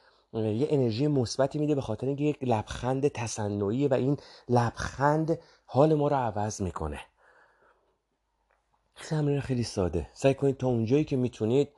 انرژی 0.71 1.07
مثبتی 1.07 1.59
میده 1.59 1.75
به 1.75 1.81
خاطر 1.81 2.07
اینکه 2.07 2.25
یک 2.25 2.39
لبخند 2.43 3.09
تصنعی 3.09 3.89
و 3.89 3.95
این 3.95 4.17
لبخند 4.49 5.39
حال 5.67 5.95
ما 5.95 6.09
رو 6.09 6.17
عوض 6.17 6.63
می‌کنه. 6.63 7.01
تمرین 9.09 9.41
خیلی 9.41 9.63
ساده. 9.63 10.09
سعی 10.13 10.35
کنید 10.35 10.57
تا 10.57 10.67
اونجایی 10.67 11.05
که 11.05 11.17
می‌تونید 11.17 11.69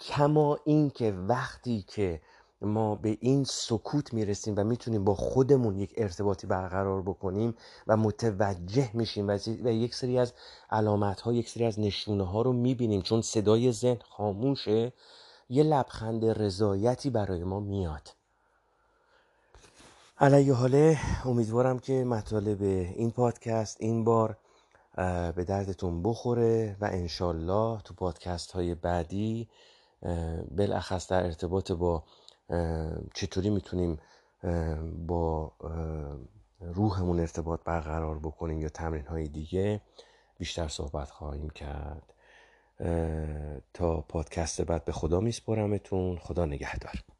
کما 0.00 0.58
این 0.64 0.90
که 0.90 1.12
وقتی 1.12 1.84
که 1.88 2.20
ما 2.64 2.94
به 2.94 3.18
این 3.20 3.44
سکوت 3.44 4.14
می‌رسیم 4.14 4.54
و 4.56 4.64
می‌تونیم 4.64 5.04
با 5.04 5.14
خودمون 5.14 5.78
یک 5.78 5.94
ارتباطی 5.96 6.46
برقرار 6.46 7.02
بکنیم 7.02 7.54
و 7.86 7.96
متوجه 7.96 8.90
میشیم 8.94 9.28
و 9.64 9.72
یک 9.72 9.94
سری 9.94 10.18
از 10.18 10.32
علامت 10.70 11.20
ها 11.20 11.32
یک 11.32 11.48
سری 11.48 11.64
از 11.64 11.80
نشونه 11.80 12.24
ها 12.24 12.42
رو 12.42 12.52
می‌بینیم. 12.52 13.02
چون 13.02 13.22
صدای 13.22 13.72
ذهن 13.72 13.98
خاموشه 14.08 14.92
یه 15.48 15.62
لبخند 15.62 16.24
رضایتی 16.24 17.10
برای 17.10 17.44
ما 17.44 17.60
میاد. 17.60 18.10
علیه 20.18 20.52
حاله 20.54 20.98
امیدوارم 21.24 21.78
که 21.78 22.04
مطالب 22.04 22.62
این 22.62 23.10
پادکست 23.10 23.76
این 23.80 24.04
بار 24.04 24.36
به 25.36 25.44
دردتون 25.48 26.02
بخوره 26.02 26.76
و 26.80 26.84
انشالله 26.84 27.80
تو 27.82 27.94
پادکست 27.94 28.52
های 28.52 28.74
بعدی 28.74 29.48
بالاخص 30.56 31.08
در 31.10 31.24
ارتباط 31.24 31.72
با 31.72 32.02
چطوری 33.14 33.50
می‌تونیم 33.50 33.98
با 35.06 35.52
روحمون 36.60 37.20
ارتباط 37.20 37.60
برقرار 37.64 38.18
بکنیم 38.18 38.60
یا 38.60 38.68
تمرین 38.68 39.06
های 39.06 39.28
دیگه 39.28 39.80
بیشتر 40.38 40.68
صحبت 40.68 41.10
خواهیم 41.10 41.50
کرد. 41.50 42.14
تا 43.74 44.00
پادکست 44.00 44.62
بعد 44.62 44.84
به 44.84 44.92
خدا 44.92 45.20
میسپرمتون 45.20 46.18
خدا 46.18 46.44
نگهدار. 46.44 47.13